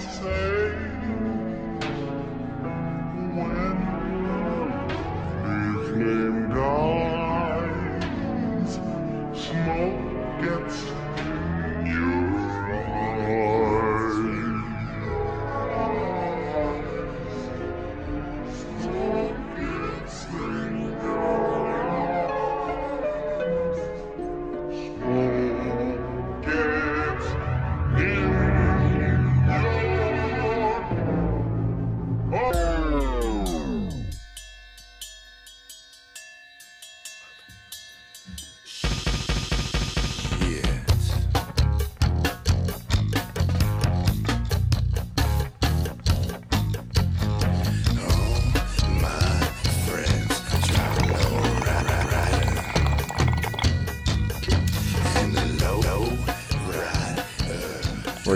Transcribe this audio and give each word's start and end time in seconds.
say 0.00 0.53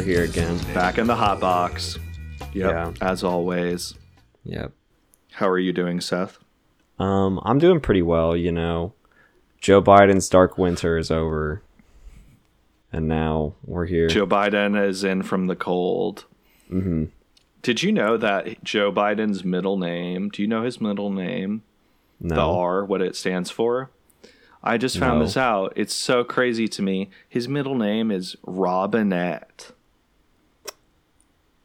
here 0.09 0.25
again. 0.25 0.59
Back 0.73 0.97
in 0.97 1.07
the 1.07 1.15
hot 1.15 1.39
box. 1.39 1.99
Yep. 2.55 2.71
Yeah. 2.71 2.93
As 3.03 3.23
always. 3.23 3.95
Yep. 4.45 4.73
How 5.33 5.47
are 5.49 5.59
you 5.59 5.71
doing, 5.73 6.01
Seth? 6.01 6.39
Um, 6.99 7.39
I'm 7.45 7.59
doing 7.59 7.79
pretty 7.81 8.01
well, 8.01 8.35
you 8.35 8.51
know. 8.51 8.95
Joe 9.61 9.83
Biden's 9.83 10.29
dark 10.31 10.57
winter 10.57 10.97
is 10.97 11.11
over. 11.11 11.61
And 12.91 13.07
now 13.07 13.53
we're 13.65 13.85
here. 13.85 14.09
Joe 14.09 14.27
Biden 14.27 14.83
is 14.83 15.05
in 15.05 15.23
from 15.23 15.47
the 15.47 15.55
cold. 15.57 16.25
hmm 16.69 17.05
Did 17.61 17.83
you 17.83 17.93
know 17.93 18.17
that 18.17 18.65
Joe 18.65 18.91
Biden's 18.91 19.45
middle 19.45 19.77
name? 19.77 20.31
Do 20.31 20.41
you 20.41 20.49
know 20.49 20.63
his 20.63 20.81
middle 20.81 21.13
name? 21.13 21.63
No. 22.19 22.35
The 22.35 22.41
R, 22.41 22.85
what 22.85 23.03
it 23.03 23.15
stands 23.15 23.51
for? 23.51 23.91
I 24.63 24.79
just 24.79 24.99
found 24.99 25.19
No. 25.19 25.25
this 25.27 25.37
out. 25.37 25.75
It's 25.77 25.95
so 25.95 26.25
crazy 26.25 26.67
to 26.69 26.81
me. 26.83 27.11
His 27.29 27.47
middle 27.47 27.75
name 27.77 28.11
is 28.11 28.37
Robinette. 28.43 29.73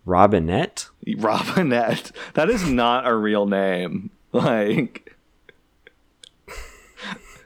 Robinette? 0.06 0.90
Robinette. 1.18 2.12
That 2.34 2.50
is 2.50 2.68
not 2.68 3.08
a 3.08 3.16
real 3.16 3.46
name. 3.46 4.10
Like 4.34 5.16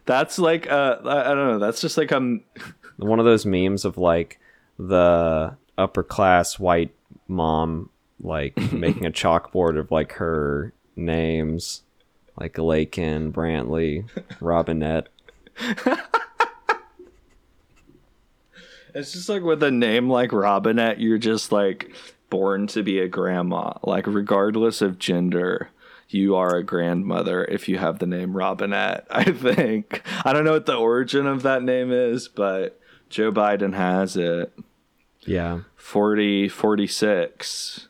That's 0.06 0.40
like 0.40 0.72
uh 0.72 1.00
I 1.04 1.36
don't 1.36 1.48
know. 1.50 1.60
That's 1.60 1.82
just 1.82 1.98
like 1.98 2.14
um 2.14 2.44
One 2.96 3.20
of 3.20 3.26
those 3.26 3.46
memes 3.46 3.84
of 3.84 3.98
like 3.98 4.40
the 4.80 5.58
upper 5.78 6.02
class 6.04 6.58
white 6.58 6.96
mom 7.28 7.90
like 8.22 8.56
making 8.72 9.06
a 9.06 9.12
chalkboard 9.12 9.78
of 9.78 9.92
like 9.92 10.14
her 10.14 10.72
names 10.96 11.84
like 12.40 12.58
Lakin, 12.58 13.34
Brantley, 13.34 14.08
Robinette. 14.40 15.10
It's 18.94 19.12
just 19.12 19.28
like 19.30 19.44
with 19.44 19.62
a 19.62 19.72
name 19.72 20.10
like 20.10 20.32
Robinette, 20.32 21.00
you're 21.00 21.18
just 21.18 21.52
like 21.52 21.94
born 22.30 22.68
to 22.68 22.84
be 22.84 23.00
a 23.00 23.08
grandma. 23.08 23.74
Like 23.84 24.08
regardless 24.08 24.82
of 24.82 25.00
gender, 25.00 25.70
you 26.10 26.36
are 26.36 26.56
a 26.56 26.64
grandmother 26.64 27.46
if 27.46 27.68
you 27.68 27.78
have 27.78 28.00
the 28.00 28.08
name 28.08 28.36
Robinette. 28.36 29.08
I 29.12 29.32
think. 29.32 30.02
I 30.26 30.34
don't 30.34 30.46
know 30.46 30.54
what 30.54 30.66
the 30.66 30.76
origin 30.76 31.28
of 31.28 31.44
that 31.44 31.64
name 31.64 31.92
is, 31.92 32.28
but 32.28 32.80
Joe 33.10 33.32
Biden 33.32 33.74
has 33.74 34.16
it. 34.16 34.54
Yeah. 35.22 35.62
40 35.76 36.50
46. 36.50 37.88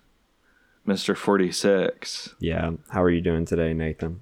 Mr. 0.87 1.17
46. 1.17 2.35
Yeah. 2.39 2.71
How 2.89 3.03
are 3.03 3.09
you 3.09 3.21
doing 3.21 3.45
today, 3.45 3.73
Nathan? 3.73 4.21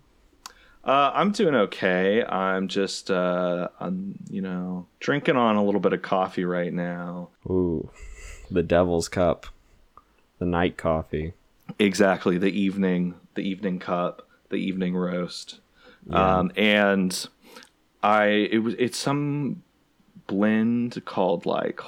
Uh, 0.84 1.12
I'm 1.14 1.32
doing 1.32 1.56
okay. 1.56 2.24
I'm 2.24 2.68
just, 2.68 3.10
uh, 3.10 3.70
I'm, 3.80 4.20
you 4.30 4.42
know, 4.42 4.88
drinking 5.00 5.36
on 5.36 5.56
a 5.56 5.64
little 5.64 5.80
bit 5.80 5.94
of 5.94 6.02
coffee 6.02 6.46
right 6.46 6.74
now. 6.74 7.30
Ooh. 7.48 7.90
The 8.52 8.64
devil's 8.64 9.10
cup. 9.10 9.48
The 10.40 10.46
night 10.46 10.78
coffee. 10.78 11.34
Exactly, 11.80 12.38
the 12.38 12.52
evening, 12.52 13.16
the 13.36 13.42
evening 13.42 13.80
cup, 13.80 14.28
the 14.50 14.58
evening 14.58 14.96
roast. 14.96 15.60
Yeah. 16.10 16.38
Um, 16.38 16.52
and 16.56 17.28
I, 18.04 18.26
it 18.26 18.60
was, 18.60 18.76
it's 18.78 18.98
some 18.98 19.64
blend 20.28 21.04
called 21.06 21.46
like 21.46 21.80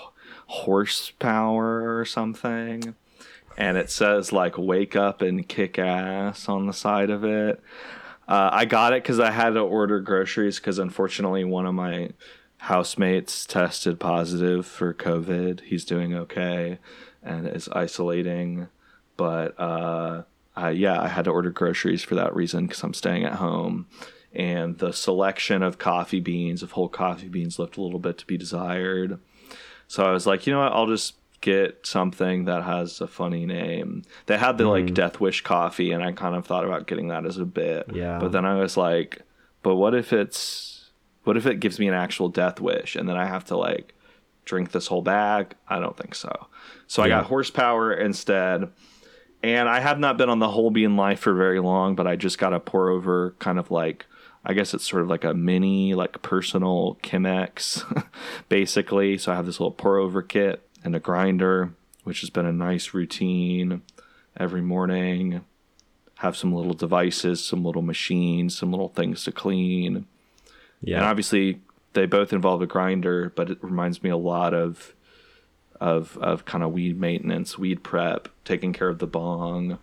horsepower 0.47 1.99
or 1.99 2.05
something. 2.05 2.95
And 3.57 3.77
it 3.77 3.89
says 3.89 4.31
like 4.31 4.57
wake 4.57 4.95
up 4.95 5.21
and 5.21 5.47
kick 5.47 5.79
ass 5.79 6.47
on 6.47 6.67
the 6.67 6.73
side 6.73 7.09
of 7.09 7.23
it. 7.23 7.61
Uh, 8.27 8.49
I 8.51 8.65
got 8.65 8.93
it 8.93 9.03
because 9.03 9.19
I 9.19 9.31
had 9.31 9.51
to 9.51 9.61
order 9.61 9.99
groceries 9.99 10.59
because 10.59 10.79
unfortunately 10.79 11.43
one 11.43 11.65
of 11.65 11.73
my 11.73 12.09
housemates 12.57 13.45
tested 13.45 13.99
positive 13.99 14.65
for 14.65 14.93
COVID. 14.93 15.61
He's 15.61 15.85
doing 15.85 16.13
okay 16.13 16.79
and 17.23 17.47
is 17.47 17.69
isolating, 17.69 18.67
but 19.15 19.59
uh, 19.59 20.23
I, 20.55 20.71
yeah, 20.71 21.01
I 21.01 21.07
had 21.07 21.25
to 21.25 21.31
order 21.31 21.49
groceries 21.49 22.03
for 22.03 22.15
that 22.15 22.35
reason 22.35 22.67
because 22.67 22.83
I'm 22.83 22.93
staying 22.93 23.25
at 23.25 23.33
home. 23.33 23.87
And 24.33 24.77
the 24.77 24.91
selection 24.91 25.63
of 25.63 25.77
coffee 25.77 26.19
beans, 26.19 26.61
of 26.61 26.73
whole 26.73 26.89
coffee 26.89 27.29
beans, 27.29 27.57
left 27.57 27.77
a 27.77 27.81
little 27.81 27.99
bit 27.99 28.17
to 28.19 28.25
be 28.25 28.37
desired. 28.37 29.19
So 29.87 30.03
I 30.03 30.11
was 30.11 30.27
like, 30.27 30.45
you 30.45 30.53
know 30.53 30.59
what? 30.59 30.73
I'll 30.73 30.87
just 30.87 31.15
get 31.41 31.85
something 31.85 32.45
that 32.45 32.63
has 32.63 33.01
a 33.01 33.07
funny 33.07 33.45
name. 33.45 34.03
They 34.25 34.37
had 34.37 34.57
the 34.57 34.67
like 34.67 34.93
Death 34.93 35.19
Wish 35.19 35.41
coffee, 35.41 35.91
and 35.91 36.03
I 36.03 36.11
kind 36.11 36.35
of 36.35 36.45
thought 36.45 36.65
about 36.65 36.87
getting 36.87 37.07
that 37.07 37.25
as 37.25 37.37
a 37.37 37.45
bit. 37.45 37.87
Yeah. 37.93 38.19
But 38.19 38.31
then 38.31 38.45
I 38.45 38.59
was 38.59 38.77
like, 38.77 39.21
but 39.63 39.75
what 39.75 39.95
if 39.95 40.13
it's 40.13 40.91
what 41.23 41.35
if 41.35 41.45
it 41.45 41.59
gives 41.59 41.77
me 41.77 41.89
an 41.89 41.93
actual 41.93 42.29
death 42.29 42.61
wish 42.61 42.95
and 42.95 43.07
then 43.07 43.17
I 43.17 43.25
have 43.25 43.43
to 43.45 43.57
like 43.57 43.93
drink 44.47 44.71
this 44.71 44.87
whole 44.87 45.03
bag? 45.03 45.53
I 45.67 45.79
don't 45.79 45.95
think 45.95 46.15
so. 46.15 46.47
So 46.87 47.03
I 47.03 47.09
got 47.09 47.25
horsepower 47.25 47.93
instead. 47.93 48.71
And 49.43 49.69
I 49.69 49.81
have 49.81 49.99
not 49.99 50.17
been 50.17 50.29
on 50.29 50.39
the 50.39 50.49
whole 50.49 50.71
bean 50.71 50.97
life 50.97 51.19
for 51.19 51.33
very 51.33 51.59
long, 51.59 51.95
but 51.95 52.07
I 52.07 52.15
just 52.15 52.39
got 52.39 52.53
a 52.53 52.59
pour 52.59 52.89
over 52.89 53.35
kind 53.39 53.59
of 53.59 53.69
like 53.69 54.05
I 54.43 54.53
guess 54.53 54.73
it's 54.73 54.87
sort 54.87 55.01
of 55.01 55.09
like 55.09 55.25
a 55.25 55.33
mini 55.33 55.93
like 55.93 56.21
personal 56.21 56.97
Chemex 57.03 57.83
basically. 58.49 59.17
So 59.17 59.31
I 59.31 59.35
have 59.35 59.45
this 59.45 59.59
little 59.59 59.71
pour 59.71 59.97
over 59.97 60.21
kit 60.21 60.67
and 60.83 60.95
a 60.95 60.99
grinder, 60.99 61.73
which 62.03 62.21
has 62.21 62.29
been 62.29 62.45
a 62.45 62.53
nice 62.53 62.93
routine 62.93 63.81
every 64.37 64.61
morning. 64.61 65.41
Have 66.15 66.37
some 66.37 66.53
little 66.53 66.73
devices, 66.73 67.45
some 67.45 67.63
little 67.63 67.81
machines, 67.81 68.57
some 68.57 68.71
little 68.71 68.89
things 68.89 69.23
to 69.25 69.31
clean. 69.31 70.07
Yeah. 70.81 70.97
And 70.97 71.05
obviously 71.05 71.61
they 71.97 72.05
both 72.05 72.31
involve 72.31 72.61
a 72.61 72.67
grinder, 72.67 73.31
but 73.35 73.49
it 73.49 73.57
reminds 73.61 74.03
me 74.03 74.09
a 74.09 74.17
lot 74.17 74.53
of 74.53 74.93
of 75.79 76.17
of 76.21 76.45
kind 76.45 76.63
of 76.63 76.71
weed 76.71 76.99
maintenance, 76.99 77.57
weed 77.57 77.83
prep, 77.83 78.29
taking 78.45 78.71
care 78.71 78.87
of 78.87 78.99
the 78.99 79.07
bong, 79.07 79.79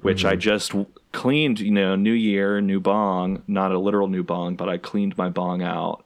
which 0.00 0.24
I 0.24 0.36
just 0.36 0.72
cleaned, 1.12 1.60
you 1.60 1.70
know, 1.70 1.94
new 1.96 2.12
year, 2.12 2.60
new 2.60 2.80
bong, 2.80 3.42
not 3.46 3.72
a 3.72 3.78
literal 3.78 4.08
new 4.08 4.22
bong, 4.22 4.56
but 4.56 4.68
I 4.68 4.78
cleaned 4.78 5.16
my 5.16 5.28
bong 5.28 5.62
out 5.62 6.04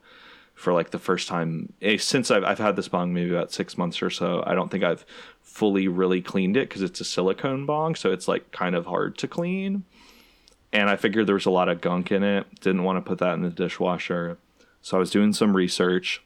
for 0.53 0.73
like 0.73 0.91
the 0.91 0.99
first 0.99 1.27
time 1.27 1.73
eh, 1.81 1.97
since 1.97 2.29
I've, 2.29 2.43
I've 2.43 2.59
had 2.59 2.75
this 2.75 2.87
bong 2.87 3.13
maybe 3.13 3.31
about 3.31 3.51
six 3.51 3.77
months 3.77 4.01
or 4.01 4.09
so. 4.09 4.43
I 4.45 4.53
don't 4.53 4.69
think 4.69 4.83
I've 4.83 5.05
fully 5.41 5.87
really 5.87 6.21
cleaned 6.21 6.57
it 6.57 6.69
because 6.69 6.83
it's 6.83 7.01
a 7.01 7.05
silicone 7.05 7.65
bong, 7.65 7.95
so 7.95 8.11
it's 8.11 8.27
like 8.27 8.51
kind 8.51 8.75
of 8.75 8.85
hard 8.85 9.17
to 9.17 9.27
clean. 9.27 9.83
And 10.71 10.89
I 10.89 10.95
figured 10.95 11.25
there 11.25 11.35
was 11.35 11.47
a 11.47 11.51
lot 11.51 11.69
of 11.69 11.81
gunk 11.81 12.11
in 12.11 12.21
it. 12.21 12.45
Didn't 12.59 12.83
want 12.83 13.03
to 13.03 13.07
put 13.07 13.17
that 13.17 13.33
in 13.33 13.41
the 13.41 13.49
dishwasher. 13.49 14.37
So 14.81 14.97
I 14.97 14.99
was 14.99 15.11
doing 15.11 15.33
some 15.33 15.55
research. 15.55 16.23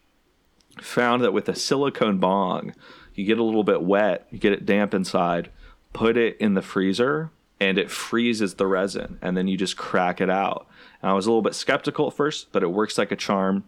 Found 0.80 1.24
that 1.24 1.34
with 1.34 1.48
a 1.50 1.56
silicone 1.56 2.18
bong, 2.18 2.74
you 3.14 3.26
get 3.26 3.38
a 3.38 3.44
little 3.44 3.64
bit 3.64 3.84
wet, 3.84 4.28
you 4.32 4.40
get 4.40 4.54
it 4.54 4.66
damp 4.66 4.94
inside, 4.94 5.50
put 5.94 6.18
it 6.18 6.36
in 6.38 6.56
the 6.56 6.62
freezer, 6.62 7.30
and 7.60 7.78
it 7.78 7.92
freezes 7.92 8.56
the 8.56 8.66
resin. 8.66 9.20
And 9.22 9.38
then 9.38 9.48
you 9.48 9.58
just 9.58 9.78
crack 9.78 10.20
it 10.20 10.30
out. 10.30 10.68
And 11.02 11.12
I 11.12 11.14
was 11.14 11.26
a 11.26 11.30
little 11.30 11.44
bit 11.44 11.56
skeptical 11.56 12.08
at 12.08 12.14
first, 12.14 12.52
but 12.52 12.64
it 12.64 12.72
works 12.72 12.98
like 12.98 13.12
a 13.12 13.16
charm. 13.16 13.66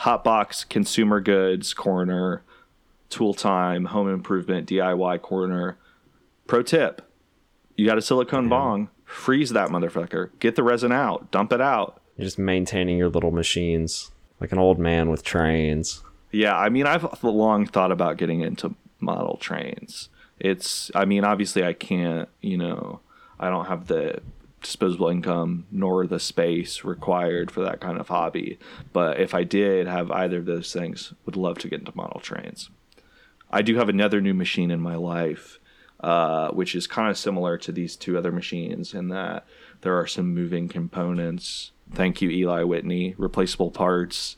Hotbox 0.00 0.68
Consumer 0.68 1.20
Goods 1.20 1.74
Corner, 1.74 2.42
Tool 3.08 3.34
Time, 3.34 3.86
Home 3.86 4.08
Improvement, 4.08 4.68
DIY 4.68 5.22
Corner. 5.22 5.78
Pro 6.46 6.62
tip 6.62 7.02
you 7.76 7.86
got 7.86 7.98
a 7.98 8.02
silicone 8.02 8.48
bong, 8.48 8.88
freeze 9.04 9.50
that 9.50 9.68
motherfucker, 9.68 10.30
get 10.38 10.56
the 10.56 10.62
resin 10.62 10.92
out, 10.92 11.30
dump 11.30 11.52
it 11.52 11.60
out. 11.60 12.00
You're 12.16 12.24
just 12.24 12.38
maintaining 12.38 12.96
your 12.96 13.10
little 13.10 13.30
machines 13.30 14.10
like 14.40 14.52
an 14.52 14.58
old 14.58 14.78
man 14.78 15.08
with 15.08 15.22
trains. 15.22 16.02
Yeah, 16.32 16.56
I 16.56 16.68
mean, 16.68 16.86
I've 16.86 17.22
long 17.22 17.66
thought 17.66 17.92
about 17.92 18.16
getting 18.16 18.40
into 18.42 18.74
model 19.00 19.36
trains. 19.36 20.08
it's 20.38 20.90
I 20.94 21.04
mean 21.04 21.24
obviously 21.24 21.64
I 21.64 21.72
can't 21.72 22.28
you 22.40 22.56
know 22.56 23.00
I 23.38 23.50
don't 23.50 23.66
have 23.66 23.86
the 23.86 24.20
disposable 24.62 25.08
income 25.08 25.66
nor 25.70 26.06
the 26.06 26.18
space 26.18 26.82
required 26.82 27.50
for 27.50 27.60
that 27.62 27.80
kind 27.80 27.98
of 27.98 28.08
hobby. 28.08 28.58
But 28.92 29.20
if 29.20 29.34
I 29.34 29.44
did 29.44 29.86
have 29.86 30.10
either 30.10 30.38
of 30.38 30.46
those 30.46 30.72
things, 30.72 31.12
would 31.24 31.36
love 31.36 31.58
to 31.58 31.68
get 31.68 31.80
into 31.80 31.92
model 31.94 32.20
trains. 32.20 32.70
I 33.50 33.62
do 33.62 33.76
have 33.76 33.88
another 33.88 34.20
new 34.20 34.34
machine 34.34 34.72
in 34.72 34.80
my 34.80 34.96
life, 34.96 35.60
uh, 36.00 36.48
which 36.48 36.74
is 36.74 36.86
kind 36.88 37.08
of 37.08 37.16
similar 37.16 37.56
to 37.58 37.70
these 37.70 37.94
two 37.94 38.18
other 38.18 38.32
machines 38.32 38.92
in 38.92 39.08
that 39.08 39.46
there 39.82 39.96
are 39.96 40.06
some 40.06 40.34
moving 40.34 40.68
components. 40.68 41.70
Thank 41.92 42.20
you, 42.20 42.30
Eli 42.30 42.62
Whitney. 42.62 43.14
Replaceable 43.16 43.70
parts 43.70 44.36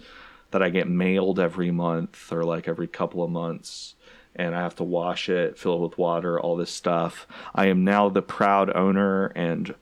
that 0.50 0.62
I 0.62 0.70
get 0.70 0.88
mailed 0.88 1.38
every 1.38 1.70
month 1.70 2.32
or 2.32 2.44
like 2.44 2.68
every 2.68 2.86
couple 2.86 3.22
of 3.22 3.30
months. 3.30 3.94
And 4.34 4.54
I 4.54 4.60
have 4.60 4.76
to 4.76 4.84
wash 4.84 5.28
it, 5.28 5.58
fill 5.58 5.76
it 5.76 5.88
with 5.88 5.98
water, 5.98 6.38
all 6.38 6.56
this 6.56 6.70
stuff. 6.70 7.26
I 7.54 7.66
am 7.66 7.84
now 7.84 8.08
the 8.08 8.22
proud 8.22 8.74
owner 8.76 9.26
and 9.28 9.74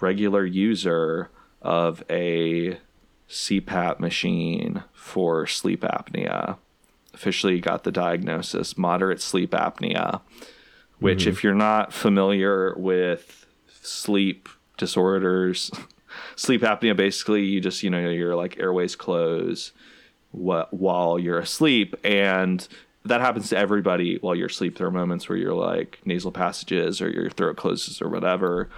regular 0.00 0.44
user 0.44 1.30
of 1.60 2.02
a 2.08 2.78
CPAP 3.28 4.00
machine 4.00 4.84
for 4.92 5.46
sleep 5.46 5.82
apnea. 5.82 6.56
Officially 7.14 7.60
got 7.60 7.84
the 7.84 7.92
diagnosis 7.92 8.78
moderate 8.78 9.20
sleep 9.20 9.50
apnea, 9.50 10.22
which, 10.98 11.24
hmm. 11.24 11.30
if 11.30 11.44
you're 11.44 11.54
not 11.54 11.92
familiar 11.92 12.74
with 12.76 13.46
sleep 13.82 14.48
disorders, 14.78 15.70
sleep 16.36 16.62
apnea 16.62 16.96
basically, 16.96 17.44
you 17.44 17.60
just, 17.60 17.82
you 17.82 17.90
know, 17.90 18.08
your 18.10 18.36
like 18.36 18.58
airways 18.58 18.96
close 18.96 19.72
wh- 20.32 20.70
while 20.70 21.18
you're 21.18 21.38
asleep. 21.38 21.94
And 22.04 22.66
that 23.04 23.20
happens 23.20 23.48
to 23.48 23.56
everybody 23.56 24.18
while 24.20 24.34
you're 24.34 24.46
asleep. 24.46 24.78
There 24.78 24.86
are 24.86 24.92
moments 24.92 25.28
where 25.28 25.38
you're 25.38 25.54
like 25.54 26.00
nasal 26.04 26.32
passages 26.32 27.00
or 27.00 27.10
your 27.10 27.30
throat 27.30 27.56
closes 27.56 28.00
or 28.00 28.08
whatever, 28.08 28.70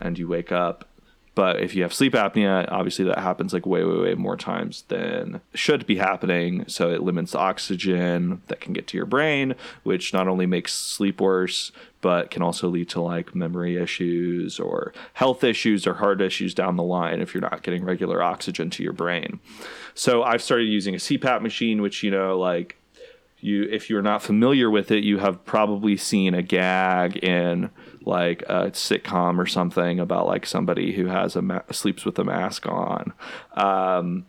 and 0.00 0.18
you 0.18 0.28
wake 0.28 0.52
up. 0.52 0.86
But 1.34 1.60
if 1.60 1.74
you 1.74 1.82
have 1.82 1.94
sleep 1.94 2.14
apnea, 2.14 2.70
obviously 2.70 3.04
that 3.04 3.18
happens 3.18 3.52
like 3.52 3.64
way, 3.64 3.84
way, 3.84 3.98
way 3.98 4.14
more 4.14 4.36
times 4.36 4.82
than 4.88 5.40
should 5.54 5.86
be 5.86 5.96
happening. 5.96 6.64
So 6.66 6.90
it 6.90 7.02
limits 7.02 7.34
oxygen 7.34 8.42
that 8.48 8.60
can 8.60 8.72
get 8.72 8.88
to 8.88 8.96
your 8.96 9.06
brain, 9.06 9.54
which 9.84 10.12
not 10.12 10.26
only 10.26 10.46
makes 10.46 10.74
sleep 10.74 11.20
worse, 11.20 11.70
but 12.00 12.30
can 12.30 12.42
also 12.42 12.68
lead 12.68 12.88
to 12.90 13.00
like 13.00 13.34
memory 13.34 13.76
issues 13.76 14.58
or 14.58 14.92
health 15.14 15.44
issues 15.44 15.86
or 15.86 15.94
heart 15.94 16.20
issues 16.20 16.52
down 16.52 16.76
the 16.76 16.82
line 16.82 17.20
if 17.20 17.32
you're 17.32 17.40
not 17.40 17.62
getting 17.62 17.84
regular 17.84 18.22
oxygen 18.22 18.68
to 18.70 18.82
your 18.82 18.92
brain. 18.92 19.38
So 19.94 20.22
I've 20.22 20.42
started 20.42 20.64
using 20.64 20.94
a 20.94 20.98
CPAP 20.98 21.42
machine, 21.42 21.80
which, 21.80 22.02
you 22.02 22.10
know, 22.10 22.38
like 22.38 22.76
you 23.42 23.64
if 23.70 23.88
you're 23.90 24.02
not 24.02 24.22
familiar 24.22 24.70
with 24.70 24.90
it, 24.90 25.04
you 25.04 25.18
have 25.18 25.44
probably 25.44 25.96
seen 25.96 26.34
a 26.34 26.42
gag 26.42 27.16
in 27.18 27.70
like 28.04 28.42
a 28.42 28.70
sitcom 28.70 29.38
or 29.38 29.46
something 29.46 30.00
about 30.00 30.26
like 30.26 30.46
somebody 30.46 30.92
who 30.92 31.06
has 31.06 31.36
a 31.36 31.42
ma- 31.42 31.62
sleeps 31.70 32.04
with 32.04 32.18
a 32.18 32.24
mask 32.24 32.66
on. 32.66 33.12
Um, 33.54 34.26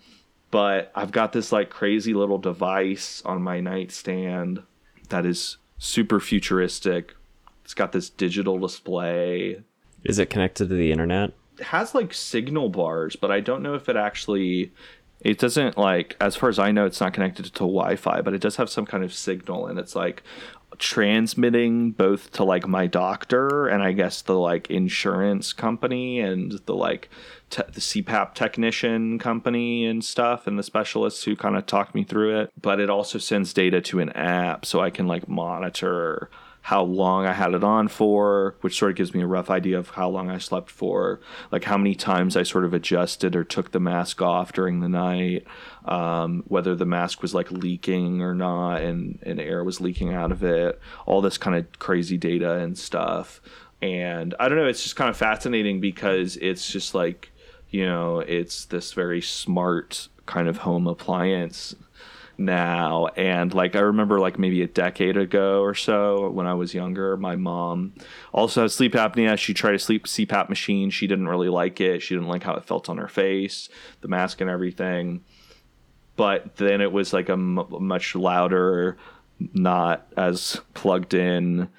but 0.50 0.92
I've 0.96 1.12
got 1.12 1.31
this 1.31 1.52
like 1.52 1.69
crazy 1.69 2.13
little 2.13 2.38
device 2.38 3.22
on 3.25 3.42
my 3.42 3.60
nightstand 3.62 4.63
that 5.10 5.25
is 5.25 5.58
super 5.78 6.19
futuristic. 6.19 7.16
It's 7.63 7.74
got 7.74 7.92
this 7.94 8.10
digital 8.10 8.60
display 8.60 9.63
Is 10.04 10.19
it 10.19 10.30
connected 10.30 10.68
to 10.69 10.75
the 10.75 10.92
internet? 10.92 11.31
it 11.58 11.66
has 11.66 11.94
like 11.94 12.13
signal 12.13 12.69
bars, 12.69 13.16
but 13.16 13.31
I 13.31 13.40
don't 13.40 13.62
know 13.62 13.75
if 13.75 13.88
it 13.90 13.96
actually. 13.96 14.72
It 15.22 15.38
doesn't 15.38 15.78
like, 15.78 16.18
as 16.20 16.36
far 16.36 16.50
as 16.50 16.60
I 16.60 16.72
know, 16.72 16.86
it's 16.86 17.00
not 17.00 17.14
connected 17.14 17.46
to 17.46 17.60
Wi-Fi, 17.60 18.22
but 18.22 18.34
it 18.34 18.42
does 18.42 18.56
have 18.56 18.70
some 18.70 18.86
kind 18.86 19.04
of 19.04 19.14
signal, 19.14 19.68
and 19.68 19.78
it's 19.78 19.96
like 19.96 20.24
transmitting 20.78 21.92
both 21.92 22.32
to 22.32 22.44
like 22.44 22.68
my 22.68 22.88
doctor 22.88 23.68
and 23.68 23.84
I 23.84 23.92
guess 23.92 24.22
the 24.22 24.38
like 24.38 24.70
insurance 24.72 25.54
company 25.54 26.20
and 26.20 26.54
the 26.66 26.74
like 26.74 27.10
te- 27.50 27.64
the 27.72 27.82
CPAP 27.82 28.34
technician 28.34 29.20
company 29.20 29.86
and 29.86 30.04
stuff 30.04 30.48
and 30.48 30.58
the 30.58 30.64
specialists 30.64 31.24
who 31.24 31.36
kind 31.36 31.56
of 31.58 31.66
talk 31.66 31.94
me 31.94 32.04
through 32.04 32.40
it. 32.40 32.52
But 32.60 32.80
it 32.80 32.90
also 32.90 33.20
sends 33.20 33.54
data 33.54 33.82
to 33.82 34.00
an 34.00 34.10
app 34.12 34.66
so 34.66 34.80
I 34.80 34.90
can 34.90 35.08
like 35.08 35.28
monitor 35.28 36.30
how 36.62 36.84
long 36.84 37.25
I 37.25 37.34
had 37.34 37.54
it 37.54 37.63
on 37.63 37.88
for, 37.88 38.56
which 38.62 38.78
sort 38.78 38.92
of 38.92 38.98
gives 38.98 39.13
me 39.13 39.22
a 39.22 39.28
rough 39.28 39.50
idea 39.50 39.80
of 39.80 39.90
how 39.90 40.10
long 40.10 40.30
I 40.30 40.38
slept 40.38 40.69
for, 40.69 41.19
like 41.52 41.63
how 41.63 41.78
many 41.78 41.96
times 41.96 42.38
I 42.38 42.44
sort 42.44 42.66
of 42.66 42.74
adjusted 42.74 43.36
or 43.36 43.44
took 43.44 43.72
the 43.72 43.80
mask 43.80 44.22
off 44.22 44.54
during 44.54 44.80
the 44.80 44.90
night, 44.90 45.46
um, 45.86 46.44
whether 46.48 46.75
the 46.75 46.86
mask 46.86 47.22
was 47.22 47.34
like 47.34 47.52
leaking 47.52 48.22
or 48.22 48.36
not, 48.36 48.81
and, 48.81 49.19
and 49.24 49.40
air 49.40 49.63
was 49.63 49.81
leaking 49.81 50.13
out 50.13 50.31
of 50.31 50.44
it, 50.44 50.80
all 51.06 51.22
this 51.22 51.38
kind 51.38 51.56
of 51.56 51.80
crazy 51.80 52.18
data 52.18 52.60
and 52.60 52.78
stuff. 52.78 53.42
And 53.81 54.36
I 54.40 54.48
don't 54.48 54.60
know, 54.60 54.68
it's 54.68 54.84
just 54.84 54.96
kind 54.96 55.10
of 55.10 55.18
fascinating 55.18 55.81
because 55.81 56.38
it's 56.38 56.72
just 56.72 56.94
like, 56.94 57.31
you 57.72 57.86
know, 57.86 58.19
it's 58.19 58.66
this 58.66 58.94
very 58.94 59.22
smart 59.22 60.10
kind 60.28 60.48
of 60.48 60.58
home 60.58 60.86
appliance 60.86 61.75
now. 62.46 63.08
And 63.16 63.54
like 63.54 63.76
i 63.76 63.80
remember 63.80 64.20
like 64.20 64.38
maybe 64.40 64.62
a 64.62 64.68
decade 64.68 65.18
ago 65.18 65.62
or 65.62 65.74
so 65.74 66.30
when 66.30 66.48
i 66.48 66.54
was 66.54 66.74
younger 66.74 67.18
my 67.18 67.36
mom 67.36 67.94
also 68.34 68.64
has 68.64 68.74
sleep 68.74 68.94
apnea. 68.94 69.38
She 69.38 69.54
tried 69.54 69.76
a 69.76 69.80
sleep 69.80 70.08
cpap 70.08 70.50
machine. 70.50 70.90
She 70.90 71.08
didn't 71.08 71.28
really 71.28 71.50
like 71.50 71.80
it. 71.80 72.02
She 72.02 72.16
didn't 72.16 72.30
like 72.30 72.44
how 72.44 72.56
it 72.56 72.66
felt 72.66 72.90
on 72.90 72.98
her 72.98 73.08
face 73.08 73.70
the 74.02 74.08
mask 74.08 74.42
and 74.42 74.50
everything. 74.50 75.24
But 76.16 76.58
then 76.58 76.82
it 76.82 76.92
was 76.92 77.14
like 77.14 77.30
a 77.30 77.34
m- 77.34 77.66
much 77.70 78.16
louder 78.16 78.98
not 79.54 80.08
as 80.18 80.60
plugged 80.74 81.14
in 81.14 81.70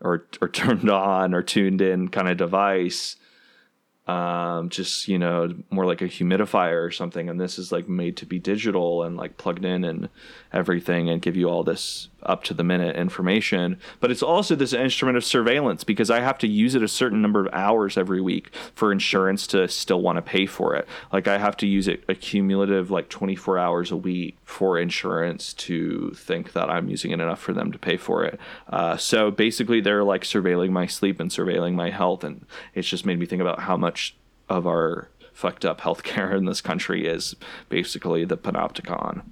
or 0.00 0.26
or 0.40 0.48
turned 0.60 0.90
on 0.90 1.34
or 1.34 1.42
tuned 1.42 1.80
in 1.80 2.08
kind 2.08 2.28
of 2.28 2.36
device 2.36 3.16
um 4.08 4.68
just 4.68 5.06
you 5.06 5.16
know 5.16 5.54
more 5.70 5.86
like 5.86 6.02
a 6.02 6.06
humidifier 6.06 6.84
or 6.84 6.90
something. 6.90 7.28
And 7.28 7.40
this 7.40 7.58
is 7.58 7.70
like 7.70 7.88
made 7.88 8.16
to 8.18 8.26
be 8.26 8.38
digital 8.38 9.04
and 9.04 9.16
like 9.16 9.36
plugged 9.36 9.64
in 9.64 9.84
and 9.84 10.08
everything 10.52 11.08
and 11.08 11.22
give 11.22 11.36
you 11.36 11.48
all 11.48 11.62
this 11.62 12.08
up 12.26 12.44
to 12.44 12.54
the 12.54 12.64
minute 12.64 12.96
information 12.96 13.78
but 14.00 14.10
it's 14.10 14.22
also 14.22 14.54
this 14.54 14.72
instrument 14.72 15.16
of 15.16 15.24
surveillance 15.24 15.84
because 15.84 16.10
i 16.10 16.20
have 16.20 16.38
to 16.38 16.46
use 16.46 16.74
it 16.74 16.82
a 16.82 16.88
certain 16.88 17.22
number 17.22 17.40
of 17.40 17.52
hours 17.52 17.96
every 17.96 18.20
week 18.20 18.54
for 18.74 18.92
insurance 18.92 19.46
to 19.46 19.66
still 19.68 20.00
want 20.00 20.16
to 20.16 20.22
pay 20.22 20.46
for 20.46 20.74
it 20.74 20.86
like 21.12 21.28
i 21.28 21.38
have 21.38 21.56
to 21.56 21.66
use 21.66 21.88
it 21.88 22.02
a 22.08 22.14
cumulative 22.14 22.90
like 22.90 23.08
24 23.08 23.58
hours 23.58 23.90
a 23.90 23.96
week 23.96 24.36
for 24.44 24.78
insurance 24.78 25.52
to 25.52 26.10
think 26.14 26.52
that 26.52 26.70
i'm 26.70 26.88
using 26.88 27.10
it 27.10 27.20
enough 27.20 27.40
for 27.40 27.52
them 27.52 27.72
to 27.72 27.78
pay 27.78 27.96
for 27.96 28.24
it 28.24 28.38
uh, 28.68 28.96
so 28.96 29.30
basically 29.30 29.80
they're 29.80 30.04
like 30.04 30.22
surveilling 30.22 30.70
my 30.70 30.86
sleep 30.86 31.20
and 31.20 31.30
surveilling 31.30 31.74
my 31.74 31.90
health 31.90 32.24
and 32.24 32.46
it's 32.74 32.88
just 32.88 33.06
made 33.06 33.18
me 33.18 33.26
think 33.26 33.42
about 33.42 33.60
how 33.60 33.76
much 33.76 34.14
of 34.48 34.66
our 34.66 35.08
fucked 35.32 35.64
up 35.64 35.80
healthcare 35.80 36.36
in 36.36 36.44
this 36.44 36.60
country 36.60 37.06
is 37.06 37.34
basically 37.68 38.24
the 38.24 38.36
panopticon. 38.36 39.22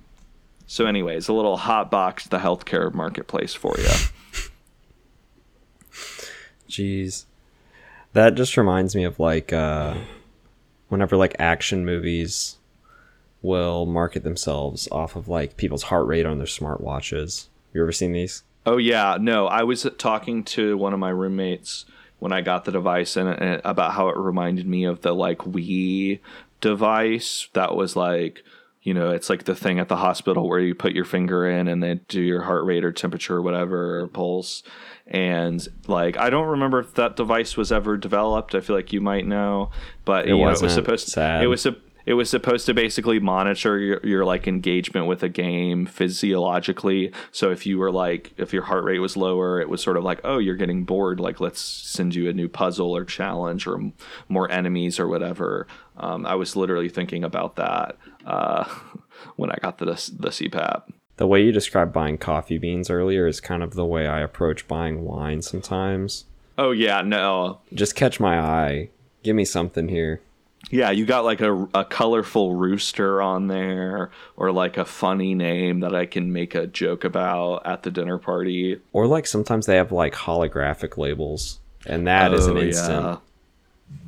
So, 0.71 0.87
anyways, 0.87 1.27
a 1.27 1.33
little 1.33 1.57
hot 1.57 1.91
box 1.91 2.29
the 2.29 2.39
healthcare 2.39 2.95
marketplace 2.95 3.55
for 3.55 3.75
you. 3.77 3.89
Jeez. 6.69 7.25
That 8.12 8.37
just 8.37 8.57
reminds 8.57 8.95
me 8.95 9.03
of 9.03 9.19
like 9.19 9.53
uh 9.53 9.97
whenever 10.89 11.17
like 11.17 11.35
action 11.41 11.85
movies 11.85 12.59
will 13.43 13.85
market 13.85 14.23
themselves 14.23 14.87
off 14.93 15.17
of 15.17 15.27
like 15.27 15.57
people's 15.57 15.83
heart 15.83 16.07
rate 16.07 16.25
on 16.25 16.39
their 16.39 16.47
smartwatches. 16.47 17.49
You 17.73 17.83
ever 17.83 17.91
seen 17.91 18.12
these? 18.12 18.45
Oh 18.65 18.77
yeah, 18.77 19.19
no, 19.21 19.49
I 19.49 19.65
was 19.65 19.85
talking 19.99 20.45
to 20.45 20.77
one 20.77 20.93
of 20.93 21.00
my 21.00 21.11
roommates 21.11 21.85
when 22.21 22.33
I 22.33 22.43
got 22.43 22.65
the 22.65 22.71
device 22.71 23.17
and, 23.17 23.29
and 23.29 23.61
about 23.65 23.95
how 23.95 24.09
it 24.09 24.17
reminded 24.17 24.69
me 24.69 24.85
of 24.85 25.00
the 25.00 25.17
like 25.17 25.39
Wii 25.39 26.21
device 26.61 27.49
that 27.55 27.75
was 27.75 27.97
like 27.97 28.45
you 28.83 28.95
know 28.95 29.11
it's 29.11 29.29
like 29.29 29.45
the 29.45 29.55
thing 29.55 29.79
at 29.79 29.89
the 29.89 29.97
hospital 29.97 30.49
where 30.49 30.61
you 30.61 30.75
put 30.75 30.93
your 30.93 31.05
finger 31.05 31.49
in 31.49 31.69
and 31.69 31.83
they 31.83 31.95
do 32.09 32.21
your 32.21 32.43
heart 32.43 32.65
rate 32.65 32.85
or 32.85 32.93
temperature 32.93 33.37
or 33.37 33.43
whatever 33.43 34.01
or 34.01 34.09
pulse. 34.09 34.63
And 35.07 35.67
like 35.89 36.17
i 36.17 36.31
don't 36.31 36.47
remember 36.47 36.79
if 36.79 36.95
that 36.95 37.17
device 37.17 37.57
was 37.57 37.73
ever 37.73 37.97
developed. 37.97 38.55
I 38.55 38.61
feel 38.61 38.77
like 38.77 38.93
you 38.93 39.01
might 39.01 39.27
know. 39.27 39.71
But 40.05 40.27
you 40.27 40.37
know, 40.37 40.49
it 40.49 40.63
was 40.63 40.73
supposed 40.73 41.09
Sad. 41.09 41.43
it 41.43 41.49
was 41.49 41.63
sup- 41.63 41.79
it 42.11 42.14
was 42.14 42.29
supposed 42.29 42.67
to 42.67 42.75
basically 42.75 43.21
monitor 43.21 43.79
your, 43.79 44.00
your 44.02 44.25
like 44.25 44.49
engagement 44.49 45.07
with 45.07 45.23
a 45.23 45.29
game 45.29 45.87
physiologically 45.87 47.12
so 47.31 47.50
if 47.50 47.67
you 47.67 47.79
were 47.79 47.93
like 47.93 48.33
if 48.37 48.52
your 48.52 48.62
heart 48.64 48.85
rate 48.85 48.99
was 48.99 49.17
lower 49.17 49.61
it 49.61 49.69
was 49.69 49.81
sort 49.83 49.97
of 49.97 50.02
like 50.05 50.21
oh 50.25 50.38
you're 50.38 50.57
getting 50.57 50.85
bored 50.85 51.21
like 51.21 51.40
let's 51.40 51.61
send 51.61 52.14
you 52.14 52.29
a 52.29 52.33
new 52.33 52.49
puzzle 52.49 52.95
or 52.97 53.05
challenge 53.05 53.67
or 53.67 53.75
m- 53.76 53.93
more 54.29 54.50
enemies 54.50 54.99
or 54.99 55.07
whatever 55.09 55.67
um, 55.99 56.26
i 56.26 56.35
was 56.35 56.57
literally 56.57 56.88
thinking 56.88 57.23
about 57.25 57.57
that 57.57 57.97
uh, 58.26 58.64
when 59.37 59.50
i 59.50 59.57
got 59.62 59.79
the, 59.79 59.85
the 59.87 60.31
cpap 60.31 60.83
The 61.17 61.26
way 61.26 61.43
you 61.45 61.52
described 61.52 61.93
buying 61.93 62.19
coffee 62.19 62.59
beans 62.59 62.90
earlier 62.90 63.26
is 63.26 63.40
kind 63.40 63.62
of 63.62 63.75
the 63.75 63.85
way 63.85 64.07
I 64.07 64.21
approach 64.21 64.67
buying 64.67 65.05
wine 65.05 65.43
sometimes. 65.43 66.25
oh 66.59 66.73
yeah 66.73 67.02
no 67.02 67.61
Just 67.73 67.95
catch 67.95 68.19
my 68.19 68.38
eye. 68.40 68.88
Give 69.23 69.37
me 69.37 69.45
something 69.45 69.88
here. 69.88 70.23
Yeah, 70.71 70.91
you 70.93 71.05
got 71.05 71.25
like 71.25 71.41
a, 71.41 71.69
a 71.75 71.85
colorful 71.85 72.55
rooster 72.55 73.21
on 73.21 73.49
there, 73.49 74.11
or 74.37 74.53
like 74.53 74.77
a 74.77 74.85
funny 74.85 75.35
name 75.35 75.81
that 75.81 75.95
I 75.95 76.07
can 76.07 76.33
make 76.33 76.55
a 76.55 76.67
joke 76.69 77.05
about 77.05 77.67
at 77.67 77.83
the 77.83 77.91
dinner 77.91 78.19
party. 78.19 78.81
Or 78.93 79.07
like 79.09 79.27
sometimes 79.27 79.67
they 79.67 79.77
have 79.77 79.91
like 79.91 80.15
holographic 80.15 80.97
labels, 80.97 81.59
and 81.87 82.07
that 82.07 82.33
is 82.33 82.47
an 82.47 82.57
Oh, 82.57 82.61
instant. 82.61 83.05
yeah. 83.05 83.17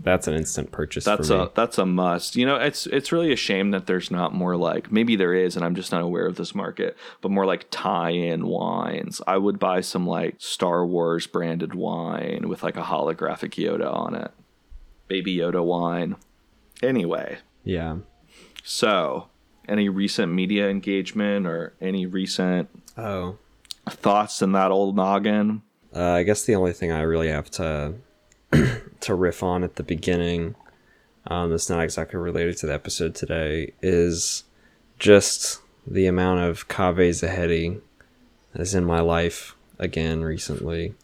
That's 0.04 0.28
an 0.28 0.34
instant 0.34 0.70
purchase 0.70 1.04
That's 1.04 1.26
for 1.26 1.34
me. 1.38 1.42
a 1.42 1.50
that's 1.56 1.76
a 1.78 1.84
must. 1.84 2.36
You 2.36 2.46
know, 2.46 2.54
it's 2.54 2.86
it's 2.86 3.10
really 3.10 3.32
a 3.32 3.36
shame 3.36 3.72
that 3.72 3.86
there's 3.88 4.12
not 4.12 4.32
more 4.32 4.56
like 4.56 4.92
maybe 4.92 5.16
there 5.16 5.34
is, 5.34 5.56
and 5.56 5.64
I'm 5.64 5.74
just 5.74 5.90
not 5.90 6.02
aware 6.02 6.26
of 6.26 6.36
this 6.36 6.54
market, 6.54 6.96
but 7.20 7.32
more 7.32 7.44
like 7.46 7.66
tie-in 7.72 8.46
wines. 8.46 9.20
I 9.26 9.38
would 9.38 9.58
buy 9.58 9.80
some 9.80 10.06
like 10.06 10.36
Star 10.38 10.86
Wars 10.86 11.26
branded 11.26 11.74
wine 11.74 12.48
with 12.48 12.62
like 12.62 12.76
a 12.76 12.82
holographic 12.82 13.54
Yoda 13.60 13.92
on 13.92 14.14
it, 14.14 14.30
Baby 15.08 15.36
Yoda 15.36 15.64
wine. 15.64 16.14
Anyway, 16.82 17.38
yeah. 17.64 17.98
so 18.64 19.28
any 19.68 19.88
recent 19.88 20.32
media 20.32 20.68
engagement 20.68 21.46
or 21.46 21.74
any 21.80 22.06
recent 22.06 22.68
Oh. 22.98 23.36
thoughts 23.88 24.42
in 24.42 24.52
that 24.52 24.70
old 24.70 24.96
noggin? 24.96 25.62
Uh, 25.94 26.02
I 26.12 26.22
guess 26.24 26.44
the 26.44 26.54
only 26.54 26.72
thing 26.72 26.90
I 26.90 27.02
really 27.02 27.28
have 27.28 27.50
to 27.52 27.94
to 29.00 29.14
riff 29.14 29.42
on 29.42 29.62
at 29.64 29.76
the 29.76 29.82
beginning, 29.82 30.54
um, 31.28 31.50
that's 31.50 31.70
not 31.70 31.82
exactly 31.84 32.18
related 32.18 32.56
to 32.58 32.66
the 32.66 32.74
episode 32.74 33.14
today, 33.14 33.72
is 33.82 34.44
just 34.98 35.60
the 35.86 36.06
amount 36.06 36.40
of 36.40 36.68
Caveh 36.68 37.10
Zahedi 37.10 37.80
that's 38.54 38.74
in 38.74 38.84
my 38.84 39.00
life 39.00 39.54
again 39.78 40.22
recently. 40.22 40.94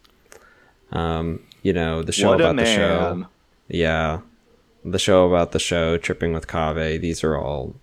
Um, 0.93 1.41
you 1.63 1.73
know, 1.73 2.03
the 2.03 2.13
show 2.13 2.33
about 2.33 2.57
the 2.57 2.65
show. 2.65 3.27
Yeah. 3.69 4.21
The 4.91 4.99
show 4.99 5.27
about 5.27 5.53
the 5.53 5.59
show, 5.59 5.97
Tripping 5.99 6.33
with 6.33 6.47
Caveh, 6.47 7.01
these 7.01 7.23
are 7.25 7.37
all, 7.37 7.75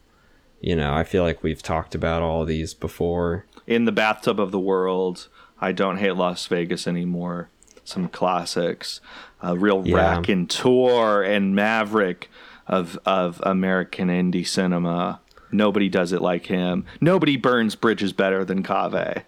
you 0.62 0.76
know, 0.76 0.94
I 0.94 1.04
feel 1.04 1.24
like 1.24 1.44
we've 1.44 1.62
talked 1.62 1.94
about 1.94 2.22
all 2.22 2.46
these 2.46 2.74
before. 2.74 3.46
in 3.68 3.86
the 3.86 3.92
bathtub 3.92 4.40
of 4.40 4.52
the 4.52 4.60
world. 4.60 5.28
I 5.60 5.72
don't 5.72 5.98
hate 5.98 6.12
Las 6.16 6.46
Vegas 6.48 6.88
anymore. 6.88 7.50
Some 7.84 8.08
classics, 8.10 9.02
a 9.42 9.58
real 9.58 9.84
Yeah. 9.86 10.18
raconteur 10.18 11.22
and 11.24 11.56
maverick 11.56 12.30
of 12.68 12.98
of 13.06 13.40
American 13.44 14.08
indie 14.10 14.48
cinema. 14.48 15.20
Nobody 15.52 15.90
does 15.90 16.12
it 16.12 16.22
like 16.22 16.48
him. 16.48 16.86
Nobody 17.00 17.38
burns 17.38 17.76
bridges 17.76 18.12
better 18.14 18.44
than 18.44 18.64
Cave. 18.64 19.24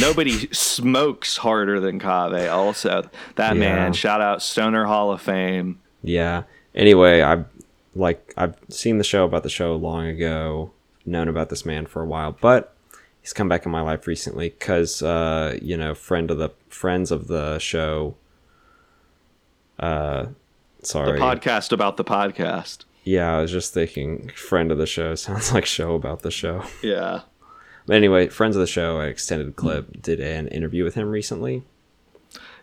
Nobody 0.00 0.48
smokes 0.52 1.38
harder 1.38 1.78
than 1.80 1.98
Cave. 1.98 2.50
Also, 2.50 3.08
that 3.36 3.54
Yeah. 3.54 3.60
man. 3.60 3.92
Shout 3.92 4.20
out 4.20 4.42
Stoner 4.42 4.84
Hall 4.86 5.12
of 5.12 5.20
Fame. 5.22 5.78
Yeah. 6.02 6.42
Anyway, 6.76 7.22
I've 7.22 7.46
like 7.94 8.32
I've 8.36 8.54
seen 8.68 8.98
the 8.98 9.04
show 9.04 9.24
about 9.24 9.42
the 9.42 9.48
show 9.48 9.74
long 9.74 10.06
ago, 10.06 10.70
known 11.04 11.28
about 11.28 11.48
this 11.48 11.64
man 11.64 11.86
for 11.86 12.02
a 12.02 12.06
while, 12.06 12.36
but 12.40 12.74
he's 13.22 13.32
come 13.32 13.48
back 13.48 13.64
in 13.64 13.72
my 13.72 13.80
life 13.80 14.06
recently 14.06 14.50
because 14.50 15.02
uh, 15.02 15.58
you 15.62 15.76
know, 15.76 15.94
friend 15.94 16.30
of 16.30 16.38
the 16.38 16.50
friends 16.68 17.10
of 17.10 17.28
the 17.28 17.58
show. 17.58 18.14
Uh, 19.78 20.26
The 20.80 20.92
podcast 21.20 21.72
about 21.72 21.96
the 21.96 22.04
podcast. 22.04 22.84
yeah, 23.04 23.36
I 23.36 23.40
was 23.40 23.50
just 23.50 23.74
thinking, 23.74 24.28
friend 24.34 24.70
of 24.70 24.78
the 24.78 24.86
show 24.86 25.14
sounds 25.16 25.52
like 25.52 25.66
show 25.66 25.94
about 25.94 26.22
the 26.22 26.30
show. 26.30 26.62
Yeah. 26.82 27.22
But 27.86 27.96
anyway, 27.96 28.28
friends 28.28 28.56
of 28.56 28.60
the 28.60 28.66
show, 28.66 29.00
extended 29.00 29.54
clip, 29.56 30.02
did 30.02 30.18
an 30.20 30.48
interview 30.48 30.82
with 30.84 30.94
him 30.94 31.08
recently. 31.08 31.62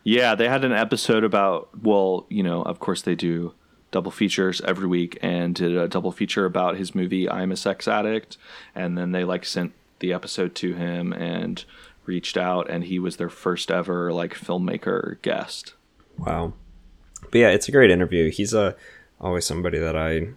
Yeah, 0.03 0.35
they 0.35 0.49
had 0.49 0.65
an 0.65 0.73
episode 0.73 1.23
about 1.23 1.69
well, 1.81 2.25
you 2.29 2.43
know, 2.43 2.61
of 2.63 2.79
course 2.79 3.01
they 3.01 3.15
do 3.15 3.53
double 3.93 4.11
features 4.11 4.59
every 4.61 4.87
week 4.87 5.17
and 5.21 5.55
did 5.55 5.77
a 5.77 5.87
double 5.87 6.11
feature 6.11 6.45
about 6.45 6.77
his 6.77 6.93
movie 6.93 7.29
I'm 7.29 7.51
a 7.51 7.55
Sex 7.55 7.87
Addict 7.87 8.37
and 8.75 8.97
then 8.97 9.11
they 9.11 9.23
like 9.23 9.45
sent 9.45 9.71
the 9.99 10.11
episode 10.11 10.55
to 10.55 10.73
him 10.73 11.13
and 11.13 11.63
reached 12.05 12.35
out 12.35 12.69
and 12.69 12.83
he 12.83 12.99
was 12.99 13.15
their 13.15 13.29
first 13.29 13.69
ever 13.71 14.11
like 14.11 14.33
filmmaker 14.33 15.21
guest. 15.21 15.75
Wow. 16.17 16.53
But 17.21 17.35
yeah, 17.35 17.49
it's 17.49 17.69
a 17.69 17.71
great 17.71 17.91
interview. 17.91 18.31
He's 18.31 18.53
a 18.53 18.75
always 19.21 19.45
somebody 19.45 19.77
that 19.77 19.95
I 19.95 20.29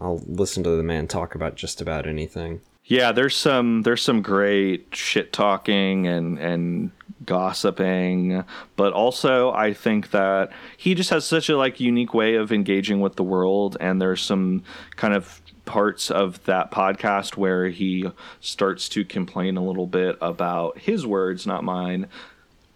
I'll 0.00 0.20
listen 0.26 0.64
to 0.64 0.70
the 0.70 0.82
man 0.82 1.06
talk 1.06 1.36
about 1.36 1.54
just 1.54 1.80
about 1.80 2.06
anything. 2.06 2.60
Yeah, 2.88 3.12
there's 3.12 3.36
some 3.36 3.82
there's 3.82 4.00
some 4.00 4.22
great 4.22 4.88
shit 4.92 5.30
talking 5.30 6.06
and 6.06 6.38
and 6.38 6.90
gossiping, 7.26 8.44
but 8.76 8.94
also 8.94 9.52
I 9.52 9.74
think 9.74 10.10
that 10.12 10.50
he 10.78 10.94
just 10.94 11.10
has 11.10 11.26
such 11.26 11.50
a 11.50 11.58
like 11.58 11.80
unique 11.80 12.14
way 12.14 12.36
of 12.36 12.50
engaging 12.50 13.00
with 13.00 13.16
the 13.16 13.22
world 13.22 13.76
and 13.78 14.00
there's 14.00 14.22
some 14.22 14.62
kind 14.96 15.12
of 15.12 15.42
parts 15.66 16.10
of 16.10 16.42
that 16.46 16.70
podcast 16.70 17.36
where 17.36 17.68
he 17.68 18.10
starts 18.40 18.88
to 18.88 19.04
complain 19.04 19.58
a 19.58 19.62
little 19.62 19.86
bit 19.86 20.16
about 20.22 20.78
his 20.78 21.06
words, 21.06 21.46
not 21.46 21.62
mine, 21.62 22.06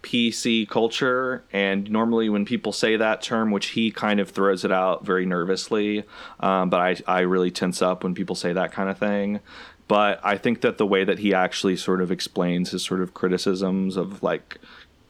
PC 0.03 0.69
culture. 0.69 1.43
And 1.51 1.89
normally, 1.89 2.29
when 2.29 2.45
people 2.45 2.71
say 2.71 2.97
that 2.97 3.23
term, 3.23 3.49
which 3.49 3.69
he 3.69 3.89
kind 3.89 4.19
of 4.19 4.29
throws 4.29 4.63
it 4.63 4.71
out 4.71 5.03
very 5.03 5.25
nervously, 5.25 6.03
um, 6.39 6.69
but 6.69 6.79
I, 6.79 6.97
I 7.07 7.19
really 7.21 7.49
tense 7.49 7.81
up 7.81 8.03
when 8.03 8.13
people 8.13 8.35
say 8.35 8.53
that 8.53 8.71
kind 8.71 8.89
of 8.89 8.99
thing. 8.99 9.39
But 9.87 10.19
I 10.23 10.37
think 10.37 10.61
that 10.61 10.77
the 10.77 10.85
way 10.85 11.03
that 11.03 11.19
he 11.19 11.33
actually 11.33 11.75
sort 11.75 12.01
of 12.01 12.11
explains 12.11 12.71
his 12.71 12.83
sort 12.83 13.01
of 13.01 13.13
criticisms 13.13 13.97
of 13.97 14.23
like 14.23 14.59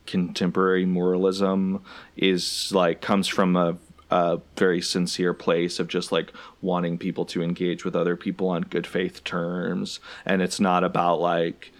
contemporary 0.06 0.86
moralism 0.86 1.84
is 2.18 2.72
like 2.74 3.00
comes 3.00 3.27
from 3.27 3.56
a, 3.56 3.77
a 4.10 4.39
very 4.58 4.82
sincere 4.82 5.34
place 5.34 5.80
of 5.80 5.88
just 5.88 6.12
like 6.12 6.34
wanting 6.62 6.98
people 6.98 7.25
to 7.25 7.42
engage 7.44 7.86
with 7.86 7.96
other 7.96 8.15
people 8.15 8.50
on 8.50 8.62
good 8.63 8.88
faith 8.88 9.24
terms. 9.24 10.00
And 10.25 10.42
it's 10.42 10.60
not 10.60 10.84
about 10.84 11.20
like, 11.22 11.72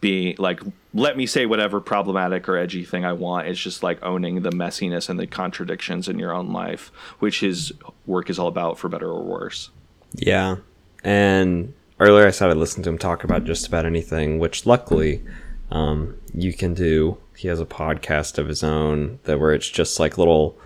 being 0.00 0.36
like 0.38 0.60
let 0.94 1.16
me 1.16 1.26
say 1.26 1.46
whatever 1.46 1.80
problematic 1.80 2.48
or 2.48 2.56
edgy 2.56 2.84
thing 2.84 3.04
I 3.04 3.12
want. 3.12 3.46
It's 3.46 3.60
just 3.60 3.82
like 3.82 4.02
owning 4.02 4.42
the 4.42 4.50
messiness 4.50 5.08
and 5.08 5.18
the 5.18 5.26
contradictions 5.26 6.08
in 6.08 6.18
your 6.18 6.32
own 6.32 6.52
life, 6.52 6.90
which 7.18 7.40
his 7.40 7.72
work 8.06 8.30
is 8.30 8.38
all 8.38 8.48
about 8.48 8.78
for 8.78 8.88
better 8.88 9.08
or 9.08 9.22
worse. 9.22 9.70
Yeah. 10.14 10.56
And 11.04 11.74
earlier 12.00 12.26
I 12.26 12.30
said 12.30 12.50
I 12.50 12.54
listened 12.54 12.84
to 12.84 12.90
him 12.90 12.98
talk 12.98 13.24
about 13.24 13.44
just 13.44 13.66
about 13.66 13.86
anything, 13.86 14.38
which 14.38 14.66
luckily 14.66 15.22
um, 15.70 16.16
you 16.34 16.52
can 16.52 16.74
do. 16.74 17.18
He 17.36 17.48
has 17.48 17.60
a 17.60 17.66
podcast 17.66 18.38
of 18.38 18.48
his 18.48 18.62
own 18.64 19.20
that 19.24 19.38
where 19.38 19.52
it's 19.52 19.68
just 19.68 20.00
like 20.00 20.18
little 20.18 20.58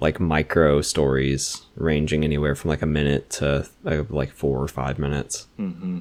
like 0.00 0.18
micro 0.20 0.80
stories 0.80 1.62
ranging 1.76 2.24
anywhere 2.24 2.54
from 2.54 2.70
like 2.70 2.82
a 2.82 2.86
minute 2.86 3.28
to 3.30 3.68
uh, 3.84 4.04
like 4.08 4.32
four 4.32 4.62
or 4.62 4.68
five 4.68 4.98
minutes. 4.98 5.46
Mm-hmm. 5.58 5.98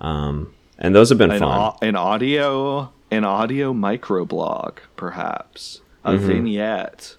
Um, 0.00 0.54
and 0.78 0.94
those 0.94 1.08
have 1.08 1.18
been 1.18 1.30
An, 1.30 1.38
fun. 1.40 1.58
au- 1.58 1.76
an 1.82 1.96
audio 1.96 2.92
an 3.10 3.24
audio 3.24 3.72
microblog, 3.72 4.78
perhaps. 4.96 5.80
A 6.04 6.16
vignette. 6.18 7.16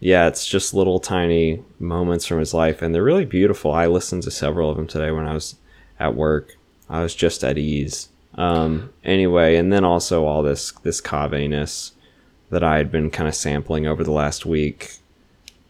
yeah, 0.00 0.26
it's 0.26 0.46
just 0.46 0.74
little 0.74 0.98
tiny 0.98 1.62
moments 1.78 2.26
from 2.26 2.38
his 2.40 2.52
life, 2.52 2.82
and 2.82 2.92
they're 2.94 3.02
really 3.04 3.24
beautiful. 3.24 3.70
I 3.72 3.86
listened 3.86 4.24
to 4.24 4.30
several 4.32 4.68
of 4.70 4.76
them 4.76 4.86
today 4.88 5.10
when 5.12 5.26
I 5.28 5.32
was 5.34 5.54
at 5.98 6.14
work. 6.14 6.56
I 6.88 7.02
was 7.02 7.14
just 7.14 7.42
at 7.44 7.58
ease. 7.58 8.08
Um, 8.34 8.92
anyway, 9.04 9.56
and 9.56 9.72
then 9.72 9.84
also 9.84 10.24
all 10.24 10.42
this 10.42 10.72
this 10.82 11.00
Kave-ness 11.00 11.92
that 12.50 12.62
I 12.62 12.76
had 12.76 12.92
been 12.92 13.10
kind 13.10 13.28
of 13.28 13.34
sampling 13.34 13.86
over 13.86 14.04
the 14.04 14.12
last 14.12 14.46
week. 14.46 14.98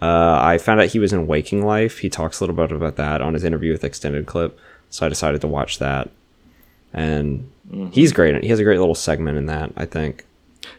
Uh, 0.02 0.38
I 0.40 0.59
found 0.59 0.80
out 0.80 0.88
he 0.88 0.99
was 0.99 1.12
in 1.12 1.26
Waking 1.26 1.64
Life. 1.64 1.99
He 1.99 2.11
talks 2.11 2.38
a 2.38 2.42
little 2.45 2.56
bit 2.56 2.71
about 2.71 2.97
that 2.97 3.23
on 3.23 3.35
his 3.35 3.45
interview 3.45 3.73
with 3.73 3.85
Extended 3.85 4.26
Clip, 4.26 4.59
so 4.90 5.06
I 5.06 5.09
decided 5.09 5.40
to 5.40 5.47
watch 5.47 5.78
that. 5.78 6.11
And 6.92 7.50
he's 7.92 8.12
great. 8.12 8.42
He 8.42 8.50
has 8.50 8.59
a 8.59 8.64
great 8.64 8.78
little 8.78 8.95
segment 8.95 9.38
in 9.38 9.47
that. 9.47 9.73
I 9.76 9.87
think. 9.87 10.26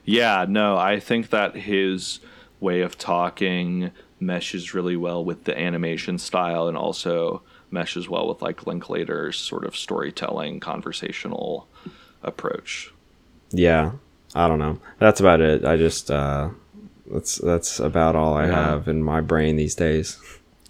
Yeah, 0.06 0.46
no, 0.48 0.78
I 0.78 1.00
think 1.00 1.30
that 1.30 1.56
his 1.56 2.20
way 2.60 2.82
of 2.82 2.98
talking 2.98 3.92
meshes 4.20 4.74
really 4.74 4.98
well 4.98 5.24
with 5.24 5.44
the 5.46 5.58
animation 5.58 6.18
style 6.18 6.68
and 6.68 6.78
also 6.78 7.42
meshes 7.72 8.08
well 8.10 8.28
with 8.28 8.42
like 8.42 8.66
Linklater's 8.68 9.38
sort 9.38 9.66
of 9.66 9.76
storytelling 9.76 10.60
conversational 10.60 11.68
approach. 12.24 12.92
yeah 13.52 13.92
i 14.36 14.48
don't 14.48 14.60
know 14.60 14.78
that's 15.00 15.20
about 15.20 15.40
it 15.42 15.64
i 15.66 15.78
just 15.78 16.12
uh 16.12 16.50
that's 17.12 17.36
that's 17.38 17.80
about 17.80 18.16
all 18.16 18.34
i 18.34 18.46
Yeah. 18.48 18.54
have 18.72 18.88
in 18.88 19.02
my 19.04 19.22
brain 19.22 19.56
these 19.56 19.76
days 19.76 20.20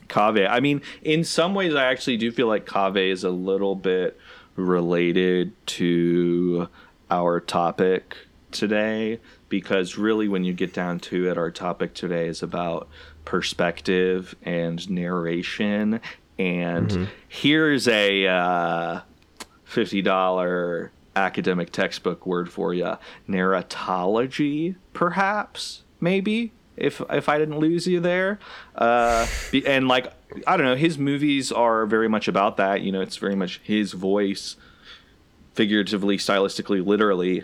Kave. 0.10 0.48
I 0.50 0.62
mean, 0.62 0.82
in 1.01 1.25
some 1.25 1.54
ways, 1.54 1.75
I 1.75 1.84
actually 1.88 2.16
do 2.16 2.32
feel 2.32 2.48
like 2.48 2.66
Kave 2.66 3.12
is 3.12 3.25
a 3.25 3.30
little 3.30 3.75
bit 3.75 4.18
related 4.56 5.51
to 5.68 6.70
our 7.12 7.42
topic 7.42 8.16
today 8.51 9.20
because 9.50 9.98
really, 9.98 10.30
when 10.30 10.46
you 10.46 10.54
get 10.54 10.74
down 10.74 11.00
to 11.01 11.30
it, 11.30 11.38
our 11.38 11.51
topic 11.51 11.94
today 11.94 12.27
is 12.27 12.42
about 12.42 12.88
perspective 13.25 14.34
and 14.44 14.89
narration. 14.89 16.00
And 16.39 17.10
here's 17.27 17.88
a 17.88 18.27
uh, 18.27 19.01
$50 19.72 20.89
academic 21.15 21.72
textbook 21.72 22.25
word 22.27 22.51
for 22.51 22.74
you 22.74 22.96
narratology, 23.27 24.75
perhaps, 24.94 25.82
maybe. 26.00 26.51
if 26.75 27.01
if 27.10 27.27
I 27.27 27.39
didn't 27.39 27.58
lose 27.58 27.88
you 27.88 28.00
there. 28.00 28.38
Uh, 28.75 29.25
and 29.65 29.88
like 29.88 30.13
I 30.46 30.58
don't 30.58 30.67
know, 30.67 30.75
his 30.75 30.98
movies 31.00 31.51
are 31.51 31.86
very 31.88 32.08
much 32.08 32.27
about 32.27 32.58
that. 32.58 32.82
You 32.82 32.91
know, 32.91 33.01
it's 33.01 33.17
very 33.17 33.36
much 33.36 33.60
his 33.63 33.94
voice, 33.94 34.56
figuratively, 35.53 36.17
stylistically, 36.17 36.86
literally. 36.86 37.44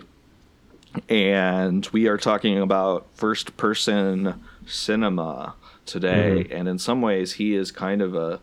And 1.08 1.84
we 1.92 2.06
are 2.06 2.16
talking 2.16 2.58
about 2.60 3.06
first 3.14 3.56
person 3.56 4.40
cinema 4.66 5.54
today, 5.84 6.46
and 6.52 6.68
in 6.68 6.78
some 6.78 7.02
ways, 7.02 7.32
he 7.34 7.56
is 7.56 7.72
kind 7.72 8.00
of 8.00 8.14
a. 8.14 8.40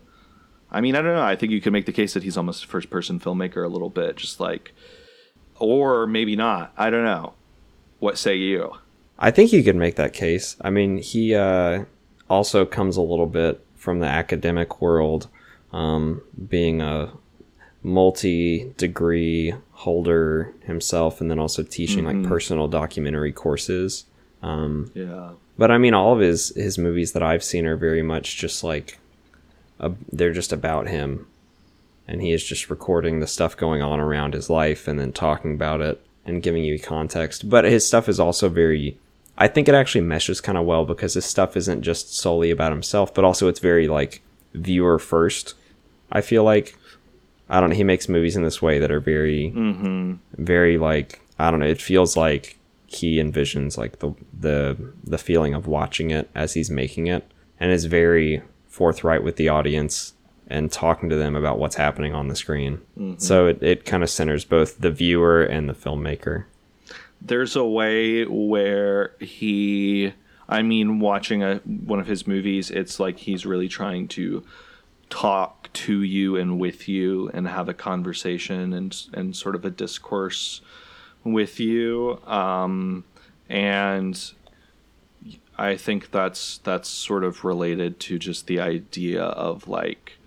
I 0.72 0.80
mean, 0.80 0.96
I 0.96 1.02
don't 1.02 1.14
know. 1.14 1.22
I 1.22 1.36
think 1.36 1.52
you 1.52 1.60
could 1.60 1.72
make 1.72 1.86
the 1.86 1.92
case 1.92 2.14
that 2.14 2.22
he's 2.22 2.36
almost 2.36 2.64
a 2.64 2.66
first 2.66 2.88
person 2.90 3.20
filmmaker 3.20 3.64
a 3.64 3.68
little 3.68 3.90
bit, 3.90 4.16
just 4.16 4.40
like, 4.40 4.72
or 5.58 6.06
maybe 6.06 6.34
not. 6.34 6.72
I 6.76 6.88
don't 6.90 7.04
know. 7.04 7.34
What 7.98 8.18
say 8.18 8.34
you? 8.36 8.72
I 9.18 9.30
think 9.30 9.52
you 9.52 9.62
could 9.62 9.76
make 9.76 9.96
that 9.96 10.14
case. 10.14 10.56
I 10.62 10.70
mean, 10.70 10.96
he 10.96 11.34
uh, 11.34 11.84
also 12.28 12.64
comes 12.64 12.96
a 12.96 13.02
little 13.02 13.26
bit 13.26 13.64
from 13.76 14.00
the 14.00 14.06
academic 14.06 14.80
world, 14.80 15.28
um, 15.72 16.22
being 16.48 16.80
a 16.80 17.12
multi 17.82 18.72
degree 18.78 19.54
holder 19.72 20.54
himself, 20.64 21.20
and 21.20 21.30
then 21.30 21.38
also 21.38 21.62
teaching 21.62 22.04
like 22.04 22.22
personal 22.24 22.66
documentary 22.66 23.32
courses. 23.32 24.06
Um, 24.42 24.90
Yeah. 24.94 25.32
but 25.58 25.70
I 25.70 25.78
mean, 25.78 25.94
all 25.94 26.12
of 26.14 26.20
his 26.20 26.48
his 26.56 26.78
movies 26.78 27.12
that 27.12 27.22
I've 27.22 27.44
seen 27.44 27.66
are 27.66 27.76
very 27.76 28.02
much 28.02 28.36
just 28.38 28.64
like 28.64 28.98
they're 30.10 30.32
just 30.32 30.52
about 30.52 30.88
him, 30.88 31.26
and 32.06 32.22
he 32.22 32.32
is 32.32 32.44
just 32.44 32.70
recording 32.70 33.20
the 33.20 33.26
stuff 33.26 33.56
going 33.56 33.82
on 33.82 34.00
around 34.00 34.34
his 34.34 34.50
life 34.50 34.88
and 34.88 34.98
then 34.98 35.12
talking 35.12 35.54
about 35.54 35.80
it 35.80 36.04
and 36.24 36.42
giving 36.42 36.64
you 36.64 36.78
context. 36.78 37.48
But 37.48 37.64
his 37.64 37.86
stuff 37.86 38.08
is 38.08 38.20
also 38.20 38.48
very, 38.48 38.98
I 39.36 39.48
think 39.48 39.68
it 39.68 39.74
actually 39.74 40.02
meshes 40.02 40.40
kind 40.40 40.58
of 40.58 40.66
well 40.66 40.84
because 40.84 41.14
his 41.14 41.24
stuff 41.24 41.56
isn't 41.56 41.82
just 41.82 42.14
solely 42.14 42.50
about 42.50 42.72
himself, 42.72 43.12
but 43.14 43.24
also 43.24 43.48
it's 43.48 43.60
very 43.60 43.88
like 43.88 44.22
viewer 44.54 44.98
first. 44.98 45.54
I 46.10 46.20
feel 46.20 46.44
like 46.44 46.76
I 47.48 47.60
don't 47.60 47.70
know. 47.70 47.76
He 47.76 47.84
makes 47.84 48.08
movies 48.08 48.36
in 48.36 48.42
this 48.42 48.62
way 48.62 48.78
that 48.78 48.90
are 48.90 49.00
very, 49.00 49.52
mm-hmm. 49.54 50.14
very 50.42 50.78
like 50.78 51.20
I 51.38 51.50
don't 51.50 51.60
know. 51.60 51.66
It 51.66 51.82
feels 51.82 52.16
like 52.16 52.56
he 52.86 53.16
envisions 53.16 53.76
like 53.76 53.98
the 53.98 54.14
the 54.38 54.76
the 55.04 55.18
feeling 55.18 55.54
of 55.54 55.66
watching 55.66 56.10
it 56.10 56.30
as 56.34 56.54
he's 56.54 56.70
making 56.70 57.08
it, 57.08 57.30
and 57.58 57.70
is 57.70 57.86
very 57.86 58.42
forthright 58.72 59.22
with 59.22 59.36
the 59.36 59.48
audience 59.50 60.14
and 60.48 60.72
talking 60.72 61.08
to 61.10 61.16
them 61.16 61.36
about 61.36 61.58
what's 61.58 61.76
happening 61.76 62.14
on 62.14 62.28
the 62.28 62.34
screen. 62.36 62.80
So 63.18 63.46
it, 63.46 63.62
it 63.62 63.84
kind 63.84 64.02
of 64.02 64.08
centers 64.10 64.44
both 64.46 64.78
the 64.80 64.90
viewer 64.90 65.42
and 65.44 65.68
the 65.68 65.74
filmmaker. 65.74 66.44
there's 67.20 67.54
a 67.54 67.64
way 67.64 68.24
where 68.24 69.12
he 69.20 70.12
i 70.48 70.60
mean 70.62 70.98
watching 70.98 71.42
a 71.42 71.56
one 71.92 72.00
of 72.00 72.06
his 72.08 72.26
movies 72.26 72.68
it's 72.70 72.98
like 72.98 73.16
he's 73.18 73.46
really 73.46 73.68
trying 73.68 74.08
to 74.08 74.42
talk 75.08 75.72
to 75.72 76.02
you 76.02 76.36
and 76.36 76.58
with 76.58 76.88
you 76.88 77.30
and 77.32 77.46
have 77.46 77.68
a 77.68 77.74
conversation 77.74 78.72
and 78.72 79.06
and 79.14 79.36
sort 79.36 79.54
of 79.54 79.64
a 79.64 79.70
discourse 79.70 80.60
with 81.22 81.60
you 81.60 82.18
um 82.26 83.04
and 83.48 84.32
i 85.62 85.76
think 85.76 86.10
that's 86.10 86.58
that's 86.58 86.88
sort 86.88 87.24
of 87.24 87.44
related 87.44 88.00
to 88.00 88.18
just 88.18 88.46
the 88.46 88.60
idea 88.60 89.22
of 89.22 89.68
like 89.68 90.18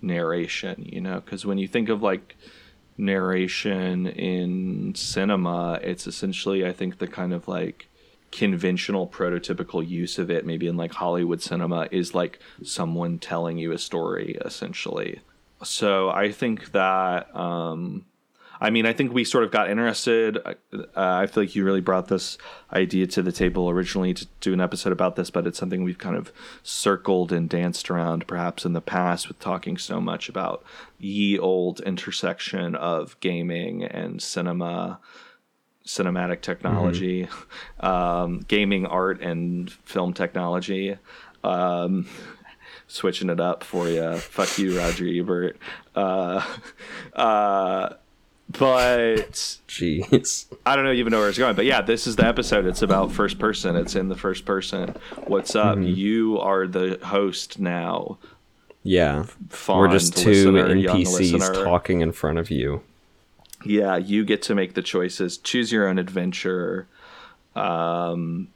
narration 0.00 0.84
you 0.92 1.00
know? 1.00 1.20
Because 1.20 1.46
when 1.46 1.58
you 1.58 1.68
think 1.68 1.88
of 1.88 2.02
like 2.02 2.36
narration 2.98 4.06
in 4.06 4.94
cinema 4.94 5.78
it's 5.82 6.06
essentially 6.06 6.66
i 6.66 6.72
think 6.72 6.98
the 6.98 7.06
kind 7.06 7.32
of 7.32 7.48
like 7.48 7.88
conventional 8.30 9.06
prototypical 9.06 9.86
use 9.86 10.18
of 10.18 10.30
it 10.30 10.44
maybe 10.44 10.66
in 10.66 10.76
like 10.76 10.92
hollywood 10.92 11.40
cinema 11.42 11.88
is 11.90 12.14
like 12.14 12.38
someone 12.62 13.18
telling 13.18 13.58
you 13.58 13.72
a 13.72 13.78
story 13.78 14.36
essentially. 14.44 15.20
So 15.62 16.10
i 16.10 16.30
think 16.30 16.72
that 16.72 17.34
um 17.36 18.04
I 18.62 18.70
mean, 18.70 18.86
I 18.86 18.92
think 18.92 19.12
we 19.12 19.24
sort 19.24 19.42
of 19.42 19.50
got 19.50 19.68
interested. 19.68 20.38
Uh, 20.38 20.54
I 20.94 21.26
feel 21.26 21.42
like 21.42 21.56
you 21.56 21.64
really 21.64 21.80
brought 21.80 22.06
this 22.06 22.38
idea 22.72 23.08
to 23.08 23.20
the 23.20 23.32
table 23.32 23.68
originally 23.68 24.14
to 24.14 24.28
do 24.38 24.52
an 24.52 24.60
episode 24.60 24.92
about 24.92 25.16
this, 25.16 25.30
but 25.30 25.48
it's 25.48 25.58
something 25.58 25.82
we've 25.82 25.98
kind 25.98 26.14
of 26.14 26.32
circled 26.62 27.32
and 27.32 27.48
danced 27.48 27.90
around 27.90 28.28
perhaps 28.28 28.64
in 28.64 28.72
the 28.72 28.80
past 28.80 29.26
with 29.26 29.40
talking 29.40 29.76
so 29.76 30.00
much 30.00 30.28
about 30.28 30.62
ye 31.00 31.36
old 31.36 31.80
intersection 31.80 32.76
of 32.76 33.18
gaming 33.18 33.82
and 33.82 34.22
cinema, 34.22 35.00
cinematic 35.84 36.40
technology, 36.40 37.26
um, 37.80 38.38
gaming 38.46 38.86
art 38.86 39.20
and 39.20 39.72
film 39.72 40.14
technology. 40.14 40.96
Um, 41.42 42.06
switching 42.86 43.28
it 43.28 43.40
up 43.40 43.64
for 43.64 43.88
you. 43.88 44.16
Fuck 44.18 44.58
you, 44.58 44.78
Roger 44.78 45.06
Ebert. 45.08 45.56
Uh, 45.96 46.46
uh, 47.14 47.94
but 48.58 49.58
Jeez. 49.68 50.46
I 50.66 50.76
don't 50.76 50.84
know 50.84 50.92
even 50.92 51.10
know 51.10 51.20
where 51.20 51.28
it's 51.28 51.38
going. 51.38 51.56
But 51.56 51.64
yeah, 51.64 51.80
this 51.80 52.06
is 52.06 52.16
the 52.16 52.26
episode. 52.26 52.66
It's 52.66 52.82
about 52.82 53.12
first 53.12 53.38
person. 53.38 53.76
It's 53.76 53.94
in 53.94 54.08
the 54.08 54.16
first 54.16 54.44
person. 54.44 54.94
What's 55.26 55.54
up? 55.56 55.78
You 55.80 56.38
are 56.38 56.66
the 56.66 56.98
host 57.02 57.58
now. 57.58 58.18
Yeah. 58.82 59.26
Fond 59.48 59.80
We're 59.80 59.88
just 59.88 60.16
two 60.16 60.52
listener, 60.52 60.74
NPCs 60.74 61.64
talking 61.64 62.00
in 62.00 62.12
front 62.12 62.38
of 62.38 62.50
you. 62.50 62.82
Yeah, 63.64 63.96
you 63.96 64.24
get 64.24 64.42
to 64.42 64.54
make 64.54 64.74
the 64.74 64.82
choices. 64.82 65.38
Choose 65.38 65.70
your 65.70 65.86
own 65.86 65.98
adventure. 65.98 66.88
Um, 67.54 68.48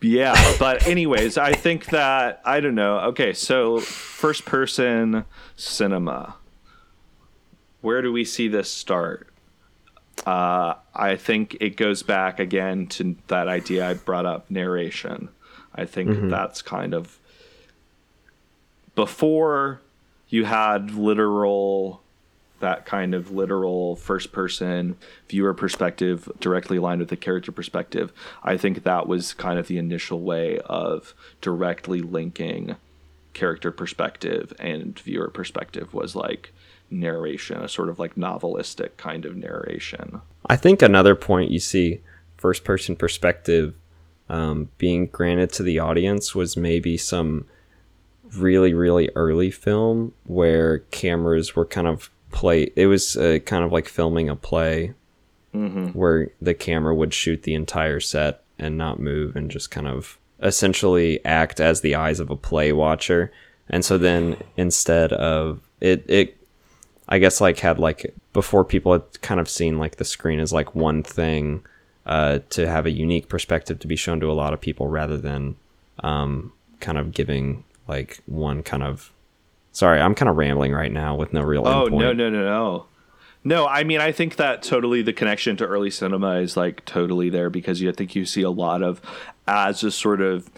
yeah, 0.00 0.56
but 0.58 0.86
anyways, 0.86 1.38
I 1.38 1.52
think 1.52 1.86
that 1.86 2.40
I 2.44 2.60
don't 2.60 2.74
know. 2.74 2.98
Okay, 3.00 3.32
so 3.32 3.80
first 3.80 4.44
person 4.44 5.24
cinema. 5.56 6.36
Where 7.80 8.02
do 8.02 8.12
we 8.12 8.24
see 8.24 8.48
this 8.48 8.70
start? 8.70 9.28
Uh, 10.26 10.74
I 10.94 11.16
think 11.16 11.56
it 11.60 11.76
goes 11.76 12.02
back 12.02 12.40
again 12.40 12.86
to 12.88 13.16
that 13.28 13.48
idea 13.48 13.88
I 13.88 13.94
brought 13.94 14.26
up 14.26 14.50
narration. 14.50 15.28
I 15.74 15.84
think 15.84 16.28
that's 16.28 16.60
kind 16.60 16.92
of 16.92 17.18
before 18.96 19.80
you 20.28 20.44
had 20.44 20.90
literal 20.90 22.02
that 22.60 22.84
kind 22.84 23.14
of 23.14 23.30
literal 23.30 23.94
first 23.94 24.32
person 24.32 24.96
viewer 25.28 25.54
perspective 25.54 26.28
directly 26.40 26.78
aligned 26.78 26.98
with 26.98 27.08
the 27.08 27.16
character 27.16 27.52
perspective 27.52 28.12
i 28.42 28.56
think 28.56 28.82
that 28.82 29.06
was 29.06 29.32
kind 29.34 29.56
of 29.56 29.68
the 29.68 29.78
initial 29.78 30.20
way 30.20 30.58
of 30.64 31.14
directly 31.40 32.00
linking 32.00 32.74
character 33.34 33.70
perspective 33.70 34.52
and 34.58 34.98
viewer 34.98 35.28
perspective 35.28 35.94
was 35.94 36.16
like 36.16 36.52
narration 36.90 37.58
a 37.62 37.68
sort 37.68 37.88
of 37.88 37.98
like 37.98 38.14
novelistic 38.14 38.96
kind 38.96 39.24
of 39.24 39.36
narration 39.36 40.20
I 40.46 40.56
think 40.56 40.82
another 40.82 41.14
point 41.14 41.50
you 41.50 41.60
see 41.60 42.00
first 42.36 42.64
person 42.64 42.96
perspective 42.96 43.74
um, 44.28 44.70
being 44.78 45.06
granted 45.06 45.52
to 45.52 45.62
the 45.62 45.78
audience 45.78 46.34
was 46.34 46.56
maybe 46.56 46.96
some 46.96 47.46
really, 48.36 48.74
really 48.74 49.10
early 49.14 49.50
film 49.50 50.12
where 50.24 50.80
cameras 50.90 51.56
were 51.56 51.64
kind 51.64 51.86
of 51.86 52.10
play. 52.30 52.70
It 52.76 52.86
was 52.86 53.16
uh, 53.16 53.38
kind 53.44 53.64
of 53.64 53.72
like 53.72 53.88
filming 53.88 54.28
a 54.28 54.36
play 54.36 54.94
where 55.92 56.30
the 56.40 56.54
camera 56.54 56.94
would 56.94 57.14
shoot 57.14 57.42
the 57.42 57.54
entire 57.54 58.00
set 58.00 58.42
and 58.58 58.76
not 58.76 59.00
move 59.00 59.34
and 59.34 59.50
just 59.50 59.70
kind 59.70 59.88
of 59.88 60.18
essentially 60.42 61.24
act 61.24 61.58
as 61.60 61.80
the 61.80 61.94
eyes 61.94 62.20
of 62.20 62.30
a 62.30 62.36
play 62.36 62.72
watcher. 62.72 63.32
And 63.68 63.84
so 63.84 63.98
then 63.98 64.36
instead 64.56 65.12
of 65.12 65.60
it, 65.80 66.04
it 66.08 66.37
I 67.08 67.18
guess 67.18 67.40
like 67.40 67.58
had 67.60 67.78
like 67.78 68.14
before 68.32 68.64
people 68.64 68.92
had 68.92 69.20
kind 69.22 69.40
of 69.40 69.48
seen 69.48 69.78
like 69.78 69.96
the 69.96 70.04
screen 70.04 70.40
as 70.40 70.52
like 70.52 70.74
one 70.74 71.02
thing 71.02 71.64
uh, 72.06 72.40
to 72.50 72.68
have 72.68 72.86
a 72.86 72.90
unique 72.90 73.28
perspective 73.28 73.78
to 73.80 73.86
be 73.86 73.96
shown 73.96 74.20
to 74.20 74.30
a 74.30 74.34
lot 74.34 74.52
of 74.52 74.60
people 74.60 74.88
rather 74.88 75.16
than 75.16 75.56
um, 76.00 76.52
kind 76.80 76.98
of 76.98 77.12
giving 77.12 77.64
like 77.86 78.20
one 78.26 78.62
kind 78.62 78.82
of 78.82 79.10
sorry 79.72 80.00
I'm 80.00 80.14
kind 80.14 80.28
of 80.28 80.36
rambling 80.36 80.72
right 80.72 80.92
now 80.92 81.14
with 81.16 81.32
no 81.32 81.42
real 81.42 81.66
Oh 81.66 81.86
endpoint. 81.86 81.98
no 81.98 82.12
no 82.12 82.30
no 82.30 82.42
no. 82.44 82.86
No, 83.44 83.66
I 83.66 83.84
mean 83.84 84.00
I 84.00 84.12
think 84.12 84.36
that 84.36 84.62
totally 84.62 85.00
the 85.00 85.12
connection 85.12 85.56
to 85.58 85.64
early 85.66 85.90
cinema 85.90 86.36
is 86.40 86.56
like 86.56 86.84
totally 86.84 87.30
there 87.30 87.48
because 87.48 87.80
you 87.80 87.88
I 87.88 87.92
think 87.92 88.14
you 88.14 88.26
see 88.26 88.42
a 88.42 88.50
lot 88.50 88.82
of 88.82 89.00
as 89.46 89.82
a 89.82 89.90
sort 89.90 90.20
of 90.20 90.50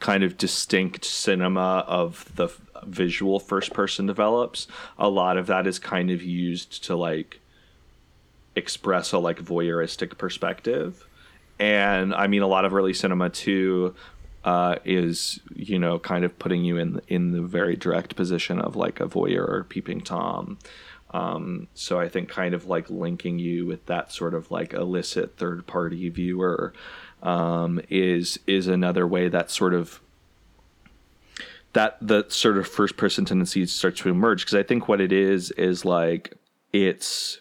kind 0.00 0.22
of 0.22 0.36
distinct 0.36 1.04
cinema 1.04 1.84
of 1.86 2.30
the 2.36 2.48
visual 2.84 3.40
first 3.40 3.72
person 3.72 4.06
develops, 4.06 4.68
a 4.98 5.08
lot 5.08 5.36
of 5.36 5.46
that 5.46 5.66
is 5.66 5.78
kind 5.78 6.10
of 6.10 6.22
used 6.22 6.84
to 6.84 6.96
like 6.96 7.40
express 8.54 9.12
a 9.12 9.18
like 9.18 9.38
voyeuristic 9.40 10.18
perspective. 10.18 11.06
And 11.58 12.14
I 12.14 12.26
mean 12.26 12.42
a 12.42 12.46
lot 12.46 12.64
of 12.64 12.74
early 12.74 12.94
cinema 12.94 13.30
too 13.30 13.94
uh, 14.44 14.76
is 14.84 15.40
you 15.54 15.78
know 15.78 15.98
kind 15.98 16.24
of 16.24 16.38
putting 16.38 16.64
you 16.64 16.76
in 16.76 17.00
in 17.08 17.32
the 17.32 17.42
very 17.42 17.76
direct 17.76 18.14
position 18.16 18.60
of 18.60 18.76
like 18.76 19.00
a 19.00 19.06
voyeur 19.06 19.48
or 19.48 19.64
peeping 19.64 20.00
tom 20.00 20.58
Um, 21.10 21.68
so 21.74 21.98
I 22.00 22.08
think 22.08 22.28
kind 22.28 22.54
of 22.54 22.66
like 22.66 22.90
linking 22.90 23.38
you 23.38 23.66
with 23.66 23.86
that 23.86 24.12
sort 24.12 24.34
of 24.34 24.50
like 24.50 24.74
illicit 24.74 25.36
third 25.36 25.66
party 25.66 26.08
viewer 26.10 26.72
um, 27.22 27.80
is 27.88 28.38
is 28.46 28.66
another 28.66 29.06
way 29.06 29.28
that 29.28 29.50
sort 29.50 29.74
of 29.74 30.00
that 31.72 31.98
the 32.00 32.24
sort 32.28 32.56
of 32.56 32.66
first 32.66 32.96
person 32.96 33.24
tendency 33.24 33.66
starts 33.66 34.00
to 34.00 34.08
emerge. 34.08 34.42
Because 34.42 34.54
I 34.54 34.62
think 34.62 34.88
what 34.88 35.00
it 35.00 35.12
is 35.12 35.50
is 35.52 35.84
like 35.84 36.34
it's 36.72 37.40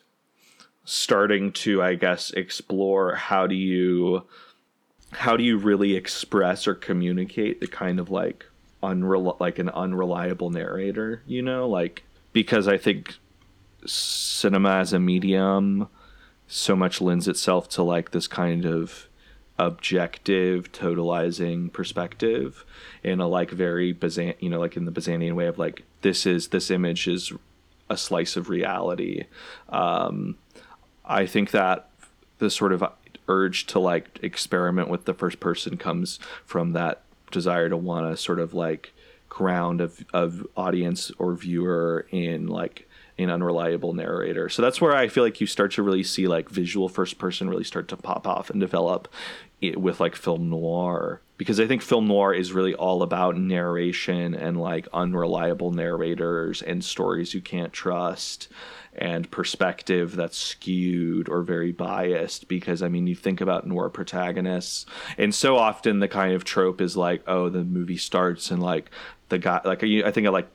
starting 0.83 1.51
to 1.51 1.81
I 1.81 1.95
guess 1.95 2.31
explore 2.31 3.15
how 3.15 3.47
do 3.47 3.55
you 3.55 4.23
how 5.11 5.37
do 5.37 5.43
you 5.43 5.57
really 5.57 5.95
express 5.95 6.67
or 6.67 6.75
communicate 6.75 7.61
the 7.61 7.67
kind 7.67 7.99
of 7.99 8.09
like 8.09 8.45
unrel- 8.83 9.39
like 9.39 9.59
an 9.59 9.69
unreliable 9.69 10.49
narrator, 10.49 11.23
you 11.25 11.41
know, 11.41 11.67
like 11.67 12.03
because 12.33 12.67
I 12.67 12.77
think 12.77 13.15
cinema 13.85 14.77
as 14.77 14.93
a 14.93 14.99
medium 14.99 15.87
so 16.47 16.75
much 16.75 17.01
lends 17.01 17.27
itself 17.27 17.69
to 17.69 17.83
like 17.83 18.11
this 18.11 18.27
kind 18.27 18.65
of 18.65 19.07
objective 19.57 20.71
totalizing 20.71 21.71
perspective 21.71 22.65
in 23.03 23.21
a 23.21 23.27
like 23.27 23.51
very 23.51 23.93
Bazin 23.93 24.33
you 24.39 24.49
know 24.49 24.59
like 24.59 24.75
in 24.75 24.85
the 24.85 24.91
Bazinian 24.91 25.33
way 25.33 25.47
of 25.47 25.57
like 25.57 25.83
this 26.01 26.25
is 26.25 26.49
this 26.49 26.69
image 26.69 27.07
is 27.07 27.31
a 27.89 27.97
slice 27.97 28.35
of 28.35 28.49
reality. 28.49 29.25
Um 29.69 30.37
I 31.05 31.25
think 31.25 31.51
that 31.51 31.89
the 32.39 32.49
sort 32.49 32.73
of 32.73 32.83
urge 33.27 33.65
to 33.67 33.79
like 33.79 34.19
experiment 34.21 34.89
with 34.89 35.05
the 35.05 35.13
first 35.13 35.39
person 35.39 35.77
comes 35.77 36.19
from 36.45 36.73
that 36.73 37.01
desire 37.31 37.69
to 37.69 37.77
want 37.77 38.11
to 38.11 38.17
sort 38.17 38.39
of 38.39 38.53
like 38.53 38.93
ground 39.29 39.81
of 39.81 40.05
of 40.13 40.45
audience 40.55 41.11
or 41.17 41.33
viewer 41.35 42.07
in 42.11 42.47
like 42.47 42.87
an 43.17 43.29
unreliable 43.29 43.93
narrator. 43.93 44.49
So 44.49 44.61
that's 44.61 44.81
where 44.81 44.95
I 44.95 45.07
feel 45.07 45.23
like 45.23 45.39
you 45.39 45.47
start 45.47 45.71
to 45.73 45.83
really 45.83 46.03
see 46.03 46.27
like 46.27 46.49
visual 46.49 46.89
first 46.89 47.17
person 47.17 47.49
really 47.49 47.63
start 47.63 47.87
to 47.89 47.97
pop 47.97 48.27
off 48.27 48.49
and 48.49 48.59
develop 48.59 49.07
it 49.61 49.79
with 49.79 49.99
like 49.99 50.15
film 50.15 50.49
noir 50.49 51.21
because 51.37 51.59
I 51.59 51.67
think 51.67 51.81
film 51.81 52.07
noir 52.07 52.33
is 52.33 52.51
really 52.51 52.75
all 52.75 53.01
about 53.01 53.37
narration 53.37 54.33
and 54.33 54.59
like 54.59 54.87
unreliable 54.93 55.71
narrators 55.71 56.61
and 56.61 56.83
stories 56.83 57.33
you 57.33 57.41
can't 57.41 57.71
trust 57.73 58.49
and 58.97 59.29
perspective 59.31 60.15
that's 60.15 60.37
skewed 60.37 61.27
or 61.29 61.41
very 61.41 61.71
biased 61.71 62.47
because 62.47 62.81
I 62.81 62.89
mean 62.89 63.07
you 63.07 63.15
think 63.15 63.39
about 63.39 63.67
noir 63.67 63.89
protagonists 63.89 64.85
and 65.17 65.33
so 65.33 65.57
often 65.57 65.99
the 65.99 66.07
kind 66.07 66.33
of 66.33 66.43
trope 66.43 66.81
is 66.81 66.97
like 66.97 67.23
oh 67.27 67.47
the 67.49 67.63
movie 67.63 67.97
starts 67.97 68.51
and 68.51 68.61
like 68.61 68.89
the 69.29 69.37
guy 69.37 69.61
like 69.63 69.83
I 69.83 70.11
think 70.11 70.27
of 70.27 70.33
like 70.33 70.49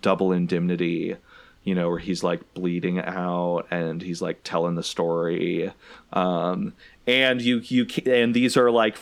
double 0.00 0.32
indemnity 0.32 1.16
you 1.64 1.74
know 1.74 1.88
where 1.88 1.98
he's 1.98 2.22
like 2.22 2.54
bleeding 2.54 3.00
out 3.00 3.66
and 3.70 4.02
he's 4.02 4.22
like 4.22 4.40
telling 4.44 4.74
the 4.74 4.82
story. 4.82 5.72
Um 6.12 6.74
and 7.06 7.40
you 7.40 7.58
you 7.64 7.86
and 8.06 8.34
these 8.34 8.56
are 8.56 8.70
like 8.70 8.96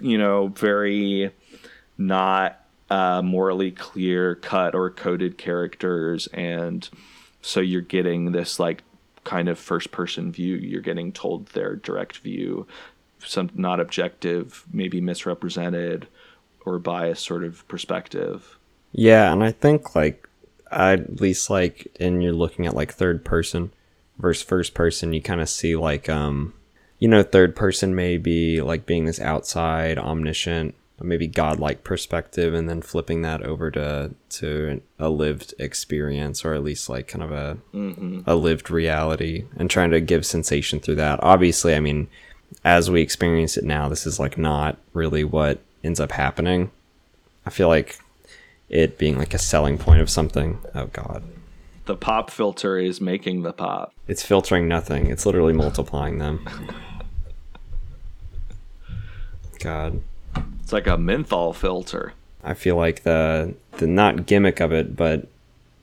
you 0.00 0.18
know 0.18 0.48
very 0.48 1.30
not 1.96 2.64
uh 2.90 3.22
morally 3.22 3.70
clear 3.70 4.34
cut 4.34 4.74
or 4.74 4.90
coded 4.90 5.38
characters. 5.38 6.26
And 6.28 6.88
so 7.42 7.60
you're 7.60 7.80
getting 7.80 8.32
this 8.32 8.58
like 8.58 8.82
kind 9.24 9.48
of 9.48 9.58
first 9.58 9.92
person 9.92 10.32
view. 10.32 10.56
You're 10.56 10.80
getting 10.80 11.12
told 11.12 11.46
their 11.48 11.76
direct 11.76 12.18
view. 12.18 12.66
Some 13.20 13.50
not 13.54 13.80
objective 13.80 14.64
maybe 14.72 15.00
misrepresented 15.00 16.08
or 16.64 16.78
biased 16.78 17.24
sort 17.24 17.44
of 17.44 17.66
perspective. 17.68 18.56
Yeah, 18.92 19.32
and 19.32 19.44
I 19.44 19.52
think 19.52 19.94
like 19.94 20.28
at 20.70 21.20
least 21.20 21.50
like 21.50 21.88
and 21.98 22.22
you're 22.22 22.32
looking 22.32 22.66
at 22.66 22.74
like 22.74 22.92
third 22.92 23.24
person 23.24 23.72
versus 24.18 24.42
first 24.42 24.74
person, 24.74 25.12
you 25.12 25.22
kind 25.22 25.40
of 25.40 25.48
see 25.48 25.76
like 25.76 26.08
um 26.08 26.54
you 26.98 27.08
know 27.08 27.22
third 27.22 27.56
person 27.56 27.94
may 27.94 28.16
be 28.16 28.60
like 28.60 28.86
being 28.86 29.04
this 29.04 29.20
outside 29.20 29.98
omniscient 29.98 30.74
maybe 31.02 31.26
godlike 31.26 31.82
perspective 31.82 32.52
and 32.52 32.68
then 32.68 32.82
flipping 32.82 33.22
that 33.22 33.42
over 33.42 33.70
to 33.70 34.14
to 34.28 34.80
a 34.98 35.08
lived 35.08 35.54
experience 35.58 36.44
or 36.44 36.52
at 36.52 36.62
least 36.62 36.88
like 36.88 37.08
kind 37.08 37.22
of 37.22 37.32
a 37.32 37.56
a 38.26 38.34
lived 38.36 38.70
reality 38.70 39.44
and 39.56 39.70
trying 39.70 39.90
to 39.90 40.00
give 40.00 40.26
sensation 40.26 40.78
through 40.78 40.96
that. 40.96 41.18
Obviously 41.22 41.74
i 41.74 41.80
mean 41.80 42.06
as 42.64 42.90
we 42.90 43.00
experience 43.00 43.56
it 43.56 43.64
now 43.64 43.88
this 43.88 44.06
is 44.06 44.20
like 44.20 44.36
not 44.36 44.76
really 44.92 45.24
what 45.24 45.60
ends 45.82 46.00
up 46.00 46.12
happening. 46.12 46.70
I 47.46 47.50
feel 47.50 47.68
like 47.68 47.98
it 48.70 48.96
being 48.96 49.18
like 49.18 49.34
a 49.34 49.38
selling 49.38 49.76
point 49.76 50.00
of 50.00 50.08
something. 50.08 50.58
Oh 50.74 50.86
god. 50.86 51.22
The 51.86 51.96
pop 51.96 52.30
filter 52.30 52.78
is 52.78 53.00
making 53.00 53.42
the 53.42 53.52
pop. 53.52 53.92
It's 54.06 54.22
filtering 54.22 54.68
nothing. 54.68 55.08
It's 55.08 55.26
literally 55.26 55.52
multiplying 55.52 56.18
them. 56.18 56.48
God. 59.58 60.00
It's 60.62 60.72
like 60.72 60.86
a 60.86 60.96
menthol 60.96 61.52
filter. 61.52 62.14
I 62.42 62.54
feel 62.54 62.76
like 62.76 63.02
the 63.02 63.54
the 63.72 63.86
not 63.86 64.26
gimmick 64.26 64.60
of 64.60 64.72
it, 64.72 64.96
but 64.96 65.26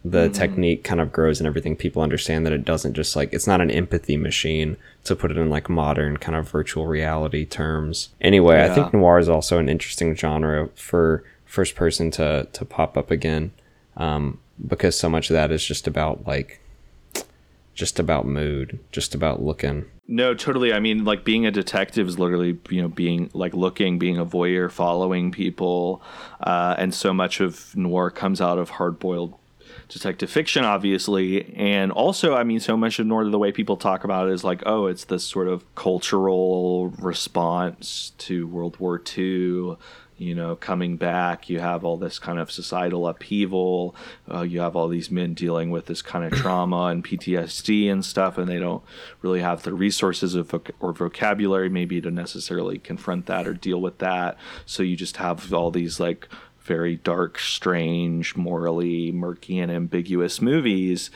the 0.03 0.25
mm-hmm. 0.25 0.31
technique 0.31 0.83
kind 0.83 1.01
of 1.01 1.11
grows 1.11 1.39
and 1.39 1.47
everything. 1.47 1.75
People 1.75 2.01
understand 2.01 2.45
that 2.45 2.53
it 2.53 2.63
doesn't 2.63 2.93
just 2.93 3.15
like 3.15 3.33
it's 3.33 3.47
not 3.47 3.61
an 3.61 3.69
empathy 3.69 4.15
machine 4.17 4.77
to 5.03 5.15
put 5.15 5.29
it 5.29 5.37
in 5.37 5.49
like 5.49 5.69
modern 5.69 6.17
kind 6.17 6.37
of 6.37 6.49
virtual 6.49 6.87
reality 6.87 7.45
terms. 7.45 8.09
Anyway, 8.21 8.63
I 8.63 8.73
think 8.73 8.93
noir 8.93 9.19
is 9.19 9.29
also 9.29 9.59
an 9.59 9.69
interesting 9.69 10.15
genre 10.15 10.69
for 10.75 11.23
first 11.47 11.75
person 11.75 12.11
to 12.11 12.47
to 12.53 12.65
pop 12.65 12.97
up 12.97 13.09
again, 13.09 13.51
um, 13.95 14.39
because 14.65 14.97
so 14.97 15.09
much 15.09 15.29
of 15.29 15.33
that 15.33 15.51
is 15.51 15.65
just 15.65 15.87
about 15.87 16.27
like 16.27 16.61
just 17.73 17.99
about 17.99 18.25
mood, 18.25 18.79
just 18.91 19.15
about 19.15 19.41
looking. 19.41 19.85
No, 20.07 20.33
totally. 20.33 20.73
I 20.73 20.79
mean, 20.79 21.03
like 21.03 21.23
being 21.23 21.45
a 21.45 21.51
detective 21.51 22.07
is 22.07 22.17
literally, 22.17 22.57
you 22.69 22.81
know, 22.81 22.87
being 22.87 23.29
like 23.33 23.53
looking, 23.53 23.99
being 23.99 24.17
a 24.17 24.25
voyeur, 24.25 24.71
following 24.71 25.31
people, 25.31 26.01
uh, 26.39 26.75
and 26.77 26.93
so 26.93 27.13
much 27.13 27.39
of 27.39 27.75
noir 27.75 28.09
comes 28.09 28.39
out 28.41 28.57
of 28.57 28.71
hard-boiled 28.71 29.35
detective 29.89 30.29
fiction, 30.29 30.63
obviously, 30.63 31.53
and 31.55 31.91
also, 31.91 32.35
I 32.35 32.43
mean, 32.43 32.59
so 32.59 32.75
much 32.75 32.99
of 32.99 33.05
noir, 33.05 33.29
the 33.29 33.37
way 33.37 33.51
people 33.51 33.77
talk 33.77 34.03
about 34.03 34.27
it 34.27 34.33
is 34.33 34.43
like, 34.43 34.63
oh, 34.65 34.87
it's 34.87 35.05
this 35.05 35.23
sort 35.23 35.47
of 35.47 35.63
cultural 35.75 36.89
response 36.99 38.13
to 38.19 38.47
World 38.47 38.79
War 38.79 39.01
II. 39.17 39.77
You 40.17 40.33
know, 40.33 40.55
coming 40.55 40.97
back, 40.97 41.47
you 41.47 41.59
have 41.59 41.85
all 41.85 41.97
this 41.97 42.17
kind 42.17 42.39
of 42.39 42.51
societal 42.51 43.07
upheaval. 43.07 43.95
Uh, 44.31 44.41
you 44.41 44.59
have 44.61 44.75
all 44.75 44.87
these 44.87 45.11
men 45.11 45.33
dealing 45.33 45.69
with 45.69 45.85
this 45.85 46.01
kind 46.01 46.25
of 46.25 46.37
trauma 46.41 46.85
and 46.85 47.03
PTSD 47.03 47.91
and 47.91 48.03
stuff, 48.03 48.37
and 48.37 48.47
they 48.47 48.59
don't 48.59 48.83
really 49.21 49.41
have 49.41 49.63
the 49.63 49.73
resources 49.73 50.33
of 50.33 50.47
voc- 50.47 50.71
or 50.79 50.91
vocabulary 50.93 51.69
maybe 51.69 52.01
to 52.01 52.09
necessarily 52.09 52.79
confront 52.79 53.27
that 53.27 53.47
or 53.47 53.53
deal 53.53 53.79
with 53.79 53.99
that. 53.99 54.37
So 54.65 54.83
you 54.83 54.95
just 54.95 55.17
have 55.17 55.53
all 55.53 55.71
these 55.71 55.99
like 55.99 56.27
very 56.59 56.97
dark, 56.97 57.39
strange, 57.39 58.35
morally 58.35 59.11
murky 59.11 59.59
and 59.59 59.71
ambiguous 59.71 60.41
movies. 60.41 61.09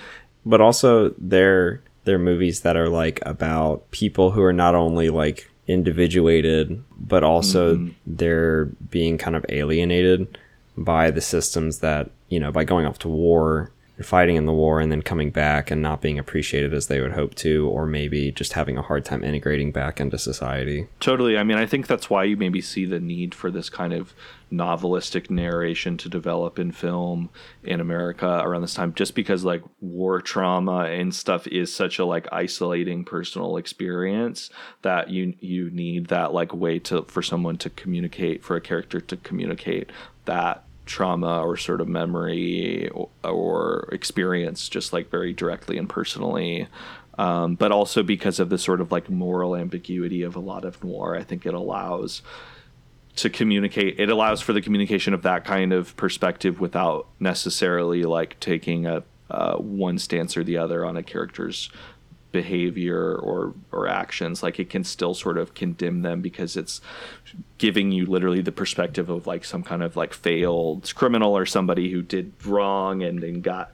but 0.45 0.61
also 0.61 1.13
they're 1.19 1.81
they're 2.03 2.17
movies 2.17 2.61
that 2.61 2.75
are 2.75 2.89
like 2.89 3.19
about 3.25 3.91
people 3.91 4.31
who 4.31 4.41
are 4.41 4.53
not 4.53 4.73
only 4.73 5.09
like 5.09 5.50
individuated 5.67 6.83
but 6.99 7.23
also 7.23 7.75
mm-hmm. 7.75 7.91
they're 8.05 8.65
being 8.89 9.17
kind 9.17 9.35
of 9.35 9.45
alienated 9.49 10.37
by 10.77 11.11
the 11.11 11.21
systems 11.21 11.79
that 11.79 12.09
you 12.29 12.39
know 12.39 12.51
by 12.51 12.63
going 12.63 12.85
off 12.85 12.99
to 12.99 13.07
war 13.07 13.71
and 14.01 14.07
fighting 14.07 14.35
in 14.35 14.47
the 14.47 14.51
war 14.51 14.79
and 14.79 14.91
then 14.91 15.03
coming 15.03 15.29
back 15.29 15.69
and 15.69 15.79
not 15.79 16.01
being 16.01 16.17
appreciated 16.17 16.73
as 16.73 16.87
they 16.87 16.99
would 16.99 17.11
hope 17.11 17.35
to 17.35 17.69
or 17.69 17.85
maybe 17.85 18.31
just 18.31 18.53
having 18.53 18.75
a 18.75 18.81
hard 18.81 19.05
time 19.05 19.23
integrating 19.23 19.71
back 19.71 19.99
into 19.99 20.17
society 20.17 20.87
Totally. 20.99 21.37
I 21.37 21.43
mean, 21.43 21.57
I 21.57 21.67
think 21.67 21.85
that's 21.85 22.09
why 22.09 22.23
you 22.23 22.35
maybe 22.35 22.61
see 22.61 22.85
the 22.85 22.99
need 22.99 23.35
for 23.35 23.51
this 23.51 23.69
kind 23.69 23.93
of 23.93 24.15
novelistic 24.51 25.29
narration 25.29 25.97
to 25.97 26.09
develop 26.09 26.57
in 26.57 26.71
film 26.71 27.29
in 27.63 27.79
America 27.79 28.41
around 28.43 28.61
this 28.61 28.73
time, 28.73 28.93
just 28.93 29.13
because 29.13 29.43
like 29.43 29.61
war 29.79 30.19
trauma 30.19 30.85
and 30.85 31.13
stuff 31.13 31.45
is 31.47 31.73
such 31.73 31.99
a 31.99 32.05
like 32.05 32.27
isolating 32.31 33.05
personal 33.05 33.57
experience 33.57 34.49
that 34.81 35.09
you 35.09 35.35
you 35.39 35.69
need 35.69 36.07
that 36.07 36.33
like 36.33 36.53
way 36.53 36.79
to 36.79 37.03
for 37.03 37.21
someone 37.21 37.57
to 37.57 37.69
communicate 37.69 38.43
for 38.43 38.55
a 38.55 38.61
character 38.61 38.99
to 38.99 39.15
communicate 39.17 39.91
that 40.25 40.65
trauma 40.85 41.43
or 41.43 41.57
sort 41.57 41.81
of 41.81 41.87
memory 41.87 42.89
or, 42.89 43.09
or 43.23 43.89
experience 43.91 44.69
just 44.69 44.93
like 44.93 45.09
very 45.09 45.33
directly 45.33 45.77
and 45.77 45.89
personally. 45.89 46.67
Um, 47.17 47.55
but 47.55 47.71
also 47.71 48.03
because 48.03 48.39
of 48.39 48.49
the 48.49 48.57
sort 48.57 48.81
of 48.81 48.91
like 48.91 49.09
moral 49.09 49.55
ambiguity 49.55 50.21
of 50.23 50.35
a 50.35 50.39
lot 50.39 50.63
of 50.63 50.81
noir 50.81 51.13
i 51.15 51.23
think 51.23 51.45
it 51.45 51.53
allows 51.53 52.21
to 53.17 53.29
communicate 53.29 53.99
it 53.99 54.09
allows 54.09 54.39
for 54.41 54.53
the 54.53 54.61
communication 54.61 55.13
of 55.13 55.21
that 55.23 55.43
kind 55.43 55.73
of 55.73 55.95
perspective 55.97 56.61
without 56.61 57.07
necessarily 57.19 58.03
like 58.03 58.39
taking 58.39 58.85
a 58.85 59.03
uh, 59.29 59.55
one 59.57 59.97
stance 59.97 60.35
or 60.35 60.43
the 60.43 60.57
other 60.57 60.85
on 60.85 60.97
a 60.97 61.03
character's 61.03 61.69
behavior 62.31 63.15
or 63.15 63.53
or 63.71 63.87
actions 63.87 64.41
like 64.41 64.59
it 64.59 64.69
can 64.69 64.83
still 64.83 65.13
sort 65.13 65.37
of 65.37 65.53
condemn 65.53 66.01
them 66.01 66.21
because 66.21 66.55
it's 66.55 66.79
giving 67.57 67.91
you 67.91 68.05
literally 68.05 68.41
the 68.41 68.51
perspective 68.51 69.09
of 69.09 69.27
like 69.27 69.43
some 69.43 69.63
kind 69.63 69.83
of 69.83 69.95
like 69.95 70.13
failed 70.13 70.93
criminal 70.95 71.35
or 71.35 71.45
somebody 71.45 71.91
who 71.91 72.01
did 72.01 72.31
wrong 72.45 73.03
and 73.03 73.21
then 73.21 73.41
got 73.41 73.71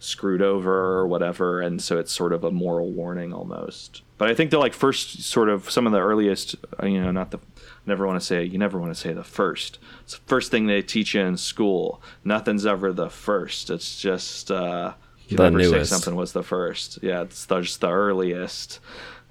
screwed 0.00 0.42
over 0.42 0.72
or 0.72 1.06
whatever, 1.06 1.60
and 1.60 1.82
so 1.82 1.98
it's 1.98 2.12
sort 2.12 2.32
of 2.32 2.44
a 2.44 2.50
moral 2.50 2.90
warning 2.90 3.32
almost. 3.32 4.02
But 4.16 4.30
I 4.30 4.34
think 4.34 4.50
the 4.50 4.58
like 4.58 4.74
first 4.74 5.22
sort 5.22 5.48
of 5.48 5.70
some 5.70 5.86
of 5.86 5.92
the 5.92 6.00
earliest, 6.00 6.56
uh, 6.82 6.86
you 6.86 7.00
know, 7.00 7.10
not 7.10 7.30
the 7.30 7.38
never 7.86 8.06
want 8.06 8.20
to 8.20 8.24
say 8.24 8.44
you 8.44 8.58
never 8.58 8.78
want 8.78 8.94
to 8.94 9.00
say 9.00 9.12
the 9.12 9.24
first. 9.24 9.78
It's 10.02 10.14
the 10.14 10.24
first 10.26 10.50
thing 10.50 10.66
they 10.66 10.82
teach 10.82 11.14
you 11.14 11.22
in 11.22 11.36
school. 11.36 12.02
Nothing's 12.24 12.66
ever 12.66 12.92
the 12.92 13.10
first. 13.10 13.70
It's 13.70 14.00
just 14.00 14.50
uh, 14.50 14.94
The 15.36 15.50
never 15.50 15.62
say 15.62 15.84
something 15.84 16.16
was 16.16 16.32
the 16.32 16.42
first. 16.42 16.98
Yeah, 17.02 17.22
it's 17.22 17.44
the, 17.46 17.60
just 17.60 17.80
the 17.80 17.90
earliest. 17.90 18.80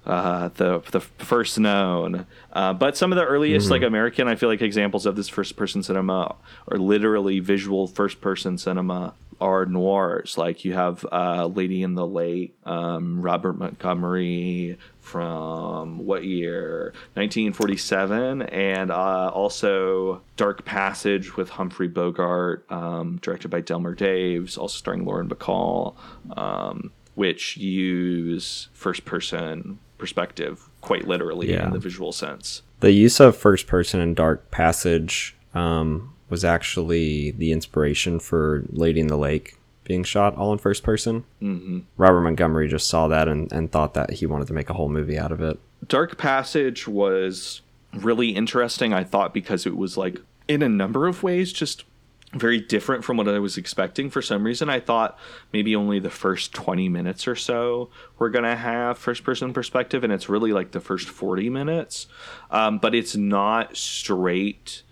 Uh, 0.06 0.48
the 0.54 0.80
the 0.90 1.00
first 1.00 1.58
known, 1.58 2.24
uh, 2.54 2.72
but 2.72 2.96
some 2.96 3.12
of 3.12 3.16
the 3.16 3.24
earliest 3.24 3.68
like 3.68 3.82
American, 3.82 4.26
I 4.26 4.36
feel 4.36 4.48
like 4.48 4.62
examples 4.62 5.04
of 5.04 5.16
this 5.16 5.28
first 5.28 5.54
person 5.56 5.82
cinema 5.82 6.36
or 6.66 6.78
literally 6.78 7.40
visual 7.40 7.86
first 7.86 8.22
person 8.22 8.56
cinema 8.56 9.12
are 9.40 9.66
noirs. 9.66 10.36
Like 10.36 10.64
you 10.64 10.74
have 10.74 11.04
uh, 11.10 11.46
Lady 11.46 11.82
in 11.82 11.94
the 11.94 12.06
Lake, 12.06 12.56
um, 12.64 13.20
Robert 13.20 13.54
Montgomery 13.54 14.78
from 15.00 15.98
what 16.04 16.24
year? 16.24 16.92
1947, 17.14 18.42
and 18.42 18.90
uh, 18.90 19.30
also 19.32 20.22
Dark 20.36 20.64
Passage 20.64 21.36
with 21.36 21.48
Humphrey 21.50 21.88
Bogart, 21.88 22.66
um, 22.70 23.18
directed 23.22 23.48
by 23.48 23.60
Delmer 23.60 23.94
Daves, 23.94 24.58
also 24.58 24.76
starring 24.76 25.04
Lauren 25.04 25.28
Bacall, 25.28 25.96
um, 26.36 26.92
which 27.18 27.56
use 27.56 28.68
first 28.72 29.04
person 29.04 29.78
perspective 29.98 30.68
quite 30.80 31.08
literally 31.08 31.50
Yeah. 31.50 31.66
in 31.66 31.72
the 31.72 31.78
visual 31.80 32.12
sense. 32.12 32.62
The 32.78 32.92
use 32.92 33.18
of 33.18 33.36
first 33.36 33.66
person 33.66 34.00
in 34.00 34.14
Dark 34.14 34.50
Passage 34.52 35.34
um, 35.52 36.14
was 36.30 36.44
actually 36.44 37.32
the 37.32 37.50
inspiration 37.50 38.20
for 38.20 38.62
Lady 38.70 39.00
in 39.00 39.08
the 39.08 39.16
Lake 39.18 39.56
being 39.82 40.04
shot 40.04 40.36
all 40.36 40.52
in 40.52 40.58
first 40.58 40.84
person. 40.84 41.24
Mm-hmm. 41.42 41.80
Robert 41.96 42.20
Montgomery 42.20 42.68
just 42.68 42.88
saw 42.88 43.08
that 43.08 43.26
and, 43.26 43.50
and 43.52 43.72
thought 43.72 43.94
that 43.94 44.10
he 44.10 44.26
wanted 44.26 44.46
to 44.46 44.52
make 44.52 44.70
a 44.70 44.74
whole 44.74 44.88
movie 44.88 45.18
out 45.18 45.32
of 45.32 45.40
it. 45.40 45.58
Dark 45.88 46.18
Passage 46.18 46.86
was 46.86 47.62
really 47.94 48.28
interesting, 48.28 48.92
I 48.92 49.02
thought, 49.02 49.34
because 49.34 49.66
it 49.66 49.76
was 49.76 49.96
like, 49.96 50.20
in 50.46 50.62
a 50.62 50.68
number 50.68 51.08
of 51.08 51.22
ways, 51.24 51.52
just 51.52 51.84
very 52.34 52.60
different 52.60 53.04
from 53.04 53.16
what 53.16 53.28
I 53.28 53.38
was 53.38 53.56
expecting. 53.56 54.10
For 54.10 54.20
some 54.20 54.44
reason, 54.44 54.68
I 54.68 54.80
thought 54.80 55.18
maybe 55.52 55.74
only 55.74 55.98
the 55.98 56.10
first 56.10 56.52
20 56.52 56.88
minutes 56.88 57.26
or 57.26 57.34
so 57.34 57.90
were 58.18 58.28
going 58.28 58.44
to 58.44 58.56
have 58.56 58.98
first 58.98 59.24
person 59.24 59.52
perspective, 59.52 60.04
and 60.04 60.12
it's 60.12 60.28
really 60.28 60.52
like 60.52 60.72
the 60.72 60.80
first 60.80 61.08
40 61.08 61.48
minutes. 61.48 62.06
Um, 62.50 62.78
but 62.78 62.94
it's 62.94 63.16
not 63.16 63.76
straight 63.76 64.82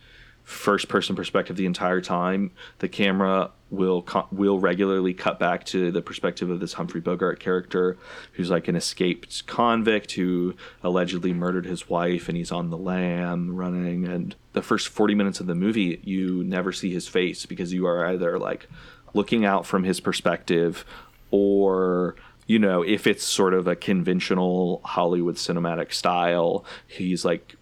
first 0.46 0.86
person 0.86 1.16
perspective 1.16 1.56
the 1.56 1.66
entire 1.66 2.00
time. 2.00 2.52
The 2.78 2.88
camera 2.88 3.50
will 3.68 4.02
co- 4.02 4.28
will 4.30 4.60
regularly 4.60 5.12
cut 5.12 5.40
back 5.40 5.64
to 5.64 5.90
the 5.90 6.00
perspective 6.00 6.48
of 6.50 6.60
this 6.60 6.74
Humphrey 6.74 7.00
Bogart 7.00 7.40
character, 7.40 7.98
who's 8.34 8.48
like 8.48 8.68
an 8.68 8.76
escaped 8.76 9.44
convict 9.48 10.12
who 10.12 10.54
allegedly 10.84 11.32
murdered 11.32 11.66
his 11.66 11.88
wife, 11.88 12.28
and 12.28 12.38
he's 12.38 12.52
on 12.52 12.70
the 12.70 12.78
lam 12.78 13.56
running. 13.56 14.06
And 14.06 14.36
the 14.52 14.62
first 14.62 14.86
forty 14.86 15.16
minutes 15.16 15.40
of 15.40 15.48
the 15.48 15.54
movie, 15.56 16.00
you 16.04 16.44
never 16.44 16.72
see 16.72 16.92
his 16.92 17.08
face 17.08 17.44
because 17.44 17.72
you 17.72 17.84
are 17.84 18.06
either 18.06 18.38
like 18.38 18.68
looking 19.14 19.44
out 19.44 19.66
from 19.66 19.82
his 19.82 19.98
perspective, 19.98 20.84
or 21.32 22.14
you 22.46 22.60
know, 22.60 22.82
if 22.82 23.08
it's 23.08 23.24
sort 23.24 23.52
of 23.52 23.66
a 23.66 23.74
conventional 23.74 24.80
Hollywood 24.84 25.34
cinematic 25.34 25.92
style, 25.92 26.64
he's 26.86 27.24
like 27.24 27.56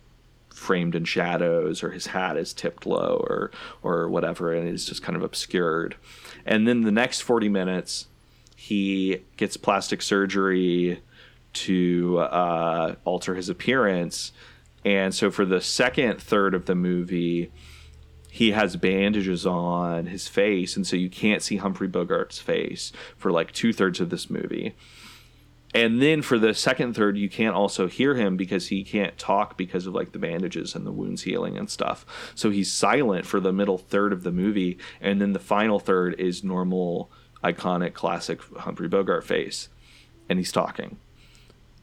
framed 0.64 0.94
in 0.94 1.04
shadows 1.04 1.82
or 1.82 1.90
his 1.90 2.06
hat 2.06 2.36
is 2.36 2.54
tipped 2.54 2.86
low 2.86 3.22
or 3.28 3.50
or 3.82 4.08
whatever 4.08 4.52
and 4.52 4.66
it's 4.66 4.86
just 4.86 5.02
kind 5.02 5.14
of 5.14 5.22
obscured. 5.22 5.94
And 6.46 6.66
then 6.66 6.80
the 6.80 6.90
next 6.90 7.20
40 7.20 7.48
minutes 7.48 8.06
he 8.56 9.22
gets 9.36 9.56
plastic 9.56 10.00
surgery 10.00 11.02
to 11.52 12.18
uh, 12.18 12.94
alter 13.04 13.34
his 13.34 13.48
appearance. 13.48 14.32
And 14.84 15.14
so 15.14 15.30
for 15.30 15.44
the 15.44 15.60
second 15.60 16.20
third 16.20 16.54
of 16.54 16.64
the 16.64 16.74
movie 16.74 17.52
he 18.30 18.50
has 18.50 18.74
bandages 18.74 19.46
on 19.46 20.06
his 20.06 20.26
face. 20.26 20.74
And 20.76 20.84
so 20.84 20.96
you 20.96 21.08
can't 21.08 21.40
see 21.40 21.58
humphrey 21.58 21.86
bogart's 21.86 22.40
face 22.40 22.90
for 23.16 23.30
like 23.30 23.52
two-thirds 23.52 24.00
of 24.00 24.10
this 24.10 24.28
movie 24.28 24.74
and 25.74 26.00
then 26.00 26.22
for 26.22 26.38
the 26.38 26.54
second 26.54 26.94
third 26.94 27.18
you 27.18 27.28
can't 27.28 27.56
also 27.56 27.88
hear 27.88 28.14
him 28.14 28.36
because 28.36 28.68
he 28.68 28.84
can't 28.84 29.18
talk 29.18 29.58
because 29.58 29.86
of 29.86 29.94
like 29.94 30.12
the 30.12 30.18
bandages 30.20 30.74
and 30.76 30.86
the 30.86 30.92
wounds 30.92 31.22
healing 31.22 31.58
and 31.58 31.68
stuff. 31.68 32.06
So 32.36 32.50
he's 32.50 32.72
silent 32.72 33.26
for 33.26 33.40
the 33.40 33.52
middle 33.52 33.76
third 33.76 34.12
of 34.12 34.22
the 34.22 34.30
movie 34.30 34.78
and 35.00 35.20
then 35.20 35.32
the 35.32 35.40
final 35.40 35.80
third 35.80 36.14
is 36.20 36.44
normal 36.44 37.10
iconic 37.42 37.92
classic 37.92 38.40
humphrey 38.58 38.88
bogart 38.88 39.24
face 39.24 39.68
and 40.28 40.38
he's 40.38 40.52
talking. 40.52 40.98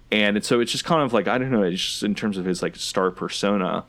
And 0.10 0.44
so 0.44 0.60
it's 0.60 0.72
just 0.72 0.86
kind 0.86 1.04
of 1.04 1.14
like 1.14 1.28
i 1.28 1.38
don't 1.38 1.52
know 1.52 1.64
it's 1.64 1.82
just 1.82 2.04
in 2.04 2.16
terms 2.16 2.38
of 2.38 2.46
his 2.46 2.62
like 2.62 2.76
star 2.78 3.12
persona 3.12 3.86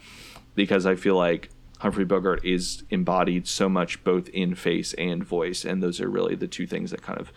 because 0.54 0.84
i 0.84 0.94
feel 0.94 1.16
like 1.16 1.48
humphrey 1.78 2.04
bogart 2.04 2.44
is 2.44 2.84
embodied 2.90 3.48
so 3.48 3.68
much 3.68 4.04
both 4.04 4.28
in 4.28 4.54
face 4.54 4.94
and 4.94 5.24
voice 5.24 5.64
and 5.64 5.82
those 5.82 6.00
are 6.00 6.08
really 6.08 6.36
the 6.36 6.46
two 6.46 6.64
things 6.64 6.92
that 6.92 7.02
kind 7.02 7.18
of 7.18 7.32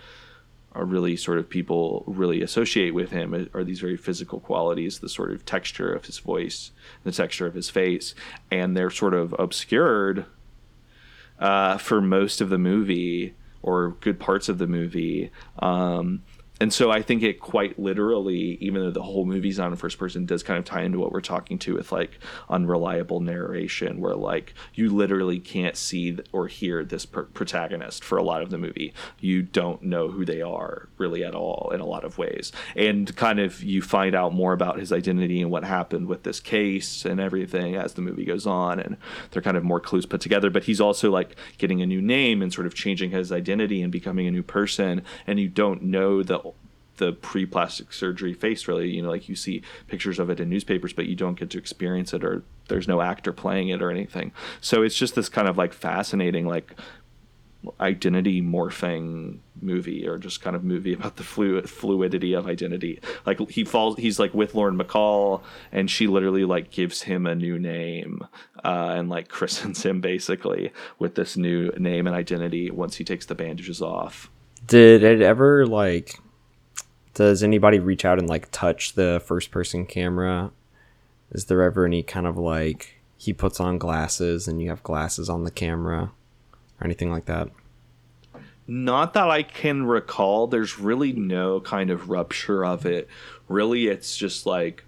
are 0.75 0.85
really 0.85 1.15
sort 1.15 1.39
of 1.39 1.49
people 1.49 2.03
really 2.05 2.41
associate 2.41 2.93
with 2.93 3.11
him 3.11 3.49
are 3.53 3.63
these 3.63 3.79
very 3.79 3.97
physical 3.97 4.39
qualities, 4.39 4.99
the 4.99 5.09
sort 5.09 5.31
of 5.31 5.45
texture 5.45 5.91
of 5.91 6.05
his 6.05 6.19
voice, 6.19 6.71
the 7.03 7.11
texture 7.11 7.47
of 7.47 7.53
his 7.53 7.69
face, 7.69 8.13
and 8.51 8.75
they're 8.75 8.89
sort 8.89 9.13
of 9.13 9.33
obscured 9.39 10.25
uh, 11.39 11.77
for 11.77 12.01
most 12.01 12.41
of 12.41 12.49
the 12.49 12.57
movie 12.57 13.35
or 13.61 13.95
good 14.01 14.19
parts 14.19 14.49
of 14.49 14.57
the 14.57 14.67
movie. 14.67 15.31
Um, 15.59 16.21
and 16.61 16.71
so 16.71 16.89
I 16.89 17.01
think 17.01 17.21
it 17.21 17.41
quite 17.41 17.77
literally, 17.77 18.57
even 18.61 18.81
though 18.81 18.91
the 18.91 19.03
whole 19.03 19.25
movie's 19.25 19.57
not 19.57 19.71
in 19.71 19.75
first 19.75 19.97
person, 19.97 20.25
does 20.25 20.41
kind 20.41 20.57
of 20.57 20.63
tie 20.63 20.83
into 20.83 20.99
what 20.99 21.11
we're 21.11 21.19
talking 21.19 21.59
to 21.59 21.75
with 21.75 21.91
like 21.91 22.19
unreliable 22.49 23.19
narration, 23.19 23.99
where 23.99 24.15
like 24.15 24.53
you 24.73 24.89
literally 24.89 25.39
can't 25.39 25.75
see 25.75 26.17
or 26.31 26.47
hear 26.47 26.85
this 26.85 27.05
protagonist 27.05 28.03
for 28.03 28.17
a 28.17 28.23
lot 28.23 28.41
of 28.41 28.51
the 28.51 28.57
movie. 28.57 28.93
You 29.19 29.41
don't 29.41 29.83
know 29.83 30.07
who 30.07 30.23
they 30.23 30.41
are 30.41 30.87
really 30.97 31.25
at 31.25 31.35
all 31.35 31.71
in 31.73 31.81
a 31.81 31.85
lot 31.85 32.05
of 32.05 32.17
ways, 32.17 32.53
and 32.75 33.13
kind 33.17 33.39
of 33.39 33.61
you 33.61 33.81
find 33.81 34.15
out 34.15 34.33
more 34.33 34.53
about 34.53 34.79
his 34.79 34.93
identity 34.93 35.41
and 35.41 35.51
what 35.51 35.65
happened 35.65 36.07
with 36.07 36.23
this 36.23 36.39
case 36.39 37.03
and 37.03 37.19
everything 37.19 37.75
as 37.75 37.95
the 37.95 38.01
movie 38.01 38.23
goes 38.23 38.47
on, 38.47 38.79
and 38.79 38.95
they're 39.31 39.41
kind 39.41 39.57
of 39.57 39.63
more 39.65 39.81
clues 39.81 40.05
put 40.05 40.21
together. 40.21 40.49
But 40.49 40.63
he's 40.63 40.79
also 40.79 41.11
like 41.11 41.35
getting 41.57 41.81
a 41.81 41.85
new 41.85 42.01
name 42.01 42.41
and 42.41 42.53
sort 42.53 42.65
of 42.65 42.73
changing 42.73 43.11
his 43.11 43.31
identity 43.33 43.81
and 43.81 43.91
becoming 43.91 44.25
a 44.25 44.31
new 44.31 44.43
person, 44.43 45.03
and 45.27 45.37
you 45.37 45.49
don't 45.49 45.83
know 45.83 46.23
the 46.23 46.44
the 46.97 47.13
pre-plastic 47.13 47.93
surgery 47.93 48.33
face 48.33 48.67
really. 48.67 48.89
You 48.89 49.01
know 49.01 49.09
like 49.09 49.29
you 49.29 49.35
see 49.35 49.61
pictures 49.87 50.19
of 50.19 50.29
it 50.29 50.39
in 50.39 50.49
newspapers 50.49 50.93
but 50.93 51.05
you 51.05 51.15
don't 51.15 51.39
get 51.39 51.49
to 51.51 51.57
experience 51.57 52.13
it 52.13 52.23
or 52.23 52.43
there's 52.67 52.87
no 52.87 53.01
actor 53.01 53.31
playing 53.33 53.69
it 53.69 53.81
or 53.81 53.91
anything. 53.91 54.31
So 54.61 54.81
it's 54.83 54.95
just 54.95 55.15
this 55.15 55.29
kind 55.29 55.47
of 55.47 55.57
like 55.57 55.73
fascinating 55.73 56.47
like 56.47 56.75
identity 57.79 58.41
morphing 58.41 59.39
movie 59.61 60.07
or 60.07 60.17
just 60.17 60.41
kind 60.41 60.55
of 60.55 60.63
movie 60.63 60.93
about 60.93 61.15
the 61.15 61.23
fluid 61.23 61.69
fluidity 61.69 62.33
of 62.33 62.47
identity. 62.47 62.99
Like 63.25 63.49
he 63.49 63.63
falls 63.63 63.97
he's 63.97 64.19
like 64.19 64.33
with 64.33 64.53
lauren 64.55 64.77
bacall 64.77 65.41
and 65.71 65.89
she 65.89 66.07
literally 66.07 66.45
like 66.45 66.71
gives 66.71 67.03
him 67.03 67.25
a 67.25 67.35
new 67.35 67.57
name 67.57 68.27
uh, 68.63 68.93
and 68.97 69.09
like 69.09 69.27
christens 69.29 69.83
him 69.83 70.01
basically 70.01 70.71
with 70.99 71.15
this 71.15 71.37
new 71.37 71.69
name 71.77 72.07
and 72.07 72.15
identity 72.15 72.69
once 72.71 72.95
he 72.95 73.03
takes 73.03 73.25
the 73.25 73.35
bandages 73.35 73.81
off. 73.81 74.29
Did 74.67 75.03
it 75.03 75.21
ever 75.21 75.67
like? 75.67 76.19
Does 77.15 77.41
anybody 77.41 77.79
reach 77.79 78.03
out 78.03 78.19
and 78.19 78.27
like 78.27 78.51
touch 78.51 78.93
the 78.93 79.21
first 79.25 79.49
person 79.49 79.85
camera? 79.85 80.51
Is 81.31 81.45
there 81.45 81.63
ever 81.63 81.85
any 81.85 82.03
kind 82.03 82.27
of 82.27 82.37
like 82.37 83.01
he 83.17 83.31
puts 83.31 83.59
on 83.59 83.77
glasses 83.77 84.49
and 84.49 84.61
you 84.61 84.69
have 84.69 84.83
glasses 84.83 85.29
on 85.29 85.45
the 85.45 85.49
camera 85.49 86.11
or 86.79 86.85
anything 86.85 87.09
like 87.09 87.25
that? 87.25 87.49
Not 88.67 89.13
that 89.13 89.29
I 89.29 89.43
can 89.43 89.85
recall. 89.85 90.47
There's 90.47 90.77
really 90.77 91.13
no 91.13 91.61
kind 91.61 91.89
of 91.89 92.09
rupture 92.09 92.65
of 92.65 92.85
it. 92.85 93.07
Really, 93.47 93.87
it's 93.87 94.17
just 94.17 94.45
like 94.45 94.83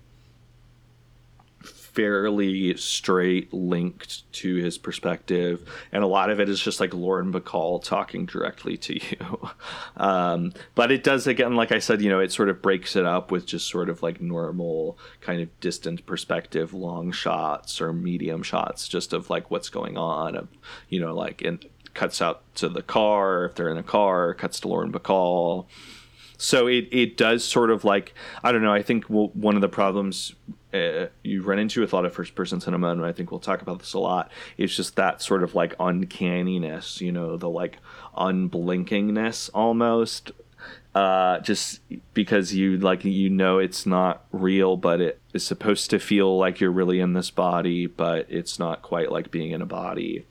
fairly 1.98 2.78
straight 2.78 3.52
linked 3.52 4.32
to 4.32 4.54
his 4.58 4.78
perspective. 4.78 5.68
And 5.92 6.04
a 6.04 6.08
lot 6.08 6.30
of 6.30 6.40
it 6.40 6.48
is 6.48 6.62
just 6.62 6.80
like 6.80 6.94
Lauren 6.94 7.34
Bacall 7.34 7.84
talking 7.84 8.28
directly 8.28 8.78
to 8.78 8.94
you. 8.94 9.50
um, 9.98 10.54
but 10.76 10.92
it 10.92 11.04
does, 11.04 11.26
again, 11.26 11.56
like 11.56 11.72
I 11.72 11.80
said, 11.80 12.04
you 12.04 12.10
know, 12.10 12.20
it 12.20 12.32
sort 12.32 12.50
of 12.50 12.62
breaks 12.62 12.96
it 12.96 13.04
up 13.04 13.32
with 13.32 13.48
just 13.48 13.68
sort 13.68 13.90
of 13.90 14.04
like 14.04 14.22
normal 14.22 15.00
kind 15.22 15.42
of 15.42 15.60
distant 15.60 16.06
perspective, 16.06 16.72
long 16.72 17.12
shots 17.12 17.82
or 17.82 17.92
medium 17.92 18.44
shots, 18.44 18.88
just 18.88 19.12
of 19.12 19.32
like 19.32 19.50
what's 19.50 19.70
going 19.70 19.98
on. 19.98 20.36
Of, 20.36 20.50
you 20.90 21.00
know, 21.00 21.16
like, 21.16 21.42
and 21.42 21.66
cuts 21.96 22.22
out 22.22 22.44
to 22.58 22.70
the 22.70 22.84
car 22.84 23.46
if 23.46 23.56
they're 23.56 23.70
in 23.70 23.78
a 23.78 23.82
car, 23.82 24.36
cuts 24.36 24.60
to 24.60 24.68
Lauren 24.68 24.92
Bacall 24.92 25.66
so 26.40 26.68
it, 26.68 26.88
it 26.92 27.18
does 27.18 27.44
sort 27.44 27.72
of 27.72 27.84
like 27.84 28.14
i 28.44 28.52
don't 28.52 28.62
know 28.62 28.72
i 28.72 28.84
think 28.84 29.06
one 29.06 29.56
of 29.56 29.62
the 29.62 29.68
problems 29.68 30.36
uh, 30.78 31.08
you 31.24 31.42
run 31.42 31.60
into 31.60 31.82
with 31.82 31.94
a 31.94 31.96
lot 31.96 32.06
of 32.06 32.14
first 32.14 32.36
person 32.36 32.62
cinema, 32.62 32.90
and 32.90 33.06
I 33.06 33.12
think 33.12 33.32
we'll 33.32 33.40
talk 33.40 33.62
about 33.62 33.80
this 33.80 33.94
a 33.94 34.00
lot. 34.00 34.32
It's 34.58 34.76
just 34.76 34.96
that 34.96 35.22
sort 35.22 35.44
of 35.44 35.56
like 35.56 35.76
uncanniness, 35.80 37.02
you 37.02 37.12
know, 37.12 37.38
the 37.38 37.50
like 37.50 37.78
unblinkingness 38.16 39.50
almost. 39.54 40.32
Uh, 40.96 41.40
just 41.42 41.80
because 42.16 42.56
you 42.56 42.78
like 42.78 43.06
you 43.06 43.30
know 43.30 43.60
it's 43.60 43.86
not 43.86 44.26
real, 44.32 44.76
but 44.76 45.00
it 45.00 45.22
is 45.32 45.46
supposed 45.46 45.92
to 45.92 46.00
feel 46.00 46.38
like 46.38 46.60
you're 46.60 46.72
really 46.72 47.00
in 47.00 47.14
this 47.14 47.30
body, 47.30 47.86
but 47.86 48.26
it's 48.30 48.58
not 48.58 48.82
quite 48.82 49.12
like 49.12 49.30
being 49.30 49.52
in 49.52 49.62
a 49.62 49.66
body 49.66 50.26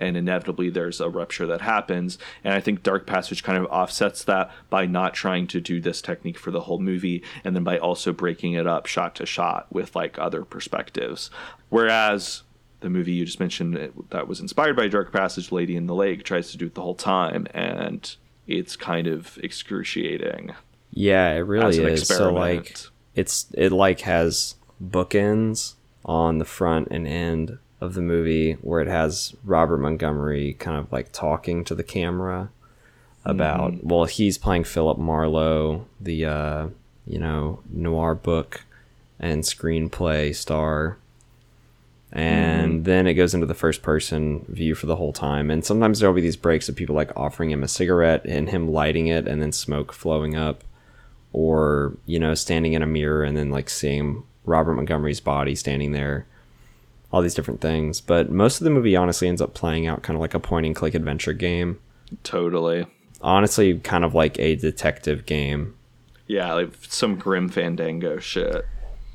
and 0.00 0.16
inevitably 0.16 0.70
there's 0.70 1.00
a 1.00 1.08
rupture 1.08 1.46
that 1.46 1.60
happens. 1.60 2.18
And 2.42 2.54
i 2.54 2.60
think 2.60 2.82
dark 2.82 3.06
passage 3.06 3.42
kind 3.42 3.58
of 3.58 3.70
offsets 3.70 4.24
that 4.24 4.50
by 4.68 4.86
not 4.86 5.14
trying 5.14 5.46
to 5.48 5.60
do 5.60 5.80
this 5.80 6.02
technique 6.02 6.38
for 6.38 6.50
the 6.50 6.62
whole 6.62 6.78
movie 6.78 7.22
and 7.44 7.54
then 7.54 7.64
by 7.64 7.78
also 7.78 8.12
breaking 8.12 8.54
it 8.54 8.66
up 8.66 8.86
shot 8.86 9.14
to 9.16 9.26
shot 9.26 9.66
with 9.70 9.94
like 9.94 10.18
other 10.18 10.44
perspectives. 10.44 11.30
Whereas 11.68 12.42
the 12.80 12.90
movie 12.90 13.12
you 13.12 13.24
just 13.24 13.40
mentioned 13.40 13.92
that 14.10 14.26
was 14.26 14.40
inspired 14.40 14.76
by 14.76 14.88
dark 14.88 15.12
passage 15.12 15.52
lady 15.52 15.76
in 15.76 15.86
the 15.86 15.94
lake 15.94 16.24
tries 16.24 16.50
to 16.50 16.56
do 16.56 16.66
it 16.66 16.74
the 16.74 16.82
whole 16.82 16.94
time 16.94 17.46
and 17.52 18.16
it's 18.46 18.74
kind 18.74 19.06
of 19.06 19.38
excruciating. 19.42 20.54
Yeah, 20.90 21.32
it 21.34 21.40
really 21.40 21.78
is. 21.78 22.08
So 22.08 22.32
like 22.32 22.76
it's 23.14 23.46
it 23.54 23.70
like 23.70 24.00
has 24.00 24.56
bookends 24.82 25.74
on 26.04 26.38
the 26.38 26.44
front 26.44 26.88
and 26.90 27.06
end 27.06 27.58
of 27.80 27.94
the 27.94 28.02
movie 28.02 28.52
where 28.60 28.80
it 28.80 28.88
has 28.88 29.34
Robert 29.44 29.78
Montgomery 29.78 30.54
kind 30.54 30.76
of 30.78 30.92
like 30.92 31.12
talking 31.12 31.64
to 31.64 31.74
the 31.74 31.82
camera 31.84 32.50
about 33.24 33.72
Mm-hmm. 33.72 33.88
well 33.88 34.04
he's 34.04 34.38
playing 34.38 34.64
Philip 34.64 34.98
Marlowe, 34.98 35.86
the 36.00 36.24
uh 36.26 36.68
you 37.06 37.18
know 37.18 37.60
noir 37.70 38.14
book 38.14 38.64
and 39.18 39.42
screenplay 39.42 40.34
star 40.34 40.96
and 42.12 42.72
Mm-hmm. 42.72 42.82
then 42.84 43.06
it 43.06 43.14
goes 43.14 43.34
into 43.34 43.46
the 43.46 43.54
first 43.54 43.82
person 43.82 44.44
view 44.48 44.74
for 44.74 44.86
the 44.86 44.96
whole 44.96 45.12
time 45.12 45.50
and 45.50 45.64
sometimes 45.64 46.00
there'll 46.00 46.14
be 46.14 46.20
these 46.20 46.36
breaks 46.36 46.68
of 46.68 46.76
people 46.76 46.94
like 46.94 47.12
offering 47.16 47.50
him 47.50 47.62
a 47.62 47.68
cigarette 47.68 48.24
and 48.26 48.48
him 48.50 48.68
lighting 48.68 49.06
it 49.06 49.28
and 49.28 49.40
then 49.40 49.52
smoke 49.52 49.92
flowing 49.92 50.34
up 50.36 50.64
or 51.32 51.96
you 52.06 52.18
know 52.18 52.34
standing 52.34 52.72
in 52.72 52.82
a 52.82 52.86
mirror 52.86 53.22
and 53.22 53.36
then 53.36 53.50
like 53.50 53.70
seeing 53.70 54.24
robert 54.44 54.74
montgomery's 54.74 55.20
body 55.20 55.54
standing 55.54 55.92
there 55.92 56.26
all 57.12 57.22
these 57.22 57.34
different 57.34 57.60
things. 57.60 58.00
But 58.00 58.30
most 58.30 58.60
of 58.60 58.64
the 58.64 58.70
movie 58.70 58.96
honestly 58.96 59.28
ends 59.28 59.40
up 59.40 59.54
playing 59.54 59.86
out 59.86 60.02
kind 60.02 60.16
of 60.16 60.20
like 60.20 60.34
a 60.34 60.40
point 60.40 60.66
and 60.66 60.74
click 60.74 60.94
adventure 60.94 61.32
game. 61.32 61.78
Totally. 62.22 62.86
Honestly 63.20 63.78
kind 63.78 64.04
of 64.04 64.14
like 64.14 64.38
a 64.38 64.56
detective 64.56 65.26
game. 65.26 65.74
Yeah 66.26 66.52
like 66.54 66.72
some 66.82 67.16
grim 67.16 67.48
fandango 67.48 68.18
shit. 68.18 68.64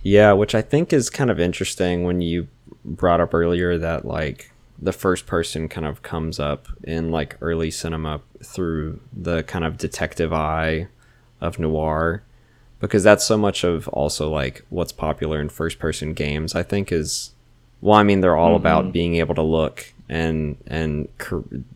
Yeah, 0.03 0.33
which 0.33 0.53
I 0.53 0.61
think 0.61 0.93
is 0.93 1.09
kind 1.09 1.31
of 1.31 1.39
interesting 1.39 2.03
when 2.03 2.21
you 2.21 2.47
brought 2.83 3.21
up 3.21 3.33
earlier 3.33 3.77
that 3.77 4.05
like 4.05 4.51
the 4.77 4.91
first 4.91 5.25
person 5.25 5.67
kind 5.67 5.87
of 5.87 6.03
comes 6.03 6.39
up 6.39 6.67
in 6.83 7.09
like 7.09 7.37
early 7.41 7.71
cinema 7.71 8.21
through 8.43 8.99
the 9.11 9.41
kind 9.43 9.65
of 9.65 9.77
detective 9.77 10.31
eye 10.31 10.87
of 11.41 11.57
noir. 11.57 12.21
Because 12.79 13.03
that's 13.03 13.25
so 13.25 13.37
much 13.37 13.63
of 13.63 13.87
also 13.87 14.29
like 14.29 14.63
what's 14.69 14.91
popular 14.91 15.39
in 15.39 15.49
first 15.49 15.79
person 15.79 16.13
games 16.13 16.53
I 16.53 16.61
think 16.61 16.91
is 16.91 17.31
well 17.85 17.97
I 17.97 18.03
mean 18.03 18.21
they're 18.21 18.35
all 18.35 18.55
about 18.55 18.83
mm-hmm. 18.83 18.91
being 18.91 19.15
able 19.15 19.35
to 19.35 19.41
look 19.41 19.93
and 20.09 20.57
and 20.67 21.07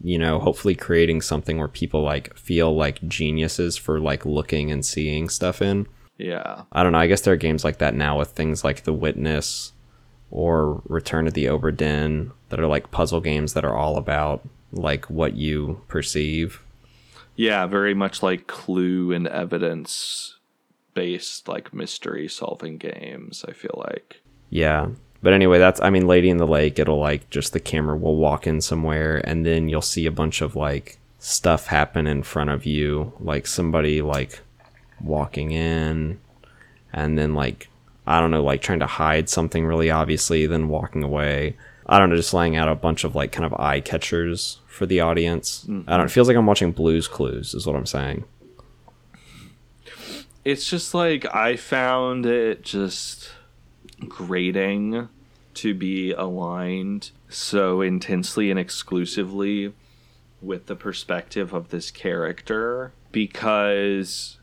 you 0.04 0.18
know 0.18 0.40
hopefully 0.40 0.76
creating 0.76 1.22
something 1.22 1.58
where 1.58 1.68
people 1.68 2.04
like 2.04 2.36
feel 2.38 2.76
like 2.76 3.08
geniuses 3.08 3.78
for 3.78 4.00
like 4.00 4.26
looking 4.26 4.72
and 4.72 4.86
seeing 4.86 5.30
stuff 5.30 5.62
in 5.62 5.88
yeah 6.18 6.64
I 6.72 6.84
don't 6.84 6.92
know. 6.92 7.00
I 7.00 7.08
guess 7.08 7.22
there 7.22 7.34
are 7.34 7.38
games 7.38 7.64
like 7.64 7.78
that 7.78 7.96
now 7.96 8.18
with 8.18 8.32
things 8.32 8.64
like 8.64 8.84
The 8.84 8.94
Witness 8.94 9.72
or 10.32 10.82
Return 10.86 11.28
of 11.28 11.34
the 11.34 11.46
Obra 11.46 11.76
Dinn 11.76 12.32
that 12.50 12.60
are 12.60 12.68
like 12.68 12.92
puzzle 12.92 13.22
games 13.22 13.54
that 13.54 13.66
are 13.66 13.76
all 13.76 13.98
about 13.98 14.48
like 14.72 15.10
what 15.10 15.36
you 15.36 15.82
perceive. 15.88 16.62
Yeah, 17.36 17.66
very 17.68 17.94
much 17.94 18.22
like 18.22 18.48
clue 18.48 19.12
and 19.12 19.28
evidence 19.28 20.36
based 20.94 21.48
like 21.48 21.74
mystery 21.74 22.28
solving 22.28 22.78
games, 22.78 23.46
I 23.48 23.54
feel 23.54 23.84
like. 23.88 24.22
Yeah. 24.50 24.90
But 25.22 25.34
anyway, 25.34 25.60
that's 25.60 25.82
I 25.82 25.90
mean 25.90 26.08
Lady 26.08 26.30
in 26.30 26.38
the 26.38 26.48
Lake, 26.48 26.80
it'll 26.80 27.00
like 27.00 27.30
just 27.30 27.54
the 27.54 27.60
camera 27.60 27.98
will 27.98 28.16
walk 28.16 28.48
in 28.48 28.62
somewhere 28.62 29.22
and 29.26 29.46
then 29.46 29.68
you'll 29.68 29.82
see 29.82 30.06
a 30.06 30.12
bunch 30.12 30.42
of 30.42 30.56
like 30.56 30.98
stuff 31.20 31.68
happen 31.68 32.08
in 32.08 32.24
front 32.24 32.50
of 32.50 32.66
you, 32.66 33.14
like 33.20 33.46
somebody 33.46 34.02
like 34.02 34.42
walking 35.02 35.52
in 35.52 36.20
and 36.94 37.18
then 37.18 37.34
like 37.34 37.70
I 38.08 38.20
don't 38.20 38.32
know, 38.32 38.44
like 38.44 38.62
trying 38.62 38.80
to 38.80 38.88
hide 38.88 39.30
something 39.30 39.66
really 39.66 39.92
obviously, 39.92 40.48
then 40.48 40.68
walking 40.68 41.04
away. 41.04 41.56
I 41.86 42.00
don't 42.00 42.10
know, 42.10 42.16
just 42.16 42.34
laying 42.34 42.56
out 42.56 42.70
a 42.70 42.76
bunch 42.76 43.04
of 43.04 43.16
like 43.16 43.32
kind 43.32 43.46
of 43.46 43.60
eye 43.60 43.82
catchers 43.82 44.60
for 44.68 44.86
the 44.86 45.00
audience. 45.00 45.66
Mm-hmm. 45.68 45.90
I 45.90 45.98
don't. 45.98 46.06
It 46.06 46.12
feels 46.12 46.28
like 46.28 46.38
I'm 46.38 46.46
watching 46.46 46.72
Blue's 46.72 47.08
Clues, 47.08 47.54
is 47.54 47.68
what 47.68 47.76
I'm 47.76 47.86
saying. 47.86 48.24
It's 50.46 50.70
just 50.70 50.94
like 50.94 51.26
I 51.36 51.56
found 51.56 52.26
it 52.26 52.64
just 52.64 53.32
grating 54.08 55.10
to 55.56 55.74
be 55.74 56.12
aligned 56.14 57.12
so 57.28 57.82
intensely 57.82 58.50
and 58.50 58.60
exclusively 58.60 59.74
with 60.42 60.68
the 60.68 60.76
perspective 60.76 61.54
of 61.54 61.70
this 61.70 61.92
character 61.92 62.94
because 63.12 64.38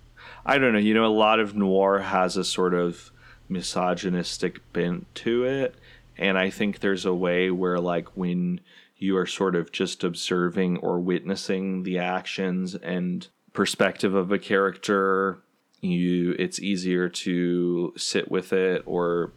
I 0.44 0.58
don't 0.58 0.72
know, 0.72 0.78
you 0.78 0.94
know, 0.94 1.06
a 1.06 1.08
lot 1.08 1.40
of 1.40 1.56
noir 1.56 2.00
has 2.00 2.36
a 2.36 2.44
sort 2.44 2.74
of 2.74 3.10
misogynistic 3.48 4.60
bent 4.72 5.12
to 5.16 5.44
it. 5.44 5.74
And 6.16 6.38
I 6.38 6.50
think 6.50 6.80
there's 6.80 7.04
a 7.04 7.14
way 7.14 7.50
where, 7.50 7.78
like, 7.78 8.16
when 8.16 8.60
you 8.96 9.16
are 9.16 9.26
sort 9.26 9.54
of 9.54 9.72
just 9.72 10.02
observing 10.02 10.78
or 10.78 10.98
witnessing 10.98 11.82
the 11.82 11.98
actions 11.98 12.74
and 12.74 13.26
perspective 13.52 14.14
of 14.14 14.32
a 14.32 14.38
character, 14.38 15.38
you 15.80 16.34
it's 16.38 16.60
easier 16.60 17.08
to 17.08 17.92
sit 17.96 18.30
with 18.30 18.52
it 18.52 18.82
or 18.86 19.32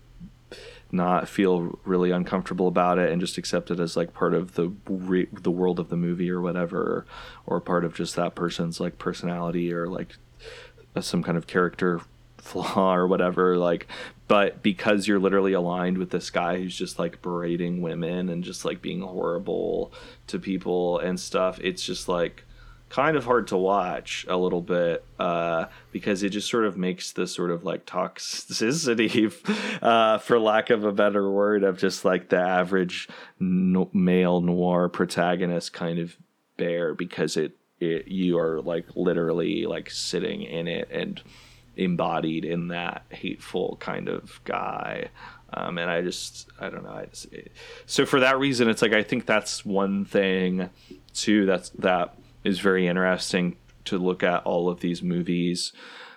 not 0.91 1.27
feel 1.27 1.79
really 1.85 2.11
uncomfortable 2.11 2.67
about 2.67 2.97
it 2.97 3.11
and 3.11 3.21
just 3.21 3.37
accept 3.37 3.69
it 3.69 3.79
as 3.79 3.95
like 3.95 4.13
part 4.13 4.33
of 4.33 4.55
the 4.55 4.71
re- 4.87 5.27
the 5.31 5.51
world 5.51 5.79
of 5.79 5.89
the 5.89 5.97
movie 5.97 6.29
or 6.29 6.41
whatever 6.41 7.05
or 7.45 7.61
part 7.61 7.85
of 7.85 7.93
just 7.93 8.15
that 8.15 8.35
person's 8.35 8.79
like 8.79 8.97
personality 8.97 9.71
or 9.71 9.87
like 9.87 10.15
uh, 10.95 11.01
some 11.01 11.21
kind 11.21 11.37
of 11.37 11.45
character 11.45 12.01
flaw 12.37 12.95
or 12.95 13.05
whatever 13.05 13.57
like 13.57 13.87
but 14.27 14.63
because 14.63 15.07
you're 15.07 15.19
literally 15.19 15.53
aligned 15.53 15.97
with 15.97 16.09
this 16.09 16.29
guy 16.29 16.57
who's 16.57 16.75
just 16.75 16.97
like 16.97 17.21
berating 17.21 17.81
women 17.81 18.29
and 18.29 18.43
just 18.43 18.65
like 18.65 18.81
being 18.81 19.01
horrible 19.01 19.91
to 20.25 20.39
people 20.39 20.97
and 20.99 21.19
stuff 21.19 21.59
it's 21.59 21.83
just 21.83 22.07
like 22.07 22.43
kind 22.89 23.15
of 23.15 23.23
hard 23.23 23.47
to 23.47 23.57
watch 23.57 24.25
a 24.27 24.35
little 24.35 24.61
bit 24.61 25.05
uh, 25.19 25.65
because 25.91 26.23
it 26.23 26.29
just 26.29 26.49
sort 26.49 26.65
of 26.65 26.75
makes 26.77 27.11
the 27.13 27.27
sort 27.27 27.51
of 27.51 27.63
like 27.63 27.85
toxicity, 27.85 29.31
uh, 29.81 30.17
for 30.17 30.39
lack 30.39 30.69
of 30.69 30.83
a 30.83 30.91
better 30.91 31.31
word, 31.31 31.63
of 31.63 31.77
just 31.77 32.03
like 32.03 32.29
the 32.29 32.39
average 32.39 33.07
no- 33.39 33.89
male 33.93 34.41
noir 34.41 34.89
protagonist 34.89 35.71
kind 35.71 35.99
of 35.99 36.17
bear 36.57 36.93
because 36.93 37.37
it, 37.37 37.55
it 37.79 38.07
you 38.07 38.37
are 38.37 38.61
like 38.61 38.85
literally 38.95 39.65
like 39.65 39.89
sitting 39.89 40.41
in 40.41 40.67
it 40.67 40.89
and 40.91 41.21
embodied 41.77 42.43
in 42.43 42.69
that 42.69 43.05
hateful 43.09 43.77
kind 43.79 44.09
of 44.09 44.41
guy. 44.43 45.09
Um, 45.51 45.77
and 45.77 45.89
I 45.89 46.01
just, 46.01 46.49
I 46.59 46.69
don't 46.69 46.83
know. 46.83 46.91
I 46.91 47.05
just, 47.05 47.31
it, 47.33 47.51
so 47.85 48.05
for 48.05 48.19
that 48.19 48.37
reason, 48.37 48.69
it's 48.69 48.81
like 48.81 48.93
I 48.93 49.03
think 49.03 49.25
that's 49.25 49.65
one 49.65 50.05
thing 50.05 50.69
too. 51.13 51.45
That's 51.45 51.69
that 51.71 52.15
is 52.49 52.59
very 52.59 52.87
interesting 52.87 53.55
to 53.85 53.97
look 53.97 54.23
at 54.23 54.43
all 54.43 54.69
of 54.69 54.81
these 54.81 55.01
movies 55.01 55.71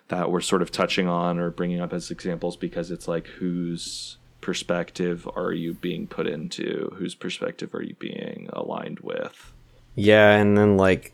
that 0.09 0.31
we're 0.31 0.41
sort 0.41 0.63
of 0.63 0.73
touching 0.73 1.09
on 1.09 1.39
or 1.39 1.51
bringing 1.51 1.81
up 1.81 1.93
as 1.93 2.11
examples 2.11 2.57
because 2.57 2.91
it's 2.91 3.07
like 3.07 3.27
whose 3.27 4.17
perspective 4.41 5.29
are 5.37 5.53
you 5.53 5.75
being 5.75 6.07
put 6.07 6.27
into? 6.27 6.93
Whose 6.97 7.15
perspective 7.15 7.75
are 7.75 7.83
you 7.83 7.95
being 7.95 8.49
aligned 8.53 9.01
with? 9.01 9.53
Yeah, 9.95 10.33
and 10.33 10.57
then 10.57 10.77
like 10.77 11.13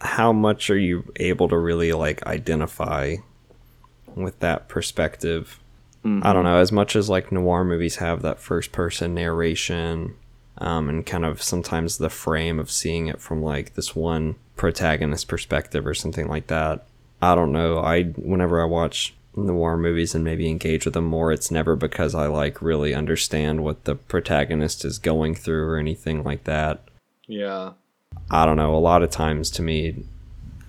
how 0.00 0.32
much 0.32 0.70
are 0.70 0.78
you 0.78 1.12
able 1.16 1.48
to 1.48 1.58
really 1.58 1.92
like 1.92 2.26
identify 2.26 3.16
with 4.14 4.38
that 4.40 4.68
perspective? 4.68 5.60
I 6.02 6.08
don't 6.08 6.22
mm-hmm. 6.22 6.42
know, 6.44 6.56
as 6.56 6.72
much 6.72 6.96
as 6.96 7.10
like 7.10 7.30
noir 7.30 7.62
movies 7.62 7.96
have 7.96 8.22
that 8.22 8.40
first 8.40 8.72
person 8.72 9.14
narration 9.14 10.16
um, 10.60 10.88
and 10.88 11.06
kind 11.06 11.24
of 11.24 11.42
sometimes 11.42 11.98
the 11.98 12.10
frame 12.10 12.58
of 12.58 12.70
seeing 12.70 13.06
it 13.06 13.20
from 13.20 13.42
like 13.42 13.74
this 13.74 13.96
one 13.96 14.36
protagonist 14.56 15.26
perspective 15.26 15.86
or 15.86 15.94
something 15.94 16.28
like 16.28 16.48
that. 16.48 16.86
I 17.22 17.34
don't 17.34 17.52
know. 17.52 17.78
I 17.78 18.04
whenever 18.04 18.60
I 18.60 18.66
watch 18.66 19.14
noir 19.36 19.76
movies 19.76 20.14
and 20.14 20.24
maybe 20.24 20.48
engage 20.48 20.84
with 20.84 20.94
them 20.94 21.04
more, 21.04 21.32
it's 21.32 21.50
never 21.50 21.76
because 21.76 22.14
I 22.14 22.26
like 22.26 22.60
really 22.60 22.94
understand 22.94 23.64
what 23.64 23.84
the 23.84 23.94
protagonist 23.94 24.84
is 24.84 24.98
going 24.98 25.34
through 25.34 25.66
or 25.66 25.78
anything 25.78 26.22
like 26.24 26.44
that. 26.44 26.82
Yeah. 27.26 27.72
I 28.30 28.44
don't 28.44 28.56
know. 28.56 28.74
A 28.74 28.78
lot 28.78 29.02
of 29.02 29.10
times 29.10 29.50
to 29.52 29.62
me, 29.62 30.04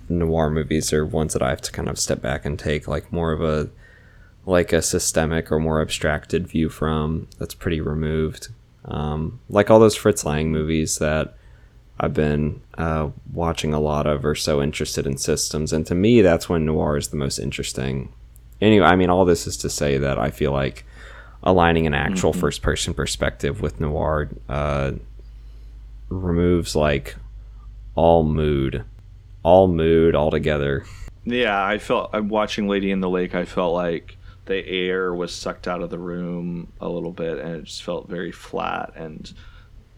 noir 0.08 0.50
movies 0.50 0.92
are 0.92 1.04
ones 1.04 1.32
that 1.32 1.42
I 1.42 1.50
have 1.50 1.62
to 1.62 1.72
kind 1.72 1.88
of 1.88 1.98
step 1.98 2.22
back 2.22 2.44
and 2.44 2.58
take 2.58 2.86
like 2.86 3.12
more 3.12 3.32
of 3.32 3.42
a 3.42 3.68
like 4.44 4.72
a 4.72 4.82
systemic 4.82 5.52
or 5.52 5.60
more 5.60 5.80
abstracted 5.80 6.48
view 6.48 6.68
from 6.68 7.28
that's 7.38 7.54
pretty 7.54 7.80
removed. 7.80 8.48
Um, 8.84 9.40
like 9.48 9.70
all 9.70 9.78
those 9.78 9.96
Fritz 9.96 10.24
Lang 10.24 10.50
movies 10.50 10.98
that 10.98 11.34
I've 12.00 12.14
been 12.14 12.60
uh, 12.76 13.10
watching 13.32 13.72
a 13.72 13.80
lot 13.80 14.06
of 14.06 14.24
are 14.24 14.34
so 14.34 14.60
interested 14.60 15.06
in 15.06 15.16
systems. 15.18 15.72
And 15.72 15.86
to 15.86 15.94
me, 15.94 16.20
that's 16.20 16.48
when 16.48 16.66
noir 16.66 16.96
is 16.96 17.08
the 17.08 17.16
most 17.16 17.38
interesting. 17.38 18.12
Anyway, 18.60 18.86
I 18.86 18.96
mean, 18.96 19.10
all 19.10 19.24
this 19.24 19.46
is 19.46 19.56
to 19.58 19.70
say 19.70 19.98
that 19.98 20.18
I 20.18 20.30
feel 20.30 20.52
like 20.52 20.84
aligning 21.42 21.86
an 21.86 21.94
actual 21.94 22.32
first 22.32 22.62
person 22.62 22.94
perspective 22.94 23.60
with 23.60 23.80
noir 23.80 24.28
uh, 24.48 24.92
removes 26.08 26.76
like 26.76 27.16
all 27.94 28.22
mood, 28.22 28.84
all 29.42 29.68
mood 29.68 30.14
altogether. 30.14 30.84
Yeah, 31.24 31.64
I 31.64 31.78
felt 31.78 32.10
I'm 32.12 32.28
watching 32.28 32.68
Lady 32.68 32.90
in 32.90 33.00
the 33.00 33.10
Lake. 33.10 33.34
I 33.34 33.44
felt 33.44 33.74
like 33.74 34.16
the 34.46 34.66
air 34.66 35.14
was 35.14 35.34
sucked 35.34 35.68
out 35.68 35.82
of 35.82 35.90
the 35.90 35.98
room 35.98 36.72
a 36.80 36.88
little 36.88 37.12
bit, 37.12 37.38
and 37.38 37.56
it 37.56 37.64
just 37.64 37.82
felt 37.82 38.08
very 38.08 38.32
flat 38.32 38.92
and 38.96 39.32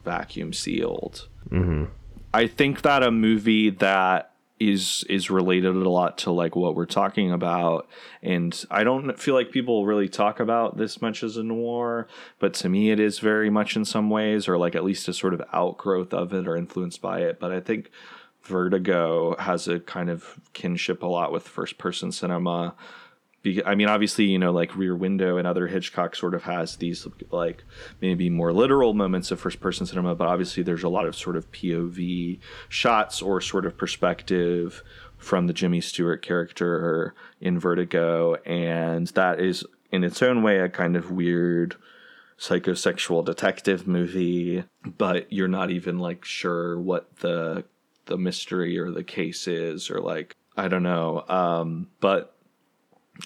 vacuum 0.05 0.53
sealed. 0.53 1.29
hmm 1.49 1.85
I 2.33 2.49
think 2.49 2.83
that 2.83 3.05
a 3.05 3.13
movie 3.13 3.71
that 3.71 4.33
is 4.61 5.05
is 5.09 5.31
related 5.31 5.75
a 5.75 5.89
lot 5.91 6.19
to 6.19 6.31
like 6.31 6.55
what 6.55 6.75
we're 6.77 6.87
talking 6.87 7.33
about 7.33 7.89
and 8.23 8.65
I 8.71 8.85
don't 8.85 9.19
feel 9.19 9.35
like 9.35 9.51
people 9.51 9.85
really 9.85 10.09
talk 10.09 10.39
about 10.39 10.77
this 10.77 11.03
much 11.03 11.25
as 11.25 11.37
a 11.37 11.43
noir 11.43 12.07
but 12.39 12.55
to 12.55 12.69
me 12.69 12.91
it 12.91 13.01
is 13.01 13.19
very 13.19 13.51
much 13.51 13.75
in 13.77 13.85
some 13.85 14.11
ways 14.11 14.47
or 14.47 14.57
like 14.57 14.77
at 14.77 14.85
least 14.85 15.09
a 15.09 15.13
sort 15.13 15.35
of 15.35 15.43
outgrowth 15.53 16.15
of 16.15 16.33
it 16.33 16.47
or 16.47 16.57
influenced 16.57 17.03
by 17.03 17.21
it 17.21 17.41
but 17.41 17.51
I 17.51 17.61
think 17.61 17.91
Vertigo 18.43 19.35
has 19.39 19.67
a 19.67 19.81
kind 19.81 20.09
of 20.09 20.39
kinship 20.53 21.03
a 21.03 21.07
lot 21.07 21.33
with 21.33 21.49
first 21.49 21.77
person 21.77 22.13
cinema 22.13 22.75
I 23.67 23.75
mean, 23.75 23.89
obviously, 23.89 24.25
you 24.25 24.39
know, 24.39 24.53
like 24.53 24.75
Rear 24.75 24.97
Window 24.97 25.37
and 25.37 25.47
other 25.47 25.67
Hitchcock 25.67 26.17
sort 26.17 26.35
of 26.35 26.45
has 26.45 26.77
these 26.77 27.07
like 27.31 27.63
maybe 28.01 28.31
more 28.31 28.53
literal 28.53 28.95
moments 28.95 29.31
of 29.31 29.39
first 29.39 29.61
person 29.61 29.85
cinema, 29.85 30.15
but 30.15 30.29
obviously 30.29 30.63
there's 30.63 30.83
a 30.83 30.89
lot 30.89 31.07
of 31.07 31.15
sort 31.15 31.37
of 31.37 31.51
POV 31.53 32.39
shots 32.69 33.21
or 33.21 33.41
sort 33.43 33.67
of 33.67 33.77
perspective 33.77 34.83
from 35.19 35.47
the 35.47 35.53
Jimmy 35.53 35.81
Stewart 35.81 36.23
character 36.23 37.15
in 37.41 37.59
Vertigo, 37.59 38.35
and 38.47 39.09
that 39.09 39.41
is 39.41 39.65
in 39.93 40.05
its 40.05 40.23
own 40.23 40.43
way 40.43 40.59
a 40.59 40.69
kind 40.69 40.97
of 40.97 41.11
weird 41.11 41.77
psychosexual 42.39 43.25
detective 43.25 43.87
movie, 43.87 44.65
but 44.99 45.31
you're 45.33 45.49
not 45.49 45.71
even 45.71 45.99
like 45.99 46.25
sure 46.25 46.79
what 46.81 47.17
the 47.17 47.65
the 48.07 48.19
mystery 48.19 48.79
or 48.79 48.91
the 48.91 49.05
case 49.05 49.47
is 49.47 49.91
or 49.91 50.01
like 50.01 50.35
I 50.57 50.69
don't 50.69 50.83
know. 50.83 51.25
Um, 51.29 51.89
but 52.01 52.34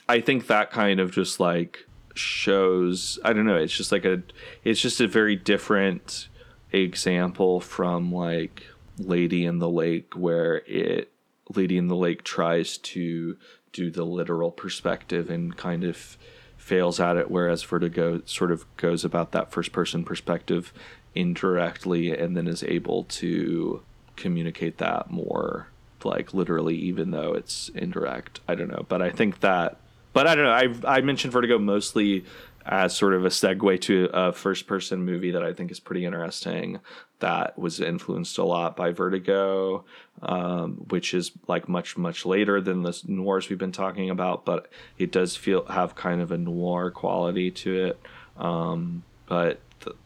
I 0.08 0.20
think 0.20 0.46
that 0.46 0.70
kind 0.70 1.00
of 1.00 1.12
just 1.12 1.40
like 1.40 1.86
shows 2.14 3.18
I 3.24 3.32
don't 3.32 3.46
know, 3.46 3.56
it's 3.56 3.76
just 3.76 3.92
like 3.92 4.04
a 4.04 4.22
it's 4.64 4.80
just 4.80 5.00
a 5.00 5.08
very 5.08 5.36
different 5.36 6.28
example 6.72 7.60
from 7.60 8.12
like 8.12 8.64
Lady 8.98 9.46
in 9.46 9.58
the 9.58 9.68
Lake 9.68 10.14
where 10.14 10.56
it 10.66 11.12
Lady 11.54 11.78
in 11.78 11.88
the 11.88 11.96
Lake 11.96 12.24
tries 12.24 12.76
to 12.78 13.36
do 13.72 13.90
the 13.90 14.04
literal 14.04 14.50
perspective 14.50 15.30
and 15.30 15.56
kind 15.56 15.84
of 15.84 16.18
fails 16.56 17.00
at 17.00 17.16
it 17.16 17.30
whereas 17.30 17.62
Vertigo 17.62 18.20
sort 18.26 18.50
of 18.52 18.64
goes 18.76 19.04
about 19.04 19.32
that 19.32 19.50
first 19.50 19.72
person 19.72 20.04
perspective 20.04 20.72
indirectly 21.14 22.10
and 22.10 22.36
then 22.36 22.46
is 22.46 22.62
able 22.64 23.04
to 23.04 23.82
communicate 24.16 24.78
that 24.78 25.10
more 25.10 25.68
like 26.04 26.34
literally 26.34 26.76
even 26.76 27.10
though 27.10 27.34
it's 27.34 27.70
indirect. 27.70 28.40
I 28.48 28.54
don't 28.54 28.68
know 28.68 28.86
but 28.88 29.02
i 29.02 29.10
think 29.10 29.40
that 29.40 29.80
but 30.12 30.26
i 30.26 30.34
don't 30.34 30.44
know 30.44 30.84
i 30.86 30.96
i 30.96 31.00
mentioned 31.00 31.32
vertigo 31.32 31.58
mostly 31.58 32.24
as 32.66 32.94
sort 32.94 33.14
of 33.14 33.24
a 33.24 33.28
segue 33.28 33.80
to 33.80 34.10
a 34.12 34.32
first 34.32 34.66
person 34.66 35.04
movie 35.04 35.30
that 35.30 35.42
i 35.42 35.52
think 35.52 35.70
is 35.70 35.80
pretty 35.80 36.04
interesting 36.04 36.80
that 37.20 37.58
was 37.58 37.80
influenced 37.80 38.36
a 38.38 38.44
lot 38.44 38.76
by 38.76 38.90
vertigo 38.90 39.84
um, 40.22 40.74
which 40.88 41.14
is 41.14 41.32
like 41.46 41.68
much 41.68 41.96
much 41.96 42.26
later 42.26 42.60
than 42.60 42.82
the 42.82 43.00
noirs 43.06 43.48
we've 43.48 43.58
been 43.58 43.72
talking 43.72 44.10
about 44.10 44.44
but 44.44 44.70
it 44.98 45.12
does 45.12 45.36
feel 45.36 45.64
have 45.66 45.94
kind 45.94 46.20
of 46.20 46.32
a 46.32 46.38
noir 46.38 46.90
quality 46.90 47.50
to 47.50 47.86
it. 47.86 48.00
Um, 48.36 49.02
but 49.26 49.60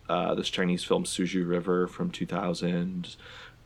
uh, 0.08 0.34
this 0.34 0.50
chinese 0.50 0.84
film 0.84 1.04
Suzhou 1.04 1.48
River 1.48 1.86
from 1.86 2.10
2000 2.10 3.16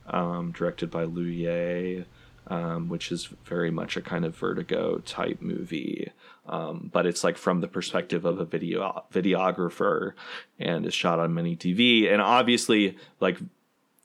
um, 0.07 0.51
directed 0.51 0.89
by 0.89 1.03
Liu 1.03 1.25
Ye, 1.25 2.05
um, 2.47 2.89
which 2.89 3.11
is 3.11 3.29
very 3.45 3.71
much 3.71 3.97
a 3.97 4.01
kind 4.01 4.25
of 4.25 4.35
vertigo 4.35 4.99
type 4.99 5.41
movie. 5.41 6.11
Um, 6.47 6.89
but 6.93 7.05
it's 7.05 7.23
like 7.23 7.37
from 7.37 7.61
the 7.61 7.67
perspective 7.67 8.25
of 8.25 8.39
a 8.39 8.45
video 8.45 9.03
videographer 9.11 10.13
and 10.59 10.85
is 10.85 10.93
shot 10.93 11.19
on 11.19 11.33
MiniDV. 11.33 12.11
And 12.11 12.21
obviously, 12.21 12.97
like 13.19 13.37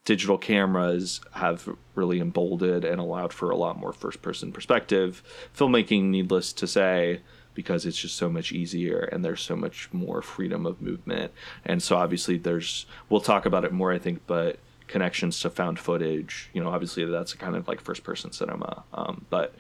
digital 0.05 0.39
cameras 0.39 1.21
have 1.33 1.69
really 1.95 2.21
emboldened 2.21 2.85
and 2.85 3.01
allowed 3.01 3.33
for 3.33 3.51
a 3.51 3.57
lot 3.57 3.79
more 3.79 3.93
first 3.93 4.21
person 4.21 4.51
perspective 4.51 5.23
filmmaking 5.57 6.05
needless 6.05 6.53
to 6.53 6.67
say 6.67 7.21
because 7.55 7.87
it's 7.87 7.99
just 7.99 8.17
so 8.17 8.29
much 8.29 8.51
easier 8.51 9.09
and 9.13 9.25
there's 9.25 9.41
so 9.41 9.55
much 9.55 9.89
more 9.93 10.21
freedom 10.21 10.67
of 10.67 10.83
movement 10.83 11.31
and 11.65 11.81
so 11.83 11.97
obviously 11.97 12.37
there's 12.37 12.87
we'll 13.09 13.21
talk 13.21 13.47
about 13.47 13.65
it 13.65 13.73
more 13.73 13.93
i 13.93 13.99
think 13.99 14.21
but 14.27 14.59
connections 14.93 15.41
to 15.41 15.51
found 15.51 15.79
footage. 15.79 16.51
You 16.53 16.63
know 16.63 16.71
obviously 16.71 17.05
that's 17.05 17.33
a 17.33 17.37
kind 17.37 17.57
of 17.57 17.67
like 17.67 17.81
first 17.81 18.05
person 18.05 18.31
cinema. 18.33 18.85
Um, 18.93 19.27
but 19.31 19.55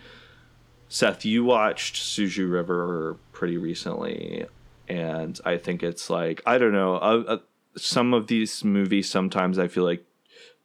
seth 0.88 1.24
you 1.24 1.42
watched 1.42 1.96
Suzhou 1.96 2.52
River 2.52 3.16
pretty 3.32 3.56
recently 3.56 4.44
and 4.88 5.40
i 5.44 5.56
think 5.56 5.82
it's 5.82 6.10
like 6.10 6.42
i 6.44 6.58
don't 6.58 6.72
know 6.72 6.96
uh, 6.96 7.24
uh, 7.26 7.38
some 7.76 8.12
of 8.12 8.26
these 8.26 8.64
movies 8.64 9.08
sometimes 9.08 9.58
i 9.58 9.68
feel 9.68 9.84
like 9.84 10.04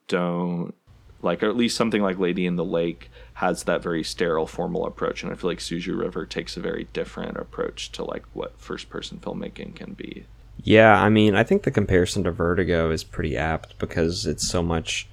don't 0.08 0.74
like 1.22 1.42
or 1.42 1.50
at 1.50 1.56
least 1.56 1.76
something 1.76 2.02
like 2.02 2.20
lady 2.20 2.46
in 2.46 2.56
the 2.56 2.66
lake 2.66 3.10
has 3.36 3.64
that 3.64 3.82
very 3.82 4.04
sterile 4.04 4.48
formal 4.48 4.86
approach 4.86 5.24
and 5.24 5.32
i 5.32 5.36
feel 5.36 5.50
like 5.50 5.60
Suzhou 5.60 5.98
River 5.98 6.26
takes 6.26 6.58
a 6.58 6.60
very 6.60 6.88
different 6.94 7.38
approach 7.38 7.92
to 7.94 8.04
like 8.04 8.26
what 8.34 8.60
first 8.60 8.90
person 8.90 9.18
filmmaking 9.18 9.76
can 9.76 9.94
be 9.94 10.26
Yeah, 10.64 11.02
I 11.02 11.10
mean, 11.10 11.36
I 11.36 11.44
think 11.44 11.64
the 11.64 11.72
comparison 11.72 12.24
to 12.26 12.32
Vertigo 12.32 12.92
is 12.92 13.04
pretty 13.04 13.38
apt 13.38 13.78
because 13.80 14.26
it's 14.26 14.48
so 14.48 14.62
much 14.62 15.08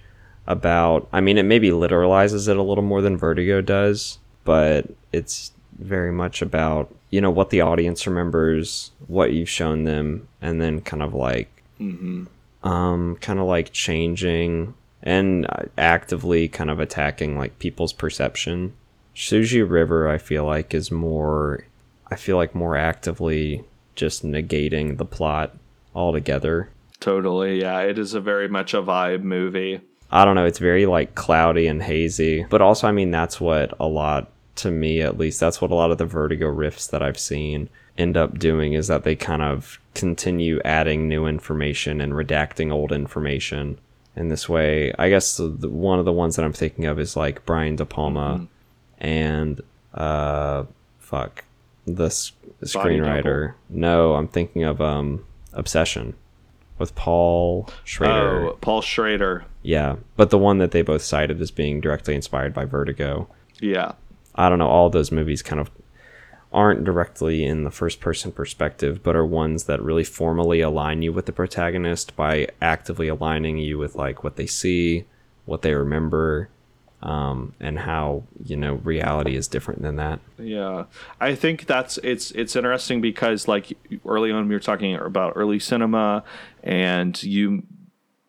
about. 0.47 1.09
I 1.13 1.21
mean, 1.21 1.39
it 1.39 1.45
maybe 1.45 1.69
literalizes 1.71 2.49
it 2.49 2.57
a 2.57 2.63
little 2.63 2.83
more 2.85 3.01
than 3.03 3.17
Vertigo 3.17 3.61
does, 3.61 4.19
but 4.45 4.87
it's 5.13 5.53
very 5.79 6.13
much 6.13 6.43
about, 6.43 6.93
you 7.11 7.21
know, 7.21 7.31
what 7.31 7.51
the 7.51 7.61
audience 7.61 8.07
remembers, 8.07 8.91
what 9.07 9.33
you've 9.33 9.49
shown 9.49 9.85
them, 9.85 10.27
and 10.41 10.61
then 10.61 10.81
kind 10.81 11.03
of 11.03 11.15
like, 11.15 11.63
um, 12.63 13.17
kind 13.21 13.39
of 13.39 13.47
like 13.47 13.73
changing 13.73 14.75
and 15.03 15.47
actively 15.77 16.49
kind 16.49 16.71
of 16.71 16.81
attacking 16.81 17.37
like 17.37 17.59
people's 17.59 17.93
perception. 17.93 18.73
Suzhou 19.15 19.69
River, 19.69 20.09
I 20.09 20.19
feel 20.19 20.45
like, 20.45 20.75
is 20.75 20.91
more. 20.91 21.67
I 22.11 22.17
feel 22.17 22.37
like 22.37 22.55
more 22.55 22.77
actively 22.77 23.65
just 23.95 24.25
negating 24.25 24.99
the 24.99 25.05
plot 25.05 25.57
altogether. 25.95 26.69
totally 27.01 27.61
yeah 27.61 27.81
it 27.81 27.99
is 27.99 28.15
a 28.15 28.21
very 28.21 28.49
much 28.49 28.75
a 28.75 28.83
vibe 28.83 29.23
movie 29.23 29.81
I 30.11 30.25
don't 30.25 30.37
know, 30.37 30.47
it's 30.47 30.61
very 30.61 30.87
like 30.87 31.17
cloudy 31.17 31.67
and 31.67 31.83
hazy. 31.83 32.47
But 32.49 32.63
also, 32.63 32.87
I 32.87 32.93
mean, 32.93 33.11
that's 33.11 33.41
what 33.41 33.75
a 33.81 33.89
lot, 33.89 34.31
to 34.57 34.71
me 34.71 35.01
at 35.03 35.19
least, 35.19 35.41
that's 35.41 35.61
what 35.61 35.73
a 35.73 35.75
lot 35.75 35.91
of 35.91 35.99
the 35.99 36.07
Vertigo 36.07 36.47
riffs 36.55 36.89
that 36.91 37.03
I've 37.03 37.19
seen 37.19 37.69
end 37.99 38.17
up 38.17 38.39
doing 38.39 38.75
is 38.75 38.87
that 38.87 39.03
they 39.03 39.17
kind 39.17 39.43
of 39.43 39.81
continue 39.95 40.61
adding 40.65 41.09
new 41.09 41.27
information 41.27 42.01
and 42.01 42.13
redacting 42.13 42.71
old 42.73 42.93
information. 42.93 43.79
In 44.15 44.29
this 44.29 44.49
way, 44.49 44.93
I 44.97 45.09
guess 45.09 45.37
the, 45.37 45.49
the, 45.49 45.69
one 45.69 45.99
of 45.99 46.05
the 46.05 46.13
ones 46.13 46.37
that 46.37 46.45
I'm 46.45 46.53
thinking 46.53 46.87
of 46.87 47.01
is 47.01 47.17
like 47.17 47.45
Brian 47.45 47.75
De 47.75 47.85
Palma 47.85 48.47
and, 48.99 49.61
uh, 49.95 50.63
fuck, 51.01 51.45
the 51.87 52.09
screenwriter. 52.63 53.55
No, 53.69 54.15
I'm 54.15 54.29
thinking 54.29 54.65
of, 54.65 54.81
um, 54.81 55.25
Obsession 55.53 56.15
with 56.79 56.95
Paul 56.97 57.69
Schrader. 57.85 58.49
oh 58.49 58.59
paul 58.61 58.83
schrader 58.83 59.45
Yeah, 59.63 59.97
but 60.17 60.31
the 60.31 60.39
one 60.39 60.59
that 60.59 60.73
they 60.73 60.83
both 60.83 61.03
cited 61.03 61.41
as 61.41 61.53
being 61.53 61.81
directly 61.81 62.15
inspired 62.17 62.53
by 62.53 62.65
Vertigo. 62.65 63.29
yeah 63.61 63.93
I 64.35 64.49
don't 64.49 64.59
know, 64.59 64.67
all 64.67 64.91
those 64.91 65.13
movies 65.13 65.43
kind 65.43 65.61
of 65.61 65.71
aren't 66.53 66.83
directly 66.85 67.45
in 67.45 67.63
the 67.63 67.71
first 67.71 68.01
person 68.01 68.33
perspective, 68.33 69.01
but 69.05 69.15
are 69.15 69.25
ones 69.25 69.65
that 69.65 69.81
really 69.83 70.03
formally 70.05 70.61
align 70.61 71.03
you 71.03 71.13
with 71.13 71.27
the 71.27 71.33
protagonist 71.33 72.17
by 72.17 72.49
actively 72.61 73.07
aligning 73.07 73.59
you 73.59 73.79
with 73.79 73.95
like 73.95 74.25
what 74.25 74.35
they 74.35 74.47
see, 74.47 75.05
what 75.45 75.63
they 75.63 75.75
remember, 75.75 76.49
um, 77.05 77.53
and 77.61 77.79
how, 77.79 78.25
you 78.43 78.57
know, 78.57 78.75
reality 78.77 79.37
is 79.37 79.47
different 79.47 79.83
than 79.83 79.97
that. 79.97 80.21
Yeah, 80.39 80.85
I 81.21 81.35
think 81.35 81.67
that's 81.67 81.99
it's 81.99 82.31
it's 82.33 82.57
interesting 82.57 83.01
because 83.01 83.47
like 83.47 83.77
early 84.07 84.33
on 84.33 84.49
we 84.49 84.55
were 84.55 84.61
talking 84.61 84.95
about 84.95 85.35
early 85.37 85.59
cinema, 85.59 86.25
and 86.63 87.23
you 87.23 87.63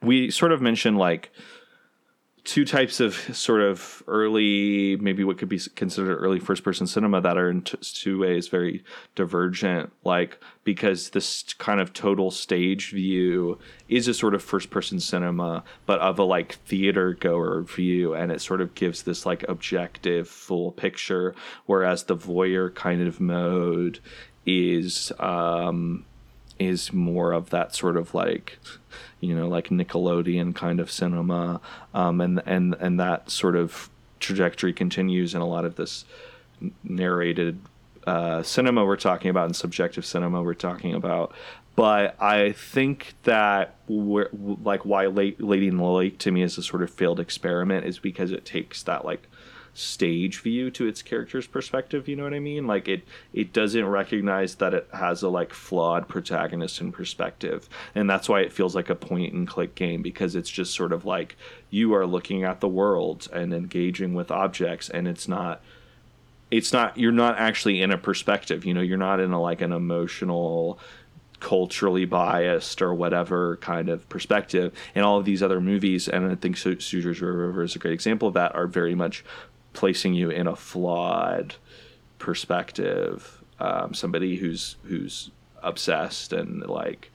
we 0.01 0.29
sort 0.29 0.51
of 0.51 0.61
mentioned 0.61 0.97
like 0.97 1.31
two 2.45 2.63
types 2.63 2.99
of 2.99 3.15
sort 3.35 3.61
of 3.61 4.03
early, 4.07 4.95
maybe 4.97 5.23
what 5.23 5.39
could 5.39 5.49
be 5.49 5.59
considered 5.75 6.15
early 6.15 6.39
first 6.39 6.63
person 6.63 6.85
cinema 6.85 7.19
that 7.19 7.37
are 7.37 7.49
in 7.49 7.63
t- 7.63 7.77
two 7.81 8.19
ways 8.19 8.47
very 8.47 8.83
divergent. 9.15 9.91
Like, 10.03 10.39
because 10.63 11.09
this 11.09 11.43
kind 11.57 11.81
of 11.81 11.91
total 11.91 12.29
stage 12.29 12.91
view 12.91 13.57
is 13.89 14.07
a 14.07 14.13
sort 14.13 14.35
of 14.35 14.43
first 14.43 14.69
person 14.69 14.99
cinema, 14.99 15.63
but 15.87 15.99
of 15.99 16.19
a 16.19 16.23
like 16.23 16.53
theater 16.65 17.13
goer 17.13 17.63
view. 17.63 18.13
And 18.13 18.31
it 18.31 18.41
sort 18.41 18.61
of 18.61 18.75
gives 18.75 19.03
this 19.03 19.25
like 19.25 19.43
objective 19.49 20.29
full 20.29 20.71
picture. 20.71 21.33
Whereas 21.65 22.03
the 22.03 22.15
voyeur 22.15 22.73
kind 22.73 23.01
of 23.01 23.19
mode 23.19 23.99
is, 24.45 25.11
um, 25.19 26.05
is 26.59 26.93
more 26.93 27.33
of 27.33 27.49
that 27.49 27.75
sort 27.75 27.97
of 27.97 28.13
like 28.13 28.59
you 29.25 29.35
know 29.35 29.47
like 29.47 29.69
Nickelodeon 29.69 30.55
kind 30.55 30.79
of 30.79 30.91
cinema 30.91 31.59
um, 31.93 32.21
and 32.21 32.41
and 32.45 32.75
and 32.79 32.99
that 32.99 33.29
sort 33.29 33.55
of 33.55 33.89
trajectory 34.19 34.73
continues 34.73 35.35
in 35.35 35.41
a 35.41 35.47
lot 35.47 35.65
of 35.65 35.75
this 35.75 36.05
narrated 36.83 37.59
uh, 38.07 38.43
cinema 38.43 38.85
we're 38.85 38.95
talking 38.95 39.29
about 39.29 39.45
and 39.45 39.55
subjective 39.55 40.05
cinema 40.05 40.41
we're 40.41 40.53
talking 40.53 40.93
about. 40.93 41.33
But 41.75 42.15
I 42.21 42.53
think 42.53 43.15
that 43.23 43.75
like 43.89 44.85
why 44.85 45.07
Lady 45.07 45.67
in 45.67 45.77
the 45.77 45.83
Lake 45.83 46.17
to 46.19 46.31
me 46.31 46.41
is 46.41 46.57
a 46.57 46.63
sort 46.63 46.83
of 46.83 46.89
failed 46.89 47.19
experiment 47.19 47.85
is 47.85 47.99
because 47.99 48.31
it 48.31 48.45
takes 48.45 48.83
that 48.83 49.03
like 49.03 49.27
stage 49.75 50.41
view 50.41 50.71
to 50.71 50.87
its 50.87 51.01
character's 51.01 51.45
perspective 51.45 52.07
you 52.07 52.15
know 52.15 52.23
what 52.23 52.33
i 52.33 52.39
mean? 52.39 52.67
Like 52.67 52.87
it 52.87 53.03
it 53.33 53.53
doesn't 53.53 53.85
recognize 53.85 54.55
that 54.55 54.73
it 54.73 54.87
has 54.93 55.21
a 55.21 55.29
like 55.29 55.53
flawed 55.53 56.07
protagonist 56.07 56.81
and 56.81 56.93
perspective. 56.93 57.67
And 57.93 58.09
that's 58.09 58.29
why 58.29 58.41
it 58.41 58.53
feels 58.53 58.75
like 58.75 58.89
a 58.89 58.95
point 58.95 59.33
and 59.33 59.47
click 59.47 59.75
game 59.75 60.01
because 60.01 60.35
it's 60.35 60.49
just 60.49 60.73
sort 60.73 60.93
of 60.93 61.05
like 61.05 61.35
you 61.69 61.93
are 61.93 62.05
looking 62.05 62.43
at 62.43 62.61
the 62.61 62.67
world 62.67 63.27
and 63.33 63.53
engaging 63.53 64.13
with 64.13 64.31
objects 64.31 64.89
and 64.89 65.07
it's 65.07 65.27
not 65.27 65.61
it's 66.51 66.71
not 66.71 66.97
you're 66.97 67.11
not 67.11 67.37
actually 67.37 67.81
in 67.81 67.91
a 67.91 67.97
perspective 67.97 68.65
you 68.65 68.73
know? 68.73 68.81
You're 68.81 68.97
not 68.97 69.19
in 69.19 69.31
a 69.31 69.41
like 69.41 69.61
an 69.61 69.71
emotional 69.71 70.79
culturally 71.41 72.05
biased 72.05 72.81
or 72.81 72.93
whatever 72.93 73.57
kind 73.57 73.89
of 73.89 74.07
perspective. 74.07 74.73
And 74.95 75.03
all 75.05 75.17
of 75.19 75.25
these 75.25 75.43
other 75.43 75.59
movies 75.59 76.07
and 76.07 76.31
i 76.31 76.35
think 76.35 76.57
Su- 76.57 76.77
Suzhou 76.77 77.21
River 77.21 77.63
is 77.63 77.75
a 77.75 77.79
great 77.79 77.93
example 77.93 78.29
of 78.29 78.33
that 78.35 78.55
are 78.55 78.67
very 78.67 78.95
much 78.95 79.23
placing 79.75 80.13
you 80.13 80.29
in 80.29 80.47
a 80.47 80.55
flawed 80.55 81.55
perspective. 82.17 83.43
Um, 83.59 83.93
somebody 83.93 84.35
who's 84.35 84.77
who's 84.83 85.31
obsessed 85.61 86.33
and 86.33 86.65
like 86.67 87.11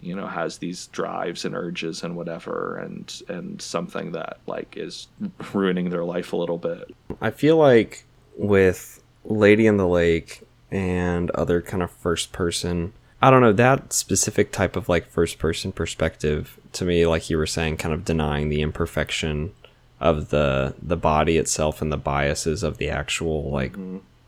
you 0.00 0.14
know 0.14 0.26
has 0.26 0.58
these 0.58 0.86
drives 0.88 1.44
and 1.44 1.54
urges 1.54 2.02
and 2.02 2.16
whatever 2.16 2.76
and 2.76 3.22
and 3.28 3.60
something 3.60 4.12
that 4.12 4.38
like 4.46 4.76
is 4.76 5.08
ruining 5.52 5.90
their 5.90 6.04
life 6.04 6.32
a 6.32 6.36
little 6.36 6.58
bit. 6.58 6.94
I 7.20 7.30
feel 7.30 7.56
like 7.56 8.04
with 8.36 9.02
Lady 9.24 9.66
in 9.66 9.76
the 9.76 9.88
Lake 9.88 10.46
and 10.70 11.30
other 11.32 11.60
kind 11.60 11.82
of 11.82 11.90
first 11.90 12.32
person, 12.32 12.92
I 13.20 13.30
don't 13.30 13.40
know, 13.40 13.52
that 13.52 13.92
specific 13.92 14.52
type 14.52 14.76
of 14.76 14.88
like 14.88 15.10
first 15.10 15.38
person 15.38 15.72
perspective 15.72 16.58
to 16.74 16.84
me, 16.84 17.06
like 17.06 17.30
you 17.30 17.36
were 17.36 17.46
saying, 17.46 17.78
kind 17.78 17.94
of 17.94 18.04
denying 18.04 18.48
the 18.48 18.62
imperfection 18.62 19.52
of 20.00 20.30
the 20.30 20.74
the 20.80 20.96
body 20.96 21.36
itself 21.38 21.82
and 21.82 21.90
the 21.92 21.96
biases 21.96 22.62
of 22.62 22.78
the 22.78 22.88
actual 22.88 23.50
like 23.50 23.74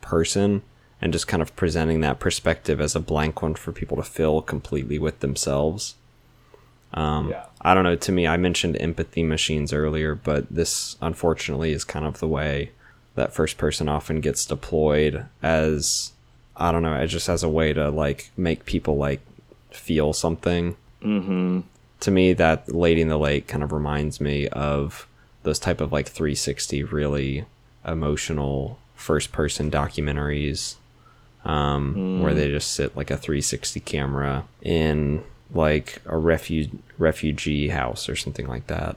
person 0.01 0.61
and 1.01 1.13
just 1.13 1.27
kind 1.27 1.41
of 1.41 1.55
presenting 1.55 2.01
that 2.01 2.19
perspective 2.19 2.79
as 2.79 2.95
a 2.95 2.99
blank 2.99 3.41
one 3.41 3.55
for 3.55 3.71
people 3.71 3.97
to 3.97 4.03
fill 4.03 4.41
completely 4.41 4.99
with 4.99 5.19
themselves. 5.19 5.95
Um, 6.93 7.29
Yeah. 7.29 7.45
I 7.61 7.73
don't 7.73 7.83
know. 7.83 7.95
To 7.95 8.11
me, 8.11 8.27
I 8.27 8.37
mentioned 8.37 8.77
empathy 8.79 9.23
machines 9.23 9.71
earlier, 9.73 10.13
but 10.13 10.45
this 10.49 10.97
unfortunately 11.01 11.71
is 11.71 11.83
kind 11.83 12.05
of 12.05 12.19
the 12.19 12.27
way 12.27 12.71
that 13.15 13.33
first 13.33 13.57
person 13.57 13.87
often 13.87 14.19
gets 14.21 14.45
deployed 14.45 15.25
as 15.41 16.11
I 16.55 16.71
don't 16.71 16.83
know, 16.83 16.93
as 16.93 17.11
just 17.11 17.29
as 17.29 17.43
a 17.43 17.49
way 17.49 17.73
to 17.73 17.89
like 17.89 18.31
make 18.37 18.65
people 18.65 18.97
like 18.97 19.21
feel 19.71 20.13
something. 20.13 20.75
Mm-hmm. 21.01 21.61
To 22.01 22.11
me, 22.11 22.33
that 22.33 22.73
Lady 22.73 23.01
in 23.01 23.07
the 23.07 23.17
Lake 23.17 23.47
kind 23.47 23.63
of 23.63 23.71
reminds 23.71 24.19
me 24.21 24.47
of 24.49 25.07
those 25.43 25.59
type 25.59 25.81
of 25.81 25.91
like 25.91 26.07
360 26.07 26.83
really 26.85 27.45
emotional 27.85 28.77
first 28.95 29.31
person 29.31 29.71
documentaries 29.71 30.75
um, 31.43 32.21
where 32.21 32.35
they 32.35 32.49
just 32.49 32.73
sit 32.73 32.95
like 32.95 33.09
a 33.09 33.17
360 33.17 33.79
camera 33.79 34.45
in 34.61 35.23
like 35.53 36.01
a 36.05 36.13
refu- 36.13 36.77
refugee 36.97 37.69
house 37.69 38.07
or 38.07 38.15
something 38.15 38.47
like 38.47 38.67
that 38.67 38.95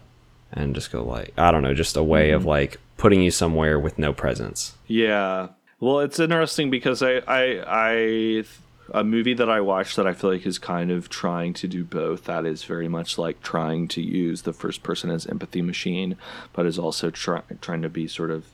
and 0.53 0.75
just 0.75 0.93
go 0.93 1.03
like 1.03 1.33
i 1.39 1.51
don't 1.51 1.63
know 1.63 1.75
just 1.75 1.97
a 1.97 2.03
way 2.03 2.31
of 2.31 2.45
like 2.45 2.79
putting 2.97 3.23
you 3.23 3.31
somewhere 3.31 3.79
with 3.79 3.99
no 3.99 4.13
presence. 4.13 4.75
Yeah. 4.87 5.49
Well, 5.81 6.01
it's 6.01 6.19
interesting 6.19 6.71
because 6.71 7.03
I, 7.03 7.17
I, 7.27 7.65
I, 7.67 8.45
a 8.93 9.03
movie 9.03 9.35
that 9.35 9.49
I 9.49 9.61
watched 9.61 9.97
that 9.97 10.07
I 10.07 10.13
feel 10.13 10.31
like 10.31 10.47
is 10.47 10.59
kind 10.59 10.91
of 10.91 11.09
trying 11.09 11.55
to 11.55 11.69
do 11.69 11.85
both. 11.85 12.25
That 12.25 12.45
is 12.45 12.65
very 12.65 12.89
much 12.89 13.17
like 13.17 13.43
trying 13.43 13.89
to 13.89 14.03
use 14.03 14.43
the 14.43 14.53
first 14.53 14.83
person 14.83 15.11
as 15.11 15.27
empathy 15.27 15.63
machine, 15.63 16.17
but 16.53 16.67
is 16.67 16.79
also 16.79 17.11
try, 17.11 17.43
trying 17.61 17.83
to 17.83 17.89
be 17.89 18.07
sort 18.07 18.31
of 18.31 18.47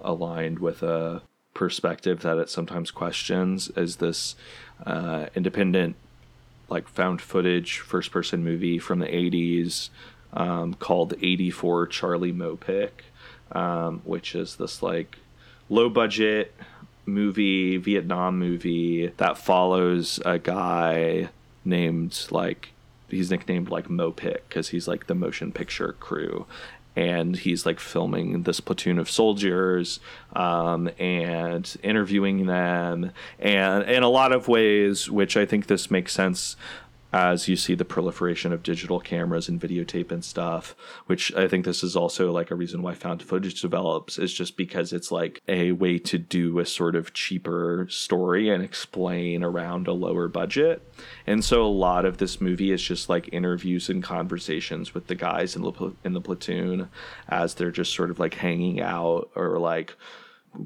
aligned 0.00 0.60
with 0.60 0.82
a 0.82 1.22
perspective 1.54 2.20
that 2.20 2.38
it 2.38 2.48
sometimes 2.48 2.90
questions. 2.90 3.70
Is 3.76 3.96
this 3.96 4.36
uh, 4.84 5.26
independent, 5.34 5.96
like 6.68 6.86
found 6.86 7.20
footage 7.20 7.80
first 7.80 8.12
person 8.12 8.44
movie 8.44 8.78
from 8.78 9.00
the 9.00 9.06
'80s 9.06 9.88
um, 10.32 10.74
called 10.74 11.14
'84 11.20 11.88
Charlie 11.88 12.32
Mopic, 12.32 12.90
um, 13.50 14.00
which 14.04 14.34
is 14.36 14.56
this 14.56 14.82
like 14.82 15.18
low 15.68 15.88
budget 15.88 16.54
movie, 17.06 17.76
Vietnam 17.76 18.38
movie 18.38 19.08
that 19.16 19.38
follows 19.38 20.20
a 20.24 20.38
guy 20.38 21.28
named 21.64 22.26
like 22.30 22.72
he's 23.08 23.30
nicknamed 23.30 23.70
like 23.70 23.88
Mopic 23.88 24.40
because 24.48 24.68
he's 24.68 24.88
like 24.88 25.06
the 25.06 25.14
motion 25.14 25.52
picture 25.52 25.94
crew. 26.00 26.46
And 26.94 27.36
he's 27.36 27.66
like 27.66 27.78
filming 27.78 28.44
this 28.44 28.60
platoon 28.60 28.98
of 28.98 29.10
soldiers 29.10 30.00
um, 30.34 30.88
and 30.98 31.76
interviewing 31.82 32.46
them, 32.46 33.10
and 33.38 33.84
in 33.84 34.02
a 34.02 34.08
lot 34.08 34.32
of 34.32 34.48
ways, 34.48 35.10
which 35.10 35.36
I 35.36 35.44
think 35.44 35.66
this 35.66 35.90
makes 35.90 36.14
sense 36.14 36.56
as 37.16 37.48
you 37.48 37.56
see 37.56 37.74
the 37.74 37.82
proliferation 37.82 38.52
of 38.52 38.62
digital 38.62 39.00
cameras 39.00 39.48
and 39.48 39.58
videotape 39.58 40.12
and 40.12 40.22
stuff, 40.22 40.76
which 41.06 41.34
I 41.34 41.48
think 41.48 41.64
this 41.64 41.82
is 41.82 41.96
also 41.96 42.30
like 42.30 42.50
a 42.50 42.54
reason 42.54 42.82
why 42.82 42.92
found 42.92 43.22
footage 43.22 43.62
develops, 43.62 44.18
is 44.18 44.34
just 44.34 44.58
because 44.58 44.92
it's 44.92 45.10
like 45.10 45.40
a 45.48 45.72
way 45.72 45.98
to 46.00 46.18
do 46.18 46.58
a 46.58 46.66
sort 46.66 46.94
of 46.94 47.14
cheaper 47.14 47.86
story 47.88 48.50
and 48.50 48.62
explain 48.62 49.42
around 49.42 49.88
a 49.88 49.94
lower 49.94 50.28
budget. 50.28 50.82
And 51.26 51.42
so 51.42 51.64
a 51.64 51.78
lot 51.86 52.04
of 52.04 52.18
this 52.18 52.38
movie 52.38 52.70
is 52.70 52.82
just 52.82 53.08
like 53.08 53.32
interviews 53.32 53.88
and 53.88 54.02
conversations 54.02 54.92
with 54.92 55.06
the 55.06 55.14
guys 55.14 55.56
in 55.56 55.62
the, 55.62 55.94
in 56.04 56.12
the 56.12 56.20
platoon 56.20 56.90
as 57.28 57.54
they're 57.54 57.70
just 57.70 57.94
sort 57.94 58.10
of 58.10 58.18
like 58.18 58.34
hanging 58.34 58.82
out 58.82 59.30
or 59.34 59.58
like 59.58 59.96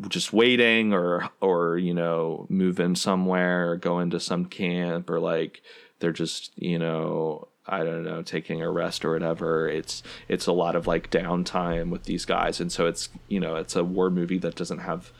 just 0.08 0.32
waiting 0.32 0.92
or 0.92 1.28
or 1.40 1.76
you 1.76 1.92
know 1.92 2.46
moving 2.48 2.94
somewhere 2.94 3.72
or 3.72 3.76
going 3.76 4.10
to 4.10 4.20
some 4.20 4.44
camp 4.44 5.10
or 5.10 5.18
like 5.18 5.62
they're 6.00 6.12
just 6.12 6.50
you 6.56 6.78
know 6.78 7.48
I 7.66 7.84
don't 7.84 8.04
know 8.04 8.22
taking 8.22 8.60
a 8.62 8.70
rest 8.70 9.04
or 9.04 9.12
whatever. 9.12 9.68
It's 9.68 10.02
it's 10.28 10.46
a 10.46 10.52
lot 10.52 10.76
of 10.76 10.86
like 10.86 11.10
downtime 11.10 11.90
with 11.90 12.04
these 12.04 12.24
guys, 12.24 12.60
and 12.60 12.72
so 12.72 12.86
it's 12.86 13.08
you 13.28 13.40
know 13.40 13.56
it's 13.56 13.76
a 13.76 13.84
war 13.84 14.10
movie 14.10 14.38
that 14.38 14.56
doesn't 14.56 14.78
have 14.80 15.12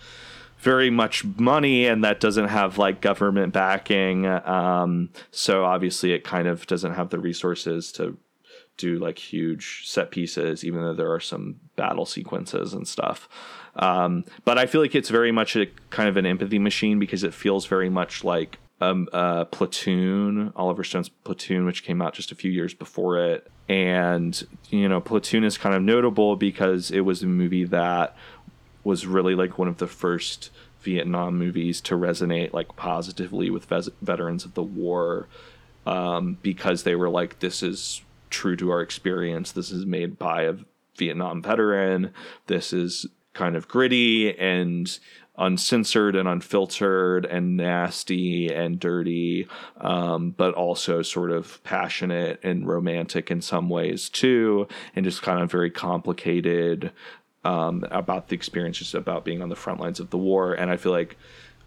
very 0.59 0.91
much 0.91 1.25
money 1.25 1.87
and 1.87 2.05
that 2.05 2.21
doesn't 2.21 2.49
have 2.49 2.77
like 2.77 3.01
government 3.01 3.53
backing. 3.53 4.27
Um, 4.27 5.09
so 5.31 5.65
obviously 5.65 6.13
it 6.13 6.23
kind 6.23 6.47
of 6.47 6.67
doesn't 6.67 6.93
have 6.95 7.09
the 7.09 7.19
resources 7.19 7.91
to 7.93 8.19
do 8.77 8.99
like 8.99 9.19
huge 9.19 9.87
set 9.87 10.11
pieces, 10.11 10.65
even 10.65 10.83
though 10.83 10.95
there 10.95 11.13
are 11.13 11.21
some 11.21 11.57
battle 11.77 12.05
sequences 12.05 12.75
and 12.75 12.87
stuff. 12.87 13.29
Um, 13.77 14.25
but 14.45 14.59
I 14.59 14.67
feel 14.67 14.81
like 14.81 14.95
it's 14.95 15.09
very 15.09 15.33
much 15.33 15.57
a 15.57 15.67
kind 15.91 16.09
of 16.09 16.17
an 16.17 16.27
empathy 16.27 16.59
machine 16.59 16.99
because 16.99 17.25
it 17.25 17.33
feels 17.33 17.67
very 17.67 17.89
much 17.89 18.25
like 18.25 18.59
um, 18.81 19.09
uh, 19.13 19.45
Platoon, 19.47 20.53
Oliver 20.57 20.85
Stone's 20.85 21.09
Platoon, 21.09 21.67
which 21.67 21.85
came 21.85 22.01
out 22.01 22.15
just 22.15 22.33
a 22.33 22.35
few 22.35 22.51
years 22.51 22.75
before 22.75 23.19
it. 23.19 23.51
And, 23.69 24.47
you 24.71 24.89
know, 24.89 25.01
Platoon 25.01 25.45
is 25.45 25.59
kind 25.59 25.75
of 25.75 25.83
notable 25.83 26.37
because 26.37 26.91
it 26.91 27.01
was 27.01 27.23
a 27.23 27.27
movie 27.27 27.65
that 27.65 28.17
was 28.83 29.07
really 29.07 29.35
like 29.35 29.59
one 29.59 29.69
of 29.69 29.77
the 29.77 29.87
first 29.87 30.51
Vietnam 30.81 31.39
movies 31.39 31.81
to 31.83 31.95
resonate 31.95 32.53
like 32.53 32.75
positively 32.77 33.51
with 33.51 33.67
ves- 33.67 33.91
veterans 34.01 34.45
of 34.45 34.55
the 34.55 34.63
war 34.63 35.29
um, 35.87 36.39
because 36.43 36.83
they 36.83 36.95
were 36.95 37.11
like, 37.11 37.41
this 37.41 37.63
is 37.63 38.03
true 38.31 38.57
to 38.57 38.71
our 38.71 38.81
experience. 38.81 39.53
This 39.53 39.71
is 39.71 39.85
made 39.85 40.19
by 40.19 40.43
a 40.45 40.55
Vietnam 40.97 41.43
veteran. 41.43 42.13
This 42.47 42.73
is 42.73 43.07
kind 43.33 43.57
of 43.57 43.69
gritty 43.69 44.37
and 44.39 44.99
uncensored 45.41 46.15
and 46.15 46.29
unfiltered 46.29 47.25
and 47.25 47.57
nasty 47.57 48.53
and 48.53 48.79
dirty, 48.79 49.49
um, 49.81 50.31
but 50.37 50.55
also 50.55 51.03
sort 51.03 51.33
of 51.33 51.63
passionate 51.65 52.39
and 52.45 52.69
romantic 52.69 53.31
in 53.31 53.41
some 53.41 53.69
ways 53.69 54.09
too, 54.09 54.69
and 54.95 55.05
just 55.05 55.23
kind 55.23 55.41
of 55.41 55.51
very 55.51 55.71
complicated 55.71 56.93
um, 57.43 57.85
about 57.91 58.29
the 58.29 58.37
experiences 58.37 58.95
about 58.95 59.25
being 59.25 59.43
on 59.43 59.49
the 59.49 59.57
front 59.57 59.81
lines 59.81 59.99
of 59.99 60.11
the 60.11 60.19
war. 60.19 60.53
And 60.53 60.71
I 60.71 60.77
feel 60.77 60.93
like 60.93 61.17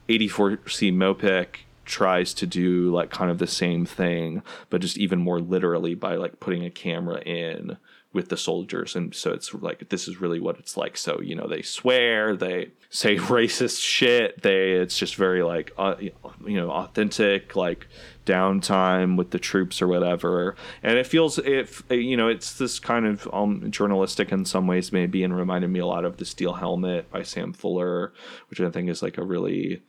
84C 0.08 0.94
MoPic 0.94 1.63
tries 1.86 2.34
to 2.36 2.48
do 2.48 2.92
like 2.92 3.10
kind 3.10 3.32
of 3.32 3.38
the 3.38 3.48
same 3.48 3.86
thing, 3.86 4.42
but 4.70 4.82
just 4.82 4.98
even 4.98 5.20
more 5.20 5.40
literally 5.40 5.96
by 5.96 6.16
like 6.16 6.40
putting 6.40 6.66
a 6.66 6.70
camera 6.70 7.22
in 7.22 7.78
with 8.14 8.30
the 8.30 8.38
soldiers. 8.38 8.96
And 8.96 9.14
so 9.14 9.34
it's 9.34 9.54
like, 9.56 9.90
this 9.90 10.08
is 10.08 10.22
really 10.22 10.40
what 10.40 10.60
it's 10.60 10.78
like. 10.78 10.98
So, 10.98 11.20
you 11.20 11.36
know, 11.36 11.48
they 11.48 11.64
swear, 11.64 12.36
they 12.36 12.70
say 12.90 13.16
racist 13.18 13.82
shit. 13.82 14.44
They, 14.44 14.74
it's 14.74 14.98
just 14.98 15.16
very 15.16 15.42
like, 15.42 15.74
uh, 15.78 15.96
you 16.00 16.58
know, 16.58 16.70
authentic, 16.70 17.56
like 17.56 17.88
downtime 18.26 19.18
with 19.18 19.32
the 19.32 19.40
troops 19.40 19.82
or 19.82 19.88
whatever. 19.88 20.56
And 20.84 20.98
it 20.98 21.08
feels, 21.08 21.40
if, 21.40 21.84
you 21.90 22.16
know, 22.16 22.28
it's 22.28 22.58
this 22.58 22.80
kind 22.80 23.08
of 23.08 23.28
um, 23.34 23.72
journalistic 23.72 24.32
in 24.32 24.46
some 24.46 24.68
ways, 24.68 24.92
maybe, 24.92 25.24
and 25.24 25.36
reminded 25.36 25.72
me 25.72 25.80
a 25.80 25.88
lot 25.88 26.06
of 26.06 26.18
The 26.18 26.26
Steel 26.26 26.54
Helmet 26.54 27.12
by 27.12 27.24
Sam 27.24 27.52
Fuller, 27.52 28.14
which 28.50 28.62
I 28.62 28.70
think 28.70 28.90
is 28.90 29.02
like 29.02 29.18
a 29.18 29.24
really, 29.24 29.82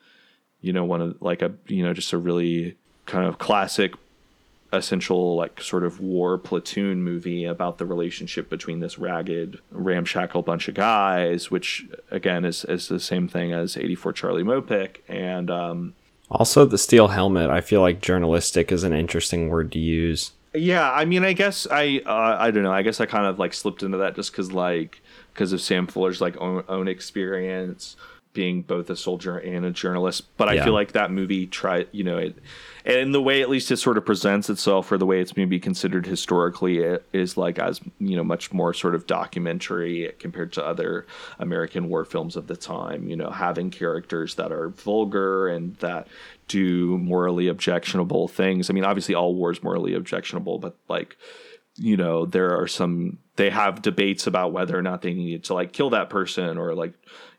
you 0.65 0.73
know, 0.73 0.85
one 0.85 1.03
of 1.03 1.21
like 1.21 1.43
a, 1.43 1.53
you 1.67 1.85
know, 1.85 1.93
just 1.93 2.12
a 2.12 2.19
really 2.19 2.77
kind 3.07 3.27
of 3.27 3.39
classic 3.39 3.93
essential 4.73 5.37
like 5.37 5.61
sort 5.61 5.85
of 5.85 6.01
war 6.01 6.37
platoon 6.37 7.03
movie 7.03 7.45
about 7.45 7.79
the 7.79 7.87
relationship 7.87 8.51
between 8.51 8.81
this 8.81 8.99
ragged 8.99 9.61
ramshackle 9.71 10.43
bunch 10.43 10.67
of 10.67 10.75
guys 10.75 11.49
which 11.49 11.87
again 12.11 12.45
is, 12.45 12.65
is 12.65 12.89
the 12.89 12.99
same 12.99 13.29
thing 13.29 13.53
as 13.53 13.77
84 13.77 14.12
charlie 14.15 14.43
MoPic 14.43 14.97
and 15.07 15.49
um, 15.49 15.95
Also, 16.29 16.65
the 16.65 16.79
steel 16.79 17.09
helmet. 17.09 17.51
I 17.51 17.61
feel 17.61 17.83
like 17.83 18.01
journalistic 18.01 18.73
is 18.73 18.83
an 18.83 18.93
interesting 18.93 19.49
word 19.49 19.71
to 19.73 19.79
use. 19.79 20.33
yeah 20.55 20.91
i 20.91 21.05
mean 21.05 21.25
i 21.25 21.35
guess 21.35 21.69
i 21.71 22.01
uh, 22.05 22.37
i 22.41 22.51
don't 22.51 22.65
know 22.65 22.73
i 22.73 22.83
guess 22.83 23.01
i 23.01 23.07
kind 23.07 23.27
of 23.27 23.39
like 23.39 23.55
slipped 23.55 23.85
into 23.85 23.99
that 23.99 24.17
just 24.17 24.33
because 24.33 24.51
like 24.51 25.01
because 25.33 25.53
of 25.53 25.61
sam 25.61 25.87
fuller's 25.87 26.21
like 26.21 26.37
own, 26.39 26.65
own 26.69 26.89
experience 26.89 27.97
being 28.35 28.61
both 28.62 28.91
a 28.91 28.97
soldier 28.97 29.39
and 29.39 29.64
a 29.64 29.70
journalist 29.70 30.37
but 30.37 30.49
i 30.49 30.55
Yeah. 30.55 30.64
feel 30.64 30.74
like 30.74 30.93
that 30.93 31.11
movie 31.11 31.47
tried 31.47 31.89
you 31.93 32.05
know 32.05 32.18
it 32.18 32.37
and 32.85 33.14
the 33.14 33.22
way 33.22 33.41
at 33.41 33.49
least 33.49 33.70
it 33.70 33.78
sort 33.78 33.97
of 33.97 34.05
presents 34.05 34.51
itself 34.51 34.93
or 34.93 34.99
the 34.99 35.07
way 35.07 35.20
it's 35.20 35.37
maybe 35.37 35.59
considered 35.59 36.05
historically 36.05 36.78
it 36.78 37.07
is 37.14 37.37
like 37.39 37.59
as 37.59 37.80
you 37.99 38.16
know 38.16 38.24
much 38.24 38.53
more 38.53 38.74
sort 38.74 38.95
of 38.95 39.07
documentary 39.07 40.12
compared 40.18 40.53
to 40.53 40.64
other 40.64 41.07
american 41.39 41.89
war 41.89 42.05
films 42.05 42.37
of 42.37 42.47
the 42.49 42.57
time 42.57 43.09
you 43.09 43.16
know 43.16 43.30
having 43.30 43.70
characters 43.70 44.35
that 44.35 44.53
are 44.53 44.68
vulgar 44.68 45.49
and 45.49 45.76
that 45.76 46.07
do 46.49 46.99
morally 46.99 47.49
objectionable 47.49 48.28
things 48.28 48.68
i 48.68 48.72
mean 48.72 48.85
obviously 48.85 49.14
all 49.14 49.35
war 49.35 49.51
is 49.53 49.62
morally 49.62 49.95
objectionable 49.95 50.59
but 50.59 50.76
like 50.89 51.16
you 51.76 51.97
know 51.97 52.26
there 52.26 52.57
are 52.61 52.68
some 52.68 53.18
they 53.37 53.51
have 53.51 53.82
debates 53.82 54.26
about 54.28 54.53
whether 54.53 54.78
or 54.78 54.82
not 54.82 55.03
they 55.03 55.12
needed 55.12 55.43
to 55.43 55.55
like 55.55 55.72
kill 55.72 55.91
that 55.91 56.09
person 56.09 56.57
or 56.59 56.72
like 56.74 56.93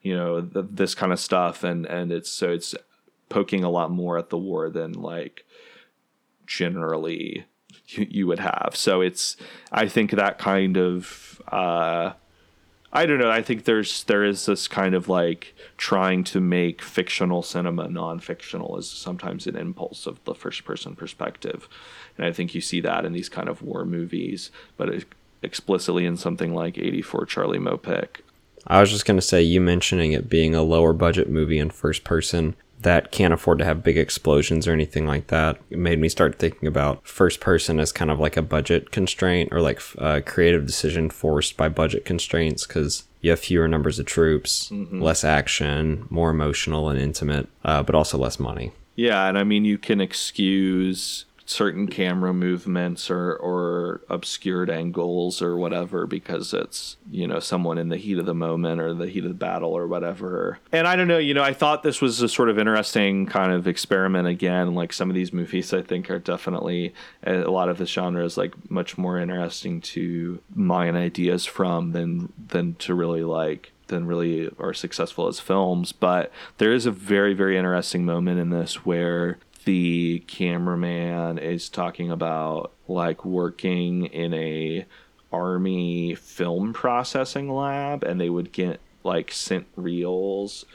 you 0.05 0.15
know 0.15 0.39
th- 0.41 0.67
this 0.69 0.93
kind 0.93 1.11
of 1.11 1.19
stuff 1.19 1.63
and 1.63 1.85
and 1.87 2.11
it's 2.11 2.31
so 2.31 2.51
it's 2.51 2.75
poking 3.27 3.63
a 3.63 3.69
lot 3.69 3.89
more 3.89 4.17
at 4.19 4.29
the 4.29 4.37
war 4.37 4.69
than 4.69 4.93
like 4.93 5.45
generally 6.45 7.45
you, 7.87 8.07
you 8.09 8.27
would 8.27 8.39
have 8.39 8.71
so 8.73 9.01
it's 9.01 9.35
i 9.71 9.87
think 9.87 10.11
that 10.11 10.37
kind 10.37 10.77
of 10.77 11.41
uh 11.51 12.11
I 12.93 13.05
don't 13.05 13.19
know. 13.19 13.29
I 13.29 13.41
think 13.41 13.65
there's 13.65 14.05
there 14.05 14.23
is 14.23 14.45
this 14.45 14.69
kind 14.69 14.95
of 14.95 15.09
like 15.09 15.53
trying 15.75 16.23
to 16.25 16.39
make 16.39 16.81
fictional 16.81 17.43
cinema 17.43 17.89
non-fictional 17.89 18.77
is 18.77 18.89
sometimes 18.89 19.47
an 19.47 19.57
impulse 19.57 20.05
of 20.05 20.23
the 20.23 20.33
first 20.33 20.63
person 20.63 20.95
perspective, 20.95 21.67
and 22.15 22.25
I 22.25 22.31
think 22.31 22.55
you 22.55 22.61
see 22.61 22.79
that 22.79 23.03
in 23.03 23.11
these 23.11 23.27
kind 23.27 23.49
of 23.49 23.61
war 23.61 23.83
movies, 23.83 24.49
but 24.77 25.03
explicitly 25.41 26.05
in 26.05 26.15
something 26.15 26.53
like 26.53 26.77
'84 26.77 27.25
Charlie 27.25 27.59
MoPic. 27.59 28.21
I 28.67 28.81
was 28.81 28.91
just 28.91 29.05
going 29.05 29.17
to 29.17 29.21
say, 29.21 29.41
you 29.41 29.61
mentioning 29.61 30.11
it 30.11 30.29
being 30.29 30.55
a 30.55 30.63
lower 30.63 30.93
budget 30.93 31.29
movie 31.29 31.59
in 31.59 31.69
first 31.69 32.03
person 32.03 32.55
that 32.81 33.11
can't 33.11 33.33
afford 33.33 33.57
to 33.57 33.65
have 33.65 33.83
big 33.83 33.97
explosions 33.97 34.67
or 34.67 34.71
anything 34.71 35.07
like 35.07 35.27
that 35.27 35.59
it 35.71 35.79
made 35.79 35.99
me 35.99 36.07
start 36.07 36.37
thinking 36.37 36.67
about 36.67 37.05
first 37.07 37.39
person 37.39 37.79
as 37.79 37.91
kind 37.91 38.11
of 38.11 38.19
like 38.19 38.37
a 38.37 38.43
budget 38.43 38.91
constraint 38.91 39.49
or 39.51 39.59
like 39.59 39.81
a 39.97 40.21
creative 40.21 40.67
decision 40.67 41.09
forced 41.09 41.57
by 41.57 41.67
budget 41.67 42.05
constraints 42.05 42.67
because 42.67 43.05
you 43.21 43.31
have 43.31 43.39
fewer 43.39 43.67
numbers 43.67 43.97
of 43.97 44.05
troops, 44.05 44.71
less 44.71 45.23
action, 45.23 46.05
more 46.11 46.29
emotional 46.29 46.89
and 46.89 46.99
intimate, 46.99 47.49
uh, 47.63 47.81
but 47.81 47.95
also 47.95 48.19
less 48.19 48.39
money. 48.39 48.71
Yeah, 48.95 49.27
and 49.27 49.35
I 49.35 49.43
mean 49.43 49.65
you 49.65 49.79
can 49.79 49.99
excuse 49.99 51.25
certain 51.45 51.87
camera 51.87 52.33
movements 52.33 53.09
or 53.09 53.35
or 53.35 54.01
obscured 54.09 54.69
angles 54.69 55.41
or 55.41 55.55
whatever 55.55 56.07
because 56.07 56.53
it's 56.53 56.97
you 57.11 57.27
know 57.27 57.39
someone 57.39 57.77
in 57.77 57.89
the 57.89 57.97
heat 57.97 58.17
of 58.17 58.25
the 58.25 58.33
moment 58.33 58.81
or 58.81 58.93
the 58.95 59.07
heat 59.07 59.23
of 59.23 59.29
the 59.29 59.35
battle 59.35 59.71
or 59.71 59.87
whatever 59.87 60.57
and 60.71 60.87
i 60.87 60.95
don't 60.95 61.07
know 61.07 61.19
you 61.19 61.35
know 61.35 61.43
i 61.43 61.53
thought 61.53 61.83
this 61.83 62.01
was 62.01 62.19
a 62.21 62.27
sort 62.27 62.49
of 62.49 62.57
interesting 62.57 63.27
kind 63.27 63.51
of 63.51 63.67
experiment 63.67 64.27
again 64.27 64.73
like 64.73 64.91
some 64.91 65.09
of 65.09 65.15
these 65.15 65.31
movies 65.31 65.71
i 65.71 65.81
think 65.81 66.09
are 66.09 66.19
definitely 66.19 66.93
a 67.23 67.35
lot 67.43 67.69
of 67.69 67.77
the 67.77 67.85
genre 67.85 68.25
is 68.25 68.37
like 68.37 68.53
much 68.71 68.97
more 68.97 69.19
interesting 69.19 69.79
to 69.79 70.39
mine 70.55 70.95
ideas 70.95 71.45
from 71.45 71.91
than 71.91 72.33
than 72.47 72.73
to 72.75 72.95
really 72.95 73.23
like 73.23 73.71
than 73.87 74.07
really 74.07 74.49
are 74.57 74.73
successful 74.73 75.27
as 75.27 75.39
films. 75.39 75.91
But 75.91 76.31
there 76.57 76.73
is 76.73 76.87
a 76.87 76.91
very, 76.91 77.35
very 77.35 77.55
interesting 77.55 78.03
moment 78.03 78.39
in 78.39 78.49
this 78.49 78.83
where 78.83 79.37
the 79.65 80.19
cameraman 80.27 81.37
is 81.37 81.69
talking 81.69 82.11
about 82.11 82.71
like 82.87 83.25
working 83.25 84.05
in 84.05 84.33
a 84.33 84.85
army 85.31 86.15
film 86.15 86.71
processing 86.71 87.51
lab 87.51 88.03
and 88.03 88.21
they 88.21 88.29
would 88.29 88.51
get 88.51 88.79
like 89.03 89.31
sent 89.31 89.67
reels 89.75 90.65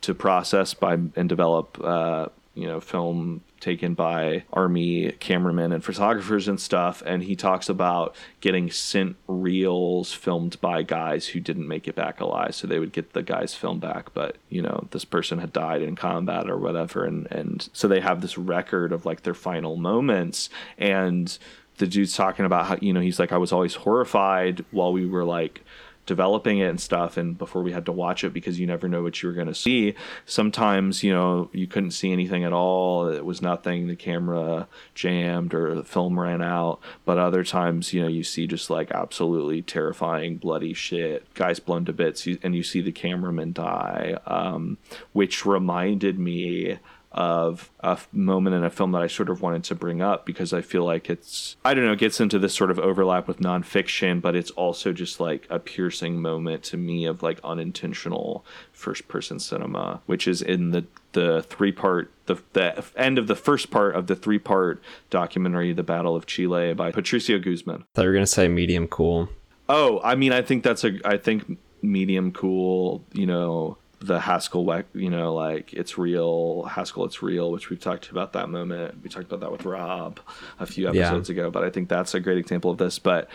to 0.00 0.14
process 0.14 0.72
by 0.72 0.94
and 0.94 1.28
develop 1.28 1.78
uh, 1.82 2.26
you 2.54 2.66
know 2.66 2.80
film 2.80 3.42
taken 3.60 3.94
by 3.94 4.44
army 4.52 5.12
cameramen 5.20 5.72
and 5.72 5.84
photographers 5.84 6.48
and 6.48 6.60
stuff 6.60 7.02
and 7.06 7.22
he 7.22 7.34
talks 7.34 7.68
about 7.68 8.14
getting 8.40 8.70
sent 8.70 9.16
reels 9.26 10.12
filmed 10.12 10.60
by 10.60 10.82
guys 10.82 11.28
who 11.28 11.40
didn't 11.40 11.68
make 11.68 11.88
it 11.88 11.94
back 11.94 12.20
alive 12.20 12.54
so 12.54 12.66
they 12.66 12.78
would 12.78 12.92
get 12.92 13.12
the 13.12 13.22
guy's 13.22 13.54
film 13.54 13.78
back 13.78 14.12
but 14.14 14.36
you 14.48 14.62
know 14.62 14.86
this 14.90 15.04
person 15.04 15.38
had 15.38 15.52
died 15.52 15.82
in 15.82 15.96
combat 15.96 16.48
or 16.48 16.56
whatever 16.56 17.04
and 17.04 17.26
and 17.30 17.68
so 17.72 17.88
they 17.88 18.00
have 18.00 18.20
this 18.20 18.38
record 18.38 18.92
of 18.92 19.04
like 19.04 19.22
their 19.22 19.34
final 19.34 19.76
moments 19.76 20.48
and 20.76 21.38
the 21.78 21.86
dude's 21.86 22.16
talking 22.16 22.44
about 22.44 22.66
how 22.66 22.76
you 22.80 22.92
know 22.92 23.00
he's 23.00 23.18
like 23.18 23.32
I 23.32 23.38
was 23.38 23.52
always 23.52 23.74
horrified 23.74 24.64
while 24.70 24.92
we 24.92 25.06
were 25.06 25.24
like 25.24 25.64
developing 26.08 26.58
it 26.58 26.70
and 26.70 26.80
stuff 26.80 27.18
and 27.18 27.36
before 27.36 27.62
we 27.62 27.70
had 27.70 27.84
to 27.84 27.92
watch 27.92 28.24
it 28.24 28.32
because 28.32 28.58
you 28.58 28.66
never 28.66 28.88
know 28.88 29.02
what 29.02 29.22
you 29.22 29.28
were 29.28 29.34
going 29.34 29.46
to 29.46 29.54
see. 29.54 29.94
Sometimes 30.24 31.04
you 31.04 31.12
know 31.12 31.50
you 31.52 31.66
couldn't 31.66 31.90
see 31.90 32.10
anything 32.10 32.44
at 32.44 32.52
all 32.52 33.06
it 33.08 33.24
was 33.26 33.42
nothing 33.42 33.86
the 33.86 33.94
camera 33.94 34.66
jammed 34.94 35.52
or 35.52 35.74
the 35.74 35.84
film 35.84 36.18
ran 36.18 36.40
out. 36.42 36.80
But 37.04 37.18
other 37.18 37.44
times 37.44 37.92
you 37.92 38.00
know 38.00 38.08
you 38.08 38.24
see 38.24 38.46
just 38.46 38.70
like 38.70 38.90
absolutely 38.90 39.60
terrifying 39.60 40.38
bloody 40.38 40.72
shit 40.72 41.32
guys 41.34 41.60
blown 41.60 41.84
to 41.84 41.92
bits 41.92 42.26
and 42.42 42.56
you 42.56 42.62
see 42.62 42.80
the 42.80 42.90
cameraman 42.90 43.52
die 43.52 44.16
um, 44.26 44.78
which 45.12 45.44
reminded 45.44 46.18
me 46.18 46.78
of 47.12 47.70
a 47.80 47.98
moment 48.12 48.54
in 48.54 48.62
a 48.62 48.70
film 48.70 48.92
that 48.92 49.02
I 49.02 49.06
sort 49.06 49.30
of 49.30 49.40
wanted 49.40 49.64
to 49.64 49.74
bring 49.74 50.02
up 50.02 50.26
because 50.26 50.52
I 50.52 50.60
feel 50.60 50.84
like 50.84 51.08
it's 51.08 51.56
I 51.64 51.72
don't 51.72 51.86
know 51.86 51.92
it 51.92 51.98
gets 51.98 52.20
into 52.20 52.38
this 52.38 52.54
sort 52.54 52.70
of 52.70 52.78
overlap 52.78 53.26
with 53.26 53.40
nonfiction, 53.40 54.20
but 54.20 54.36
it's 54.36 54.50
also 54.52 54.92
just 54.92 55.18
like 55.18 55.46
a 55.48 55.58
piercing 55.58 56.20
moment 56.20 56.62
to 56.64 56.76
me 56.76 57.06
of 57.06 57.22
like 57.22 57.40
unintentional 57.42 58.44
first 58.72 59.08
person 59.08 59.38
cinema, 59.38 60.02
which 60.06 60.28
is 60.28 60.42
in 60.42 60.70
the 60.70 60.84
the 61.12 61.42
three 61.42 61.72
part 61.72 62.10
the 62.26 62.36
the 62.52 62.84
end 62.96 63.18
of 63.18 63.26
the 63.26 63.36
first 63.36 63.70
part 63.70 63.96
of 63.96 64.06
the 64.06 64.16
three 64.16 64.38
part 64.38 64.82
documentary 65.10 65.72
The 65.72 65.82
Battle 65.82 66.14
of 66.14 66.26
Chile 66.26 66.74
by 66.74 66.92
Patricio 66.92 67.38
Guzman. 67.38 67.82
I 67.82 67.84
thought 67.94 68.02
you 68.02 68.08
were 68.08 68.14
going 68.14 68.22
to 68.24 68.26
say 68.26 68.48
medium 68.48 68.86
cool. 68.86 69.28
Oh, 69.68 70.00
I 70.02 70.14
mean, 70.14 70.32
I 70.32 70.42
think 70.42 70.62
that's 70.62 70.84
a. 70.84 70.98
I 71.04 71.16
think 71.16 71.58
medium 71.82 72.32
cool. 72.32 73.04
You 73.12 73.26
know, 73.26 73.78
the 74.00 74.20
Haskell, 74.20 74.82
you 74.94 75.10
know, 75.10 75.34
like 75.34 75.72
it's 75.72 75.98
real. 75.98 76.64
Haskell, 76.64 77.04
it's 77.04 77.22
real. 77.22 77.50
Which 77.50 77.68
we've 77.70 77.80
talked 77.80 78.10
about 78.10 78.32
that 78.34 78.48
moment. 78.48 79.02
We 79.02 79.08
talked 79.08 79.26
about 79.26 79.40
that 79.40 79.50
with 79.50 79.64
Rob 79.64 80.20
a 80.60 80.66
few 80.66 80.84
Yeah. 80.92 81.06
episodes 81.06 81.30
ago. 81.30 81.50
But 81.50 81.64
I 81.64 81.70
think 81.70 81.88
that's 81.88 82.14
a 82.14 82.20
great 82.20 82.38
example 82.38 82.70
of 82.70 82.78
this. 82.78 82.98
But 82.98 83.28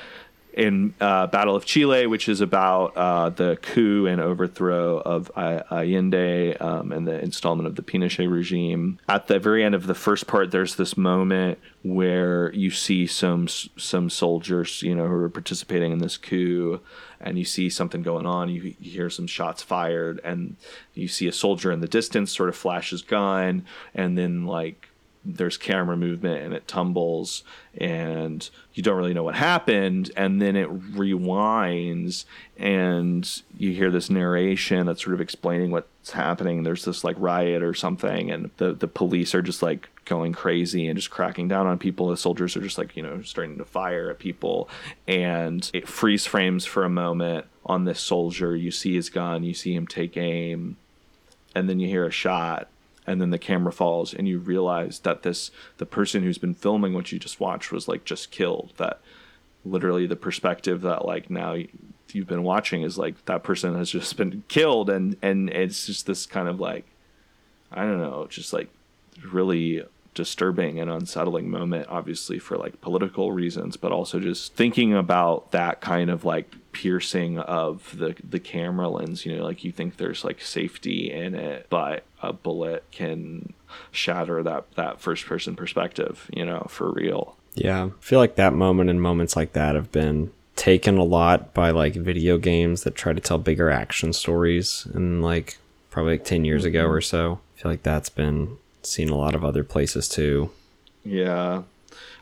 in 0.53 0.93
uh, 1.01 1.27
Battle 1.27 1.55
of 1.55 1.65
Chile, 1.65 2.07
which 2.07 2.29
is 2.29 2.41
about 2.41 2.95
uh, 2.95 3.29
the 3.29 3.57
coup 3.61 4.05
and 4.05 4.21
overthrow 4.21 4.99
of 4.99 5.31
Allende 5.35 6.55
um, 6.57 6.91
and 6.91 7.07
the 7.07 7.19
installment 7.19 7.67
of 7.67 7.75
the 7.75 7.81
Pinochet 7.81 8.31
regime. 8.31 8.99
At 9.09 9.27
the 9.27 9.39
very 9.39 9.63
end 9.63 9.75
of 9.75 9.87
the 9.87 9.95
first 9.95 10.27
part, 10.27 10.51
there's 10.51 10.75
this 10.75 10.95
moment 10.95 11.59
where 11.83 12.53
you 12.53 12.71
see 12.71 13.05
some 13.07 13.47
some 13.47 14.09
soldiers, 14.09 14.81
you 14.81 14.95
know, 14.95 15.07
who 15.07 15.15
are 15.15 15.29
participating 15.29 15.91
in 15.91 15.99
this 15.99 16.17
coup, 16.17 16.79
and 17.19 17.37
you 17.37 17.45
see 17.45 17.69
something 17.69 18.01
going 18.01 18.25
on. 18.25 18.49
You, 18.49 18.75
you 18.79 18.91
hear 18.91 19.09
some 19.09 19.27
shots 19.27 19.63
fired, 19.63 20.21
and 20.23 20.55
you 20.93 21.07
see 21.07 21.27
a 21.27 21.33
soldier 21.33 21.71
in 21.71 21.81
the 21.81 21.87
distance 21.87 22.31
sort 22.31 22.49
of 22.49 22.55
flash 22.55 22.91
his 22.91 23.01
gun, 23.01 23.65
and 23.93 24.17
then 24.17 24.45
like 24.45 24.89
there's 25.25 25.57
camera 25.57 25.95
movement 25.95 26.43
and 26.43 26.53
it 26.53 26.67
tumbles 26.67 27.43
and 27.77 28.49
you 28.73 28.83
don't 28.83 28.97
really 28.97 29.13
know 29.13 29.23
what 29.23 29.35
happened. 29.35 30.11
And 30.17 30.41
then 30.41 30.55
it 30.55 30.69
rewinds 30.93 32.25
and 32.57 33.41
you 33.57 33.71
hear 33.71 33.89
this 33.89 34.09
narration 34.09 34.85
that's 34.85 35.03
sort 35.03 35.13
of 35.13 35.21
explaining 35.21 35.71
what's 35.71 36.11
happening. 36.11 36.63
There's 36.63 36.85
this 36.85 37.03
like 37.03 37.15
riot 37.19 37.63
or 37.63 37.73
something 37.73 38.31
and 38.31 38.51
the 38.57 38.73
the 38.73 38.87
police 38.87 39.33
are 39.33 39.41
just 39.41 39.61
like 39.61 39.89
going 40.05 40.33
crazy 40.33 40.87
and 40.87 40.97
just 40.97 41.11
cracking 41.11 41.47
down 41.47 41.67
on 41.67 41.77
people. 41.79 42.09
The 42.09 42.17
soldiers 42.17 42.57
are 42.57 42.61
just 42.61 42.77
like 42.77 42.97
you 42.97 43.03
know 43.03 43.21
starting 43.21 43.57
to 43.57 43.65
fire 43.65 44.09
at 44.09 44.19
people. 44.19 44.69
And 45.07 45.69
it 45.73 45.87
freeze 45.87 46.25
frames 46.25 46.65
for 46.65 46.83
a 46.83 46.89
moment 46.89 47.45
on 47.65 47.85
this 47.85 48.01
soldier. 48.01 48.55
You 48.55 48.71
see 48.71 48.95
his 48.95 49.09
gun. 49.09 49.43
You 49.43 49.53
see 49.53 49.73
him 49.73 49.87
take 49.87 50.17
aim. 50.17 50.77
And 51.55 51.69
then 51.69 51.79
you 51.79 51.87
hear 51.87 52.05
a 52.05 52.11
shot 52.11 52.67
and 53.05 53.21
then 53.21 53.29
the 53.29 53.37
camera 53.37 53.71
falls 53.71 54.13
and 54.13 54.27
you 54.27 54.39
realize 54.39 54.99
that 54.99 55.23
this 55.23 55.51
the 55.77 55.85
person 55.85 56.23
who's 56.23 56.37
been 56.37 56.53
filming 56.53 56.93
what 56.93 57.11
you 57.11 57.19
just 57.19 57.39
watched 57.39 57.71
was 57.71 57.87
like 57.87 58.05
just 58.05 58.31
killed 58.31 58.71
that 58.77 58.99
literally 59.65 60.05
the 60.05 60.15
perspective 60.15 60.81
that 60.81 61.05
like 61.05 61.29
now 61.29 61.55
you've 62.11 62.27
been 62.27 62.43
watching 62.43 62.83
is 62.83 62.97
like 62.97 63.25
that 63.25 63.43
person 63.43 63.75
has 63.75 63.89
just 63.89 64.15
been 64.17 64.43
killed 64.47 64.89
and 64.89 65.17
and 65.21 65.49
it's 65.49 65.85
just 65.85 66.05
this 66.05 66.25
kind 66.25 66.47
of 66.47 66.59
like 66.59 66.85
i 67.71 67.81
don't 67.81 67.99
know 67.99 68.27
just 68.29 68.53
like 68.53 68.69
really 69.31 69.83
disturbing 70.13 70.79
and 70.79 70.91
unsettling 70.91 71.49
moment 71.49 71.87
obviously 71.89 72.37
for 72.37 72.55
like 72.57 72.79
political 72.81 73.31
reasons 73.31 73.77
but 73.77 73.91
also 73.91 74.19
just 74.19 74.53
thinking 74.53 74.93
about 74.93 75.51
that 75.51 75.81
kind 75.81 76.09
of 76.09 76.23
like 76.23 76.55
piercing 76.73 77.39
of 77.39 77.97
the 77.97 78.15
the 78.27 78.39
camera 78.39 78.89
lens 78.89 79.25
you 79.25 79.35
know 79.35 79.43
like 79.43 79.63
you 79.63 79.71
think 79.71 79.97
there's 79.97 80.23
like 80.23 80.41
safety 80.41 81.11
in 81.11 81.33
it 81.35 81.67
but 81.69 82.03
a 82.21 82.33
bullet 82.33 82.83
can 82.91 83.53
shatter 83.91 84.43
that 84.43 84.69
that 84.75 84.99
first 84.99 85.25
person 85.25 85.55
perspective 85.55 86.29
you 86.33 86.43
know 86.43 86.65
for 86.69 86.91
real 86.91 87.37
Yeah, 87.55 87.85
I 87.85 87.89
feel 87.99 88.19
like 88.19 88.35
that 88.35 88.53
moment 88.53 88.89
and 88.89 89.01
moments 89.01 89.35
like 89.35 89.53
that 89.53 89.75
have 89.75 89.91
been 89.91 90.31
taken 90.55 90.97
a 90.97 91.03
lot 91.03 91.53
by 91.53 91.71
like 91.71 91.93
video 91.93 92.37
games 92.37 92.83
that 92.83 92.95
try 92.95 93.13
to 93.13 93.21
tell 93.21 93.37
bigger 93.37 93.69
action 93.69 94.13
stories 94.13 94.87
and 94.93 95.21
like 95.21 95.57
probably 95.89 96.13
like 96.13 96.25
10 96.25 96.45
years 96.45 96.65
ago 96.65 96.85
mm-hmm. 96.85 96.93
or 96.93 97.01
so. 97.01 97.39
I 97.57 97.61
feel 97.61 97.71
like 97.71 97.83
that's 97.83 98.09
been 98.09 98.57
seen 98.81 99.09
a 99.09 99.15
lot 99.17 99.35
of 99.35 99.45
other 99.45 99.63
places 99.63 100.07
too. 100.07 100.51
Yeah. 101.03 101.63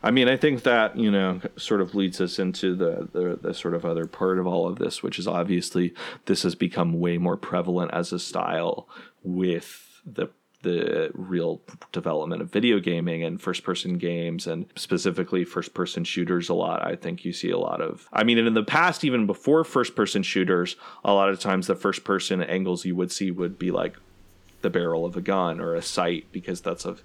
I 0.04 0.12
mean, 0.12 0.28
I 0.28 0.38
think 0.38 0.64
that, 0.64 0.98
you 0.98 1.12
know, 1.12 1.42
sort 1.58 1.82
of 1.82 1.94
leads 1.94 2.20
us 2.20 2.40
into 2.40 2.76
the, 2.76 3.08
the, 3.12 3.40
the 3.42 3.54
sort 3.54 3.76
of 3.76 3.86
other 3.86 4.06
part 4.06 4.40
of 4.40 4.48
all 4.48 4.68
of 4.68 4.80
this, 4.80 5.04
which 5.04 5.20
is 5.20 5.28
obviously 5.28 5.94
this 6.26 6.44
has 6.44 6.56
become 6.56 7.00
way 7.00 7.18
more 7.18 7.38
prevalent 7.38 7.92
as 7.94 8.12
a 8.12 8.20
style 8.20 8.88
with 9.24 10.02
the 10.06 10.30
the 10.64 11.10
real 11.16 11.60
development 11.92 12.42
of 12.42 12.52
video 12.52 12.80
gaming 12.80 13.24
and 13.24 13.42
first 13.42 13.64
person 13.64 13.98
games 13.98 14.46
and 14.46 14.68
specifically 14.76 15.44
first 15.44 15.74
person 15.74 16.04
shooters 16.04 16.50
a 16.50 16.54
lot. 16.54 16.86
I 16.86 16.96
think 16.96 17.26
you 17.26 17.34
see 17.34 17.50
a 17.50 17.58
lot 17.58 17.82
of 17.82 18.08
I 18.14 18.24
mean 18.24 18.38
in 18.38 18.54
the 18.54 18.64
past 18.64 19.04
even 19.04 19.26
before 19.26 19.64
first 19.64 19.96
person 19.96 20.24
shooters, 20.24 20.76
a 21.04 21.14
lot 21.14 21.30
of 21.30 21.40
times 21.40 21.66
the 21.66 21.76
first 21.76 22.04
person 22.04 22.44
angles 22.44 22.86
you 22.86 22.96
would 22.96 23.12
see 23.12 23.32
would 23.32 23.58
be 23.58 23.72
like 23.72 23.98
the 24.62 24.70
barrel 24.70 25.06
of 25.06 25.16
a 25.18 25.22
gun 25.22 25.60
or 25.60 25.76
a 25.76 25.82
sight 25.82 26.26
because 26.32 26.62
that's 26.62 26.86
a 26.86 26.96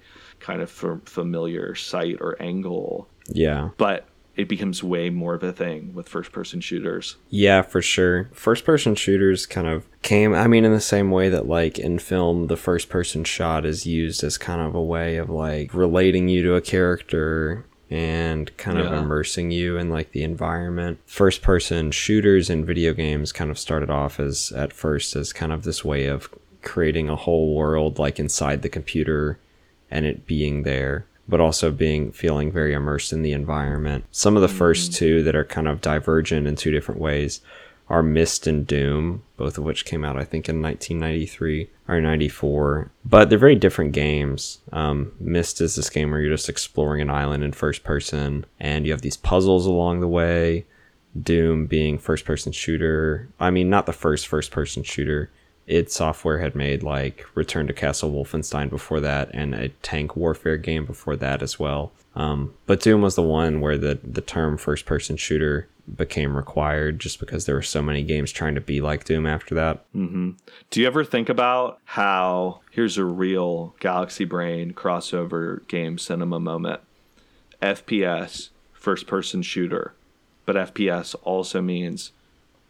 kind 0.40 0.60
of 0.62 0.68
f- 0.70 1.00
familiar 1.08 1.74
sight 1.74 2.18
or 2.20 2.40
angle. 2.40 3.08
Yeah. 3.28 3.70
But 3.78 4.06
it 4.36 4.48
becomes 4.48 4.82
way 4.84 5.08
more 5.08 5.34
of 5.34 5.42
a 5.42 5.52
thing 5.52 5.94
with 5.94 6.08
first 6.08 6.30
person 6.30 6.60
shooters. 6.60 7.16
Yeah, 7.30 7.62
for 7.62 7.80
sure. 7.80 8.28
First 8.34 8.66
person 8.66 8.94
shooters 8.94 9.46
kind 9.46 9.66
of 9.66 9.86
came, 10.02 10.34
I 10.34 10.46
mean, 10.46 10.66
in 10.66 10.72
the 10.72 10.80
same 10.80 11.10
way 11.10 11.30
that, 11.30 11.46
like, 11.48 11.78
in 11.78 11.98
film, 11.98 12.48
the 12.48 12.56
first 12.56 12.90
person 12.90 13.24
shot 13.24 13.64
is 13.64 13.86
used 13.86 14.22
as 14.22 14.36
kind 14.36 14.60
of 14.60 14.74
a 14.74 14.82
way 14.82 15.16
of, 15.16 15.30
like, 15.30 15.72
relating 15.72 16.28
you 16.28 16.42
to 16.42 16.54
a 16.54 16.60
character 16.60 17.64
and 17.88 18.54
kind 18.58 18.76
of 18.78 18.86
Yeah. 18.86 18.98
immersing 19.00 19.52
you 19.52 19.78
in, 19.78 19.88
like, 19.88 20.12
the 20.12 20.22
environment. 20.22 20.98
First 21.06 21.40
person 21.40 21.90
shooters 21.90 22.50
in 22.50 22.64
video 22.66 22.92
games 22.92 23.32
kind 23.32 23.50
of 23.50 23.58
started 23.58 23.88
off 23.88 24.20
as, 24.20 24.52
at 24.54 24.72
first, 24.74 25.16
as 25.16 25.32
kind 25.32 25.50
of 25.52 25.62
this 25.62 25.82
way 25.82 26.06
of 26.06 26.28
creating 26.66 27.08
a 27.08 27.16
whole 27.16 27.54
world, 27.54 27.98
like, 27.98 28.18
inside 28.18 28.60
the 28.60 28.68
computer 28.68 29.38
and 29.90 30.04
it 30.04 30.26
being 30.26 30.64
there 30.64 31.06
but 31.28 31.40
also 31.40 31.70
being 31.70 32.12
feeling 32.12 32.52
very 32.52 32.72
immersed 32.72 33.12
in 33.12 33.22
the 33.22 33.32
environment. 33.32 34.04
Some 34.10 34.36
of 34.36 34.42
the 34.42 34.48
first 34.48 34.92
two 34.92 35.22
that 35.24 35.34
are 35.34 35.44
kind 35.44 35.68
of 35.68 35.80
divergent 35.80 36.46
in 36.46 36.56
two 36.56 36.70
different 36.70 37.00
ways 37.00 37.40
are 37.88 38.02
Myst 38.02 38.46
and 38.46 38.66
Doom, 38.66 39.22
both 39.36 39.58
of 39.58 39.64
which 39.64 39.84
came 39.84 40.04
out 40.04 40.16
I 40.16 40.24
think 40.24 40.48
in 40.48 40.60
1993 40.60 41.70
or 41.88 42.00
94. 42.00 42.90
But 43.04 43.28
they're 43.28 43.38
very 43.38 43.54
different 43.54 43.92
games. 43.92 44.58
Um, 44.72 45.12
Myst 45.20 45.60
is 45.60 45.76
this 45.76 45.90
game 45.90 46.10
where 46.10 46.20
you're 46.20 46.34
just 46.34 46.48
exploring 46.48 47.00
an 47.00 47.10
island 47.10 47.44
in 47.44 47.52
first 47.52 47.84
person, 47.84 48.44
and 48.58 48.86
you 48.86 48.92
have 48.92 49.02
these 49.02 49.16
puzzles 49.16 49.66
along 49.66 50.00
the 50.00 50.08
way. 50.08 50.66
Doom 51.20 51.66
being 51.66 51.96
first 51.96 52.24
person 52.24 52.52
shooter. 52.52 53.28
I 53.40 53.50
mean, 53.50 53.70
not 53.70 53.86
the 53.86 53.92
first 53.92 54.26
first 54.26 54.50
person 54.50 54.82
shooter. 54.82 55.30
Id 55.66 55.90
Software 55.90 56.38
had 56.38 56.54
made 56.54 56.82
like 56.82 57.26
Return 57.34 57.66
to 57.66 57.72
Castle 57.72 58.12
Wolfenstein 58.12 58.70
before 58.70 59.00
that, 59.00 59.30
and 59.32 59.54
a 59.54 59.68
tank 59.82 60.16
warfare 60.16 60.56
game 60.56 60.84
before 60.86 61.16
that 61.16 61.42
as 61.42 61.58
well. 61.58 61.92
Um, 62.14 62.54
but 62.66 62.80
Doom 62.80 63.02
was 63.02 63.14
the 63.14 63.22
one 63.22 63.60
where 63.60 63.78
the 63.78 63.98
the 64.02 64.20
term 64.20 64.56
first 64.56 64.86
person 64.86 65.16
shooter 65.16 65.68
became 65.94 66.36
required, 66.36 66.98
just 66.98 67.20
because 67.20 67.46
there 67.46 67.54
were 67.54 67.62
so 67.62 67.80
many 67.80 68.02
games 68.02 68.32
trying 68.32 68.54
to 68.54 68.60
be 68.60 68.80
like 68.80 69.04
Doom 69.04 69.26
after 69.26 69.54
that. 69.54 69.84
Do 70.70 70.80
you 70.80 70.86
ever 70.86 71.04
think 71.04 71.28
about 71.28 71.78
how 71.84 72.60
here's 72.70 72.98
a 72.98 73.04
real 73.04 73.74
Galaxy 73.80 74.24
Brain 74.24 74.72
crossover 74.72 75.66
game 75.68 75.98
cinema 75.98 76.40
moment? 76.40 76.80
FPS, 77.62 78.50
first 78.72 79.06
person 79.06 79.42
shooter, 79.42 79.94
but 80.44 80.56
FPS 80.56 81.14
also 81.22 81.60
means 81.62 82.12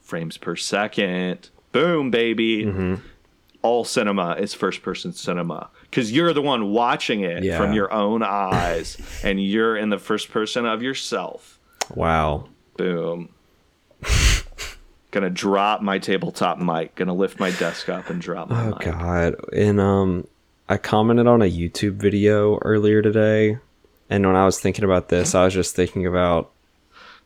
frames 0.02 0.36
per 0.36 0.56
second. 0.56 1.50
Boom, 1.80 2.10
baby. 2.10 2.98
All 3.62 3.84
cinema 3.84 4.36
is 4.38 4.54
first 4.54 4.82
person 4.82 5.12
cinema 5.12 5.68
because 5.82 6.12
you're 6.12 6.32
the 6.32 6.40
one 6.42 6.70
watching 6.70 7.20
it 7.22 7.42
Yeah. 7.42 7.58
from 7.58 7.72
your 7.72 7.92
own 7.92 8.22
eyes 8.22 8.96
and 9.24 9.42
you're 9.42 9.76
in 9.76 9.90
the 9.90 9.98
first 9.98 10.30
person 10.30 10.64
of 10.66 10.82
yourself. 10.82 11.58
Wow. 11.94 12.48
Boom. 12.76 13.30
Gonna 15.10 15.30
drop 15.30 15.82
my 15.82 15.98
tabletop 15.98 16.58
mic. 16.58 16.94
Gonna 16.94 17.14
lift 17.14 17.40
my 17.40 17.50
desk 17.52 17.88
up 17.88 18.08
and 18.10 18.20
drop 18.20 18.50
my 18.50 18.66
Oh 18.66 18.70
mic. 18.70 18.80
god. 18.80 19.34
And 19.52 19.80
um 19.80 20.26
I 20.68 20.76
commented 20.78 21.26
on 21.26 21.42
a 21.42 21.50
YouTube 21.50 21.94
video 21.94 22.58
earlier 22.62 23.02
today 23.02 23.58
and 24.08 24.24
when 24.26 24.36
I 24.36 24.44
was 24.44 24.60
thinking 24.60 24.84
about 24.84 25.08
this, 25.08 25.34
I 25.34 25.44
was 25.44 25.54
just 25.54 25.74
thinking 25.74 26.06
about 26.06 26.52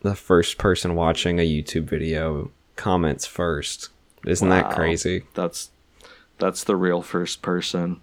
the 0.01 0.15
first 0.15 0.57
person 0.57 0.95
watching 0.95 1.39
a 1.39 1.47
YouTube 1.47 1.83
video 1.83 2.49
comments 2.75 3.25
first. 3.27 3.89
Isn't 4.25 4.49
that 4.49 4.71
crazy? 4.71 5.23
That's 5.33 5.71
that's 6.37 6.63
the 6.63 6.75
real 6.75 7.01
first 7.01 7.41
person. 7.41 8.01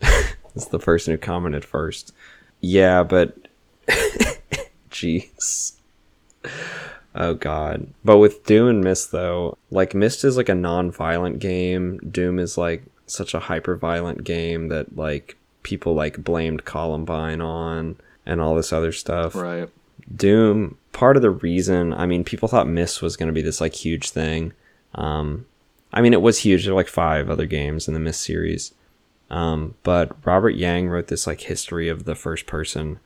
It's 0.56 0.68
the 0.68 0.78
person 0.78 1.12
who 1.12 1.18
commented 1.18 1.66
first. 1.66 2.14
Yeah, 2.62 3.02
but 3.02 3.36
jeez. 4.90 5.72
Oh 7.14 7.34
god. 7.34 7.88
But 8.02 8.16
with 8.16 8.44
Doom 8.46 8.68
and 8.68 8.82
Myst 8.82 9.12
though, 9.12 9.58
like 9.70 9.94
Myst 9.94 10.24
is 10.24 10.38
like 10.38 10.48
a 10.48 10.54
non-violent 10.54 11.40
game. 11.40 11.98
Doom 11.98 12.38
is 12.38 12.56
like 12.56 12.84
such 13.06 13.34
a 13.34 13.40
hyper-violent 13.40 14.24
game 14.24 14.68
that 14.68 14.96
like 14.96 15.36
people 15.62 15.94
like 15.94 16.24
blamed 16.24 16.64
Columbine 16.64 17.42
on 17.42 17.96
and 18.24 18.40
all 18.40 18.54
this 18.54 18.72
other 18.72 18.92
stuff. 18.92 19.34
Right. 19.34 19.68
Doom, 20.14 20.78
part 20.92 21.16
of 21.16 21.22
the 21.22 21.30
reason, 21.30 21.92
I 21.92 22.06
mean, 22.06 22.24
people 22.24 22.48
thought 22.48 22.66
Myst 22.68 23.02
was 23.02 23.16
going 23.16 23.26
to 23.26 23.32
be 23.32 23.42
this 23.42 23.60
like 23.60 23.74
huge 23.74 24.10
thing. 24.10 24.52
Um, 24.96 25.46
I 25.92 26.00
mean, 26.00 26.12
it 26.12 26.22
was 26.22 26.40
huge. 26.40 26.64
There 26.64 26.74
were 26.74 26.80
like 26.80 26.88
five 26.88 27.30
other 27.30 27.46
games 27.46 27.86
in 27.86 27.94
the 27.94 28.00
Myst 28.00 28.20
series. 28.20 28.74
Um, 29.30 29.74
but 29.82 30.16
Robert 30.26 30.56
Yang 30.56 30.88
wrote 30.88 31.06
this 31.08 31.26
like 31.26 31.42
history 31.42 31.88
of 31.88 32.04
the 32.04 32.14
first 32.14 32.46
person 32.46 32.98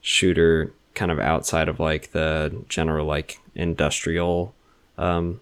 shooter 0.00 0.72
kind 0.94 1.10
of 1.10 1.18
outside 1.18 1.68
of 1.68 1.78
like 1.78 2.12
the 2.12 2.64
general 2.68 3.06
like 3.06 3.38
industrial 3.54 4.54
um, 4.96 5.40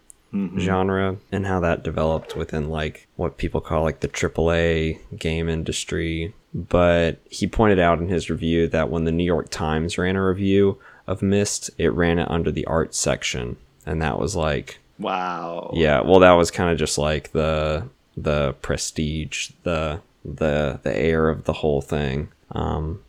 genre 0.58 1.16
and 1.32 1.46
how 1.46 1.60
that 1.60 1.82
developed 1.82 2.36
within 2.36 2.68
like 2.68 3.06
what 3.16 3.38
people 3.38 3.60
call 3.60 3.82
like 3.82 4.00
the 4.00 4.08
AAA 4.08 4.98
game 5.16 5.48
industry. 5.48 6.34
But 6.52 7.18
he 7.30 7.46
pointed 7.46 7.78
out 7.78 8.00
in 8.00 8.08
his 8.08 8.30
review 8.30 8.66
that 8.68 8.90
when 8.90 9.04
the 9.04 9.12
New 9.12 9.24
York 9.24 9.50
Times 9.50 9.98
ran 9.98 10.16
a 10.16 10.26
review 10.26 10.78
of 11.06 11.22
Myst, 11.22 11.70
it 11.78 11.92
ran 11.92 12.18
it 12.18 12.30
under 12.30 12.50
the 12.50 12.66
art 12.66 12.94
section, 12.94 13.56
and 13.84 14.02
that 14.02 14.18
was 14.18 14.34
like 14.34 14.78
Wow. 14.98 15.72
yeah, 15.74 16.00
well, 16.00 16.20
that 16.20 16.32
was 16.32 16.50
kind 16.50 16.70
of 16.70 16.78
just 16.78 16.98
like 16.98 17.32
the 17.32 17.88
the 18.16 18.54
prestige, 18.62 19.50
the 19.62 20.00
the 20.24 20.80
the 20.82 20.96
air 20.96 21.28
of 21.28 21.44
the 21.44 21.52
whole 21.52 21.80
thing. 21.82 22.28
Um, 22.52 23.02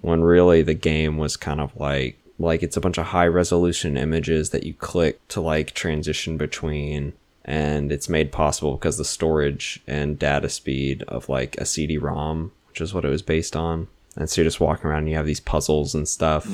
When 0.00 0.22
really 0.22 0.62
the 0.62 0.74
game 0.74 1.16
was 1.18 1.36
kind 1.36 1.60
of 1.60 1.76
like 1.76 2.18
like 2.38 2.62
it's 2.62 2.76
a 2.76 2.80
bunch 2.80 2.98
of 2.98 3.06
high 3.06 3.26
resolution 3.26 3.96
images 3.96 4.50
that 4.50 4.64
you 4.64 4.74
click 4.74 5.26
to 5.28 5.40
like 5.40 5.72
transition 5.72 6.36
between, 6.36 7.12
and 7.44 7.92
it's 7.92 8.08
made 8.08 8.32
possible 8.32 8.72
because 8.72 8.98
the 8.98 9.04
storage 9.04 9.80
and 9.86 10.18
data 10.18 10.48
speed 10.48 11.04
of 11.06 11.28
like 11.28 11.56
a 11.58 11.64
CD-ROM, 11.66 12.50
which 12.68 12.80
is 12.80 12.92
what 12.92 13.04
it 13.04 13.10
was 13.10 13.22
based 13.22 13.54
on. 13.54 13.86
And 14.16 14.28
so 14.30 14.40
you're 14.40 14.48
just 14.48 14.60
walking 14.60 14.86
around 14.86 15.00
and 15.00 15.10
you 15.10 15.16
have 15.16 15.26
these 15.26 15.40
puzzles 15.40 15.94
and 15.94 16.08
stuff. 16.08 16.46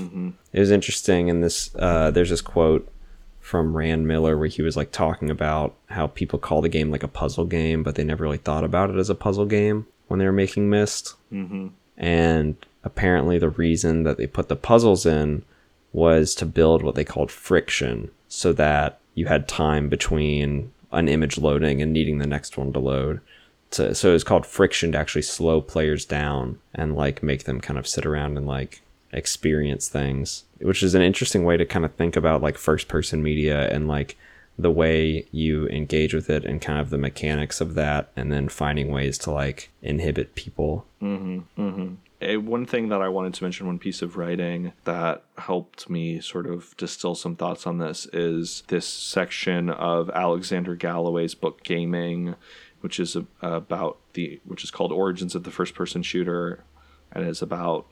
It 0.52 0.60
was 0.60 0.70
interesting. 0.70 1.28
And 1.30 1.42
this, 1.44 1.70
uh, 1.76 2.10
there's 2.10 2.30
this 2.30 2.40
quote 2.40 2.86
from 3.50 3.76
Rand 3.76 4.06
Miller 4.06 4.38
where 4.38 4.46
he 4.46 4.62
was 4.62 4.76
like 4.76 4.92
talking 4.92 5.28
about 5.28 5.74
how 5.88 6.06
people 6.06 6.38
call 6.38 6.60
the 6.60 6.68
game 6.68 6.92
like 6.92 7.02
a 7.02 7.08
puzzle 7.08 7.46
game, 7.46 7.82
but 7.82 7.96
they 7.96 8.04
never 8.04 8.22
really 8.22 8.38
thought 8.38 8.62
about 8.62 8.90
it 8.90 8.96
as 8.96 9.10
a 9.10 9.14
puzzle 9.14 9.44
game 9.44 9.88
when 10.06 10.20
they 10.20 10.24
were 10.24 10.30
making 10.30 10.70
Myst. 10.70 11.16
Mm-hmm. 11.32 11.66
And 11.96 12.54
apparently, 12.84 13.40
the 13.40 13.48
reason 13.48 14.04
that 14.04 14.18
they 14.18 14.28
put 14.28 14.48
the 14.48 14.54
puzzles 14.54 15.04
in 15.04 15.42
was 15.92 16.32
to 16.36 16.46
build 16.46 16.84
what 16.84 16.94
they 16.94 17.02
called 17.02 17.32
friction 17.32 18.12
so 18.28 18.52
that 18.52 19.00
you 19.14 19.26
had 19.26 19.48
time 19.48 19.88
between 19.88 20.70
an 20.92 21.08
image 21.08 21.36
loading 21.36 21.82
and 21.82 21.92
needing 21.92 22.18
the 22.18 22.28
next 22.28 22.56
one 22.56 22.72
to 22.72 22.78
load. 22.78 23.20
To, 23.72 23.96
so 23.96 24.10
it 24.10 24.12
was 24.12 24.24
called 24.24 24.46
friction 24.46 24.92
to 24.92 24.98
actually 24.98 25.22
slow 25.22 25.60
players 25.60 26.04
down 26.04 26.60
and 26.72 26.94
like 26.94 27.20
make 27.20 27.44
them 27.44 27.60
kind 27.60 27.80
of 27.80 27.88
sit 27.88 28.06
around 28.06 28.36
and 28.36 28.46
like 28.46 28.80
experience 29.12 29.88
things, 29.88 30.44
which 30.60 30.82
is 30.82 30.94
an 30.94 31.02
interesting 31.02 31.44
way 31.44 31.56
to 31.56 31.64
kind 31.64 31.84
of 31.84 31.94
think 31.94 32.16
about 32.16 32.42
like 32.42 32.58
first 32.58 32.88
person 32.88 33.22
media 33.22 33.68
and 33.70 33.88
like 33.88 34.16
the 34.58 34.70
way 34.70 35.26
you 35.32 35.66
engage 35.68 36.12
with 36.12 36.28
it 36.28 36.44
and 36.44 36.60
kind 36.60 36.78
of 36.78 36.90
the 36.90 36.98
mechanics 36.98 37.60
of 37.60 37.74
that 37.74 38.10
and 38.14 38.30
then 38.30 38.48
finding 38.48 38.90
ways 38.90 39.16
to 39.18 39.30
like 39.30 39.70
inhibit 39.82 40.34
people. 40.34 40.86
A, 42.22 42.36
one 42.36 42.66
thing 42.66 42.90
that 42.90 43.00
I 43.00 43.08
wanted 43.08 43.32
to 43.34 43.44
mention, 43.44 43.66
one 43.66 43.78
piece 43.78 44.02
of 44.02 44.18
writing 44.18 44.72
that 44.84 45.24
helped 45.38 45.88
me 45.88 46.20
sort 46.20 46.46
of 46.46 46.76
distill 46.76 47.14
some 47.14 47.34
thoughts 47.34 47.66
on 47.66 47.78
this 47.78 48.06
is 48.12 48.62
this 48.68 48.86
section 48.86 49.70
of 49.70 50.10
Alexander 50.10 50.74
Galloway's 50.74 51.34
book 51.34 51.62
Gaming, 51.62 52.34
which 52.82 53.00
is 53.00 53.16
about 53.40 53.98
the 54.12 54.38
which 54.44 54.62
is 54.62 54.70
called 54.70 54.92
Origins 54.92 55.34
of 55.34 55.44
the 55.44 55.50
First 55.50 55.74
Person 55.74 56.02
Shooter, 56.02 56.62
and 57.10 57.26
is 57.26 57.40
about 57.40 57.86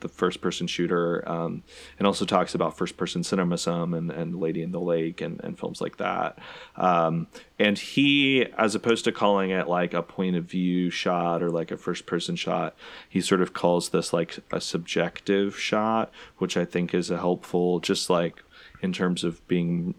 the 0.00 0.08
first 0.08 0.40
person 0.40 0.66
shooter 0.66 1.28
um, 1.28 1.62
and 1.98 2.06
also 2.06 2.24
talks 2.24 2.54
about 2.54 2.76
first 2.76 2.96
person 2.96 3.22
cinema 3.22 3.58
some 3.58 3.94
and, 3.94 4.10
and 4.10 4.38
lady 4.40 4.62
in 4.62 4.72
the 4.72 4.80
lake 4.80 5.20
and, 5.20 5.40
and 5.44 5.58
films 5.58 5.80
like 5.80 5.96
that. 5.98 6.38
Um, 6.76 7.28
and 7.58 7.78
he 7.78 8.46
as 8.56 8.74
opposed 8.74 9.04
to 9.04 9.12
calling 9.12 9.50
it 9.50 9.68
like 9.68 9.94
a 9.94 10.02
point 10.02 10.34
of 10.34 10.44
view 10.44 10.90
shot 10.90 11.42
or 11.42 11.50
like 11.50 11.70
a 11.70 11.76
first 11.76 12.06
person 12.06 12.34
shot 12.34 12.74
he 13.08 13.20
sort 13.20 13.42
of 13.42 13.52
calls 13.52 13.90
this 13.90 14.12
like 14.12 14.38
a 14.50 14.60
subjective 14.60 15.58
shot 15.58 16.10
which 16.38 16.56
i 16.56 16.64
think 16.64 16.94
is 16.94 17.10
a 17.10 17.18
helpful 17.18 17.78
just 17.78 18.08
like 18.08 18.42
in 18.82 18.92
terms 18.92 19.22
of 19.22 19.46
being 19.46 19.94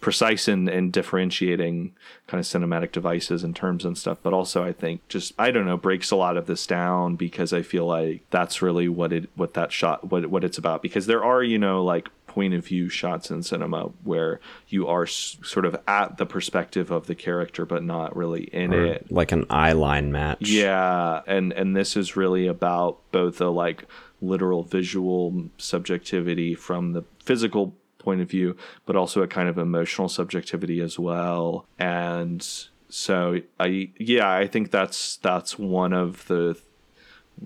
precise 0.00 0.48
in, 0.48 0.68
in 0.68 0.90
differentiating 0.90 1.94
kind 2.26 2.38
of 2.40 2.46
cinematic 2.46 2.92
devices 2.92 3.42
and 3.44 3.54
terms 3.54 3.84
and 3.84 3.96
stuff 3.98 4.18
but 4.22 4.32
also 4.32 4.62
i 4.64 4.72
think 4.72 5.06
just 5.08 5.32
i 5.38 5.50
don't 5.50 5.66
know 5.66 5.76
breaks 5.76 6.10
a 6.10 6.16
lot 6.16 6.36
of 6.36 6.46
this 6.46 6.66
down 6.66 7.16
because 7.16 7.52
i 7.52 7.62
feel 7.62 7.86
like 7.86 8.22
that's 8.30 8.62
really 8.62 8.88
what 8.88 9.12
it 9.12 9.28
what 9.34 9.54
that 9.54 9.72
shot 9.72 10.10
what, 10.10 10.26
what 10.26 10.44
it's 10.44 10.58
about 10.58 10.82
because 10.82 11.06
there 11.06 11.24
are 11.24 11.42
you 11.42 11.58
know 11.58 11.84
like 11.84 12.08
point 12.26 12.54
of 12.54 12.64
view 12.64 12.88
shots 12.88 13.30
in 13.30 13.42
cinema 13.42 13.90
where 14.04 14.40
you 14.68 14.86
are 14.86 15.02
s- 15.02 15.36
sort 15.42 15.66
of 15.66 15.76
at 15.86 16.16
the 16.16 16.24
perspective 16.24 16.90
of 16.90 17.06
the 17.06 17.14
character 17.14 17.66
but 17.66 17.82
not 17.82 18.16
really 18.16 18.44
in 18.44 18.72
Or 18.72 18.86
it 18.86 19.12
like 19.12 19.32
an 19.32 19.44
eye 19.50 19.72
line 19.72 20.10
match. 20.12 20.48
yeah, 20.48 21.20
and 21.26 21.52
and 21.52 21.76
this 21.76 21.94
is 21.94 22.16
really 22.16 22.46
about 22.46 22.98
both 23.12 23.38
a 23.42 23.48
like 23.50 23.84
literal 24.22 24.62
visual 24.62 25.50
subjectivity 25.58 26.54
from 26.54 26.92
the 26.92 27.02
physical 27.22 27.74
point 28.02 28.20
of 28.20 28.30
view, 28.30 28.56
but 28.86 28.96
also 28.96 29.22
a 29.22 29.28
kind 29.28 29.48
of 29.48 29.58
emotional 29.58 30.08
subjectivity 30.08 30.80
as 30.80 30.98
well. 30.98 31.66
And 31.78 32.46
so 32.88 33.40
I 33.58 33.90
yeah, 33.98 34.30
I 34.30 34.46
think 34.46 34.70
that's 34.70 35.16
that's 35.16 35.58
one 35.58 35.92
of 35.92 36.26
the 36.26 36.58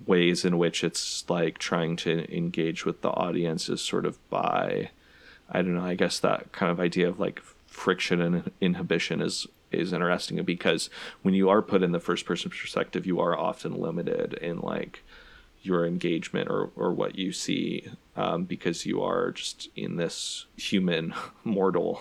ways 0.04 0.44
in 0.44 0.58
which 0.58 0.82
it's 0.82 1.28
like 1.30 1.58
trying 1.58 1.96
to 1.96 2.36
engage 2.36 2.84
with 2.84 3.00
the 3.02 3.10
audience 3.10 3.68
is 3.68 3.80
sort 3.80 4.06
of 4.06 4.18
by 4.28 4.90
I 5.48 5.62
don't 5.62 5.74
know, 5.74 5.84
I 5.84 5.94
guess 5.94 6.18
that 6.20 6.52
kind 6.52 6.72
of 6.72 6.80
idea 6.80 7.08
of 7.08 7.20
like 7.20 7.40
friction 7.66 8.20
and 8.20 8.50
inhibition 8.60 9.20
is 9.20 9.46
is 9.70 9.92
interesting 9.92 10.42
because 10.44 10.90
when 11.22 11.34
you 11.34 11.48
are 11.48 11.62
put 11.62 11.82
in 11.82 11.92
the 11.92 12.00
first 12.00 12.24
person 12.24 12.50
perspective, 12.50 13.06
you 13.06 13.20
are 13.20 13.38
often 13.38 13.74
limited 13.74 14.34
in 14.34 14.60
like 14.60 15.02
your 15.66 15.86
engagement 15.86 16.48
or, 16.48 16.70
or 16.76 16.92
what 16.92 17.18
you 17.18 17.32
see 17.32 17.88
um, 18.16 18.44
because 18.44 18.86
you 18.86 19.02
are 19.02 19.32
just 19.32 19.68
in 19.76 19.96
this 19.96 20.46
human 20.56 21.14
mortal 21.44 22.00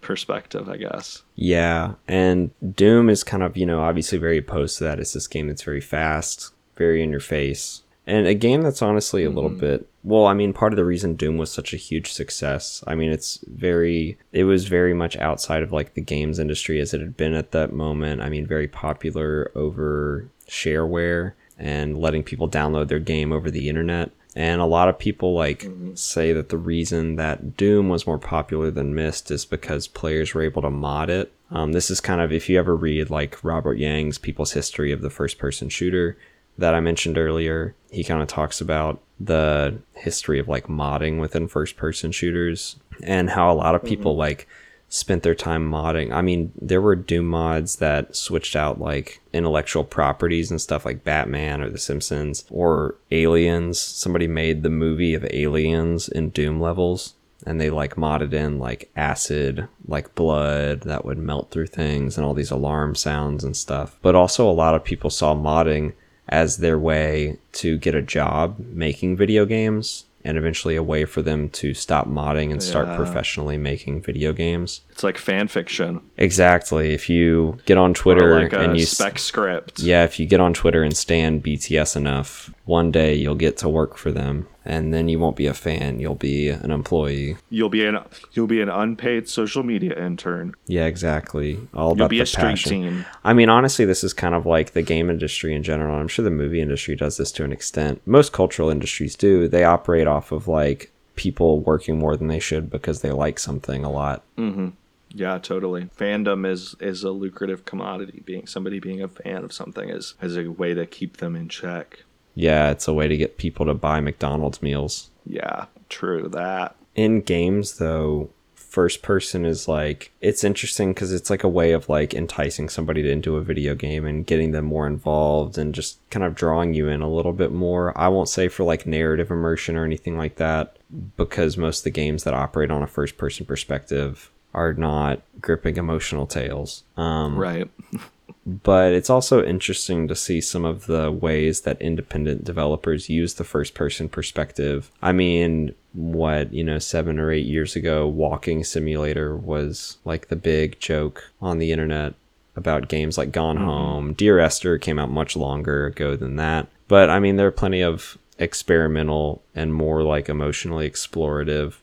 perspective, 0.00 0.68
I 0.68 0.76
guess. 0.76 1.22
Yeah, 1.34 1.94
and 2.08 2.50
Doom 2.74 3.08
is 3.08 3.24
kind 3.24 3.42
of, 3.42 3.56
you 3.56 3.66
know, 3.66 3.80
obviously 3.80 4.18
very 4.18 4.38
opposed 4.38 4.78
to 4.78 4.84
that. 4.84 4.98
It's 4.98 5.12
this 5.12 5.28
game 5.28 5.48
that's 5.48 5.62
very 5.62 5.80
fast, 5.80 6.52
very 6.76 7.02
in 7.02 7.10
your 7.10 7.20
face. 7.20 7.82
And 8.06 8.26
a 8.26 8.34
game 8.34 8.62
that's 8.62 8.82
honestly 8.82 9.24
a 9.24 9.30
little 9.30 9.48
bit 9.48 9.88
well, 10.04 10.26
I 10.26 10.34
mean, 10.34 10.52
part 10.52 10.74
of 10.74 10.76
the 10.76 10.84
reason 10.84 11.14
Doom 11.14 11.38
was 11.38 11.50
such 11.50 11.72
a 11.72 11.78
huge 11.78 12.12
success, 12.12 12.84
I 12.86 12.94
mean, 12.94 13.10
it's 13.10 13.42
very 13.48 14.18
it 14.32 14.44
was 14.44 14.68
very 14.68 14.92
much 14.92 15.16
outside 15.16 15.62
of 15.62 15.72
like 15.72 15.94
the 15.94 16.02
games 16.02 16.38
industry 16.38 16.78
as 16.78 16.92
it 16.92 17.00
had 17.00 17.16
been 17.16 17.32
at 17.32 17.52
that 17.52 17.72
moment. 17.72 18.20
I 18.20 18.28
mean, 18.28 18.46
very 18.46 18.68
popular 18.68 19.50
over 19.54 20.28
shareware 20.46 21.32
and 21.58 21.98
letting 21.98 22.22
people 22.22 22.48
download 22.48 22.88
their 22.88 22.98
game 22.98 23.32
over 23.32 23.50
the 23.50 23.68
internet. 23.68 24.10
And 24.36 24.60
a 24.60 24.66
lot 24.66 24.88
of 24.88 24.98
people 24.98 25.34
like 25.34 25.68
say 25.94 26.32
that 26.32 26.48
the 26.48 26.58
reason 26.58 27.16
that 27.16 27.56
Doom 27.56 27.88
was 27.88 28.06
more 28.06 28.18
popular 28.18 28.70
than 28.70 28.94
Myst 28.94 29.30
is 29.30 29.44
because 29.44 29.86
players 29.86 30.34
were 30.34 30.42
able 30.42 30.62
to 30.62 30.70
mod 30.70 31.08
it. 31.08 31.32
Um, 31.50 31.72
this 31.72 31.88
is 31.88 32.00
kind 32.00 32.20
of 32.20 32.32
if 32.32 32.48
you 32.48 32.58
ever 32.58 32.74
read 32.74 33.10
like 33.10 33.42
Robert 33.44 33.78
Yang's 33.78 34.18
People's 34.18 34.52
History 34.52 34.90
of 34.90 35.02
the 35.02 35.10
First 35.10 35.38
Person 35.38 35.68
Shooter 35.68 36.16
that 36.58 36.74
I 36.74 36.80
mentioned 36.80 37.16
earlier, 37.16 37.74
he 37.90 38.02
kind 38.02 38.22
of 38.22 38.28
talks 38.28 38.60
about 38.60 39.00
the 39.20 39.78
history 39.94 40.38
of 40.38 40.48
like 40.48 40.66
modding 40.66 41.20
within 41.20 41.46
first 41.46 41.76
person 41.76 42.10
shooters 42.10 42.76
and 43.02 43.30
how 43.30 43.52
a 43.52 43.54
lot 43.54 43.74
of 43.74 43.84
people 43.84 44.16
like 44.16 44.48
spent 44.94 45.24
their 45.24 45.34
time 45.34 45.68
modding. 45.68 46.12
I 46.12 46.22
mean, 46.22 46.52
there 46.60 46.80
were 46.80 46.94
Doom 46.94 47.26
mods 47.26 47.76
that 47.76 48.14
switched 48.14 48.54
out 48.54 48.80
like 48.80 49.20
intellectual 49.32 49.82
properties 49.82 50.52
and 50.52 50.60
stuff 50.60 50.84
like 50.84 51.02
Batman 51.02 51.60
or 51.60 51.68
The 51.68 51.78
Simpsons 51.78 52.44
or 52.48 52.94
Aliens. 53.10 53.80
Somebody 53.80 54.28
made 54.28 54.62
the 54.62 54.70
movie 54.70 55.14
of 55.14 55.26
Aliens 55.32 56.08
in 56.08 56.30
Doom 56.30 56.60
levels 56.60 57.14
and 57.44 57.60
they 57.60 57.70
like 57.70 57.96
modded 57.96 58.32
in 58.32 58.60
like 58.60 58.88
acid, 58.94 59.66
like 59.88 60.14
blood 60.14 60.82
that 60.82 61.04
would 61.04 61.18
melt 61.18 61.50
through 61.50 61.66
things 61.66 62.16
and 62.16 62.24
all 62.24 62.32
these 62.32 62.52
alarm 62.52 62.94
sounds 62.94 63.42
and 63.42 63.56
stuff. 63.56 63.98
But 64.00 64.14
also, 64.14 64.48
a 64.48 64.52
lot 64.52 64.76
of 64.76 64.84
people 64.84 65.10
saw 65.10 65.34
modding 65.34 65.94
as 66.28 66.58
their 66.58 66.78
way 66.78 67.38
to 67.54 67.78
get 67.78 67.96
a 67.96 68.00
job 68.00 68.60
making 68.60 69.16
video 69.16 69.44
games 69.44 70.04
and 70.24 70.38
eventually 70.38 70.74
a 70.76 70.82
way 70.82 71.04
for 71.04 71.20
them 71.22 71.48
to 71.50 71.74
stop 71.74 72.08
modding 72.08 72.50
and 72.50 72.62
start 72.62 72.88
Yeah. 72.88 72.96
professionally 72.96 73.58
making 73.58 74.00
video 74.02 74.32
games. 74.32 74.80
It's 74.90 75.02
like 75.04 75.18
fan 75.18 75.48
fiction 75.48 76.00
Exactly. 76.16 76.94
If 76.94 77.10
you 77.10 77.58
get 77.66 77.76
on 77.78 77.92
Twitter 77.94 78.40
like 78.42 78.52
and 78.54 78.78
you 78.78 78.86
spec 78.86 79.18
script. 79.18 79.80
yeah, 79.80 80.04
if 80.04 80.18
you 80.18 80.26
get 80.26 80.40
on 80.40 80.54
Twitter 80.54 80.82
and 80.82 80.96
stand 80.96 81.42
BTS 81.42 81.96
enough, 81.96 82.52
one 82.64 82.90
day 82.90 83.14
you'll 83.14 83.34
get 83.34 83.56
to 83.58 83.68
work 83.68 83.96
for 83.98 84.10
them 84.10 84.46
and 84.64 84.94
then 84.94 85.08
you 85.08 85.18
won't 85.18 85.36
be 85.36 85.46
a 85.46 85.54
fan, 85.54 86.00
you'll 86.00 86.14
be 86.14 86.48
an 86.48 86.70
employee. 86.70 87.36
You'll 87.50 87.68
be 87.68 87.84
an 87.84 87.98
you'll 88.32 88.46
be 88.46 88.60
an 88.60 88.68
unpaid 88.68 89.28
social 89.28 89.62
media 89.62 89.94
intern. 89.98 90.54
Yeah, 90.66 90.86
exactly. 90.86 91.58
All 91.74 91.88
You'll 91.88 91.92
about 91.92 92.10
be 92.10 92.18
the 92.18 92.22
a 92.22 92.26
street 92.26 92.42
passion. 92.42 92.70
team. 92.70 93.06
I 93.24 93.32
mean, 93.32 93.48
honestly, 93.48 93.84
this 93.84 94.02
is 94.04 94.12
kind 94.12 94.34
of 94.34 94.46
like 94.46 94.72
the 94.72 94.82
game 94.82 95.10
industry 95.10 95.54
in 95.54 95.62
general. 95.62 95.98
I'm 95.98 96.08
sure 96.08 96.24
the 96.24 96.30
movie 96.30 96.60
industry 96.60 96.96
does 96.96 97.16
this 97.16 97.30
to 97.32 97.44
an 97.44 97.52
extent. 97.52 98.00
Most 98.06 98.32
cultural 98.32 98.70
industries 98.70 99.14
do. 99.16 99.48
They 99.48 99.64
operate 99.64 100.06
off 100.06 100.32
of 100.32 100.48
like 100.48 100.90
people 101.16 101.60
working 101.60 101.98
more 101.98 102.16
than 102.16 102.28
they 102.28 102.40
should 102.40 102.70
because 102.70 103.00
they 103.00 103.10
like 103.12 103.38
something 103.38 103.84
a 103.84 103.90
lot. 103.90 104.22
Mm-hmm. 104.36 104.68
Yeah, 105.16 105.38
totally. 105.38 105.84
Fandom 105.96 106.44
is 106.44 106.74
is 106.80 107.04
a 107.04 107.10
lucrative 107.10 107.64
commodity. 107.64 108.22
Being 108.24 108.46
somebody 108.48 108.80
being 108.80 109.00
a 109.00 109.06
fan 109.08 109.44
of 109.44 109.52
something 109.52 109.88
is 109.88 110.14
is 110.20 110.36
a 110.36 110.48
way 110.50 110.74
to 110.74 110.86
keep 110.86 111.18
them 111.18 111.36
in 111.36 111.48
check. 111.48 112.02
Yeah, 112.34 112.70
it's 112.70 112.88
a 112.88 112.92
way 112.94 113.08
to 113.08 113.16
get 113.16 113.38
people 113.38 113.66
to 113.66 113.74
buy 113.74 114.00
McDonald's 114.00 114.62
meals. 114.62 115.10
Yeah, 115.26 115.66
true 115.88 116.28
that. 116.28 116.74
In 116.94 117.20
games, 117.20 117.78
though, 117.78 118.30
first 118.54 119.02
person 119.02 119.44
is 119.44 119.68
like 119.68 120.10
it's 120.20 120.42
interesting 120.42 120.92
because 120.92 121.12
it's 121.12 121.30
like 121.30 121.44
a 121.44 121.48
way 121.48 121.70
of 121.72 121.88
like 121.88 122.12
enticing 122.12 122.68
somebody 122.68 123.02
to- 123.02 123.10
into 123.10 123.36
a 123.36 123.40
video 123.40 123.74
game 123.76 124.04
and 124.04 124.26
getting 124.26 124.50
them 124.50 124.64
more 124.64 124.86
involved 124.88 125.56
and 125.56 125.72
just 125.74 125.98
kind 126.10 126.24
of 126.24 126.34
drawing 126.34 126.74
you 126.74 126.88
in 126.88 127.00
a 127.00 127.08
little 127.08 127.32
bit 127.32 127.52
more. 127.52 127.96
I 127.96 128.08
won't 128.08 128.28
say 128.28 128.48
for 128.48 128.64
like 128.64 128.84
narrative 128.84 129.30
immersion 129.30 129.76
or 129.76 129.84
anything 129.84 130.16
like 130.18 130.36
that 130.36 130.76
because 131.16 131.56
most 131.56 131.78
of 131.80 131.84
the 131.84 131.90
games 131.90 132.24
that 132.24 132.34
operate 132.34 132.72
on 132.72 132.82
a 132.82 132.86
first 132.88 133.16
person 133.16 133.46
perspective 133.46 134.30
are 134.52 134.72
not 134.72 135.20
gripping 135.40 135.76
emotional 135.76 136.26
tales. 136.26 136.82
Um, 136.96 137.36
Right. 137.38 137.70
but 138.46 138.92
it's 138.92 139.10
also 139.10 139.44
interesting 139.44 140.06
to 140.08 140.14
see 140.14 140.40
some 140.40 140.64
of 140.64 140.86
the 140.86 141.10
ways 141.10 141.62
that 141.62 141.80
independent 141.80 142.44
developers 142.44 143.08
use 143.08 143.34
the 143.34 143.44
first 143.44 143.74
person 143.74 144.08
perspective. 144.08 144.90
I 145.02 145.12
mean, 145.12 145.74
what, 145.92 146.52
you 146.52 146.62
know, 146.62 146.78
seven 146.78 147.18
or 147.18 147.30
eight 147.30 147.46
years 147.46 147.74
ago, 147.74 148.06
Walking 148.06 148.62
Simulator 148.62 149.36
was 149.36 149.98
like 150.04 150.28
the 150.28 150.36
big 150.36 150.78
joke 150.78 151.30
on 151.40 151.58
the 151.58 151.72
internet 151.72 152.14
about 152.56 152.88
games 152.88 153.16
like 153.16 153.32
Gone 153.32 153.56
mm-hmm. 153.56 153.64
Home. 153.64 154.12
Dear 154.12 154.38
Esther 154.38 154.78
came 154.78 154.98
out 154.98 155.10
much 155.10 155.36
longer 155.36 155.86
ago 155.86 156.16
than 156.16 156.36
that. 156.36 156.68
But 156.86 157.10
I 157.10 157.18
mean, 157.20 157.36
there 157.36 157.46
are 157.46 157.52
plenty 157.52 157.80
of 157.80 158.18
experimental 158.38 159.42
and 159.54 159.72
more 159.72 160.02
like 160.02 160.28
emotionally 160.28 160.88
explorative 160.90 161.76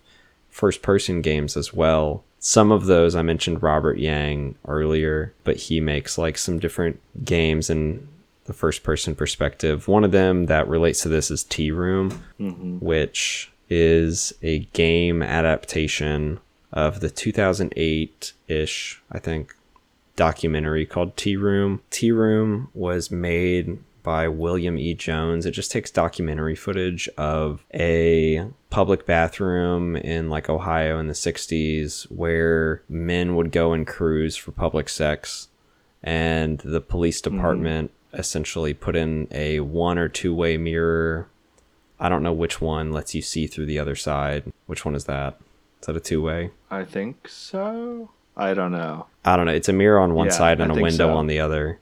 first 0.49 0.81
person 0.81 1.21
games 1.21 1.57
as 1.57 1.73
well. 1.73 2.23
Some 2.43 2.71
of 2.71 2.87
those 2.87 3.15
I 3.15 3.21
mentioned 3.21 3.61
Robert 3.61 3.99
Yang 3.99 4.55
earlier, 4.67 5.31
but 5.43 5.57
he 5.57 5.79
makes 5.79 6.17
like 6.17 6.39
some 6.39 6.57
different 6.57 6.99
games 7.23 7.69
in 7.69 8.07
the 8.45 8.53
first 8.53 8.81
person 8.81 9.13
perspective. 9.13 9.87
One 9.87 10.03
of 10.03 10.11
them 10.11 10.47
that 10.47 10.67
relates 10.67 11.03
to 11.03 11.09
this 11.09 11.29
is 11.29 11.43
Tea 11.43 11.69
Room, 11.69 12.23
mm-hmm. 12.39 12.79
which 12.79 13.51
is 13.69 14.33
a 14.41 14.59
game 14.73 15.21
adaptation 15.21 16.39
of 16.73 16.99
the 16.99 17.11
2008 17.11 18.33
ish, 18.47 19.03
I 19.11 19.19
think, 19.19 19.55
documentary 20.15 20.87
called 20.87 21.15
Tea 21.15 21.35
Room. 21.35 21.81
Tea 21.91 22.11
Room 22.11 22.69
was 22.73 23.11
made 23.11 23.77
by 24.03 24.27
William 24.27 24.77
E. 24.77 24.93
Jones. 24.93 25.45
It 25.45 25.51
just 25.51 25.71
takes 25.71 25.91
documentary 25.91 26.55
footage 26.55 27.07
of 27.17 27.65
a 27.73 28.45
public 28.69 29.05
bathroom 29.05 29.95
in 29.95 30.29
like 30.29 30.49
Ohio 30.49 30.99
in 30.99 31.07
the 31.07 31.13
60s 31.13 32.03
where 32.11 32.83
men 32.89 33.35
would 33.35 33.51
go 33.51 33.73
and 33.73 33.85
cruise 33.85 34.35
for 34.35 34.51
public 34.51 34.89
sex 34.89 35.49
and 36.03 36.59
the 36.59 36.81
police 36.81 37.21
mm-hmm. 37.21 37.35
department 37.35 37.91
essentially 38.13 38.73
put 38.73 38.95
in 38.95 39.27
a 39.31 39.59
one 39.61 39.97
or 39.97 40.09
two 40.09 40.33
way 40.33 40.57
mirror. 40.57 41.27
I 41.99 42.09
don't 42.09 42.23
know 42.23 42.33
which 42.33 42.59
one 42.59 42.91
lets 42.91 43.13
you 43.13 43.21
see 43.21 43.47
through 43.47 43.67
the 43.67 43.79
other 43.79 43.95
side. 43.95 44.51
Which 44.65 44.85
one 44.85 44.95
is 44.95 45.05
that? 45.05 45.39
Is 45.81 45.87
that 45.87 45.95
a 45.95 45.99
two 45.99 46.21
way? 46.21 46.51
I 46.69 46.83
think 46.83 47.27
so. 47.27 48.09
I 48.35 48.53
don't 48.53 48.71
know. 48.71 49.07
I 49.23 49.35
don't 49.35 49.45
know. 49.45 49.53
It's 49.53 49.69
a 49.69 49.73
mirror 49.73 49.99
on 49.99 50.13
one 50.13 50.27
Yeah, 50.27 50.33
side 50.33 50.61
and 50.61 50.71
I 50.71 50.75
a 50.75 50.81
window 50.81 51.07
so. 51.09 51.17
on 51.17 51.27
the 51.27 51.39
other. 51.39 51.79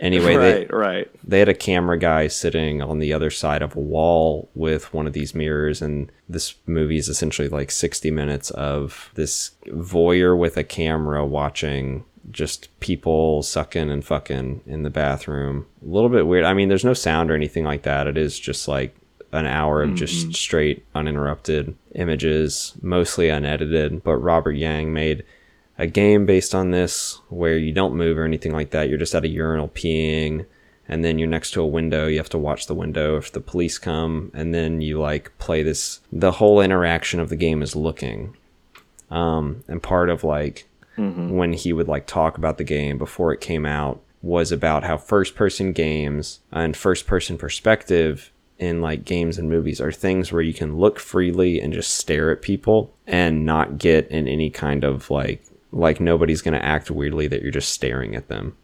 Anyway, 0.10 0.34
they, 0.34 0.60
right, 0.60 0.72
right. 0.72 1.10
they 1.22 1.40
had 1.40 1.48
a 1.50 1.54
camera 1.54 1.98
guy 1.98 2.26
sitting 2.26 2.80
on 2.80 3.00
the 3.00 3.12
other 3.12 3.30
side 3.30 3.60
of 3.60 3.76
a 3.76 3.80
wall 3.80 4.48
with 4.54 4.94
one 4.94 5.06
of 5.06 5.12
these 5.12 5.34
mirrors 5.34 5.82
and 5.82 6.10
this 6.26 6.54
movie 6.66 6.96
is 6.96 7.10
essentially 7.10 7.50
like 7.50 7.70
60 7.70 8.10
minutes 8.10 8.50
of 8.52 9.10
this 9.14 9.50
voyeur 9.66 10.36
with 10.38 10.56
a 10.56 10.64
camera 10.64 11.26
watching 11.26 12.02
just 12.30 12.68
people 12.80 13.42
sucking 13.42 13.90
and 13.90 14.02
fucking 14.02 14.62
in 14.64 14.84
the 14.84 14.90
bathroom. 14.90 15.66
A 15.82 15.88
little 15.92 16.08
bit 16.08 16.26
weird. 16.26 16.44
I 16.44 16.54
mean 16.54 16.70
there's 16.70 16.84
no 16.84 16.94
sound 16.94 17.30
or 17.30 17.34
anything 17.34 17.64
like 17.64 17.82
that. 17.82 18.06
It 18.06 18.16
is 18.16 18.38
just 18.38 18.68
like 18.68 18.96
an 19.32 19.46
hour 19.46 19.82
of 19.82 19.94
just 19.94 20.22
mm-hmm. 20.24 20.32
straight 20.32 20.84
uninterrupted 20.94 21.76
images 21.94 22.72
mostly 22.82 23.28
unedited 23.28 24.02
but 24.02 24.16
robert 24.16 24.52
yang 24.52 24.92
made 24.92 25.24
a 25.80 25.86
game 25.86 26.26
based 26.26 26.54
on 26.54 26.72
this 26.72 27.22
where 27.30 27.56
you 27.56 27.72
don't 27.72 27.96
move 27.96 28.18
or 28.18 28.24
anything 28.24 28.52
like 28.52 28.68
that. 28.70 28.90
You're 28.90 28.98
just 28.98 29.14
at 29.14 29.24
a 29.24 29.28
urinal 29.28 29.68
peeing, 29.68 30.44
and 30.86 31.02
then 31.02 31.18
you're 31.18 31.26
next 31.26 31.52
to 31.52 31.62
a 31.62 31.66
window. 31.66 32.06
You 32.06 32.18
have 32.18 32.28
to 32.28 32.38
watch 32.38 32.66
the 32.66 32.74
window 32.74 33.16
if 33.16 33.32
the 33.32 33.40
police 33.40 33.78
come, 33.78 34.30
and 34.34 34.52
then 34.54 34.82
you 34.82 35.00
like 35.00 35.36
play 35.38 35.62
this. 35.62 36.00
The 36.12 36.32
whole 36.32 36.60
interaction 36.60 37.18
of 37.18 37.30
the 37.30 37.36
game 37.36 37.62
is 37.62 37.74
looking. 37.74 38.36
Um, 39.10 39.64
and 39.68 39.82
part 39.82 40.10
of 40.10 40.22
like 40.22 40.68
when 41.30 41.54
he 41.54 41.72
would 41.72 41.88
like 41.88 42.06
talk 42.06 42.36
about 42.36 42.58
the 42.58 42.64
game 42.64 42.98
before 42.98 43.32
it 43.32 43.40
came 43.40 43.64
out 43.64 44.02
was 44.20 44.52
about 44.52 44.84
how 44.84 44.98
first 44.98 45.34
person 45.34 45.72
games 45.72 46.40
and 46.52 46.76
first 46.76 47.06
person 47.06 47.38
perspective 47.38 48.30
in 48.58 48.82
like 48.82 49.06
games 49.06 49.38
and 49.38 49.48
movies 49.48 49.80
are 49.80 49.90
things 49.90 50.30
where 50.30 50.42
you 50.42 50.52
can 50.52 50.76
look 50.76 51.00
freely 51.00 51.58
and 51.58 51.72
just 51.72 51.94
stare 51.94 52.30
at 52.30 52.42
people 52.42 52.94
and 53.06 53.46
not 53.46 53.78
get 53.78 54.06
in 54.08 54.28
any 54.28 54.50
kind 54.50 54.84
of 54.84 55.10
like 55.10 55.42
like 55.72 56.00
nobody's 56.00 56.42
going 56.42 56.54
to 56.54 56.64
act 56.64 56.90
weirdly 56.90 57.26
that 57.28 57.42
you're 57.42 57.50
just 57.50 57.72
staring 57.72 58.14
at 58.14 58.28
them. 58.28 58.56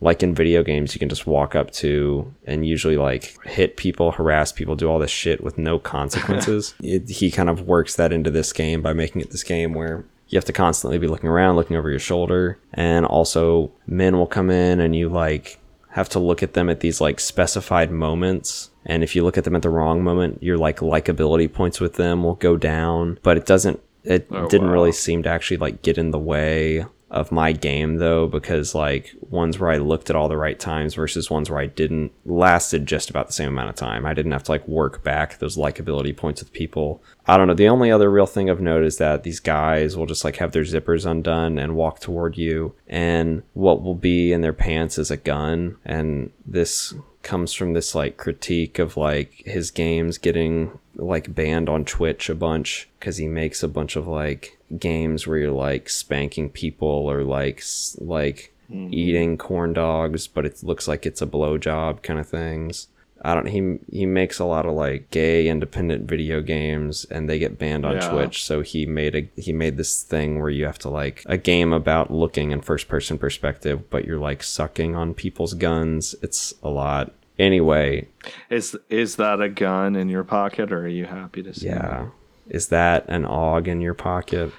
Like 0.00 0.22
in 0.22 0.34
video 0.34 0.62
games 0.62 0.94
you 0.94 0.98
can 0.98 1.08
just 1.08 1.26
walk 1.26 1.54
up 1.54 1.70
to 1.72 2.34
and 2.46 2.66
usually 2.66 2.98
like 2.98 3.34
hit 3.46 3.78
people 3.78 4.12
harass 4.12 4.52
people 4.52 4.76
do 4.76 4.88
all 4.88 4.98
this 4.98 5.10
shit 5.10 5.42
with 5.42 5.56
no 5.56 5.78
consequences. 5.78 6.74
It, 6.82 7.08
he 7.08 7.30
kind 7.30 7.48
of 7.48 7.62
works 7.62 7.96
that 7.96 8.12
into 8.12 8.30
this 8.30 8.52
game 8.52 8.82
by 8.82 8.92
making 8.92 9.22
it 9.22 9.30
this 9.30 9.44
game 9.44 9.72
where 9.72 10.04
you 10.28 10.36
have 10.36 10.44
to 10.46 10.52
constantly 10.52 10.98
be 10.98 11.06
looking 11.06 11.30
around 11.30 11.56
looking 11.56 11.76
over 11.76 11.88
your 11.88 11.98
shoulder. 11.98 12.58
And 12.74 13.06
also 13.06 13.72
men 13.86 14.18
will 14.18 14.26
come 14.26 14.50
in 14.50 14.80
and 14.80 14.94
you 14.94 15.08
like 15.08 15.58
have 15.90 16.10
to 16.10 16.18
look 16.18 16.42
at 16.42 16.52
them 16.52 16.68
at 16.68 16.80
these 16.80 17.00
like 17.00 17.18
specified 17.18 17.90
moments. 17.90 18.68
And 18.84 19.02
if 19.02 19.16
you 19.16 19.24
look 19.24 19.38
at 19.38 19.44
them 19.44 19.56
at 19.56 19.62
the 19.62 19.70
wrong 19.70 20.04
moment 20.04 20.42
your 20.42 20.58
like 20.58 20.80
likability 20.80 21.50
points 21.50 21.80
with 21.80 21.94
them 21.94 22.22
will 22.22 22.34
go 22.34 22.58
down. 22.58 23.18
But 23.22 23.38
it 23.38 23.46
doesn't 23.46 23.80
it 24.06 24.26
Oh, 24.30 24.48
didn't 24.48 24.68
wow. 24.68 24.72
really 24.72 24.92
seem 24.92 25.22
to 25.24 25.28
actually 25.28 25.58
like 25.58 25.82
get 25.82 25.98
in 25.98 26.10
the 26.12 26.18
way 26.18 26.86
of 27.08 27.30
my 27.30 27.52
game 27.52 27.98
though 27.98 28.26
because 28.26 28.74
like 28.74 29.14
ones 29.30 29.60
where 29.60 29.70
I 29.70 29.76
looked 29.76 30.10
at 30.10 30.16
all 30.16 30.28
the 30.28 30.36
right 30.36 30.58
times 30.58 30.94
versus 30.94 31.30
ones 31.30 31.48
where 31.48 31.60
I 31.60 31.66
didn't 31.66 32.10
lasted 32.24 32.84
just 32.84 33.10
about 33.10 33.28
the 33.28 33.32
same 33.32 33.48
amount 33.48 33.68
of 33.68 33.76
time. 33.76 34.04
I 34.04 34.12
didn't 34.12 34.32
have 34.32 34.42
to 34.44 34.50
like 34.50 34.66
work 34.66 35.04
back 35.04 35.38
those 35.38 35.56
likability 35.56 36.16
points 36.16 36.42
with 36.42 36.52
people. 36.52 37.00
I 37.26 37.36
don't 37.36 37.46
know. 37.46 37.54
The 37.54 37.68
only 37.68 37.92
other 37.92 38.10
real 38.10 38.26
thing 38.26 38.50
I've 38.50 38.60
noticed 38.60 38.96
is 38.96 38.98
that 38.98 39.22
these 39.22 39.38
guys 39.38 39.96
will 39.96 40.06
just 40.06 40.24
like 40.24 40.36
have 40.38 40.50
their 40.50 40.64
zippers 40.64 41.06
undone 41.08 41.58
and 41.60 41.76
walk 41.76 42.00
toward 42.00 42.36
you 42.36 42.74
and 42.88 43.44
what 43.52 43.82
will 43.82 43.94
be 43.94 44.32
in 44.32 44.40
their 44.40 44.52
pants 44.52 44.98
is 44.98 45.10
a 45.12 45.16
gun 45.16 45.76
and 45.84 46.32
this 46.44 46.92
comes 47.26 47.52
from 47.52 47.72
this 47.72 47.92
like 47.92 48.16
critique 48.16 48.78
of 48.78 48.96
like 48.96 49.42
his 49.44 49.72
games 49.72 50.16
getting 50.16 50.78
like 50.94 51.34
banned 51.34 51.68
on 51.68 51.84
Twitch 51.84 52.30
a 52.30 52.36
bunch 52.36 52.88
because 53.00 53.16
he 53.16 53.26
makes 53.26 53.64
a 53.64 53.68
bunch 53.68 53.96
of 53.96 54.06
like 54.06 54.56
games 54.78 55.26
where 55.26 55.38
you're 55.38 55.50
like 55.50 55.88
spanking 55.88 56.48
people 56.48 56.88
or 56.88 57.24
like 57.24 57.58
s- 57.58 57.98
like 58.00 58.54
mm-hmm. 58.70 58.94
eating 58.94 59.36
corn 59.36 59.72
dogs, 59.72 60.28
but 60.28 60.46
it 60.46 60.62
looks 60.62 60.86
like 60.86 61.04
it's 61.04 61.20
a 61.20 61.26
blowjob 61.26 62.04
kind 62.04 62.20
of 62.20 62.28
things. 62.28 62.86
I 63.26 63.34
don't. 63.34 63.46
He 63.48 63.78
he 63.90 64.06
makes 64.06 64.38
a 64.38 64.44
lot 64.44 64.66
of 64.66 64.74
like 64.74 65.10
gay 65.10 65.48
independent 65.48 66.08
video 66.08 66.40
games, 66.40 67.04
and 67.10 67.28
they 67.28 67.40
get 67.40 67.58
banned 67.58 67.84
on 67.84 67.96
Yeah. 67.96 68.08
Twitch. 68.08 68.44
So 68.44 68.60
he 68.60 68.86
made 68.86 69.14
a 69.16 69.28
he 69.40 69.52
made 69.52 69.76
this 69.76 70.02
thing 70.04 70.40
where 70.40 70.48
you 70.50 70.64
have 70.64 70.78
to 70.80 70.88
like 70.88 71.22
a 71.26 71.36
game 71.36 71.72
about 71.72 72.12
looking 72.12 72.52
in 72.52 72.60
first 72.60 72.86
person 72.86 73.18
perspective, 73.18 73.90
but 73.90 74.04
you're 74.04 74.20
like 74.20 74.44
sucking 74.44 74.94
on 74.94 75.12
people's 75.12 75.54
guns. 75.54 76.14
It's 76.22 76.54
a 76.62 76.68
lot. 76.68 77.12
Anyway, 77.36 78.06
Is 78.48 78.76
is 78.88 79.16
that 79.16 79.40
a 79.40 79.48
gun 79.48 79.96
in 79.96 80.08
your 80.08 80.24
pocket, 80.24 80.70
or 80.70 80.82
are 80.84 80.88
you 80.88 81.06
happy 81.06 81.42
to 81.42 81.52
see? 81.52 81.66
yeah. 81.66 82.10
Is 82.48 82.68
that 82.68 83.06
an 83.08 83.24
og 83.24 83.66
in 83.66 83.80
your 83.80 83.94
pocket? 83.94 84.52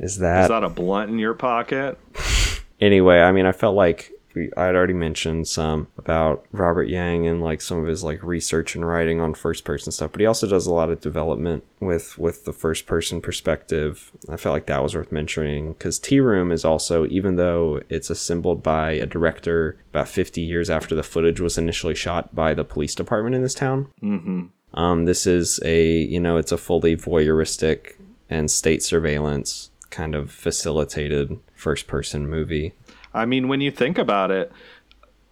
Is 0.00 0.18
that? 0.18 0.34
that 0.34 0.42
Is 0.42 0.48
that 0.48 0.64
a 0.64 0.68
blunt 0.68 1.10
in 1.12 1.20
your 1.20 1.34
pocket? 1.34 1.98
anyway, 2.80 3.20
I 3.20 3.30
mean, 3.30 3.46
I 3.46 3.52
felt 3.52 3.76
like 3.76 4.10
we, 4.34 4.50
I'd 4.56 4.74
already 4.74 4.94
mentioned 4.94 5.48
some 5.48 5.88
about 5.96 6.44
Robert 6.52 6.88
Yang 6.88 7.26
and 7.28 7.42
like 7.42 7.60
some 7.60 7.78
of 7.78 7.86
his 7.86 8.02
like 8.02 8.22
research 8.22 8.74
and 8.74 8.86
writing 8.86 9.20
on 9.20 9.34
first 9.34 9.64
person 9.64 9.92
stuff, 9.92 10.12
but 10.12 10.20
he 10.20 10.26
also 10.26 10.46
does 10.46 10.66
a 10.66 10.72
lot 10.72 10.90
of 10.90 11.00
development 11.00 11.64
with 11.80 12.18
with 12.18 12.44
the 12.44 12.52
first 12.52 12.86
person 12.86 13.20
perspective. 13.20 14.12
I 14.28 14.36
felt 14.36 14.52
like 14.52 14.66
that 14.66 14.82
was 14.82 14.94
worth 14.94 15.12
mentioning 15.12 15.72
because 15.72 15.98
Tea 15.98 16.20
Room 16.20 16.50
is 16.50 16.64
also, 16.64 17.06
even 17.06 17.36
though 17.36 17.80
it's 17.88 18.10
assembled 18.10 18.62
by 18.62 18.92
a 18.92 19.06
director 19.06 19.76
about 19.90 20.08
50 20.08 20.40
years 20.40 20.70
after 20.70 20.94
the 20.94 21.02
footage 21.02 21.40
was 21.40 21.58
initially 21.58 21.94
shot 21.94 22.34
by 22.34 22.54
the 22.54 22.64
police 22.64 22.94
department 22.94 23.34
in 23.34 23.42
this 23.42 23.54
town. 23.54 23.88
Mm-hmm. 24.02 24.46
Um, 24.74 25.04
this 25.04 25.26
is 25.26 25.60
a 25.64 25.98
you 25.98 26.20
know 26.20 26.36
it's 26.36 26.52
a 26.52 26.58
fully 26.58 26.96
voyeuristic 26.96 27.94
and 28.28 28.50
state 28.50 28.82
surveillance 28.82 29.70
kind 29.90 30.16
of 30.16 30.30
facilitated 30.30 31.38
first 31.54 31.86
person 31.86 32.28
movie. 32.28 32.74
I 33.14 33.24
mean, 33.24 33.48
when 33.48 33.60
you 33.60 33.70
think 33.70 33.96
about 33.96 34.30
it, 34.30 34.52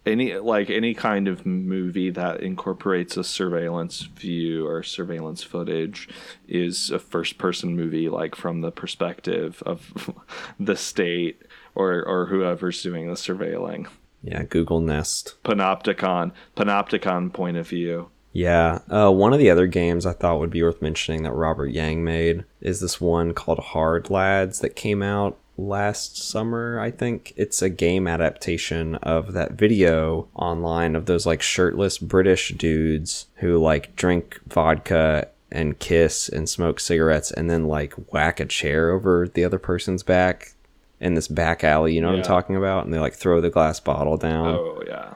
any 0.05 0.35
like 0.35 0.69
any 0.69 0.93
kind 0.93 1.27
of 1.27 1.45
movie 1.45 2.09
that 2.09 2.41
incorporates 2.41 3.15
a 3.15 3.23
surveillance 3.23 4.01
view 4.01 4.67
or 4.67 4.83
surveillance 4.83 5.43
footage 5.43 6.09
is 6.47 6.91
a 6.91 6.99
first 6.99 7.37
person 7.37 7.75
movie 7.75 8.09
like 8.09 8.35
from 8.35 8.61
the 8.61 8.71
perspective 8.71 9.63
of 9.65 10.11
the 10.59 10.75
state 10.75 11.41
or 11.75 12.03
or 12.03 12.25
whoever's 12.25 12.81
doing 12.81 13.07
the 13.07 13.13
surveilling. 13.13 13.87
Yeah, 14.21 14.43
Google 14.43 14.79
Nest. 14.79 15.35
Panopticon, 15.43 16.31
panopticon 16.55 17.33
point 17.33 17.57
of 17.57 17.67
view. 17.67 18.09
Yeah. 18.31 18.79
Uh, 18.89 19.11
one 19.11 19.31
of 19.31 19.39
the 19.39 19.49
other 19.49 19.67
games 19.67 20.05
I 20.05 20.13
thought 20.13 20.39
would 20.39 20.49
be 20.49 20.63
worth 20.63 20.81
mentioning 20.81 21.23
that 21.23 21.33
Robert 21.33 21.67
Yang 21.67 22.03
made 22.03 22.45
is 22.61 22.79
this 22.79 22.99
one 22.99 23.33
called 23.33 23.59
Hard 23.59 24.09
Lads 24.09 24.59
that 24.59 24.75
came 24.75 25.03
out 25.03 25.37
last 25.57 26.17
summer, 26.17 26.79
I 26.79 26.91
think. 26.91 27.33
It's 27.35 27.61
a 27.61 27.69
game 27.69 28.07
adaptation 28.07 28.95
of 28.95 29.33
that 29.33 29.53
video 29.53 30.27
online 30.33 30.95
of 30.95 31.05
those 31.05 31.25
like 31.25 31.41
shirtless 31.41 31.97
British 31.97 32.49
dudes 32.49 33.27
who 33.35 33.57
like 33.57 33.95
drink 33.95 34.39
vodka 34.47 35.27
and 35.51 35.77
kiss 35.77 36.27
and 36.27 36.49
smoke 36.49 36.79
cigarettes 36.79 37.31
and 37.31 37.49
then 37.49 37.67
like 37.67 37.93
whack 38.11 38.39
a 38.39 38.45
chair 38.45 38.89
over 38.91 39.27
the 39.27 39.45
other 39.45 39.59
person's 39.59 40.01
back 40.01 40.53
in 40.99 41.13
this 41.13 41.27
back 41.27 41.63
alley, 41.63 41.93
you 41.93 42.01
know 42.01 42.07
what 42.07 42.17
I'm 42.17 42.23
talking 42.23 42.55
about? 42.55 42.85
And 42.85 42.93
they 42.93 42.99
like 42.99 43.13
throw 43.13 43.41
the 43.41 43.49
glass 43.49 43.79
bottle 43.79 44.17
down 44.17 44.55
Oh 44.55 44.83
yeah. 44.87 45.13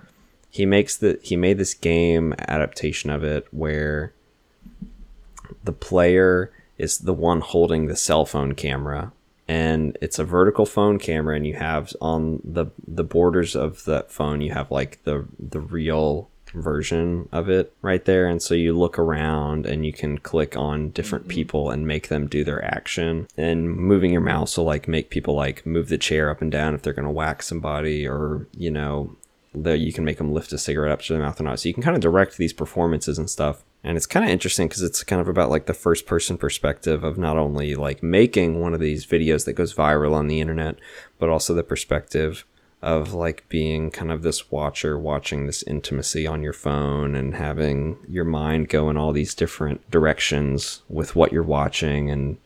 he 0.49 0.65
makes 0.65 0.97
the 0.97 1.17
he 1.23 1.35
made 1.35 1.57
this 1.57 1.73
game 1.73 2.35
adaptation 2.39 3.09
of 3.09 3.23
it 3.23 3.47
where 3.51 4.13
the 5.63 5.71
player 5.71 6.51
is 6.77 6.99
the 6.99 7.13
one 7.13 7.41
holding 7.41 7.87
the 7.87 7.95
cell 7.95 8.25
phone 8.25 8.53
camera 8.53 9.11
and 9.47 9.97
it's 10.01 10.19
a 10.19 10.25
vertical 10.25 10.65
phone 10.65 10.99
camera 10.99 11.35
and 11.35 11.47
you 11.47 11.55
have 11.55 11.93
on 12.01 12.41
the 12.43 12.65
the 12.87 13.03
borders 13.03 13.55
of 13.55 13.83
that 13.85 14.11
phone 14.11 14.41
you 14.41 14.51
have 14.51 14.69
like 14.71 15.03
the 15.03 15.25
the 15.39 15.59
real 15.59 16.29
version 16.53 17.27
of 17.31 17.49
it 17.49 17.73
right 17.81 18.05
there 18.05 18.27
and 18.27 18.41
so 18.41 18.53
you 18.53 18.75
look 18.75 18.97
around 18.97 19.65
and 19.65 19.85
you 19.85 19.91
can 19.91 20.17
click 20.17 20.55
on 20.55 20.89
different 20.91 21.25
mm-hmm. 21.25 21.35
people 21.35 21.69
and 21.69 21.85
make 21.85 22.07
them 22.07 22.25
do 22.25 22.43
their 22.43 22.63
action 22.63 23.27
and 23.35 23.69
moving 23.69 24.11
your 24.11 24.21
mouse 24.21 24.57
will 24.57 24.63
like 24.63 24.87
make 24.87 25.09
people 25.09 25.35
like 25.35 25.65
move 25.65 25.89
the 25.89 25.97
chair 25.97 26.29
up 26.29 26.41
and 26.41 26.51
down 26.51 26.73
if 26.73 26.81
they're 26.81 26.93
going 26.93 27.05
to 27.05 27.11
whack 27.11 27.43
somebody 27.43 28.07
or 28.07 28.47
you 28.53 28.71
know 28.71 29.15
that 29.63 29.79
you 29.79 29.93
can 29.93 30.05
make 30.05 30.17
them 30.17 30.33
lift 30.33 30.53
a 30.53 30.57
cigarette 30.57 30.91
up 30.91 31.01
to 31.01 31.13
their 31.13 31.21
mouth 31.21 31.39
or 31.39 31.43
not. 31.43 31.59
So 31.59 31.69
you 31.69 31.73
can 31.73 31.83
kind 31.83 31.95
of 31.95 32.01
direct 32.01 32.37
these 32.37 32.53
performances 32.53 33.17
and 33.17 33.29
stuff. 33.29 33.63
And 33.87 33.95
it's 33.95 34.05
kind 34.05 34.25
of 34.25 34.31
interesting 34.31 34.67
because 34.67 34.83
it's 34.83 35.01
kind 35.01 35.21
of 35.21 35.29
about 35.29 35.49
like 35.49 35.65
the 35.65 35.73
first 35.73 36.05
person 36.05 36.37
perspective 36.37 37.05
of 37.05 37.17
not 37.17 37.37
only 37.37 37.73
like 37.73 38.03
making 38.03 38.59
one 38.59 38.73
of 38.73 38.81
these 38.81 39.05
videos 39.05 39.45
that 39.45 39.53
goes 39.53 39.73
viral 39.73 40.11
on 40.11 40.27
the 40.27 40.41
internet, 40.41 40.75
but 41.19 41.29
also 41.29 41.53
the 41.53 41.63
perspective 41.63 42.43
of 42.81 43.13
like 43.13 43.47
being 43.47 43.89
kind 43.89 44.11
of 44.11 44.23
this 44.23 44.51
watcher 44.51 44.99
watching 44.99 45.45
this 45.45 45.63
intimacy 45.63 46.27
on 46.27 46.43
your 46.43 46.51
phone 46.51 47.15
and 47.15 47.35
having 47.35 47.97
your 48.09 48.25
mind 48.25 48.67
go 48.67 48.89
in 48.89 48.97
all 48.97 49.13
these 49.13 49.33
different 49.33 49.89
directions 49.89 50.83
with 50.89 51.15
what 51.15 51.31
you're 51.31 51.41
watching 51.41 52.11
and 52.11 52.37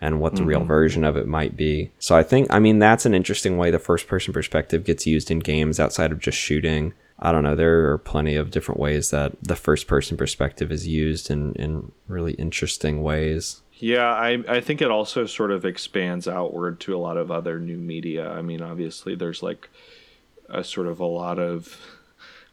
and 0.00 0.20
what 0.20 0.36
the 0.36 0.44
real 0.44 0.60
mm-hmm. 0.60 0.68
version 0.68 1.04
of 1.04 1.18
it 1.18 1.26
might 1.26 1.54
be. 1.54 1.90
So 1.98 2.16
I 2.16 2.22
think 2.22 2.46
I 2.48 2.60
mean 2.60 2.78
that's 2.78 3.04
an 3.04 3.12
interesting 3.12 3.58
way 3.58 3.70
the 3.70 3.78
first 3.78 4.06
person 4.06 4.32
perspective 4.32 4.84
gets 4.84 5.06
used 5.06 5.30
in 5.30 5.40
games 5.40 5.78
outside 5.78 6.12
of 6.12 6.18
just 6.18 6.38
shooting. 6.38 6.94
I 7.20 7.32
don't 7.32 7.42
know, 7.42 7.56
there 7.56 7.90
are 7.90 7.98
plenty 7.98 8.36
of 8.36 8.50
different 8.50 8.80
ways 8.80 9.10
that 9.10 9.32
the 9.42 9.56
first 9.56 9.86
person 9.86 10.16
perspective 10.16 10.70
is 10.70 10.86
used 10.86 11.30
in 11.30 11.52
in 11.54 11.92
really 12.06 12.34
interesting 12.34 13.02
ways. 13.02 13.62
Yeah, 13.74 14.12
I 14.12 14.42
I 14.48 14.60
think 14.60 14.80
it 14.80 14.90
also 14.90 15.26
sort 15.26 15.50
of 15.50 15.64
expands 15.64 16.28
outward 16.28 16.80
to 16.80 16.96
a 16.96 16.98
lot 16.98 17.16
of 17.16 17.30
other 17.30 17.58
new 17.58 17.76
media. 17.78 18.30
I 18.30 18.42
mean, 18.42 18.62
obviously 18.62 19.14
there's 19.14 19.42
like 19.42 19.68
a 20.48 20.64
sort 20.64 20.86
of 20.86 21.00
a 21.00 21.06
lot 21.06 21.38
of 21.38 21.76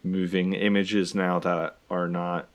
moving 0.03 0.53
images 0.53 1.15
now 1.15 1.39
that 1.39 1.77
are 1.89 2.07
not 2.07 2.47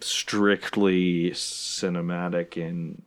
strictly 0.00 1.30
cinematic 1.30 2.56
in 2.56 3.02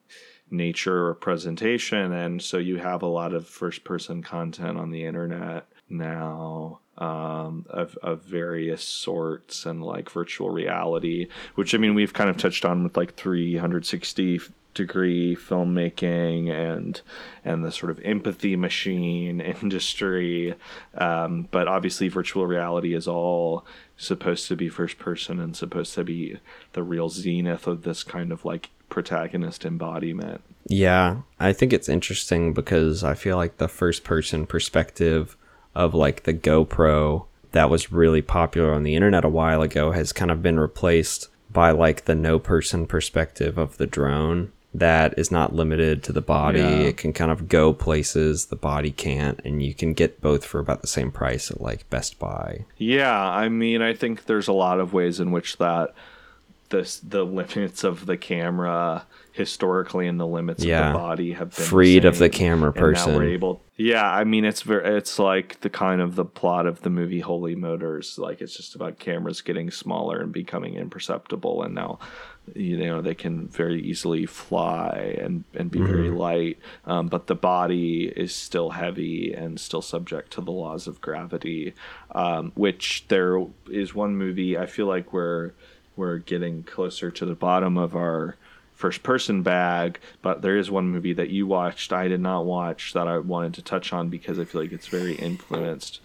nature 0.49 1.07
or 1.07 1.13
presentation 1.13 2.11
and 2.11 2.41
so 2.41 2.57
you 2.57 2.77
have 2.77 3.01
a 3.01 3.07
lot 3.07 3.33
of 3.33 3.47
first 3.47 3.85
person 3.85 4.21
content 4.21 4.77
on 4.77 4.91
the 4.91 5.05
internet 5.05 5.65
now 5.89 6.79
um, 7.01 7.65
of, 7.69 7.97
of 8.03 8.21
various 8.23 8.83
sorts 8.83 9.65
and 9.65 9.83
like 9.83 10.09
virtual 10.09 10.49
reality 10.49 11.27
which 11.55 11.73
i 11.73 11.77
mean 11.77 11.95
we've 11.95 12.13
kind 12.13 12.29
of 12.29 12.37
touched 12.37 12.65
on 12.65 12.83
with 12.83 12.95
like 12.95 13.15
360 13.15 14.39
degree 14.73 15.35
filmmaking 15.35 16.49
and 16.49 17.01
and 17.43 17.63
the 17.63 17.71
sort 17.71 17.91
of 17.91 17.99
empathy 18.03 18.55
machine 18.55 19.41
industry. 19.61 20.55
Um, 20.95 21.47
but 21.51 21.67
obviously 21.67 22.07
virtual 22.07 22.47
reality 22.47 22.93
is 22.93 23.07
all 23.07 23.65
supposed 23.97 24.47
to 24.47 24.55
be 24.55 24.69
first 24.69 24.97
person 24.97 25.39
and 25.39 25.55
supposed 25.55 25.93
to 25.95 26.03
be 26.03 26.39
the 26.73 26.83
real 26.83 27.09
zenith 27.09 27.67
of 27.67 27.83
this 27.83 28.03
kind 28.03 28.31
of 28.31 28.45
like 28.45 28.69
protagonist 28.89 29.65
embodiment. 29.65 30.41
Yeah, 30.67 31.21
I 31.39 31.53
think 31.53 31.73
it's 31.73 31.89
interesting 31.89 32.53
because 32.53 33.03
I 33.03 33.15
feel 33.15 33.37
like 33.37 33.57
the 33.57 33.67
first 33.67 34.03
person 34.03 34.45
perspective 34.45 35.37
of 35.75 35.93
like 35.93 36.23
the 36.23 36.33
GoPro 36.33 37.25
that 37.51 37.69
was 37.69 37.91
really 37.91 38.21
popular 38.21 38.73
on 38.73 38.83
the 38.83 38.95
internet 38.95 39.25
a 39.25 39.29
while 39.29 39.61
ago 39.61 39.91
has 39.91 40.13
kind 40.13 40.31
of 40.31 40.41
been 40.41 40.59
replaced 40.59 41.27
by 41.51 41.71
like 41.71 42.05
the 42.05 42.15
no 42.15 42.39
person 42.39 42.85
perspective 42.85 43.57
of 43.57 43.77
the 43.77 43.87
drone 43.87 44.51
that 44.73 45.13
is 45.17 45.31
not 45.31 45.53
limited 45.53 46.01
to 46.03 46.13
the 46.13 46.21
body. 46.21 46.59
Yeah. 46.59 46.79
It 46.79 46.97
can 46.97 47.11
kind 47.11 47.29
of 47.29 47.49
go 47.49 47.73
places 47.73 48.45
the 48.45 48.55
body 48.55 48.91
can't 48.91 49.39
and 49.43 49.61
you 49.61 49.73
can 49.73 49.93
get 49.93 50.21
both 50.21 50.45
for 50.45 50.59
about 50.59 50.81
the 50.81 50.87
same 50.87 51.11
price 51.11 51.51
at 51.51 51.59
like 51.59 51.89
Best 51.89 52.19
Buy. 52.19 52.65
Yeah, 52.77 53.21
I 53.21 53.49
mean, 53.49 53.81
I 53.81 53.93
think 53.93 54.25
there's 54.25 54.47
a 54.47 54.53
lot 54.53 54.79
of 54.79 54.93
ways 54.93 55.19
in 55.19 55.31
which 55.31 55.57
that 55.57 55.93
this 56.69 56.99
the 56.99 57.25
limits 57.25 57.83
of 57.83 58.05
the 58.05 58.15
camera 58.15 59.05
historically 59.33 60.07
in 60.07 60.17
the 60.17 60.27
limits 60.27 60.63
Yeah. 60.63 60.87
of 60.87 60.93
the 60.93 60.99
body 60.99 61.31
have 61.33 61.55
been 61.55 61.65
Freed 61.65 62.05
of 62.05 62.17
the 62.17 62.29
camera 62.29 62.71
now 62.75 62.81
we're 62.81 62.93
person. 62.93 63.23
able. 63.23 63.61
Yeah, 63.77 64.09
I 64.11 64.23
mean, 64.25 64.45
it's 64.45 64.61
very 64.61 64.95
it's 64.97 65.17
like 65.17 65.61
the 65.61 65.69
kind 65.69 66.01
of 66.01 66.15
the 66.15 66.25
plot 66.25 66.67
of 66.67 66.81
the 66.81 66.89
movie 66.89 67.21
Holy 67.21 67.55
Motors. 67.55 68.19
Like 68.19 68.41
it's 68.41 68.55
just 68.55 68.75
about 68.75 68.99
cameras 68.99 69.41
getting 69.41 69.71
smaller 69.71 70.19
and 70.21 70.31
becoming 70.31 70.75
imperceptible, 70.75 71.63
and 71.63 71.73
now 71.73 71.97
you 72.55 72.77
know 72.77 73.01
they 73.01 73.15
can 73.15 73.47
very 73.47 73.81
easily 73.81 74.25
fly 74.25 75.15
and 75.21 75.43
and 75.53 75.69
be 75.69 75.79
very 75.79 76.09
light 76.09 76.57
um, 76.85 77.07
but 77.07 77.27
the 77.27 77.35
body 77.35 78.05
is 78.15 78.33
still 78.33 78.71
heavy 78.71 79.31
and 79.31 79.59
still 79.59 79.81
subject 79.81 80.31
to 80.33 80.41
the 80.41 80.51
laws 80.51 80.87
of 80.87 80.99
gravity 81.01 81.71
um, 82.15 82.51
which 82.55 83.05
there 83.09 83.45
is 83.69 83.93
one 83.93 84.15
movie 84.17 84.57
i 84.57 84.65
feel 84.65 84.87
like 84.87 85.13
we're 85.13 85.51
we're 85.95 86.17
getting 86.17 86.63
closer 86.63 87.11
to 87.11 87.25
the 87.25 87.35
bottom 87.35 87.77
of 87.77 87.95
our 87.95 88.35
first 88.81 89.03
person 89.03 89.43
bag 89.43 89.99
but 90.21 90.41
there 90.41 90.57
is 90.57 90.69
one 90.69 90.89
movie 90.89 91.13
that 91.13 91.29
you 91.29 91.47
watched 91.47 91.93
i 91.93 92.07
did 92.07 92.19
not 92.19 92.45
watch 92.45 92.93
that 92.93 93.07
i 93.07 93.17
wanted 93.17 93.53
to 93.53 93.61
touch 93.61 93.93
on 93.93 94.09
because 94.09 94.39
i 94.39 94.43
feel 94.43 94.61
like 94.61 94.71
it's 94.71 94.87
very 94.87 95.15
influenced 95.15 95.99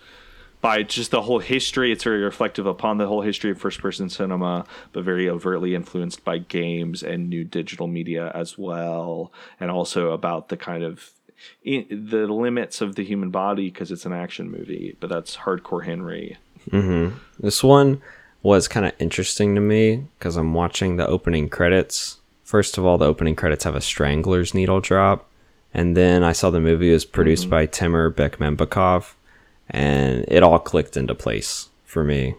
by 0.61 0.83
just 0.83 1.12
the 1.12 1.22
whole 1.22 1.39
history. 1.39 1.93
It's 1.93 2.03
very 2.03 2.22
reflective 2.22 2.66
upon 2.66 2.99
the 2.99 3.07
whole 3.07 3.22
history 3.22 3.53
of 3.53 3.59
first 3.59 3.81
person 3.81 4.09
cinema, 4.09 4.66
but 4.93 5.05
very 5.05 5.29
overtly 5.29 5.77
influenced 5.77 6.24
by 6.24 6.39
games 6.39 7.05
and 7.05 7.29
new 7.29 7.45
digital 7.45 7.87
media 7.87 8.33
as 8.35 8.59
well, 8.59 9.33
and 9.61 9.70
also 9.70 10.11
about 10.11 10.49
the 10.49 10.57
kind 10.57 10.83
of 10.83 11.12
the 11.64 12.27
limits 12.27 12.81
of 12.81 12.97
the 12.97 13.05
human 13.05 13.31
body 13.31 13.70
because 13.70 13.93
it's 13.93 14.07
an 14.07 14.12
action 14.12 14.51
movie. 14.51 14.97
But 14.99 15.09
that's 15.09 15.37
Hardcore 15.37 15.85
Henry. 15.85 16.37
Mm-hmm. 16.70 17.16
This 17.39 17.62
one 17.62 18.03
was 18.43 18.66
kind 18.66 18.87
of 18.87 18.93
interesting 18.99 19.55
to 19.55 19.61
me 19.61 20.07
because 20.18 20.37
I'm 20.37 20.55
watching 20.55 20.97
the 20.97 21.07
opening 21.07 21.49
credits. 21.49 22.18
First 22.47 22.78
of 22.78 22.86
all, 22.86 22.97
the 22.97 23.07
opening 23.07 23.34
credits 23.34 23.64
have 23.64 23.74
a 23.74 23.80
Strangler's 23.80 24.55
needle 24.55 24.80
drop, 24.80 25.28
and 25.74 25.97
then 25.97 26.22
I 26.22 26.30
saw 26.30 26.49
the 26.49 26.61
movie 26.61 26.92
was 26.92 27.05
produced 27.05 27.42
mm-hmm. 27.42 27.51
by 27.51 27.66
Timur 27.66 28.09
Bekmambetov, 28.09 29.14
and 29.68 30.24
it 30.28 30.44
all 30.44 30.61
clicked 30.61 30.97
into 30.97 31.12
place 31.12 31.70
for 31.84 32.05
me. 32.05 32.36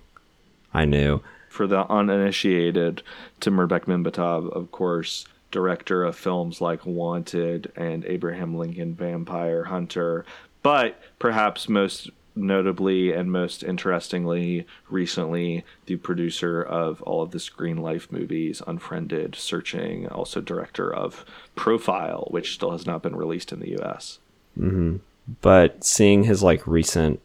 I 0.73 0.85
knew. 0.85 1.19
For 1.49 1.67
the 1.67 1.85
uninitiated, 1.91 3.03
Timur 3.41 3.67
Bekmambetov, 3.67 4.49
of 4.53 4.71
course, 4.71 5.25
director 5.51 6.05
of 6.05 6.15
films 6.15 6.61
like 6.61 6.85
Wanted 6.85 7.73
and 7.75 8.05
Abraham 8.05 8.55
Lincoln 8.57 8.95
Vampire 8.95 9.65
Hunter, 9.65 10.23
but 10.63 11.01
perhaps 11.19 11.67
most 11.67 12.11
notably 12.37 13.11
and 13.11 13.31
most 13.31 13.63
interestingly, 13.63 14.65
recently, 14.89 15.65
the 15.85 15.97
producer 15.97 16.61
of 16.61 17.01
all 17.01 17.21
of 17.21 17.31
the 17.31 17.39
Screen 17.39 17.77
Life 17.77 18.11
movies, 18.11 18.61
Unfriended, 18.65 19.35
Searching, 19.35 20.07
also 20.07 20.41
director 20.41 20.93
of 20.93 21.25
Profile, 21.55 22.27
which 22.31 22.53
still 22.53 22.71
has 22.71 22.85
not 22.85 23.01
been 23.01 23.15
released 23.15 23.51
in 23.51 23.59
the 23.59 23.79
US. 23.81 24.19
Mm-hmm. 24.57 24.97
But 25.41 25.83
seeing 25.83 26.23
his 26.23 26.41
like 26.41 26.65
recent 26.65 27.19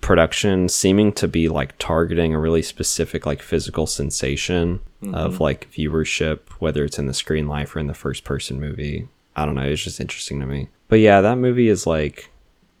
production 0.00 0.68
seeming 0.68 1.12
to 1.12 1.28
be 1.28 1.48
like 1.48 1.76
targeting 1.78 2.34
a 2.34 2.40
really 2.40 2.62
specific 2.62 3.24
like 3.26 3.42
physical 3.42 3.86
sensation 3.86 4.80
of 5.12 5.34
mm-hmm. 5.34 5.42
like 5.42 5.70
viewership 5.70 6.40
whether 6.58 6.84
it's 6.84 6.98
in 6.98 7.06
the 7.06 7.14
screen 7.14 7.46
life 7.46 7.76
or 7.76 7.78
in 7.78 7.86
the 7.86 7.94
first 7.94 8.24
person 8.24 8.58
movie 8.58 9.06
i 9.36 9.44
don't 9.44 9.54
know 9.54 9.62
it's 9.62 9.84
just 9.84 10.00
interesting 10.00 10.40
to 10.40 10.46
me. 10.46 10.68
But 10.88 10.98
yeah 11.00 11.20
that 11.20 11.38
movie 11.38 11.68
is 11.68 11.86
like 11.86 12.30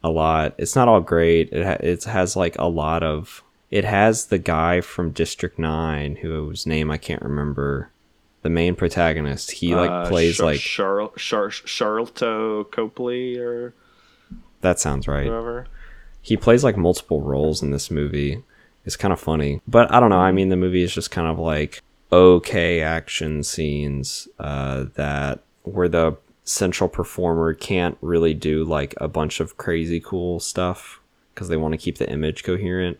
a 0.02 0.10
lot 0.10 0.54
it's 0.58 0.74
not 0.76 0.88
all 0.88 1.00
great 1.00 1.52
it, 1.52 1.64
ha- 1.64 1.76
it 1.80 2.04
has 2.04 2.34
like 2.36 2.56
a 2.58 2.66
lot 2.68 3.02
of 3.02 3.42
it 3.70 3.84
has 3.84 4.26
the 4.26 4.38
guy 4.38 4.80
from 4.80 5.10
district 5.10 5.58
9 5.58 6.16
whose 6.16 6.66
name 6.66 6.90
i 6.90 6.96
can't 6.96 7.22
remember 7.22 7.90
the 8.42 8.48
main 8.50 8.74
protagonist 8.74 9.50
he 9.50 9.74
like 9.74 9.90
Uh, 9.90 10.08
plays 10.08 10.40
like 10.40 10.58
Charl- 10.60 11.12
Char- 11.16 11.48
Sharlto 11.50 12.70
Copley 12.70 13.38
or 13.38 13.74
that 14.62 14.78
sounds 14.80 15.06
right 15.06 15.26
whoever. 15.26 15.66
he 16.22 16.36
plays 16.36 16.64
like 16.64 16.76
multiple 16.76 17.20
roles 17.20 17.62
in 17.62 17.70
this 17.70 17.90
movie 17.90 18.42
It's 18.86 18.96
kind 18.96 19.12
of 19.12 19.20
funny. 19.20 19.60
But 19.68 19.92
I 19.92 20.00
don't 20.00 20.08
know. 20.08 20.18
I 20.18 20.32
mean, 20.32 20.48
the 20.48 20.56
movie 20.56 20.82
is 20.82 20.94
just 20.94 21.10
kind 21.10 21.28
of 21.28 21.38
like 21.38 21.82
okay 22.10 22.80
action 22.80 23.42
scenes 23.44 24.26
uh, 24.38 24.86
that 24.94 25.40
where 25.64 25.88
the 25.88 26.16
central 26.50 26.88
performer 26.88 27.54
can't 27.54 27.96
really 28.00 28.34
do 28.34 28.64
like 28.64 28.94
a 28.96 29.06
bunch 29.06 29.38
of 29.38 29.56
crazy 29.56 30.00
cool 30.00 30.40
stuff 30.40 31.00
because 31.32 31.48
they 31.48 31.56
want 31.56 31.72
to 31.72 31.78
keep 31.78 31.98
the 31.98 32.10
image 32.10 32.42
coherent. 32.42 32.98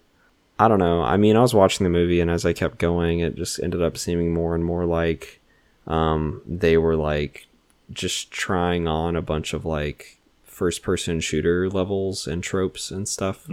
I 0.59 0.69
don't 0.69 0.79
know. 0.79 1.03
I 1.03 1.17
mean, 1.17 1.37
I 1.37 1.41
was 1.41 1.55
watching 1.55 1.85
the 1.85 1.91
movie, 1.91 2.21
and 2.21 2.31
as 2.31 2.47
I 2.47 2.53
kept 2.53 2.79
going, 2.79 3.21
it 3.21 3.35
just 3.35 3.61
ended 3.63 3.83
up 3.83 3.97
seeming 3.97 4.33
more 4.33 4.55
and 4.55 4.65
more 4.65 4.85
like 4.85 5.41
um, 5.87 6.43
they 6.47 6.77
were 6.77 6.97
like 6.97 7.49
just 7.93 8.31
trying 8.31 8.87
on 8.87 9.17
a 9.17 9.23
bunch 9.23 9.53
of 9.53 9.65
like 9.65 10.19
first 10.45 10.83
person 10.83 11.21
shooter 11.21 11.69
levels 11.69 12.27
and 12.27 12.43
tropes 12.43 12.91
and 12.91 13.09
stuff 13.09 13.49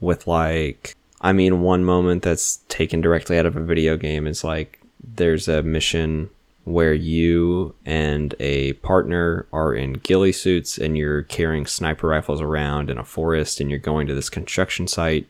with 0.00 0.26
like 0.26 0.94
I 1.20 1.32
mean 1.32 1.62
one 1.62 1.84
moment 1.84 2.22
that's 2.22 2.58
taken 2.68 3.00
directly 3.00 3.38
out 3.38 3.46
of 3.46 3.56
a 3.56 3.64
video 3.64 3.96
game 3.96 4.26
is 4.26 4.44
like 4.44 4.80
there's 5.02 5.48
a 5.48 5.62
mission 5.62 6.28
where 6.66 6.92
you 6.92 7.72
and 7.86 8.34
a 8.40 8.72
partner 8.74 9.46
are 9.52 9.72
in 9.72 9.92
ghillie 9.92 10.32
suits 10.32 10.78
and 10.78 10.98
you're 10.98 11.22
carrying 11.22 11.64
sniper 11.64 12.08
rifles 12.08 12.40
around 12.40 12.90
in 12.90 12.98
a 12.98 13.04
forest 13.04 13.60
and 13.60 13.70
you're 13.70 13.78
going 13.78 14.04
to 14.08 14.14
this 14.14 14.28
construction 14.28 14.88
site 14.88 15.28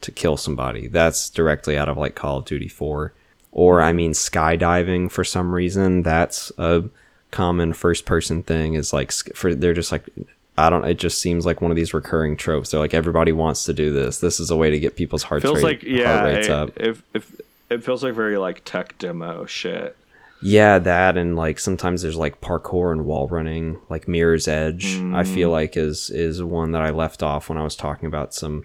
to 0.00 0.12
kill 0.12 0.36
somebody. 0.36 0.86
That's 0.86 1.28
directly 1.28 1.76
out 1.76 1.88
of 1.88 1.96
like 1.96 2.14
Call 2.14 2.38
of 2.38 2.44
Duty 2.44 2.68
4. 2.68 3.12
Or 3.50 3.82
I 3.82 3.92
mean 3.92 4.12
skydiving 4.12 5.10
for 5.10 5.24
some 5.24 5.52
reason. 5.52 6.04
That's 6.04 6.52
a 6.56 6.84
common 7.32 7.72
first 7.72 8.06
person 8.06 8.44
thing 8.44 8.74
is 8.74 8.92
like 8.92 9.10
for 9.34 9.56
they're 9.56 9.74
just 9.74 9.90
like 9.90 10.08
I 10.56 10.70
don't 10.70 10.84
it 10.84 11.00
just 11.00 11.20
seems 11.20 11.44
like 11.44 11.60
one 11.60 11.72
of 11.72 11.76
these 11.76 11.94
recurring 11.94 12.36
tropes. 12.36 12.70
They're 12.70 12.78
like 12.78 12.94
everybody 12.94 13.32
wants 13.32 13.64
to 13.64 13.72
do 13.72 13.92
this. 13.92 14.20
This 14.20 14.38
is 14.38 14.52
a 14.52 14.56
way 14.56 14.70
to 14.70 14.78
get 14.78 14.94
people's 14.94 15.24
heart 15.24 15.42
feels 15.42 15.56
rate, 15.56 15.64
like 15.64 15.82
yeah, 15.82 16.18
heart 16.18 16.32
rates 16.32 16.46
it, 16.46 16.52
up. 16.52 16.70
If 16.76 17.02
if 17.12 17.40
it 17.70 17.82
feels 17.82 18.04
like 18.04 18.14
very 18.14 18.38
like 18.38 18.64
tech 18.64 18.96
demo 18.98 19.46
shit. 19.46 19.96
Yeah, 20.42 20.78
that 20.78 21.16
and 21.16 21.36
like 21.36 21.58
sometimes 21.58 22.02
there's 22.02 22.16
like 22.16 22.40
parkour 22.40 22.92
and 22.92 23.04
wall 23.04 23.28
running, 23.28 23.78
like 23.88 24.08
Mirror's 24.08 24.48
Edge. 24.48 25.00
I 25.14 25.24
feel 25.24 25.50
mm. 25.50 25.52
like 25.52 25.76
is 25.76 26.10
is 26.10 26.42
one 26.42 26.72
that 26.72 26.82
I 26.82 26.90
left 26.90 27.22
off 27.22 27.48
when 27.48 27.58
I 27.58 27.64
was 27.64 27.76
talking 27.76 28.06
about 28.06 28.34
some 28.34 28.64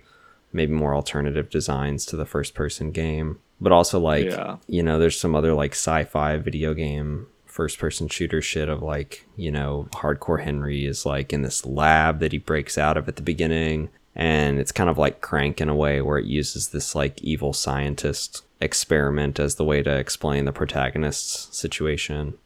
maybe 0.54 0.74
more 0.74 0.94
alternative 0.94 1.50
designs 1.50 2.06
to 2.08 2.18
the 2.18 2.26
first 2.26 2.54
person 2.54 2.92
game. 2.92 3.40
But 3.60 3.72
also 3.72 4.00
like 4.00 4.26
Yeah. 4.26 4.58
you 4.68 4.84
know, 4.84 5.00
there's 5.00 5.20
some 5.20 5.36
other 5.36 5.54
like 5.54 5.72
sci-fi 5.72 6.38
video 6.38 6.74
game 6.74 7.28
first 7.46 7.80
person 7.80 8.08
shooter 8.08 8.42
shit 8.42 8.70
of 8.70 8.82
like, 8.82 9.28
you 9.36 9.52
know, 9.52 9.88
Hardcore 9.94 10.42
Henry 10.42 10.86
is 10.86 11.06
like 11.06 11.34
in 11.34 11.42
this 11.42 11.66
lab 11.66 12.20
that 12.20 12.32
he 12.32 12.38
breaks 12.38 12.78
out 12.78 12.96
of 12.98 13.08
at 13.08 13.18
the 13.18 13.22
beginning 13.22 13.90
and 14.16 14.60
it's 14.60 14.72
kind 14.72 14.90
of 14.90 14.98
like 14.98 15.22
crank 15.22 15.62
in 15.62 15.70
a 15.70 15.76
way 15.76 16.02
where 16.02 16.18
it 16.18 16.26
uses 16.26 16.70
this 16.70 16.96
like 16.96 17.22
evil 17.22 17.54
scientist 17.54 18.44
experiment 18.62 19.40
as 19.40 19.56
the 19.56 19.66
way 19.66 19.82
to 19.82 19.98
explain 19.98 20.46
the 20.46 20.52
protagonist's 20.52 21.56
situation. 21.58 22.38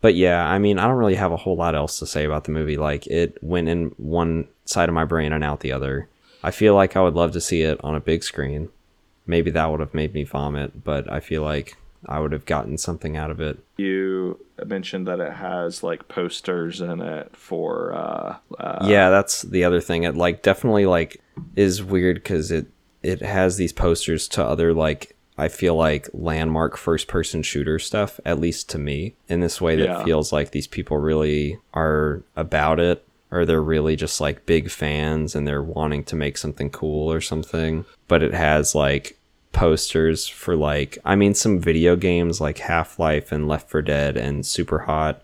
But 0.00 0.14
yeah 0.14 0.46
i 0.46 0.58
mean 0.58 0.78
i 0.78 0.86
don't 0.86 0.98
really 0.98 1.14
have 1.14 1.32
a 1.32 1.36
whole 1.38 1.56
lot 1.56 1.74
else 1.74 1.98
to 1.98 2.06
say 2.06 2.24
about 2.24 2.44
the 2.44 2.52
movie. 2.52 2.76
Like 2.76 3.06
it 3.06 3.38
went 3.42 3.68
in 3.68 3.86
one 3.96 4.48
side 4.66 4.88
of 4.88 4.94
my 4.94 5.04
brain 5.04 5.32
and 5.32 5.42
out 5.42 5.60
the 5.60 5.72
other. 5.72 6.08
I 6.42 6.50
feel 6.50 6.74
like 6.74 6.94
i 6.94 7.02
would 7.02 7.14
love 7.14 7.32
to 7.32 7.40
see 7.40 7.62
it 7.62 7.82
on 7.82 7.94
a 7.94 8.00
big 8.00 8.22
screen. 8.22 8.68
Maybe 9.26 9.50
that 9.52 9.70
would 9.70 9.80
have 9.80 9.94
made 9.94 10.12
me 10.12 10.24
vomit 10.24 10.84
but 10.84 11.10
i 11.10 11.20
feel 11.20 11.42
like 11.42 11.76
i 12.06 12.20
would 12.20 12.32
have 12.32 12.44
gotten 12.44 12.76
something 12.76 13.16
out 13.16 13.30
of 13.30 13.40
it. 13.40 13.58
You 13.78 14.38
mentioned 14.64 15.08
that 15.08 15.20
it 15.20 15.32
has 15.32 15.82
like 15.82 16.06
posters 16.06 16.80
in 16.82 17.00
it 17.00 17.34
for 17.34 17.94
uh, 17.94 18.36
uh 18.58 18.86
yeah 18.86 19.08
that's 19.10 19.42
the 19.42 19.64
other 19.64 19.80
thing. 19.80 20.04
It 20.04 20.16
like 20.16 20.42
definitely 20.42 20.84
like 20.84 21.20
is 21.56 21.82
weird 21.82 22.16
because 22.16 22.50
it 22.50 22.66
it 23.02 23.20
has 23.20 23.56
these 23.56 23.72
posters 23.72 24.26
to 24.28 24.44
other 24.44 24.72
like 24.72 25.13
i 25.38 25.48
feel 25.48 25.74
like 25.74 26.08
landmark 26.12 26.76
first 26.76 27.08
person 27.08 27.42
shooter 27.42 27.78
stuff 27.78 28.20
at 28.24 28.38
least 28.38 28.68
to 28.70 28.78
me 28.78 29.14
in 29.28 29.40
this 29.40 29.60
way 29.60 29.76
that 29.76 29.84
Yeah. 29.84 30.04
feels 30.04 30.32
like 30.32 30.50
these 30.52 30.66
people 30.66 30.96
really 30.98 31.58
are 31.72 32.22
about 32.36 32.78
it 32.80 33.04
or 33.30 33.44
they're 33.44 33.60
really 33.62 33.96
just 33.96 34.20
like 34.20 34.46
big 34.46 34.70
fans 34.70 35.34
and 35.34 35.46
they're 35.46 35.62
wanting 35.62 36.04
to 36.04 36.14
make 36.14 36.38
something 36.38 36.70
cool 36.70 37.10
or 37.12 37.20
something. 37.20 37.84
But 38.06 38.22
it 38.22 38.32
has 38.32 38.76
like 38.76 39.18
posters 39.52 40.26
for 40.28 40.54
like 40.56 40.98
i 41.04 41.14
mean 41.16 41.32
some 41.34 41.58
video 41.58 41.96
games 41.96 42.40
like 42.40 42.58
half-life 42.58 43.32
and 43.32 43.48
Left 43.48 43.68
4 43.70 43.82
Dead 43.82 44.16
and 44.16 44.44
super 44.46 44.80
hot. 44.80 45.22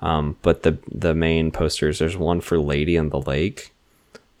Um, 0.00 0.36
but 0.42 0.62
the 0.62 0.78
the 0.90 1.14
main 1.14 1.50
posters 1.50 1.98
there's 1.98 2.16
one 2.16 2.40
for 2.40 2.58
lady 2.58 2.96
in 2.96 3.10
the 3.10 3.20
lake 3.20 3.72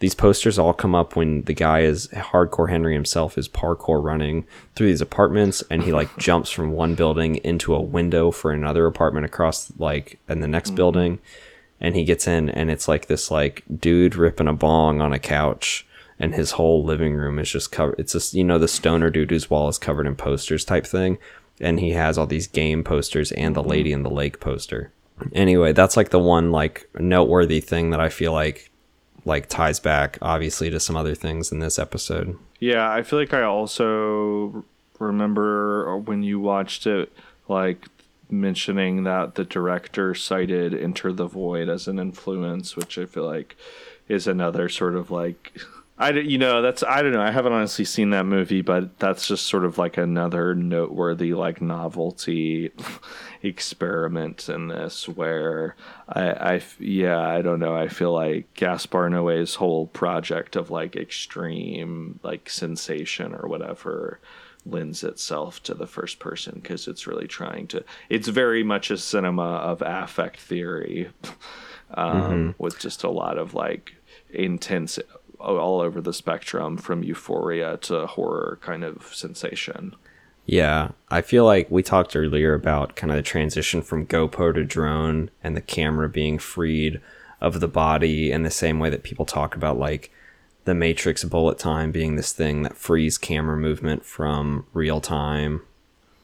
these 0.02 0.16
posters 0.16 0.58
all 0.58 0.74
come 0.74 0.96
up 0.96 1.14
when 1.14 1.42
the 1.42 1.54
guy 1.54 1.82
is 1.82 2.08
hardcore 2.08 2.68
henry 2.68 2.92
himself 2.92 3.38
is 3.38 3.48
parkour 3.48 4.02
running 4.02 4.44
through 4.74 4.88
these 4.88 5.00
apartments 5.00 5.62
and 5.70 5.84
he 5.84 5.92
like 5.92 6.14
jumps 6.18 6.50
from 6.50 6.72
one 6.72 6.96
building 6.96 7.36
into 7.36 7.72
a 7.72 7.80
window 7.80 8.32
for 8.32 8.50
another 8.50 8.86
apartment 8.86 9.24
across 9.24 9.72
like 9.78 10.18
in 10.28 10.40
the 10.40 10.48
next 10.48 10.70
mm-hmm. 10.70 10.76
building 10.76 11.18
and 11.80 11.94
he 11.94 12.04
gets 12.04 12.26
in 12.26 12.50
and 12.50 12.68
it's 12.68 12.88
like 12.88 13.06
this 13.06 13.30
like 13.30 13.62
dude 13.78 14.16
ripping 14.16 14.48
a 14.48 14.52
bong 14.52 15.00
on 15.00 15.12
a 15.12 15.20
couch 15.20 15.86
and 16.18 16.34
his 16.34 16.50
whole 16.52 16.82
living 16.82 17.14
room 17.14 17.38
is 17.38 17.48
just 17.48 17.70
covered 17.70 17.94
it's 17.96 18.14
just 18.14 18.34
you 18.34 18.42
know 18.42 18.58
the 18.58 18.66
stoner 18.66 19.08
dude 19.08 19.30
whose 19.30 19.48
wall 19.48 19.68
is 19.68 19.78
covered 19.78 20.08
in 20.08 20.16
posters 20.16 20.64
type 20.64 20.84
thing 20.84 21.16
and 21.60 21.78
he 21.78 21.90
has 21.90 22.18
all 22.18 22.26
these 22.26 22.48
game 22.48 22.82
posters 22.82 23.30
and 23.32 23.54
the 23.54 23.60
mm-hmm. 23.60 23.70
lady 23.70 23.92
in 23.92 24.02
the 24.02 24.10
lake 24.10 24.40
poster. 24.40 24.90
Anyway 25.32 25.70
that's 25.70 25.96
like 25.96 26.10
the 26.10 26.18
one 26.18 26.50
like 26.50 26.88
noteworthy 26.98 27.60
thing 27.60 27.90
that 27.90 28.00
i 28.00 28.08
feel 28.08 28.32
like 28.32 28.71
like 29.24 29.48
ties 29.48 29.80
back 29.80 30.18
obviously 30.20 30.70
to 30.70 30.80
some 30.80 30.96
other 30.96 31.14
things 31.14 31.52
in 31.52 31.60
this 31.60 31.78
episode 31.78 32.36
Yeah, 32.62 32.92
I 32.92 33.02
feel 33.02 33.18
like 33.18 33.34
I 33.34 33.42
also 33.42 34.64
remember 35.00 35.96
when 35.98 36.22
you 36.22 36.38
watched 36.38 36.86
it, 36.86 37.12
like 37.48 37.88
mentioning 38.30 39.02
that 39.02 39.34
the 39.34 39.44
director 39.44 40.14
cited 40.14 40.72
Enter 40.72 41.12
the 41.12 41.26
Void 41.26 41.68
as 41.68 41.88
an 41.88 41.98
influence, 41.98 42.76
which 42.76 42.96
I 42.98 43.06
feel 43.06 43.26
like 43.26 43.56
is 44.08 44.28
another 44.28 44.68
sort 44.68 44.94
of 44.94 45.10
like. 45.10 45.52
I, 45.98 46.10
don't- 46.12 46.26
you 46.26 46.38
know 46.38 46.62
that's 46.62 46.82
I 46.82 47.02
don't 47.02 47.12
know 47.12 47.20
I 47.22 47.30
haven't 47.30 47.52
honestly 47.52 47.84
seen 47.84 48.10
that 48.10 48.26
movie 48.26 48.62
but 48.62 48.98
that's 48.98 49.28
just 49.28 49.46
sort 49.46 49.64
of 49.64 49.78
like 49.78 49.96
another 49.98 50.54
noteworthy 50.54 51.32
like 51.34 51.60
novelty 51.60 52.70
experiment 53.42 54.48
in 54.48 54.68
this 54.68 55.08
where 55.08 55.76
I, 56.08 56.54
I 56.54 56.62
yeah 56.78 57.20
I 57.20 57.42
don't 57.42 57.60
know 57.60 57.76
I 57.76 57.88
feel 57.88 58.12
like 58.12 58.52
Gaspar 58.54 59.10
Noé's 59.10 59.56
whole 59.56 59.86
project 59.88 60.56
of 60.56 60.70
like 60.70 60.96
extreme 60.96 62.18
like 62.22 62.48
sensation 62.48 63.34
or 63.34 63.48
whatever 63.48 64.18
lends 64.64 65.02
itself 65.04 65.62
to 65.64 65.74
the 65.74 65.86
first 65.88 66.18
person 66.20 66.54
because 66.62 66.86
it's 66.88 67.06
really 67.06 67.26
trying 67.26 67.66
to 67.66 67.84
it's 68.08 68.28
very 68.28 68.62
much 68.62 68.90
a 68.90 68.96
cinema 68.98 69.42
of 69.56 69.82
affect 69.84 70.38
theory 70.40 71.10
um, 71.94 72.54
with 72.58 72.78
just 72.78 73.02
a 73.04 73.10
lot 73.10 73.38
of 73.38 73.54
like 73.54 73.94
intense 74.30 74.98
all 75.42 75.80
over 75.80 76.00
the 76.00 76.12
spectrum 76.12 76.76
from 76.76 77.02
euphoria 77.02 77.76
to 77.78 78.06
horror 78.06 78.58
kind 78.62 78.84
of 78.84 79.10
sensation 79.14 79.94
Yeah, 80.44 80.90
I 81.08 81.20
feel 81.20 81.44
like 81.44 81.70
we 81.70 81.82
talked 81.82 82.16
earlier 82.16 82.54
about 82.54 82.96
kind 82.96 83.10
of 83.10 83.16
the 83.16 83.22
transition 83.22 83.80
from 83.82 84.06
GoPro 84.06 84.54
to 84.54 84.64
drone 84.64 85.30
and 85.42 85.56
the 85.56 85.60
camera 85.60 86.08
being 86.08 86.38
freed 86.38 87.00
of 87.40 87.60
the 87.60 87.68
body 87.68 88.30
in 88.30 88.42
the 88.42 88.50
same 88.50 88.78
way 88.78 88.90
that 88.90 89.02
people 89.02 89.26
talk 89.26 89.54
about 89.54 89.78
like 89.78 90.10
the 90.64 90.74
Matrix 90.74 91.24
bullet 91.24 91.58
time 91.58 91.90
being 91.90 92.16
this 92.16 92.32
thing 92.32 92.62
that 92.62 92.76
frees 92.76 93.18
camera 93.18 93.56
movement 93.56 94.04
from 94.04 94.64
real 94.72 95.00
time 95.00 95.62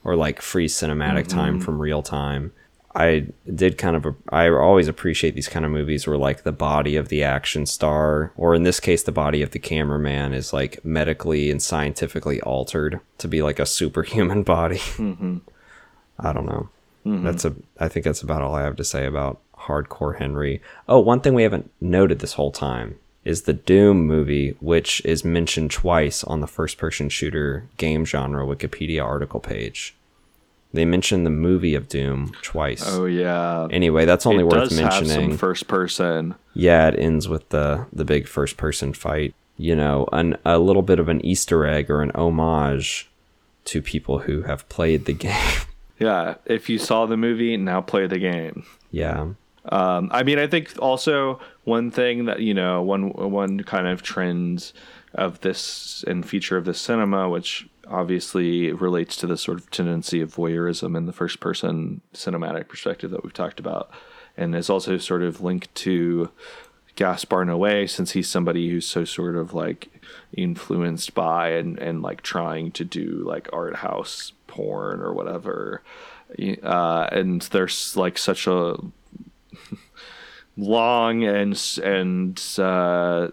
or 0.04 0.14
like 0.14 0.40
frees 0.40 0.74
cinematic 0.74 1.26
time 1.26 1.54
mm-hmm. 1.54 1.64
from 1.64 1.80
real 1.80 2.02
time. 2.02 2.52
I 2.98 3.28
did 3.54 3.78
kind 3.78 3.94
of 3.94 4.16
I 4.30 4.48
always 4.48 4.88
appreciate 4.88 5.36
these 5.36 5.48
kind 5.48 5.64
of 5.64 5.70
movies 5.70 6.04
where 6.04 6.18
like 6.18 6.42
the 6.42 6.50
body 6.50 6.96
of 6.96 7.08
the 7.08 7.22
action 7.22 7.64
star 7.64 8.32
or 8.36 8.56
in 8.56 8.64
this 8.64 8.80
case 8.80 9.04
the 9.04 9.12
body 9.12 9.40
of 9.40 9.52
the 9.52 9.60
cameraman 9.60 10.32
is 10.32 10.52
like 10.52 10.84
medically 10.84 11.48
and 11.48 11.62
scientifically 11.62 12.40
altered 12.40 12.98
to 13.18 13.28
be 13.28 13.40
like 13.40 13.60
a 13.60 13.66
superhuman 13.66 14.42
body. 14.56 14.78
Mm-hmm. 14.78 15.38
I 16.18 16.32
don't 16.32 16.46
know. 16.46 16.70
Mm-hmm. 17.06 17.24
That's 17.24 17.44
a 17.44 17.54
I 17.78 17.86
think 17.86 18.04
that's 18.04 18.22
about 18.22 18.42
all 18.42 18.56
I 18.56 18.62
have 18.62 18.76
to 18.76 18.84
say 18.84 19.06
about 19.06 19.40
Hardcore 19.56 20.18
Henry. 20.18 20.60
Oh, 20.88 20.98
one 20.98 21.20
thing 21.20 21.34
we 21.34 21.44
haven't 21.44 21.70
noted 21.80 22.18
this 22.18 22.32
whole 22.32 22.50
time 22.50 22.98
is 23.24 23.42
the 23.42 23.52
Doom 23.52 24.08
movie, 24.08 24.56
which 24.58 25.00
is 25.04 25.24
mentioned 25.24 25.70
twice 25.70 26.24
on 26.24 26.40
the 26.40 26.48
first 26.48 26.78
person 26.78 27.08
shooter 27.08 27.68
game 27.76 28.04
genre 28.04 28.44
Wikipedia 28.44 29.04
article 29.04 29.38
page. 29.38 29.94
They 30.72 30.84
mentioned 30.84 31.24
the 31.24 31.30
movie 31.30 31.74
of 31.74 31.88
Doom 31.88 32.32
twice. 32.42 32.82
oh 32.86 33.06
yeah 33.06 33.68
Anyway, 33.70 34.04
that's 34.04 34.26
only 34.26 34.44
it 34.44 34.48
worth 34.48 34.72
mentioning. 34.72 35.36
first 35.36 35.66
person 35.68 36.34
yeah, 36.54 36.88
it 36.88 36.98
ends 36.98 37.28
with 37.28 37.48
the 37.50 37.86
the 37.92 38.04
big 38.04 38.26
first 38.28 38.56
person 38.56 38.92
fight. 38.92 39.34
You 39.56 39.74
know, 39.76 40.06
an 40.12 40.36
a 40.44 40.58
little 40.58 40.82
bit 40.82 40.98
of 40.98 41.08
an 41.08 41.24
Easter 41.24 41.66
egg 41.66 41.90
or 41.90 42.02
an 42.02 42.10
homage 42.14 43.08
to 43.66 43.82
people 43.82 44.20
who 44.20 44.42
have 44.42 44.68
played 44.68 45.04
the 45.06 45.12
game. 45.26 45.60
yeah 45.98 46.34
if 46.46 46.68
you 46.68 46.78
saw 46.78 47.06
the 47.06 47.16
movie 47.16 47.56
now 47.56 47.80
play 47.80 48.06
the 48.06 48.18
game 48.18 48.64
yeah. 48.90 49.28
Um, 49.70 50.08
I 50.12 50.22
mean, 50.22 50.38
I 50.38 50.46
think 50.46 50.72
also 50.78 51.40
one 51.64 51.90
thing 51.90 52.24
that 52.24 52.40
you 52.40 52.54
know, 52.54 52.80
one 52.80 53.10
one 53.10 53.60
kind 53.64 53.86
of 53.86 54.00
trend 54.02 54.72
of 55.12 55.40
this 55.42 56.02
and 56.06 56.26
feature 56.26 56.56
of 56.56 56.64
this 56.64 56.80
cinema, 56.80 57.28
which 57.28 57.68
obviously 57.90 58.73
relates 58.73 59.16
to 59.16 59.27
the 59.27 59.36
sort 59.36 59.59
of 59.59 59.70
tendency 59.70 60.20
of 60.20 60.35
voyeurism 60.35 60.97
in 60.97 61.06
the 61.06 61.12
first 61.12 61.40
person 61.40 62.01
cinematic 62.15 62.69
perspective 62.69 63.10
that 63.10 63.23
we've 63.23 63.32
talked 63.32 63.60
about, 63.60 63.90
and 64.36 64.55
is 64.55 64.70
also 64.70 64.98
sort 64.98 65.23
of 65.23 65.40
linked 65.40 65.74
to 65.77 66.31
Gaspar 66.97 67.44
Noé, 67.44 67.89
since 67.89 68.12
he's 68.12 68.28
somebody 68.28 68.70
who's 68.70 68.86
so 68.86 69.05
sort 69.05 69.36
of 69.36 69.55
like 69.55 69.89
influenced 70.36 71.15
by 71.15 71.51
and 71.51 71.78
and 71.78 72.02
like 72.02 72.23
trying 72.23 72.70
to 72.73 72.85
do 72.85 73.23
like 73.24 73.48
art 73.52 73.77
house 73.77 74.32
porn 74.47 75.01
or 75.01 75.12
whatever. 75.12 75.82
Uh, 76.62 77.09
and 77.10 77.43
there's 77.43 77.97
like 77.97 78.19
such 78.19 78.47
a 78.47 78.77
long 80.56 81.24
and 81.24 81.78
and 81.82 82.43
uh, 82.59 83.28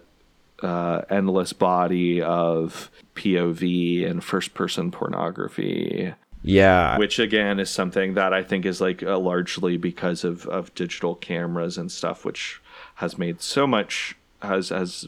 uh, 0.62 1.02
endless 1.10 1.52
body 1.52 2.20
of 2.22 2.90
POV 3.14 4.08
and 4.08 4.22
first 4.22 4.54
person 4.54 4.90
pornography, 4.90 6.14
Yeah, 6.42 6.98
which 6.98 7.18
again 7.18 7.60
is 7.60 7.70
something 7.70 8.14
that 8.14 8.32
I 8.32 8.42
think 8.42 8.64
is 8.64 8.80
like 8.80 9.02
uh, 9.02 9.18
largely 9.18 9.76
because 9.76 10.24
of 10.24 10.46
of 10.46 10.74
digital 10.74 11.14
cameras 11.14 11.76
and 11.78 11.90
stuff, 11.90 12.24
which 12.24 12.60
has 12.96 13.18
made 13.18 13.40
so 13.40 13.66
much 13.66 14.16
has 14.42 14.70
has 14.70 15.06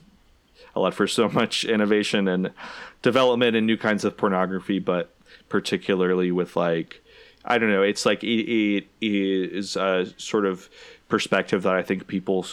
allowed 0.75 0.95
for 0.95 1.07
so 1.07 1.29
much 1.29 1.65
innovation 1.65 2.29
and 2.29 2.51
development 3.03 3.57
in 3.57 3.67
new 3.67 3.77
kinds 3.77 4.05
of 4.05 4.17
pornography, 4.17 4.79
but 4.79 5.15
particularly 5.49 6.31
with 6.31 6.57
like 6.57 7.03
I 7.45 7.59
don't 7.59 7.71
know, 7.71 7.83
it's 7.83 8.05
like 8.05 8.23
it, 8.23 8.51
it 8.51 8.87
is 9.01 9.77
a 9.77 10.07
sort 10.19 10.45
of 10.45 10.69
perspective 11.09 11.63
that 11.63 11.75
I 11.75 11.83
think 11.83 12.07
people 12.07 12.47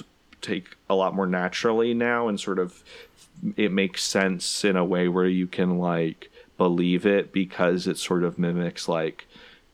take 0.45 0.75
a 0.89 0.95
lot 0.95 1.15
more 1.15 1.27
naturally 1.27 1.93
now, 1.93 2.27
and 2.27 2.39
sort 2.39 2.59
of 2.59 2.83
it 3.57 3.71
makes 3.71 4.03
sense 4.03 4.63
in 4.63 4.75
a 4.77 4.85
way 4.85 5.07
where 5.07 5.27
you 5.27 5.47
can 5.47 5.77
like 5.77 6.29
believe 6.57 7.05
it 7.05 7.33
because 7.33 7.87
it 7.87 7.97
sort 7.97 8.23
of 8.23 8.39
mimics 8.39 8.87
like 8.87 9.27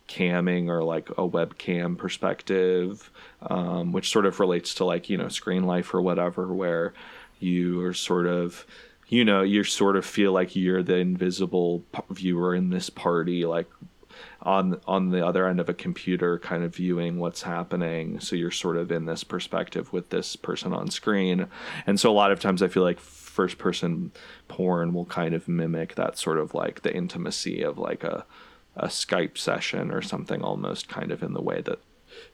camming 0.07 0.67
or 0.67 0.83
like 0.83 1.09
a 1.11 1.27
webcam 1.27 1.97
perspective, 1.97 3.09
um, 3.43 3.91
which 3.91 4.09
sort 4.09 4.25
of 4.25 4.39
relates 4.39 4.75
to 4.75 4.85
like 4.85 5.09
you 5.09 5.17
know 5.17 5.29
screen 5.29 5.63
life 5.63 5.93
or 5.93 6.01
whatever, 6.01 6.53
where 6.53 6.93
you 7.39 7.81
are 7.81 7.93
sort 7.93 8.27
of 8.27 8.65
you 9.07 9.25
know 9.25 9.41
you 9.41 9.63
sort 9.63 9.95
of 9.95 10.05
feel 10.05 10.31
like 10.31 10.55
you're 10.55 10.83
the 10.83 10.95
invisible 10.95 11.83
viewer 12.09 12.55
in 12.55 12.69
this 12.69 12.89
party 12.89 13.45
like 13.45 13.67
on 14.43 14.79
on 14.87 15.11
the 15.11 15.25
other 15.25 15.47
end 15.47 15.59
of 15.59 15.69
a 15.69 15.73
computer 15.73 16.39
kind 16.39 16.63
of 16.63 16.75
viewing 16.75 17.19
what's 17.19 17.43
happening. 17.43 18.19
So 18.19 18.35
you're 18.35 18.51
sort 18.51 18.77
of 18.77 18.91
in 18.91 19.05
this 19.05 19.23
perspective 19.23 19.93
with 19.93 20.09
this 20.09 20.35
person 20.35 20.73
on 20.73 20.89
screen. 20.89 21.47
And 21.85 21.99
so 21.99 22.09
a 22.09 22.13
lot 22.13 22.31
of 22.31 22.39
times 22.39 22.61
i 22.61 22.67
feel 22.67 22.83
like 22.83 22.99
first 22.99 23.57
person 23.57 24.11
porn 24.47 24.93
will 24.93 25.05
kind 25.05 25.33
of 25.33 25.47
mimic 25.47 25.95
that 25.95 26.17
sort 26.17 26.37
of 26.37 26.53
like 26.53 26.81
the 26.81 26.93
intimacy 26.93 27.61
of 27.61 27.77
like 27.77 28.03
a 28.03 28.25
a 28.75 28.87
skype 28.87 29.37
session 29.37 29.91
or 29.91 30.01
something 30.01 30.41
almost 30.41 30.87
kind 30.87 31.11
of 31.11 31.21
in 31.21 31.33
the 31.33 31.41
way 31.41 31.61
that 31.61 31.79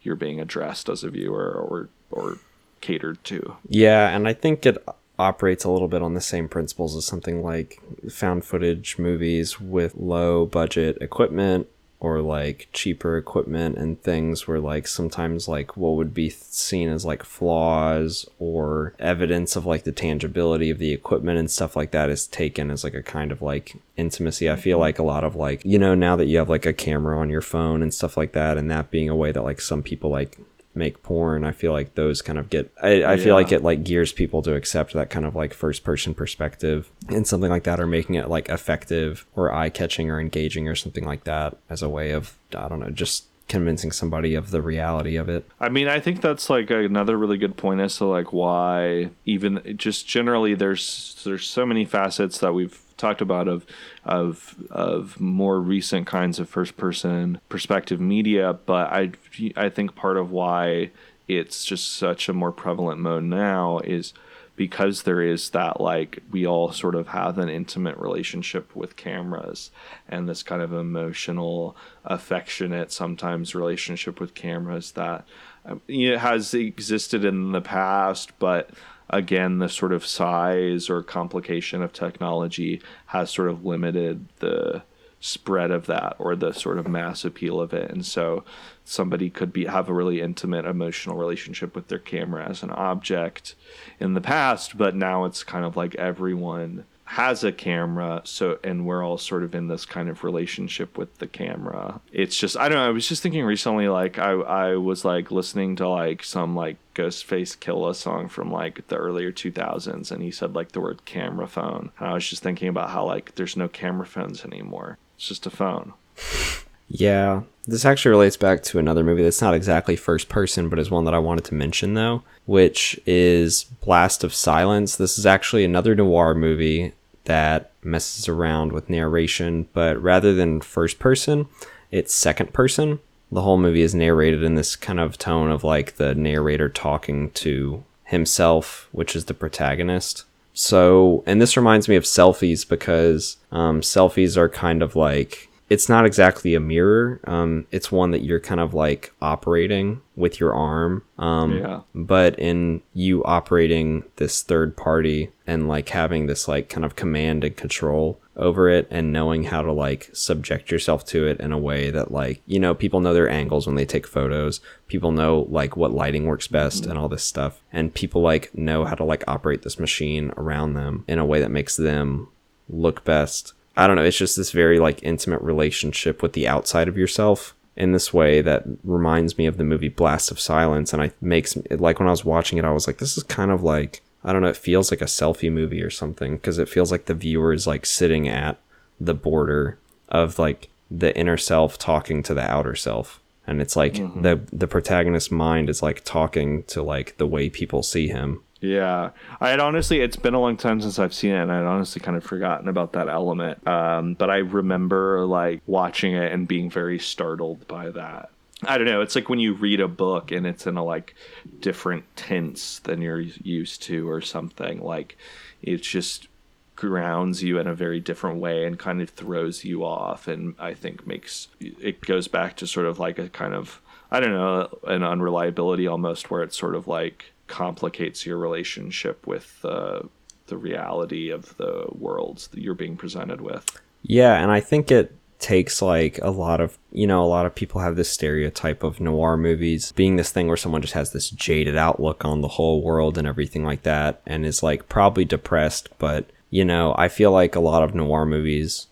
you're 0.01 0.15
being 0.15 0.39
addressed 0.39 0.89
as 0.89 1.03
a 1.03 1.09
viewer 1.09 1.51
or 1.51 1.89
or 2.11 2.37
catered 2.79 3.23
to. 3.25 3.55
Yeah, 3.67 4.15
and 4.15 4.27
I 4.27 4.33
think 4.33 4.65
it 4.65 4.83
operates 5.19 5.63
a 5.63 5.71
little 5.71 5.87
bit 5.87 6.01
on 6.01 6.13
the 6.13 6.21
same 6.21 6.47
principles 6.47 6.95
as 6.95 7.05
something 7.05 7.41
like 7.41 7.81
found 8.09 8.45
footage 8.45 8.99
movies 8.99 9.59
with 9.59 9.95
low 9.95 10.45
budget 10.45 10.97
equipment 11.01 11.67
or 11.99 12.21
like 12.21 12.67
cheaper 12.73 13.17
equipment 13.17 13.75
and 13.77 14.01
things 14.01 14.47
where 14.47 14.59
like 14.59 14.87
sometimes 14.87 15.47
like 15.47 15.75
what 15.75 15.95
would 15.95 16.13
be 16.13 16.29
seen 16.29 16.89
as 16.89 17.03
like 17.03 17.23
flaws 17.23 18.27
or 18.37 18.93
evidence 18.99 19.55
of 19.55 19.65
like 19.65 19.83
the 19.83 19.91
tangibility 19.91 20.69
of 20.69 20.77
the 20.77 20.93
equipment 20.93 21.39
and 21.39 21.49
stuff 21.49 21.75
like 21.75 21.91
that 21.91 22.09
is 22.09 22.27
taken 22.27 22.69
as 22.69 22.83
like 22.83 22.93
a 22.93 23.01
kind 23.01 23.31
of 23.31 23.41
like 23.41 23.75
intimacy. 23.95 24.49
I 24.49 24.55
feel 24.55 24.77
mm-hmm. 24.77 24.81
like 24.81 24.99
a 24.99 25.03
lot 25.03 25.23
of 25.23 25.35
like 25.35 25.61
you 25.65 25.79
know 25.79 25.95
now 25.95 26.15
that 26.15 26.27
you 26.27 26.37
have 26.37 26.49
like 26.49 26.65
a 26.65 26.73
camera 26.73 27.19
on 27.19 27.29
your 27.29 27.41
phone 27.41 27.81
and 27.81 27.93
stuff 27.93 28.15
like 28.15 28.33
that 28.33 28.57
and 28.57 28.69
that 28.69 28.91
being 28.91 29.09
a 29.09 29.15
way 29.15 29.31
that 29.31 29.43
like 29.43 29.59
some 29.59 29.81
people 29.81 30.11
like 30.11 30.37
make 30.77 31.03
porn 31.03 31.43
i 31.43 31.51
feel 31.51 31.71
like 31.71 31.95
those 31.95 32.21
kind 32.21 32.37
of 32.37 32.49
get 32.49 32.71
i, 32.81 33.03
I 33.03 33.17
feel 33.17 33.35
like 33.35 33.51
it 33.51 33.63
like 33.63 33.83
gears 33.83 34.11
people 34.11 34.41
to 34.43 34.55
accept 34.55 34.93
that 34.93 35.09
kind 35.09 35.25
of 35.25 35.35
like 35.35 35.53
first 35.53 35.83
person 35.83 36.13
perspective 36.13 36.89
and 37.09 37.27
something 37.27 37.49
like 37.49 37.63
that 37.63 37.79
or 37.79 37.87
making 37.87 38.15
it 38.15 38.29
like 38.29 38.49
effective 38.49 39.25
or 39.35 39.53
eye-catching 39.53 40.09
or 40.09 40.19
engaging 40.19 40.67
or 40.67 40.75
something 40.75 41.05
like 41.05 41.23
that 41.25 41.57
as 41.69 41.81
a 41.81 41.89
way 41.89 42.11
of 42.11 42.37
i 42.55 42.67
don't 42.67 42.79
know 42.79 42.89
just 42.89 43.25
convincing 43.47 43.91
somebody 43.91 44.35
of 44.35 44.51
the 44.51 44.61
reality 44.61 45.15
of 45.15 45.29
it. 45.29 45.45
I 45.59 45.69
mean, 45.69 45.87
I 45.87 45.99
think 45.99 46.21
that's 46.21 46.49
like 46.49 46.69
another 46.69 47.17
really 47.17 47.37
good 47.37 47.57
point 47.57 47.79
as 47.79 47.97
to 47.97 48.05
like 48.05 48.33
why 48.33 49.11
even 49.25 49.75
just 49.77 50.07
generally 50.07 50.53
there's 50.53 51.21
there's 51.23 51.47
so 51.47 51.65
many 51.65 51.85
facets 51.85 52.39
that 52.39 52.53
we've 52.53 52.79
talked 52.97 53.21
about 53.21 53.47
of 53.47 53.65
of 54.03 54.55
of 54.69 55.19
more 55.19 55.61
recent 55.61 56.07
kinds 56.07 56.39
of 56.39 56.49
first 56.49 56.77
person 56.77 57.39
perspective 57.49 58.01
media, 58.01 58.53
but 58.65 58.91
I 58.91 59.11
I 59.55 59.69
think 59.69 59.95
part 59.95 60.17
of 60.17 60.31
why 60.31 60.91
it's 61.27 61.65
just 61.65 61.95
such 61.95 62.29
a 62.29 62.33
more 62.33 62.51
prevalent 62.51 62.99
mode 62.99 63.23
now 63.23 63.79
is 63.79 64.13
because 64.57 65.03
there 65.03 65.21
is 65.21 65.51
that 65.51 65.79
like 65.79 66.19
we 66.31 66.45
all 66.45 66.71
sort 66.71 66.95
of 66.95 67.09
have 67.09 67.37
an 67.37 67.47
intimate 67.47 67.95
relationship 67.97 68.75
with 68.75 68.95
cameras 68.95 69.71
and 70.09 70.27
this 70.27 70.43
kind 70.43 70.61
of 70.61 70.73
emotional 70.73 71.77
affectionate 72.03 72.91
sometimes 72.91 73.53
relationship 73.53 74.19
with 74.19 74.33
cameras 74.33 74.93
that 74.93 75.25
um, 75.63 75.79
know, 75.87 76.17
has 76.17 76.53
existed 76.53 77.23
in 77.23 77.51
the 77.51 77.61
past 77.61 78.37
but 78.39 78.71
again 79.09 79.59
the 79.59 79.69
sort 79.69 79.93
of 79.93 80.05
size 80.05 80.89
or 80.89 81.01
complication 81.03 81.81
of 81.81 81.93
technology 81.93 82.81
has 83.07 83.31
sort 83.31 83.49
of 83.49 83.65
limited 83.65 84.27
the 84.39 84.81
spread 85.19 85.71
of 85.71 85.87
that 85.87 86.15
or 86.19 86.35
the 86.35 86.51
sort 86.53 86.77
of 86.77 86.87
mass 86.87 87.25
appeal 87.25 87.59
of 87.59 87.73
it. 87.73 87.89
And 87.89 88.05
so 88.05 88.43
somebody 88.85 89.29
could 89.29 89.51
be 89.51 89.65
have 89.65 89.89
a 89.89 89.93
really 89.93 90.21
intimate 90.21 90.65
emotional 90.65 91.17
relationship 91.17 91.75
with 91.75 91.87
their 91.87 91.99
camera 91.99 92.47
as 92.47 92.63
an 92.63 92.69
object 92.71 93.55
in 93.99 94.13
the 94.13 94.21
past 94.21 94.77
but 94.77 94.95
now 94.95 95.25
it's 95.25 95.43
kind 95.43 95.65
of 95.65 95.75
like 95.75 95.93
everyone 95.95 96.85
has 97.07 97.41
a 97.41 97.53
camera 97.53 98.21
so 98.25 98.59
and 98.65 98.85
we're 98.85 99.01
all 99.01 99.17
sort 99.17 99.41
of 99.41 99.55
in 99.55 99.69
this 99.69 99.85
kind 99.85 100.09
of 100.09 100.25
relationship 100.25 100.97
with 100.97 101.17
the 101.19 101.27
camera. 101.27 102.01
It's 102.11 102.37
just 102.37 102.57
i 102.57 102.67
don't 102.67 102.77
know 102.77 102.85
i 102.85 102.89
was 102.89 103.07
just 103.07 103.23
thinking 103.23 103.45
recently 103.45 103.87
like 103.87 104.19
i 104.19 104.31
i 104.31 104.75
was 104.75 105.05
like 105.05 105.31
listening 105.31 105.77
to 105.77 105.87
like 105.87 106.21
some 106.21 106.53
like 106.53 106.75
Ghostface 106.95 107.57
Killah 107.57 107.95
song 107.95 108.27
from 108.27 108.51
like 108.51 108.87
the 108.87 108.97
earlier 108.97 109.31
2000s 109.31 110.11
and 110.11 110.21
he 110.21 110.31
said 110.31 110.53
like 110.53 110.73
the 110.73 110.81
word 110.81 111.05
camera 111.05 111.47
phone. 111.47 111.91
And 111.97 112.09
i 112.09 112.13
was 112.13 112.29
just 112.29 112.43
thinking 112.43 112.67
about 112.67 112.89
how 112.89 113.05
like 113.05 113.35
there's 113.35 113.55
no 113.55 113.69
camera 113.69 114.05
phones 114.05 114.43
anymore. 114.43 114.97
It's 115.15 115.29
just 115.29 115.45
a 115.45 115.49
phone 115.49 115.93
Yeah, 116.89 117.41
this 117.65 117.83
actually 117.83 118.11
relates 118.11 118.37
back 118.37 118.63
to 118.63 118.79
another 118.79 119.03
movie 119.03 119.23
that's 119.23 119.41
not 119.41 119.53
exactly 119.53 119.95
first 119.95 120.29
person, 120.29 120.69
but 120.69 120.79
is 120.79 120.89
one 120.89 121.05
that 121.05 121.13
I 121.13 121.19
wanted 121.19 121.43
to 121.45 121.53
mention 121.53 121.93
though, 121.93 122.23
which 122.45 122.99
is 123.05 123.65
Blast 123.81 124.23
of 124.23 124.33
Silence. 124.33 124.95
This 124.95 125.19
is 125.19 125.25
actually 125.25 125.65
another 125.65 125.93
noir 125.93 126.33
movie 126.33 126.93
that 127.25 127.71
messes 127.83 128.29
around 128.29 128.71
with 128.71 128.89
narration, 128.89 129.67
but 129.73 130.01
rather 130.01 130.33
than 130.33 130.61
first 130.61 130.97
person, 130.97 131.47
it's 131.91 132.13
second 132.13 132.53
person. 132.53 132.99
The 133.33 133.41
whole 133.41 133.57
movie 133.57 133.81
is 133.81 133.93
narrated 133.93 134.43
in 134.43 134.55
this 134.55 134.77
kind 134.77 135.01
of 135.01 135.17
tone 135.17 135.51
of 135.51 135.65
like 135.65 135.97
the 135.97 136.15
narrator 136.15 136.69
talking 136.69 137.31
to 137.31 137.83
himself, 138.05 138.87
which 138.93 139.13
is 139.13 139.25
the 139.25 139.33
protagonist. 139.33 140.23
So, 140.53 141.23
and 141.27 141.41
this 141.41 141.57
reminds 141.57 141.89
me 141.89 141.97
of 141.97 142.03
selfies 142.03 142.67
because 142.67 143.35
um, 143.51 143.81
selfies 143.81 144.37
are 144.37 144.49
kind 144.49 144.81
of 144.81 144.95
like 144.95 145.46
it's 145.69 145.89
not 145.89 146.05
exactly 146.05 146.55
a 146.55 146.59
mirror. 146.59 147.19
Um, 147.25 147.67
it's 147.71 147.91
one 147.91 148.11
that 148.11 148.23
you're 148.23 148.39
kind 148.39 148.61
of 148.61 148.73
like 148.73 149.13
operating 149.21 150.01
with 150.15 150.39
your 150.39 150.55
arm. 150.55 151.03
Um, 151.17 151.57
Yeah. 151.57 151.81
But 151.93 152.39
in 152.39 152.81
you 152.93 153.23
operating 153.25 154.03
this 154.15 154.41
third 154.41 154.77
party 154.77 155.31
and 155.45 155.67
like 155.67 155.89
having 155.89 156.27
this 156.27 156.47
like 156.47 156.69
kind 156.69 156.85
of 156.85 156.95
command 156.95 157.43
and 157.43 157.55
control 157.55 158.19
over 158.37 158.69
it 158.69 158.87
and 158.91 159.11
knowing 159.11 159.45
how 159.45 159.61
to 159.63 159.71
like 159.71 160.09
subject 160.13 160.71
yourself 160.71 161.03
to 161.03 161.27
it 161.27 161.39
in 161.39 161.51
a 161.51 161.57
way 161.57 161.89
that 161.89 162.11
like 162.11 162.41
you 162.45 162.59
know 162.59 162.73
people 162.73 162.99
know 162.99 163.13
their 163.13 163.27
angles 163.27 163.65
when 163.65 163.75
they 163.75 163.85
take 163.85 164.05
photos 164.05 164.61
people 164.87 165.11
know 165.11 165.47
like 165.49 165.75
what 165.75 165.91
lighting 165.91 166.25
works 166.25 166.45
best 166.47 166.85
and 166.85 166.99
all 166.99 167.09
this 167.09 167.23
stuff 167.23 167.63
and 167.73 167.95
people 167.95 168.21
like 168.21 168.55
know 168.55 168.85
how 168.85 168.93
to 168.93 169.03
like 169.03 169.23
operate 169.27 169.63
this 169.63 169.79
machine 169.79 170.31
around 170.37 170.75
them 170.75 171.03
in 171.07 171.17
a 171.17 171.25
way 171.25 171.39
that 171.39 171.49
makes 171.49 171.75
them 171.77 172.27
look 172.69 173.03
best 173.03 173.53
i 173.77 173.87
don't 173.87 173.95
know 173.95 174.03
it's 174.03 174.17
just 174.17 174.35
this 174.35 174.51
very 174.51 174.79
like 174.79 175.01
intimate 175.03 175.41
relationship 175.41 176.21
with 176.21 176.33
the 176.33 176.47
outside 176.47 176.87
of 176.89 176.97
yourself 176.97 177.53
in 177.77 177.91
this 177.93 178.11
way 178.13 178.41
that 178.41 178.63
reminds 178.83 179.37
me 179.37 179.45
of 179.45 179.57
the 179.57 179.63
movie 179.63 179.87
blast 179.89 180.31
of 180.31 180.39
silence 180.39 180.91
and 180.93 181.01
i 181.01 181.11
makes 181.21 181.57
like 181.71 181.99
when 181.99 182.07
i 182.07 182.11
was 182.11 182.25
watching 182.25 182.57
it 182.57 182.65
i 182.65 182.71
was 182.71 182.87
like 182.87 182.97
this 182.97 183.15
is 183.17 183.23
kind 183.23 183.51
of 183.51 183.63
like 183.63 184.01
I 184.23 184.33
don't 184.33 184.41
know, 184.41 184.49
it 184.49 184.57
feels 184.57 184.91
like 184.91 184.99
a 184.99 185.05
selfie 185.05 185.51
movie 185.51 185.81
or 185.81 185.91
something 185.91 186.35
because 186.35 186.57
it 186.57 186.67
feels 186.67 186.91
like 186.91 187.05
the 187.05 187.13
viewer 187.13 187.53
is 187.53 187.65
like 187.65 187.85
sitting 187.85 188.27
at 188.27 188.57
the 188.99 189.13
border 189.13 189.77
of 190.09 190.37
like 190.37 190.67
the 190.91 191.15
inner 191.15 191.37
self 191.37 191.77
talking 191.77 192.23
to 192.23 192.33
the 192.33 192.41
outer 192.41 192.75
self 192.75 193.21
and 193.45 193.61
it's 193.61 193.75
like 193.77 193.93
Mm-hmm. 193.93 194.23
the 194.23 194.41
the 194.51 194.67
protagonist's 194.67 195.31
mind 195.31 195.69
is 195.69 195.81
like 195.81 196.03
talking 196.03 196.63
to 196.63 196.81
like 196.81 197.15
the 197.17 197.27
way 197.27 197.47
people 197.49 197.83
see 197.83 198.07
him. 198.09 198.41
Yeah, 198.59 199.11
I 199.39 199.49
had 199.49 199.59
honestly, 199.59 199.99
it's 199.99 200.15
been 200.15 200.33
a 200.33 200.39
long 200.39 200.57
time 200.57 200.81
since 200.81 200.97
I've 200.97 201.13
seen 201.13 201.31
it, 201.31 201.41
and 201.41 201.51
I'd 201.51 201.63
honestly 201.63 202.01
kind 202.01 202.17
of 202.17 202.23
forgotten 202.23 202.67
about 202.67 202.93
that 202.93 203.07
element. 203.07 203.65
Um, 203.67 204.15
but 204.15 204.29
I 204.31 204.37
remember 204.37 205.25
like 205.25 205.61
watching 205.67 206.15
it 206.15 206.31
and 206.31 206.47
being 206.47 206.69
very 206.69 206.97
startled 206.97 207.67
by 207.67 207.91
that. 207.91 208.29
I 208.63 208.79
don't 208.79 208.87
know. 208.87 209.01
It's 209.01 209.13
like 209.13 209.29
when 209.29 209.39
you 209.39 209.53
read 209.53 209.79
a 209.79 209.87
book 209.87 210.31
and 210.31 210.47
it's 210.47 210.65
in 210.65 210.77
a 210.77 210.83
like 210.83 211.13
different 211.59 212.03
tense 212.15 212.79
than 212.79 213.01
you're 213.01 213.19
used 213.19 213.83
to, 213.83 214.09
or 214.09 214.21
something. 214.21 214.81
Like 214.81 215.17
it 215.61 215.83
just 215.83 216.27
grounds 216.75 217.43
you 217.43 217.59
in 217.59 217.67
a 217.67 217.75
very 217.75 217.99
different 217.99 218.39
way 218.39 218.65
and 218.65 218.79
kind 218.79 219.01
of 219.01 219.11
throws 219.11 219.63
you 219.63 219.83
off, 219.85 220.27
and 220.27 220.55
I 220.57 220.73
think 220.73 221.05
makes 221.05 221.47
it 221.59 222.01
goes 222.01 222.27
back 222.27 222.55
to 222.57 222.67
sort 222.67 222.87
of 222.87 222.97
like 222.97 223.19
a 223.19 223.29
kind 223.29 223.53
of 223.53 223.79
I 224.09 224.19
don't 224.19 224.33
know 224.33 224.79
an 224.87 225.03
unreliability 225.03 225.85
almost, 225.85 226.31
where 226.31 226.41
it's 226.41 226.57
sort 226.57 226.73
of 226.73 226.87
like 226.87 227.33
complicates 227.47 228.25
your 228.25 228.37
relationship 228.37 229.25
with 229.25 229.59
uh, 229.63 230.01
the 230.47 230.57
reality 230.57 231.29
of 231.29 231.55
the 231.57 231.85
worlds 231.91 232.47
that 232.47 232.61
you're 232.61 232.73
being 232.73 232.97
presented 232.97 233.41
with. 233.41 233.65
Yeah, 234.03 234.41
and 234.41 234.51
I 234.51 234.59
think 234.59 234.91
it 234.91 235.13
takes 235.39 235.81
like 235.81 236.19
a 236.23 236.31
lot 236.31 236.59
of 236.59 236.77
you 236.91 237.05
know 237.05 237.23
a 237.23 237.25
lot 237.25 237.45
of 237.45 237.53
people 237.53 237.81
have 237.81 237.95
this 237.95 238.09
stereotype 238.09 238.83
of 238.83 238.99
noir 238.99 239.37
movies 239.37 239.91
being 239.91 240.15
this 240.15 240.31
thing 240.31 240.47
where 240.47 240.57
someone 240.57 240.81
just 240.81 240.95
has 240.95 241.11
this 241.11 241.29
jaded 241.29 241.77
outlook 241.77 242.25
on 242.25 242.41
the 242.41 242.47
whole 242.47 242.81
world 242.81 243.17
and 243.17 243.27
everything 243.27 243.63
like 243.63 243.83
that 243.83 244.19
and 244.25 244.45
is 244.45 244.63
like 244.63 244.89
probably 244.89 245.23
depressed 245.23 245.89
but 245.99 246.27
you 246.49 246.65
know 246.65 246.95
i 246.97 247.07
feel 247.07 247.31
like 247.31 247.55
a 247.55 247.59
lot 247.59 247.83
of 247.83 247.93
noir 247.93 248.25
movies 248.25 248.87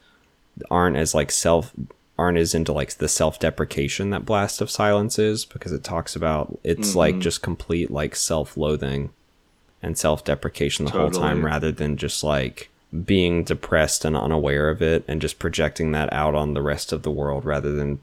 aren't 0.69 0.98
as 0.98 1.15
like 1.15 1.32
self 1.32 1.73
aren't 2.18 2.38
as 2.38 2.56
into 2.56 2.72
like 2.72 2.94
the 2.96 3.10
self-deprecation 3.10 4.10
that 4.10 4.26
blast 4.26 4.62
of 4.62 4.72
silence 4.72 5.20
is 5.20 5.46
because 5.46 5.72
it 5.72 5.84
talks 5.84 6.16
about 6.16 6.58
it's 6.64 6.96
like 6.96 7.16
mm-hmm. 7.16 7.22
just 7.22 7.42
complete 7.42 7.92
like 7.92 8.16
self-loathing 8.16 9.10
and 9.82 9.98
self-deprecation 9.98 10.86
the 10.86 10.92
whole 10.92 11.12
time 11.12 11.46
rather 11.46 11.72
than 11.72 11.98
just 11.98 12.24
like 12.24 12.70
being 13.04 13.44
depressed 13.44 14.06
and 14.06 14.16
unaware 14.16 14.70
of 14.70 14.82
it 14.82 15.04
and 15.08 15.22
just 15.22 15.40
projecting 15.40 15.92
that 15.92 16.12
out 16.14 16.36
on 16.36 16.54
the 16.54 16.62
rest 16.62 16.94
of 16.94 17.04
the 17.04 17.12
world 17.12 17.44
rather 17.44 17.72
than 17.72 18.00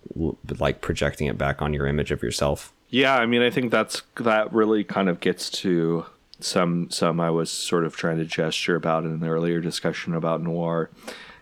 like 0.58 0.80
projecting 0.80 1.26
it 1.26 1.38
back 1.38 1.62
on 1.62 1.72
your 1.72 1.86
image 1.86 2.10
of 2.10 2.22
yourself. 2.22 2.72
Yeah, 2.90 3.16
I 3.16 3.24
mean, 3.24 3.40
I 3.40 3.48
think 3.48 3.70
that's 3.70 4.02
that 4.16 4.52
really 4.52 4.84
kind 4.84 5.08
of 5.08 5.20
gets 5.20 5.48
to 5.50 6.04
some 6.40 6.90
some 6.90 7.20
I 7.20 7.30
was 7.30 7.50
sort 7.50 7.84
of 7.84 7.96
trying 7.96 8.18
to 8.18 8.24
gesture 8.24 8.76
about 8.76 9.04
in 9.04 9.20
the 9.20 9.28
earlier 9.28 9.60
discussion 9.60 10.14
about 10.14 10.42
noir 10.42 10.90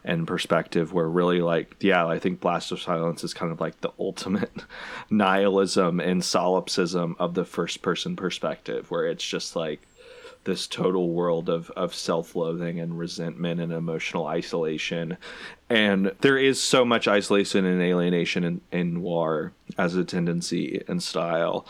and 0.04 0.26
perspective, 0.26 0.92
where 0.92 1.08
really 1.08 1.40
like 1.40 1.76
yeah, 1.80 2.06
I 2.06 2.18
think 2.18 2.40
Blast 2.40 2.72
of 2.72 2.80
Silence 2.80 3.24
is 3.24 3.34
kind 3.34 3.52
of 3.52 3.60
like 3.60 3.80
the 3.80 3.92
ultimate 3.98 4.64
nihilism 5.10 6.00
and 6.00 6.24
solipsism 6.24 7.16
of 7.18 7.34
the 7.34 7.44
first 7.44 7.82
person 7.82 8.16
perspective, 8.16 8.90
where 8.90 9.06
it's 9.06 9.26
just 9.26 9.56
like 9.56 9.80
this 10.44 10.66
total 10.66 11.10
world 11.10 11.48
of, 11.48 11.70
of 11.72 11.94
self-loathing 11.94 12.80
and 12.80 12.98
resentment 12.98 13.60
and 13.60 13.72
emotional 13.72 14.26
isolation. 14.26 15.18
And 15.68 16.12
there 16.20 16.38
is 16.38 16.60
so 16.60 16.84
much 16.84 17.06
isolation 17.06 17.66
and 17.66 17.82
alienation 17.82 18.44
in, 18.44 18.60
in 18.72 18.94
noir 18.94 19.52
as 19.76 19.94
a 19.96 20.04
tendency 20.04 20.82
and 20.88 21.02
style 21.02 21.66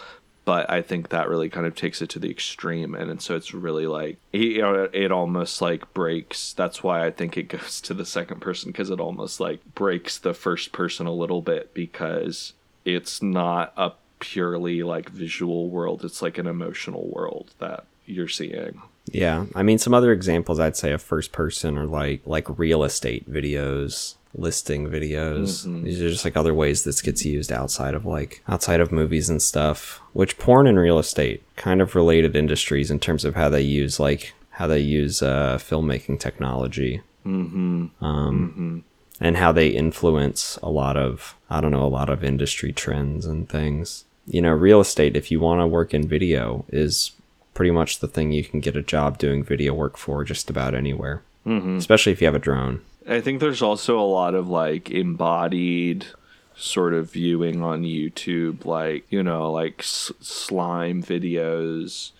but 0.51 0.69
i 0.69 0.83
think 0.83 1.11
that 1.11 1.29
really 1.29 1.49
kind 1.49 1.65
of 1.65 1.77
takes 1.77 2.03
it 2.03 2.09
to 2.09 2.19
the 2.19 2.29
extreme 2.29 2.93
and, 2.97 3.09
and 3.09 3.23
so 3.23 3.37
it's 3.37 3.55
really 3.55 3.87
like 3.87 4.17
it, 4.33 5.13
almost 5.13 5.63
like 5.63 5.93
breaks 5.95 6.53
that's 6.55 6.83
why 6.83 7.07
i 7.07 7.11
think 7.11 7.37
it 7.37 7.49
goes 7.57 7.81
to 7.81 7.95
the 7.95 8.05
second 8.05 8.41
person 8.41 8.71
because 8.71 8.91
it 8.91 8.99
almost 8.99 9.39
like 9.39 9.61
breaks 9.77 10.19
the 10.19 10.35
first 10.35 10.73
person 10.73 11.07
a 11.07 11.13
little 11.13 11.41
bit 11.41 11.73
because 11.73 12.53
it's 12.85 13.23
not 13.23 13.73
a 13.77 13.93
purely 14.19 14.83
like 14.83 15.09
visual 15.11 15.69
world 15.69 16.05
it's 16.05 16.21
like 16.21 16.37
an 16.37 16.49
emotional 16.49 17.07
world 17.09 17.53
that 17.59 17.85
you're 18.11 18.29
seeing. 18.29 18.83
Yeah, 19.13 19.47
I 19.55 19.63
mean 19.63 19.79
some 19.79 19.95
other 19.95 20.13
examples 20.13 20.61
I'd 20.61 20.77
say 20.77 20.93
of 20.93 21.03
first 21.03 21.33
person 21.33 21.79
are 21.79 21.87
like 21.87 22.23
like 22.27 22.59
real 22.59 22.85
estate 22.85 23.31
videos, 23.31 24.17
listing 24.35 24.89
videos. 24.89 25.65
These 25.85 26.01
are 26.01 26.11
just 26.11 26.25
like 26.25 26.37
other 26.37 26.55
ways 26.55 26.85
this 26.85 27.03
gets 27.03 27.25
used 27.25 27.51
outside 27.51 27.95
of 27.95 28.07
like 28.07 28.43
outside 28.49 28.81
of 28.81 28.93
movies 28.93 29.29
and 29.29 29.43
stuff. 29.43 30.01
Which 30.13 30.39
porn 30.39 30.67
and 30.67 30.79
real 30.79 30.99
estate 30.99 31.43
kind 31.57 31.81
of 31.81 31.95
related 31.95 32.37
industries 32.37 32.91
in 32.91 33.01
terms 33.01 33.25
of 33.25 33.35
how 33.35 33.49
they 33.49 33.63
use 33.63 33.99
like 33.99 34.35
how 34.51 34.67
they 34.67 34.81
use 34.81 35.23
uh, 35.23 35.59
filmmaking 35.59 36.21
technology. 36.21 37.03
Mm-hmm. 37.27 38.05
Um, 38.05 38.85
and 39.21 39.37
how 39.37 39.53
they 39.53 39.69
influence 39.69 40.59
a 40.63 40.71
lot 40.71 40.97
of 40.97 41.37
I 41.51 41.61
don't 41.61 41.73
know 41.73 41.85
a 41.85 41.89
lot 41.89 42.09
of 42.09 42.25
industry 42.25 42.73
trends 42.73 43.27
and 43.27 43.49
things. 43.49 44.05
You 44.27 44.43
know, 44.43 44.53
real 44.53 44.81
estate 44.81 45.17
if 45.17 45.31
you 45.31 45.41
want 45.41 45.61
to 45.61 45.67
work 45.67 45.93
in 45.93 46.07
video 46.09 46.65
is 46.69 47.13
pretty 47.53 47.71
much 47.71 47.99
the 47.99 48.09
thing 48.09 48.33
you 48.33 48.45
can 48.45 48.61
get 48.61 48.77
a 48.77 48.83
job 48.83 49.19
doing 49.19 49.45
video 49.45 49.75
work 49.75 49.97
for 49.97 50.25
just 50.25 50.49
about 50.49 50.75
anywhere. 50.75 51.23
Mm-hmm. 51.47 51.77
Especially 51.77 52.13
if 52.13 52.21
you 52.21 52.27
have 52.27 52.35
a 52.35 52.39
drone. 52.39 52.83
I 53.09 53.21
think 53.21 53.41
there's 53.41 53.63
also 53.63 53.99
a 53.99 54.03
lot 54.03 54.35
of 54.35 54.49
like 54.49 54.91
embodied 54.91 56.07
sort 56.55 56.93
of 56.93 57.11
viewing 57.13 57.63
on 57.63 57.83
YouTube, 57.83 58.65
like, 58.67 59.07
you 59.11 59.23
know, 59.23 59.51
like 59.51 59.77
s- 59.81 60.13
slime 60.21 61.03
videos 61.03 62.13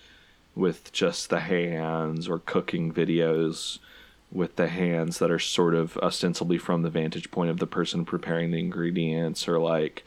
with 0.55 0.91
just 0.91 1.29
the 1.29 1.41
hands 1.41 2.27
or 2.27 2.39
cooking 2.39 2.91
videos 2.91 3.77
with 4.31 4.55
the 4.55 4.67
hands 4.67 5.19
that 5.19 5.29
are 5.29 5.39
sort 5.39 5.75
of 5.75 5.97
ostensibly 5.97 6.57
from 6.57 6.81
the 6.81 6.89
vantage 6.89 7.29
point 7.31 7.49
of 7.51 7.59
the 7.59 7.67
person 7.67 8.03
preparing 8.05 8.51
the 8.51 8.59
ingredients 8.59 9.47
or 9.47 9.59
like 9.59 10.03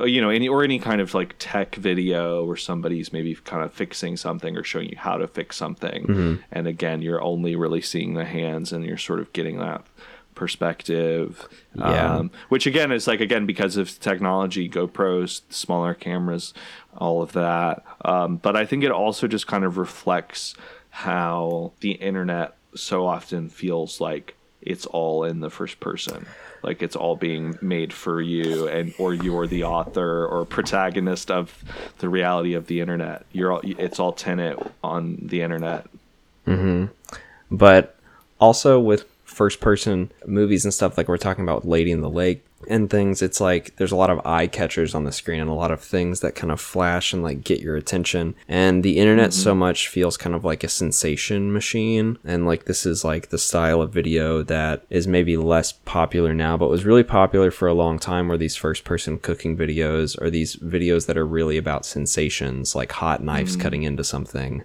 you 0.00 0.20
know 0.20 0.30
any 0.30 0.48
or 0.48 0.64
any 0.64 0.78
kind 0.78 1.00
of 1.00 1.14
like 1.14 1.36
tech 1.38 1.76
video 1.76 2.44
where 2.44 2.56
somebody's 2.56 3.12
maybe 3.12 3.34
kind 3.34 3.62
of 3.62 3.72
fixing 3.72 4.16
something 4.16 4.56
or 4.56 4.64
showing 4.64 4.88
you 4.88 4.96
how 4.98 5.16
to 5.16 5.28
fix 5.28 5.56
something. 5.56 6.40
And 6.50 6.66
again 6.66 7.00
you're 7.02 7.22
only 7.22 7.54
really 7.56 7.80
seeing 7.80 8.14
the 8.14 8.24
hands 8.24 8.72
and 8.72 8.84
you're 8.84 8.98
sort 8.98 9.20
of 9.20 9.32
getting 9.32 9.58
that 9.58 9.86
perspective. 10.34 11.48
Yeah. 11.76 12.16
um, 12.16 12.30
which 12.48 12.66
again 12.66 12.90
is 12.92 13.06
like 13.06 13.20
again 13.20 13.46
because 13.46 13.76
of 13.76 13.98
technology 14.00 14.68
gopros 14.68 15.42
smaller 15.48 15.94
cameras 15.94 16.52
all 16.96 17.22
of 17.22 17.32
that. 17.32 17.84
Um, 18.04 18.36
but 18.36 18.56
i 18.56 18.64
think 18.64 18.84
it 18.84 18.90
also 18.90 19.26
just 19.28 19.46
kind 19.46 19.64
of 19.64 19.78
reflects 19.78 20.54
how 20.90 21.72
the 21.80 21.92
internet 21.92 22.56
so 22.74 23.06
often 23.06 23.48
feels 23.48 24.00
like 24.00 24.36
it's 24.60 24.86
all 24.86 25.24
in 25.24 25.40
the 25.40 25.50
first 25.50 25.78
person 25.80 26.26
like 26.64 26.82
it's 26.82 26.96
all 26.96 27.16
being 27.16 27.58
made 27.60 27.92
for 27.92 28.20
you 28.20 28.66
and 28.68 28.94
or 28.98 29.14
you're 29.14 29.46
the 29.46 29.64
author 29.64 30.26
or 30.26 30.44
protagonist 30.44 31.30
of 31.30 31.62
the 31.98 32.08
reality 32.08 32.54
of 32.54 32.66
the 32.66 32.80
internet. 32.80 33.24
You're 33.32 33.52
all, 33.52 33.60
it's 33.62 34.00
all 34.00 34.12
tenant 34.12 34.58
on 34.82 35.18
the 35.22 35.42
internet. 35.42 35.86
Mm-hmm. 36.46 36.86
But 37.50 37.96
also 38.40 38.80
with 38.80 39.04
first 39.24 39.60
person 39.60 40.10
movies 40.26 40.64
and 40.64 40.72
stuff 40.72 40.96
like 40.96 41.08
we're 41.08 41.16
talking 41.16 41.44
about 41.44 41.66
Lady 41.66 41.90
in 41.90 42.00
the 42.00 42.10
Lake 42.10 42.44
and 42.68 42.90
things, 42.90 43.22
it's 43.22 43.40
like 43.40 43.76
there's 43.76 43.92
a 43.92 43.96
lot 43.96 44.10
of 44.10 44.24
eye 44.24 44.46
catchers 44.46 44.94
on 44.94 45.04
the 45.04 45.12
screen 45.12 45.40
and 45.40 45.50
a 45.50 45.54
lot 45.54 45.70
of 45.70 45.80
things 45.80 46.20
that 46.20 46.34
kind 46.34 46.52
of 46.52 46.60
flash 46.60 47.12
and 47.12 47.22
like 47.22 47.44
get 47.44 47.60
your 47.60 47.76
attention. 47.76 48.34
And 48.48 48.82
the 48.82 48.98
internet 48.98 49.32
so 49.32 49.50
mm-hmm. 49.50 49.60
much 49.60 49.88
feels 49.88 50.16
kind 50.16 50.34
of 50.34 50.44
like 50.44 50.64
a 50.64 50.68
sensation 50.68 51.52
machine. 51.52 52.18
And 52.24 52.46
like 52.46 52.64
this 52.64 52.86
is 52.86 53.04
like 53.04 53.28
the 53.28 53.38
style 53.38 53.82
of 53.82 53.92
video 53.92 54.42
that 54.42 54.84
is 54.90 55.06
maybe 55.06 55.36
less 55.36 55.72
popular 55.72 56.34
now, 56.34 56.56
but 56.56 56.70
was 56.70 56.84
really 56.84 57.04
popular 57.04 57.50
for 57.50 57.68
a 57.68 57.74
long 57.74 57.98
time 57.98 58.28
where 58.28 58.38
these 58.38 58.56
first 58.56 58.84
person 58.84 59.18
cooking 59.18 59.56
videos 59.56 60.20
or 60.20 60.30
these 60.30 60.56
videos 60.56 61.06
that 61.06 61.16
are 61.16 61.26
really 61.26 61.56
about 61.56 61.86
sensations, 61.86 62.74
like 62.74 62.92
hot 62.92 63.22
knives 63.22 63.52
mm-hmm. 63.52 63.62
cutting 63.62 63.82
into 63.82 64.04
something. 64.04 64.64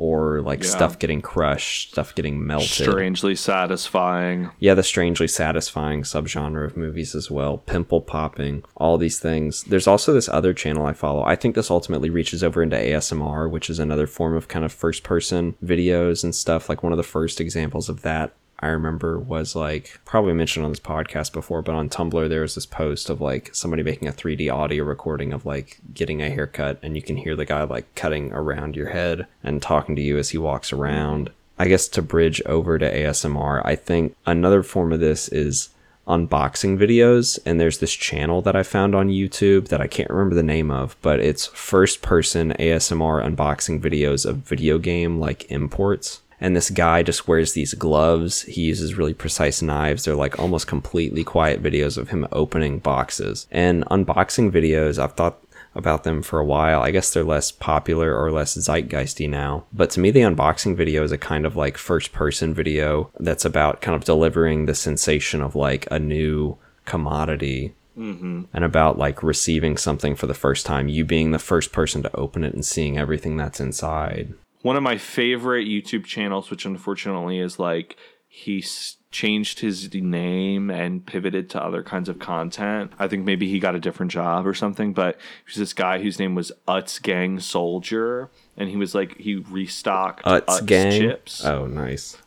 Or 0.00 0.40
like 0.40 0.62
Yeah. 0.62 0.70
stuff 0.70 0.98
getting 1.00 1.20
crushed, 1.20 1.90
stuff 1.90 2.14
getting 2.14 2.46
melted. 2.46 2.68
strangely 2.88 3.34
satisfying 3.34 4.50
Yeah, 4.60 4.74
the 4.74 4.82
strangely 4.82 5.26
satisfying 5.28 6.02
subgenre 6.02 6.64
of 6.64 6.76
movies 6.76 7.14
as 7.14 7.30
well. 7.30 7.58
Pimple 7.58 8.00
popping, 8.02 8.62
all 8.76 8.96
these 8.96 9.18
things. 9.18 9.64
There's 9.64 9.86
also 9.88 10.12
this 10.12 10.28
other 10.28 10.54
channel 10.54 10.86
I 10.86 10.92
follow. 10.92 11.22
I 11.24 11.36
think 11.36 11.54
this 11.56 11.70
ultimately 11.70 12.10
reaches 12.10 12.42
over 12.44 12.62
into 12.62 12.76
ASMR, 12.76 13.48
which 13.50 13.68
is 13.68 13.78
another 13.78 14.06
form 14.06 14.34
of 14.36 14.48
kind 14.48 14.64
of 14.64 14.72
first 14.72 15.02
person 15.02 15.54
videos 15.64 16.22
and 16.24 16.34
stuff. 16.34 16.68
Like 16.68 16.82
one 16.82 16.92
of 16.92 16.96
the 16.96 17.02
first 17.02 17.40
examples 17.40 17.88
of 17.88 18.02
that 18.02 18.32
I 18.60 18.68
remember 18.68 19.18
was 19.18 19.54
like 19.54 20.00
probably 20.04 20.32
mentioned 20.32 20.64
on 20.64 20.72
this 20.72 20.80
podcast 20.80 21.32
before, 21.32 21.62
but 21.62 21.74
on 21.74 21.88
Tumblr 21.88 22.28
there 22.28 22.42
was 22.42 22.54
this 22.54 22.66
post 22.66 23.08
of 23.08 23.20
like 23.20 23.54
somebody 23.54 23.82
making 23.82 24.08
a 24.08 24.12
3D 24.12 24.52
audio 24.52 24.84
recording 24.84 25.32
of 25.32 25.46
like 25.46 25.78
getting 25.94 26.20
a 26.20 26.30
haircut 26.30 26.78
and 26.82 26.96
you 26.96 27.02
can 27.02 27.16
hear 27.16 27.36
the 27.36 27.44
guy 27.44 27.62
like 27.62 27.94
cutting 27.94 28.32
around 28.32 28.74
your 28.74 28.90
head 28.90 29.26
and 29.44 29.62
talking 29.62 29.94
to 29.96 30.02
you 30.02 30.18
as 30.18 30.30
he 30.30 30.38
walks 30.38 30.72
around. 30.72 31.30
I 31.58 31.68
guess 31.68 31.88
to 31.88 32.02
bridge 32.02 32.40
over 32.46 32.78
to 32.78 32.92
ASMR, 32.92 33.62
I 33.64 33.76
think 33.76 34.16
another 34.26 34.62
form 34.62 34.92
of 34.92 35.00
this 35.00 35.28
is 35.28 35.70
unboxing 36.08 36.78
videos 36.78 37.38
and 37.44 37.60
there's 37.60 37.78
this 37.78 37.92
channel 37.92 38.40
that 38.42 38.56
I 38.56 38.62
found 38.62 38.94
on 38.94 39.08
YouTube 39.08 39.68
that 39.68 39.80
I 39.80 39.86
can't 39.86 40.10
remember 40.10 40.34
the 40.34 40.42
name 40.42 40.70
of, 40.70 40.96
but 41.02 41.20
it's 41.20 41.46
first 41.46 42.00
person 42.02 42.54
ASMR 42.58 43.24
unboxing 43.24 43.80
videos 43.80 44.24
of 44.24 44.38
video 44.38 44.78
game 44.78 45.20
like 45.20 45.50
imports. 45.50 46.22
And 46.40 46.54
this 46.54 46.70
guy 46.70 47.02
just 47.02 47.28
wears 47.28 47.52
these 47.52 47.74
gloves. 47.74 48.42
He 48.42 48.62
uses 48.62 48.96
really 48.96 49.14
precise 49.14 49.62
knives. 49.62 50.04
They're 50.04 50.14
like 50.14 50.38
almost 50.38 50.66
completely 50.66 51.24
quiet 51.24 51.62
videos 51.62 51.98
of 51.98 52.10
him 52.10 52.26
opening 52.32 52.78
boxes. 52.78 53.46
And 53.50 53.84
unboxing 53.86 54.50
videos, 54.50 55.02
I've 55.02 55.14
thought 55.14 55.42
about 55.74 56.04
them 56.04 56.22
for 56.22 56.38
a 56.38 56.44
while. 56.44 56.82
I 56.82 56.90
guess 56.90 57.12
they're 57.12 57.24
less 57.24 57.50
popular 57.50 58.16
or 58.16 58.30
less 58.30 58.56
zeitgeisty 58.56 59.28
now. 59.28 59.64
But 59.72 59.90
to 59.90 60.00
me, 60.00 60.10
the 60.10 60.20
unboxing 60.20 60.76
video 60.76 61.04
is 61.04 61.12
a 61.12 61.18
kind 61.18 61.46
of 61.46 61.56
like 61.56 61.76
first 61.76 62.12
person 62.12 62.54
video 62.54 63.10
that's 63.18 63.44
about 63.44 63.80
kind 63.80 63.94
of 63.94 64.04
delivering 64.04 64.66
the 64.66 64.74
sensation 64.74 65.40
of 65.40 65.54
like 65.54 65.86
a 65.90 65.98
new 65.98 66.56
commodity 66.84 67.74
mm-hmm. 67.96 68.42
and 68.52 68.64
about 68.64 68.98
like 68.98 69.22
receiving 69.22 69.76
something 69.76 70.16
for 70.16 70.26
the 70.26 70.34
first 70.34 70.66
time, 70.66 70.88
you 70.88 71.04
being 71.04 71.30
the 71.30 71.38
first 71.38 71.72
person 71.72 72.02
to 72.02 72.16
open 72.16 72.44
it 72.44 72.54
and 72.54 72.64
seeing 72.64 72.98
everything 72.98 73.36
that's 73.36 73.60
inside. 73.60 74.34
One 74.62 74.76
of 74.76 74.82
my 74.82 74.98
favorite 74.98 75.66
YouTube 75.66 76.04
channels, 76.04 76.50
which 76.50 76.64
unfortunately 76.64 77.38
is 77.38 77.58
like 77.58 77.96
he's 78.26 78.96
changed 79.10 79.60
his 79.60 79.92
name 79.94 80.70
and 80.70 81.04
pivoted 81.04 81.48
to 81.50 81.62
other 81.62 81.82
kinds 81.82 82.08
of 82.08 82.18
content. 82.18 82.92
I 82.98 83.08
think 83.08 83.24
maybe 83.24 83.48
he 83.48 83.58
got 83.58 83.74
a 83.74 83.80
different 83.80 84.12
job 84.12 84.46
or 84.46 84.54
something, 84.54 84.92
but 84.92 85.18
he's 85.46 85.56
this 85.56 85.72
guy 85.72 86.00
whose 86.00 86.18
name 86.18 86.34
was 86.34 86.52
Utz 86.66 87.00
Gang 87.00 87.40
Soldier, 87.40 88.30
and 88.56 88.68
he 88.68 88.76
was 88.76 88.94
like 88.94 89.16
he 89.18 89.36
restocked 89.36 90.24
Utz, 90.24 90.44
Utz, 90.46 90.66
gang. 90.66 91.00
chips. 91.00 91.44
Oh, 91.44 91.66
nice. 91.66 92.18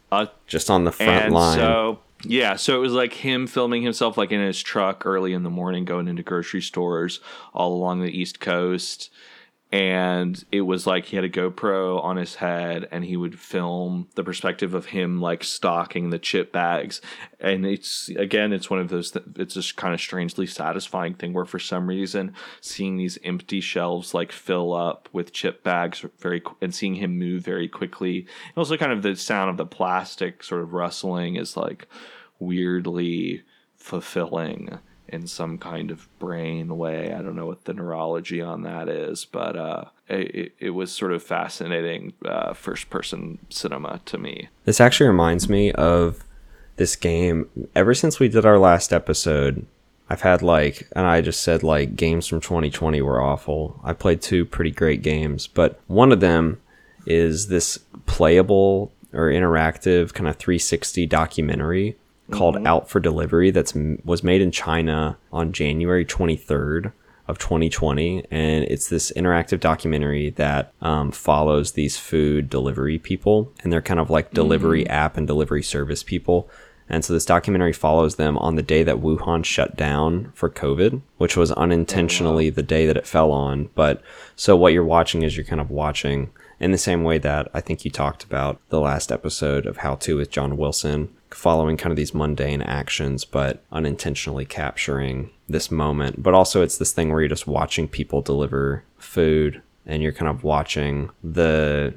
Just 0.48 0.70
on 0.70 0.84
the 0.84 0.92
front 0.92 1.26
and 1.26 1.34
line. 1.34 1.58
so 1.58 2.00
yeah, 2.24 2.56
so 2.56 2.76
it 2.76 2.80
was 2.80 2.94
like 2.94 3.14
him 3.14 3.48
filming 3.48 3.84
himself 3.84 4.18
like 4.18 4.32
in 4.32 4.42
his 4.42 4.62
truck 4.62 5.06
early 5.06 5.34
in 5.34 5.44
the 5.44 5.50
morning, 5.50 5.86
going 5.86 6.08
into 6.08 6.24
grocery 6.24 6.62
stores 6.62 7.20
all 7.54 7.74
along 7.74 8.02
the 8.02 8.10
East 8.10 8.40
Coast. 8.40 9.12
And 9.72 10.44
it 10.52 10.62
was 10.62 10.86
like 10.86 11.06
he 11.06 11.16
had 11.16 11.24
a 11.24 11.30
GoPro 11.30 12.04
on 12.04 12.18
his 12.18 12.36
head 12.36 12.90
and 12.92 13.06
he 13.06 13.16
would 13.16 13.40
film 13.40 14.10
the 14.16 14.24
perspective 14.24 14.74
of 14.74 14.88
him 14.88 15.22
like 15.22 15.46
stocking 15.46 16.10
the 16.10 16.20
chip 16.20 16.52
bags. 16.52 17.00
And 17.40 17.66
it's 17.66 18.10
again, 18.10 18.52
it's 18.52 18.70
one 18.70 18.82
of 18.82 18.90
those, 18.90 19.12
th- 19.12 19.26
it's 19.38 19.54
just 19.54 19.78
kind 19.78 19.94
of 19.94 20.02
strangely 20.02 20.46
satisfying 20.46 21.14
thing 21.14 21.32
where 21.32 21.46
for 21.46 21.60
some 21.60 21.88
reason 21.88 22.34
seeing 22.60 22.98
these 22.98 23.18
empty 23.24 23.62
shelves 23.62 24.14
like 24.14 24.34
fill 24.34 24.74
up 24.74 25.08
with 25.14 25.32
chip 25.32 25.64
bags 25.64 26.04
very, 26.20 26.42
qu- 26.42 26.58
and 26.60 26.76
seeing 26.76 26.96
him 26.96 27.18
move 27.18 27.42
very 27.42 27.70
quickly. 27.70 28.20
And 28.20 28.58
also 28.58 28.76
kind 28.76 28.92
of 28.92 29.04
the 29.04 29.16
sound 29.16 29.50
of 29.50 29.56
the 29.56 29.66
plastic 29.66 30.44
sort 30.44 30.64
of 30.64 30.74
rustling 30.74 31.38
is 31.38 31.56
like 31.56 31.88
weirdly 32.40 33.44
fulfilling 33.78 34.80
in 35.12 35.28
some 35.28 35.58
kind 35.58 35.92
of 35.92 36.08
brain 36.20 36.78
way. 36.78 37.14
I 37.14 37.22
don't 37.22 37.36
know 37.36 37.46
what 37.46 37.66
the 37.66 37.74
neurology 37.74 38.42
on 38.42 38.64
that 38.64 38.88
is, 38.88 39.26
but 39.26 39.56
uh, 39.56 39.86
it, 40.08 40.54
it 40.60 40.70
was 40.72 40.92
sort 40.92 41.12
of 41.12 41.22
fascinating 41.22 42.14
uh, 42.26 42.54
first 42.54 42.90
person 42.90 43.40
cinema 43.50 44.00
to 44.06 44.18
me. 44.18 44.48
This 44.66 44.80
actually 44.80 45.08
reminds 45.08 45.50
me 45.50 45.72
of 45.74 46.24
this 46.78 46.96
game. 46.96 47.48
Ever 47.76 47.94
since 47.94 48.20
we 48.20 48.30
did 48.30 48.46
our 48.46 48.58
last 48.58 48.94
episode, 48.94 49.66
I've 50.10 50.22
had 50.22 50.42
like, 50.42 50.88
and 50.96 51.06
I 51.06 51.22
just 51.22 51.42
said 51.42 51.62
like 51.62 51.96
games 51.96 52.28
from 52.28 52.42
2020 52.42 53.02
were 53.02 53.22
awful. 53.22 53.80
I 53.84 53.94
played 53.94 54.22
two 54.22 54.46
pretty 54.46 54.72
great 54.72 55.02
games, 55.02 55.48
but 55.48 55.80
one 55.88 56.12
of 56.12 56.22
them 56.22 56.62
is 57.06 57.48
this 57.48 57.80
playable 58.06 58.92
or 59.14 59.30
interactive 59.30 60.14
kind 60.14 60.28
of 60.28 60.38
360 60.38 61.06
documentary 61.06 61.98
called 62.32 62.66
Out 62.66 62.90
for 62.90 63.00
Delivery 63.00 63.52
that's 63.52 63.74
was 64.04 64.24
made 64.24 64.42
in 64.42 64.52
China 64.52 65.18
on 65.32 65.52
January 65.52 66.06
23rd 66.06 66.94
of 67.28 67.38
2020 67.38 68.26
and 68.30 68.66
it's 68.66 68.90
this 68.90 69.12
interactive 69.16 69.60
documentary 69.60 70.32
that 70.32 70.74
um, 70.82 71.12
follows 71.12 71.72
these 71.72 71.98
food 71.98 72.50
delivery 72.50 73.00
people. 73.00 73.52
And 73.64 73.72
they're 73.72 73.82
kind 73.82 74.00
of 74.00 74.10
like 74.10 74.32
delivery 74.32 74.88
app 74.88 75.18
and 75.18 75.26
delivery 75.26 75.64
service 75.64 76.04
people. 76.04 76.50
And 76.90 77.06
so 77.06 77.14
this 77.14 77.26
documentary 77.26 77.72
follows 77.72 78.18
them 78.18 78.38
on 78.40 78.56
the 78.56 78.62
day 78.62 78.84
that 78.84 78.98
Wuhan 78.98 79.46
shut 79.46 79.78
down 79.78 80.34
for 80.36 80.50
COVID, 80.50 81.02
which 81.18 81.38
was 81.38 81.54
unintentionally 81.54 82.50
the 82.50 82.64
day 82.64 82.86
that 82.86 82.98
it 82.98 83.08
fell 83.08 83.32
on. 83.32 83.70
But 83.76 84.02
so 84.36 84.58
what 84.58 84.74
you're 84.74 84.84
watching 84.84 85.24
is 85.24 85.38
you're 85.38 85.46
kind 85.46 85.62
of 85.62 85.72
watching 85.72 86.32
in 86.60 86.72
the 86.72 86.78
same 86.78 87.04
way 87.04 87.18
that 87.20 87.48
I 87.54 87.62
think 87.62 87.86
you 87.86 87.92
talked 87.92 88.26
about 88.26 88.60
the 88.70 88.82
last 88.82 89.10
episode 89.10 89.66
of 89.66 89.78
How 89.78 89.96
To 89.96 90.18
with 90.18 90.30
John 90.32 90.58
Wilson, 90.58 91.16
following 91.36 91.78
kind 91.78 91.92
of 91.92 91.98
these 91.98 92.14
mundane 92.14 92.62
actions, 92.62 93.26
but 93.26 93.64
unintentionally 93.72 94.46
capturing 94.46 95.30
this 95.48 95.72
moment. 95.72 96.22
But 96.22 96.34
also, 96.34 96.62
it's 96.62 96.78
this 96.78 96.94
thing 96.94 97.12
where 97.12 97.22
you're 97.22 97.30
just 97.30 97.48
watching 97.48 97.88
people 97.88 98.22
deliver 98.22 98.84
food 98.98 99.62
and 99.86 100.04
you're 100.04 100.12
kind 100.12 100.30
of 100.30 100.44
watching 100.44 101.10
the 101.24 101.94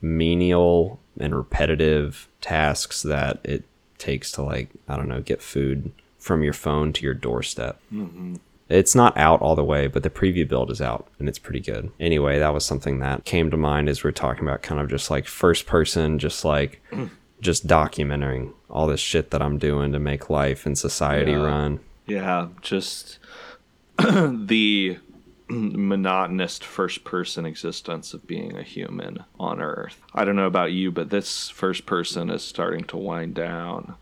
menial 0.00 1.00
and 1.18 1.34
repetitive 1.34 2.28
tasks 2.40 3.02
that 3.02 3.40
it 3.44 3.64
takes 3.98 4.32
to, 4.32 4.42
like, 4.42 4.70
I 4.88 4.96
don't 4.96 5.08
know, 5.08 5.20
get 5.20 5.42
food 5.42 5.92
from 6.18 6.42
your 6.42 6.52
phone 6.52 6.92
to 6.92 7.02
your 7.02 7.14
doorstep. 7.14 7.80
Mm-hmm. 7.92 8.36
It's 8.68 8.94
not 8.94 9.16
out 9.18 9.42
all 9.42 9.54
the 9.54 9.64
way, 9.64 9.86
but 9.86 10.02
the 10.02 10.10
preview 10.10 10.48
build 10.48 10.70
is 10.70 10.80
out 10.80 11.06
and 11.18 11.28
it's 11.28 11.38
pretty 11.38 11.60
good. 11.60 11.90
Anyway, 12.00 12.38
that 12.38 12.54
was 12.54 12.64
something 12.64 13.00
that 13.00 13.24
came 13.24 13.50
to 13.50 13.56
mind 13.56 13.88
as 13.88 14.02
we're 14.02 14.12
talking 14.12 14.44
about 14.44 14.62
kind 14.62 14.80
of 14.80 14.88
just 14.88 15.10
like 15.10 15.26
first 15.26 15.66
person, 15.66 16.18
just 16.18 16.44
like 16.44 16.80
just 17.40 17.66
documenting 17.66 18.54
all 18.72 18.86
this 18.88 19.00
shit 19.00 19.30
that 19.30 19.40
I'm 19.42 19.58
doing 19.58 19.92
to 19.92 19.98
make 20.00 20.28
life 20.30 20.64
and 20.66 20.76
society 20.76 21.32
Yeah. 21.32 21.44
run. 21.44 21.80
Yeah, 22.06 22.48
just 22.62 23.18
the 23.98 24.98
monotonous 25.48 26.58
first 26.58 27.04
person 27.04 27.44
existence 27.46 28.14
of 28.14 28.26
being 28.26 28.56
a 28.56 28.62
human 28.62 29.22
on 29.38 29.60
Earth. 29.60 30.00
I 30.14 30.24
don't 30.24 30.34
know 30.36 30.46
about 30.46 30.72
you, 30.72 30.90
but 30.90 31.10
this 31.10 31.48
first 31.50 31.84
person 31.86 32.30
is 32.30 32.42
starting 32.42 32.84
to 32.84 32.96
wind 32.96 33.34
down 33.34 33.94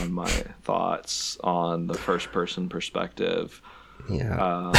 on 0.00 0.12
my 0.12 0.26
thoughts 0.64 1.38
on 1.44 1.86
the 1.86 1.94
first 1.94 2.32
person 2.32 2.68
perspective. 2.68 3.62
Yeah. 4.10 4.36
Um, 4.38 4.74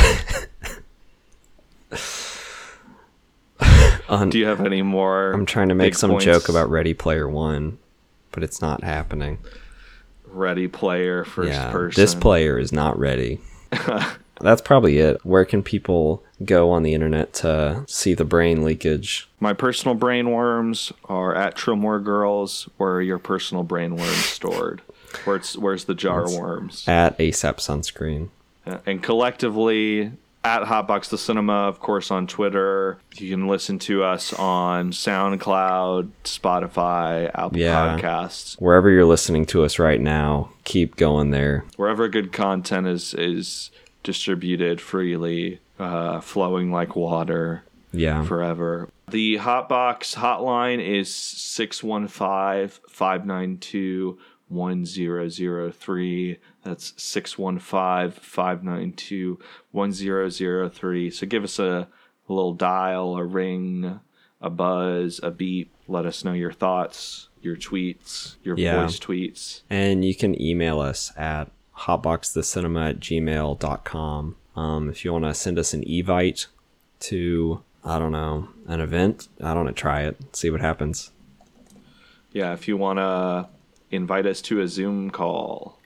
Do 4.29 4.39
you 4.39 4.45
have 4.47 4.61
any 4.65 4.81
more? 4.81 5.31
I'm 5.33 5.45
trying 5.45 5.69
to 5.69 5.75
make 5.75 5.95
some 5.95 6.11
points? 6.11 6.25
joke 6.25 6.49
about 6.49 6.69
Ready 6.69 6.93
Player 6.93 7.27
One, 7.29 7.77
but 8.31 8.43
it's 8.43 8.61
not 8.61 8.83
happening. 8.83 9.39
Ready 10.25 10.67
Player 10.67 11.23
first 11.23 11.51
yeah. 11.51 11.71
person. 11.71 12.01
This 12.01 12.13
player 12.13 12.59
is 12.59 12.71
not 12.71 12.97
ready. 12.99 13.39
That's 14.41 14.61
probably 14.61 14.99
it. 14.99 15.23
Where 15.25 15.45
can 15.45 15.63
people 15.63 16.23
go 16.45 16.71
on 16.71 16.83
the 16.83 16.93
internet 16.93 17.33
to 17.33 17.83
see 17.87 18.13
the 18.13 18.23
brain 18.23 18.63
leakage? 18.63 19.27
My 19.39 19.53
personal 19.53 19.95
brain 19.95 20.31
worms 20.31 20.93
are 21.05 21.35
at 21.35 21.55
Trillmore 21.55 22.03
Girls, 22.03 22.69
where 22.77 23.01
your 23.01 23.19
personal 23.19 23.63
brain 23.63 23.95
worms 23.95 24.15
stored. 24.15 24.81
Where 25.25 25.35
it's 25.35 25.57
where's 25.57 25.85
the 25.85 25.95
jar 25.95 26.29
worms? 26.29 26.87
At 26.87 27.17
ASAP 27.17 27.57
Sunscreen. 27.57 28.29
Uh, 28.65 28.77
and 28.85 29.01
collectively 29.01 30.11
at 30.43 30.63
Hotbox 30.63 31.09
the 31.09 31.17
Cinema, 31.17 31.67
of 31.67 31.79
course, 31.79 32.11
on 32.11 32.25
Twitter. 32.27 32.99
You 33.15 33.29
can 33.29 33.47
listen 33.47 33.77
to 33.79 34.03
us 34.03 34.31
on 34.33 34.91
SoundCloud, 34.91 36.09
Spotify, 36.23 37.29
Apple 37.33 37.57
Yeah. 37.57 37.97
Podcasts, 37.99 38.55
Wherever 38.59 38.89
you're 38.89 39.05
listening 39.05 39.45
to 39.47 39.63
us 39.63 39.79
right 39.79 39.99
now, 39.99 40.49
keep 40.63 40.95
going 40.95 41.31
there. 41.31 41.65
wherever 41.75 42.07
good 42.07 42.31
content 42.31 42.87
is 42.87 43.13
is 43.13 43.69
distributed 44.03 44.79
freely, 44.79 45.59
uh, 45.77 46.21
flowing 46.21 46.71
like 46.71 46.95
water. 46.95 47.63
Yeah. 47.91 48.23
forever. 48.23 48.87
The 49.09 49.37
Hotbox 49.39 50.15
hotline 50.15 50.79
is 50.79 51.11
615 51.11 52.79
592 52.87 54.19
1003. 54.49 56.37
That's 56.63 56.93
615 57.01 58.11
592 58.21 59.39
1003. 59.71 61.09
So 61.11 61.25
give 61.27 61.43
us 61.43 61.59
a, 61.59 61.87
a 62.27 62.33
little 62.33 62.53
dial, 62.53 63.15
a 63.17 63.23
ring, 63.23 63.99
a 64.41 64.49
buzz, 64.49 65.19
a 65.23 65.31
beep. 65.31 65.71
Let 65.87 66.05
us 66.05 66.23
know 66.23 66.33
your 66.33 66.51
thoughts, 66.51 67.29
your 67.41 67.55
tweets, 67.55 68.35
your 68.43 68.57
Yeah. 68.57 68.81
voice 68.83 68.99
tweets. 68.99 69.61
And 69.69 70.03
you 70.05 70.13
can 70.15 70.39
email 70.41 70.79
us 70.79 71.11
at 71.17 71.49
hotboxthecinema 71.77 72.89
at 72.91 72.99
gmail.com. 72.99 74.35
Um, 74.55 74.89
if 74.89 75.05
you 75.05 75.13
want 75.13 75.25
to 75.25 75.33
send 75.33 75.57
us 75.57 75.73
an 75.73 75.83
evite 75.83 76.47
to, 77.01 77.63
I 77.83 77.97
don't 77.97 78.11
know, 78.11 78.49
an 78.67 78.81
event, 78.81 79.29
I 79.41 79.53
don't 79.53 79.65
know, 79.65 79.71
try 79.71 80.01
it, 80.03 80.17
see 80.35 80.49
what 80.49 80.59
happens. 80.61 81.11
Yeah, 82.33 82.53
if 82.53 82.67
you 82.67 82.77
want 82.77 82.99
to 82.99 83.47
invite 83.89 84.25
us 84.25 84.41
to 84.43 84.61
a 84.61 84.67
Zoom 84.67 85.09
call, 85.09 85.78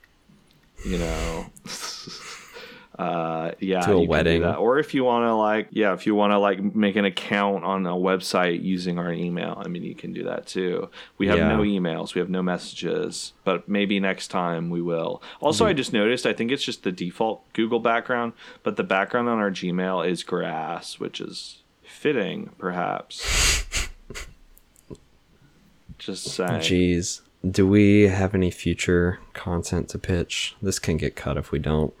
you 0.84 0.98
know, 0.98 1.46
uh, 2.98 3.50
yeah, 3.58 3.80
To 3.80 3.92
a 3.92 3.94
you 3.94 3.96
can 3.96 4.04
do 4.04 4.08
wedding. 4.08 4.44
or 4.44 4.78
if 4.78 4.94
you 4.94 5.02
want 5.02 5.24
to 5.24 5.34
like, 5.34 5.68
yeah, 5.70 5.92
if 5.94 6.06
you 6.06 6.14
want 6.14 6.32
to 6.32 6.38
like 6.38 6.62
make 6.62 6.94
an 6.96 7.04
account 7.04 7.64
on 7.64 7.86
a 7.86 7.92
website 7.94 8.62
using 8.62 8.98
our 8.98 9.12
email, 9.12 9.60
I 9.64 9.68
mean, 9.68 9.82
you 9.82 9.94
can 9.94 10.12
do 10.12 10.22
that 10.24 10.46
too. 10.46 10.90
We 11.18 11.26
have 11.28 11.38
Yeah. 11.38 11.48
no 11.48 11.62
emails, 11.62 12.14
we 12.14 12.20
have 12.20 12.30
no 12.30 12.42
messages, 12.42 13.32
but 13.44 13.68
maybe 13.68 13.98
next 13.98 14.28
time 14.28 14.70
we 14.70 14.80
will. 14.82 15.22
Also, 15.40 15.64
I 15.64 15.70
Mm-hmm. 15.70 15.76
just 15.78 15.92
noticed, 15.92 16.26
I 16.26 16.32
think 16.32 16.52
it's 16.52 16.62
just 16.64 16.82
the 16.84 16.92
default 16.92 17.50
Google 17.52 17.80
background, 17.80 18.32
but 18.62 18.76
the 18.76 18.84
background 18.84 19.28
on 19.28 19.38
our 19.38 19.50
Gmail 19.50 20.06
is 20.08 20.22
grass, 20.22 21.00
which 21.00 21.20
is 21.20 21.62
fitting, 21.82 22.50
perhaps. 22.58 23.50
Just 25.98 26.24
saying. 26.24 26.60
Jeez. 26.60 27.20
Do 27.48 27.66
we 27.66 28.02
have 28.02 28.34
any 28.34 28.50
future 28.50 29.18
content 29.32 29.88
to 29.90 29.98
pitch? 29.98 30.56
This 30.62 30.78
can 30.78 30.96
get 30.96 31.14
cut 31.16 31.36
if 31.36 31.52
we 31.52 31.58
don't. 31.58 31.92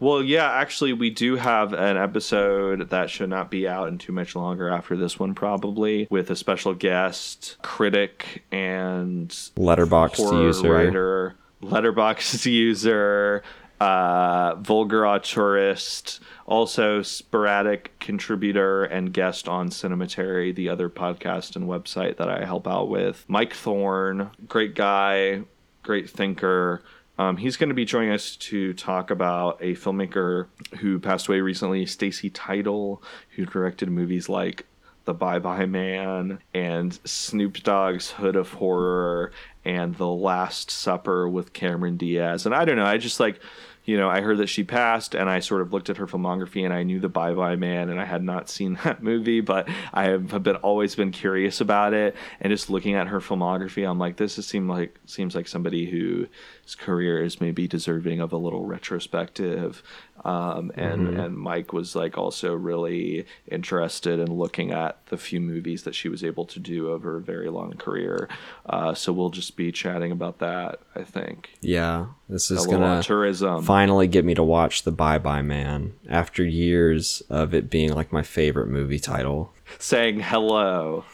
Well, 0.00 0.22
yeah, 0.22 0.50
actually, 0.50 0.92
we 0.92 1.10
do 1.10 1.36
have 1.36 1.72
an 1.72 1.96
episode 1.96 2.90
that 2.90 3.10
should 3.10 3.28
not 3.28 3.50
be 3.50 3.68
out 3.68 3.88
in 3.88 3.98
too 3.98 4.12
much 4.12 4.34
longer 4.34 4.68
after 4.70 4.96
this 4.96 5.18
one, 5.18 5.34
probably, 5.34 6.06
with 6.10 6.30
a 6.30 6.36
special 6.36 6.74
guest, 6.74 7.56
critic, 7.62 8.44
and 8.50 9.28
Letterboxd 9.56 10.16
horror 10.16 10.42
user. 10.42 10.72
writer, 10.72 11.34
Letterboxd 11.62 12.46
user, 12.50 13.42
uh, 13.80 14.56
vulgar 14.56 15.02
auteurist, 15.02 16.20
also 16.46 17.02
sporadic 17.02 17.98
contributor 18.00 18.84
and 18.84 19.12
guest 19.12 19.48
on 19.48 19.68
Cinematary, 19.68 20.54
the 20.54 20.68
other 20.68 20.88
podcast 20.88 21.56
and 21.56 21.68
website 21.68 22.16
that 22.16 22.28
I 22.28 22.44
help 22.44 22.66
out 22.66 22.88
with. 22.88 23.24
Mike 23.28 23.52
Thorne, 23.52 24.30
great 24.48 24.74
guy, 24.74 25.42
great 25.82 26.10
thinker. 26.10 26.82
Um, 27.18 27.36
he's 27.36 27.56
going 27.56 27.68
to 27.68 27.74
be 27.74 27.84
joining 27.84 28.12
us 28.12 28.36
to 28.36 28.72
talk 28.74 29.10
about 29.10 29.58
a 29.60 29.74
filmmaker 29.74 30.46
who 30.78 31.00
passed 31.00 31.28
away 31.28 31.40
recently, 31.40 31.84
Stacy 31.84 32.30
Title, 32.30 33.02
who 33.30 33.44
directed 33.44 33.90
movies 33.90 34.28
like 34.28 34.66
The 35.04 35.14
Bye 35.14 35.40
Bye 35.40 35.66
Man 35.66 36.38
and 36.54 36.98
Snoop 37.04 37.62
Dogg's 37.64 38.12
Hood 38.12 38.36
of 38.36 38.52
Horror 38.52 39.32
and 39.64 39.96
The 39.96 40.06
Last 40.06 40.70
Supper 40.70 41.28
with 41.28 41.52
Cameron 41.52 41.96
Diaz. 41.96 42.46
And 42.46 42.54
I 42.54 42.64
don't 42.64 42.76
know, 42.76 42.86
I 42.86 42.98
just 42.98 43.18
like, 43.18 43.40
you 43.88 43.96
know, 43.96 44.10
I 44.10 44.20
heard 44.20 44.36
that 44.36 44.50
she 44.50 44.64
passed 44.64 45.14
and 45.14 45.30
I 45.30 45.40
sort 45.40 45.62
of 45.62 45.72
looked 45.72 45.88
at 45.88 45.96
her 45.96 46.06
filmography 46.06 46.62
and 46.62 46.74
I 46.74 46.82
knew 46.82 47.00
The 47.00 47.08
Bye 47.08 47.32
Bye 47.32 47.56
Man 47.56 47.88
and 47.88 47.98
I 47.98 48.04
had 48.04 48.22
not 48.22 48.50
seen 48.50 48.78
that 48.84 49.02
movie, 49.02 49.40
but 49.40 49.66
I 49.94 50.10
have 50.10 50.42
been 50.42 50.56
always 50.56 50.94
been 50.94 51.10
curious 51.10 51.62
about 51.62 51.94
it. 51.94 52.14
And 52.38 52.50
just 52.50 52.68
looking 52.68 52.96
at 52.96 53.06
her 53.06 53.18
filmography, 53.18 53.88
I'm 53.88 53.98
like, 53.98 54.18
this 54.18 54.36
is 54.36 54.46
seem 54.46 54.68
like 54.68 55.00
seems 55.06 55.34
like 55.34 55.48
somebody 55.48 55.86
whose 55.86 56.74
career 56.74 57.24
is 57.24 57.40
maybe 57.40 57.66
deserving 57.66 58.20
of 58.20 58.34
a 58.34 58.36
little 58.36 58.66
retrospective. 58.66 59.82
Um, 60.24 60.72
and 60.74 61.08
and 61.08 61.38
Mike 61.38 61.72
was 61.72 61.94
like 61.94 62.18
also 62.18 62.52
really 62.54 63.24
interested 63.46 64.18
in 64.18 64.32
looking 64.34 64.72
at 64.72 65.06
the 65.06 65.16
few 65.16 65.40
movies 65.40 65.84
that 65.84 65.94
she 65.94 66.08
was 66.08 66.24
able 66.24 66.44
to 66.46 66.58
do 66.58 66.90
over 66.90 67.16
a 67.16 67.22
very 67.22 67.48
long 67.48 67.72
career. 67.74 68.28
Uh, 68.66 68.94
so 68.94 69.12
we'll 69.12 69.30
just 69.30 69.56
be 69.56 69.70
chatting 69.70 70.10
about 70.10 70.40
that. 70.40 70.80
I 70.96 71.04
think 71.04 71.50
Yeah, 71.60 72.06
this 72.28 72.50
is 72.50 72.66
little 72.66 72.80
gonna 72.80 73.02
tourism. 73.02 73.62
Finally 73.78 74.08
get 74.08 74.24
me 74.24 74.34
to 74.34 74.42
watch 74.42 74.82
the 74.82 74.90
Bye 74.90 75.18
Bye 75.18 75.40
Man 75.42 75.92
after 76.08 76.42
years 76.44 77.22
of 77.30 77.54
it 77.54 77.70
being 77.70 77.92
like 77.94 78.12
my 78.12 78.22
favorite 78.22 78.66
movie 78.66 78.98
title. 78.98 79.52
saying 79.78 80.18
hello 80.18 81.04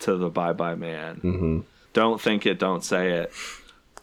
to 0.00 0.16
the 0.18 0.28
Bye 0.28 0.52
Bye 0.52 0.74
Man. 0.74 1.16
Mm-hmm. 1.16 1.60
Don't 1.94 2.20
think 2.20 2.44
it, 2.44 2.58
don't 2.58 2.84
say 2.84 3.12
it. 3.12 3.32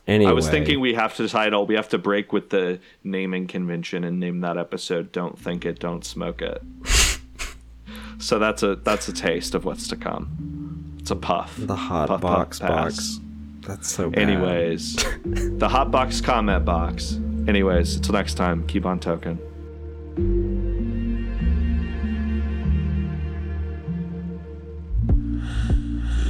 Anyway, 0.07 0.31
I 0.31 0.33
was 0.33 0.49
thinking 0.49 0.79
we 0.79 0.95
have 0.95 1.15
to 1.17 1.27
title, 1.27 1.67
we 1.67 1.75
have 1.75 1.89
to 1.89 1.99
break 1.99 2.33
with 2.33 2.49
the 2.49 2.79
naming 3.03 3.45
convention 3.45 4.03
and 4.03 4.19
name 4.19 4.39
that 4.41 4.57
episode 4.57 5.11
"Don't 5.11 5.37
Think 5.37 5.63
It, 5.65 5.77
Don't 5.79 6.03
Smoke 6.03 6.41
It." 6.41 6.61
so 8.17 8.39
that's 8.39 8.63
a 8.63 8.77
that's 8.77 9.07
a 9.09 9.13
taste 9.13 9.53
of 9.53 9.63
what's 9.63 9.87
to 9.89 9.95
come. 9.95 10.95
It's 10.99 11.11
a 11.11 11.15
puff. 11.15 11.53
the 11.59 11.75
hot 11.75 12.07
Puff, 12.07 12.21
puff, 12.21 12.35
box 12.35 12.59
pass. 12.59 12.69
box. 12.69 13.19
That's 13.67 13.91
so 13.91 14.09
bad. 14.09 14.27
Anyways, 14.27 14.95
the 15.25 15.67
hot 15.69 15.91
box 15.91 16.19
comment 16.19 16.65
box. 16.65 17.19
Anyways, 17.47 17.95
until 17.95 18.13
next 18.15 18.33
time, 18.33 18.67
keep 18.67 18.85
on 18.85 18.99
token. 18.99 19.39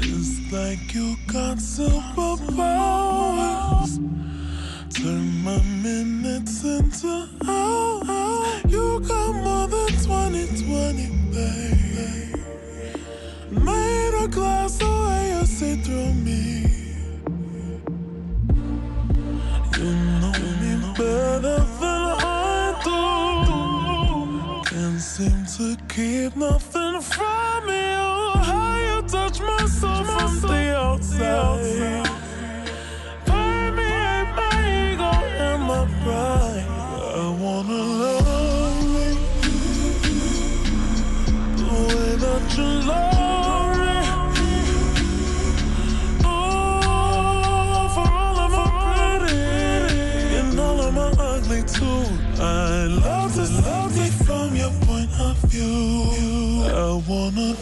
It's 0.03 0.51
like 0.53 0.93
you 0.93 1.15
got 1.25 1.57
superpowers. 1.57 2.57
Turn 4.93 5.43
my 5.43 5.59
minutes 5.81 6.63
into 6.63 7.27
hours. 7.47 8.63
You 8.71 8.99
got 8.99 9.33
more 9.33 9.67
than 9.67 9.87
2020, 9.87 11.09
babe. 11.31 12.35
Made 13.63 14.23
a 14.23 14.27
glass 14.27 14.79
you 14.81 15.45
see 15.45 15.77
through 15.77 16.13
me. 16.13 16.65
You 19.77 19.93
know 20.21 20.26
better 20.97 21.59
than 21.79 22.09
I 22.19 22.73
do. 22.83 24.63
Can't 24.69 24.99
seem 24.99 25.45
to 25.57 25.77
keep 25.87 26.35
nothing 26.35 27.01
from 27.01 27.67
you. 27.67 27.99
Oh, 27.99 28.33
how 28.43 28.77
you 28.87 29.01
touch 29.07 29.39
my 29.39 29.65
soul 29.67 30.03
from 30.03 30.41
the 30.41 30.75
outside. 30.75 32.06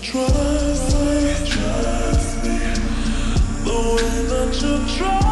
Trust 0.01 0.95
me, 1.01 1.35
trust 1.45 2.43
me, 2.43 2.57
the 3.65 3.77
way 3.95 4.25
that 4.29 4.61
you 4.61 4.97
trust 4.97 5.24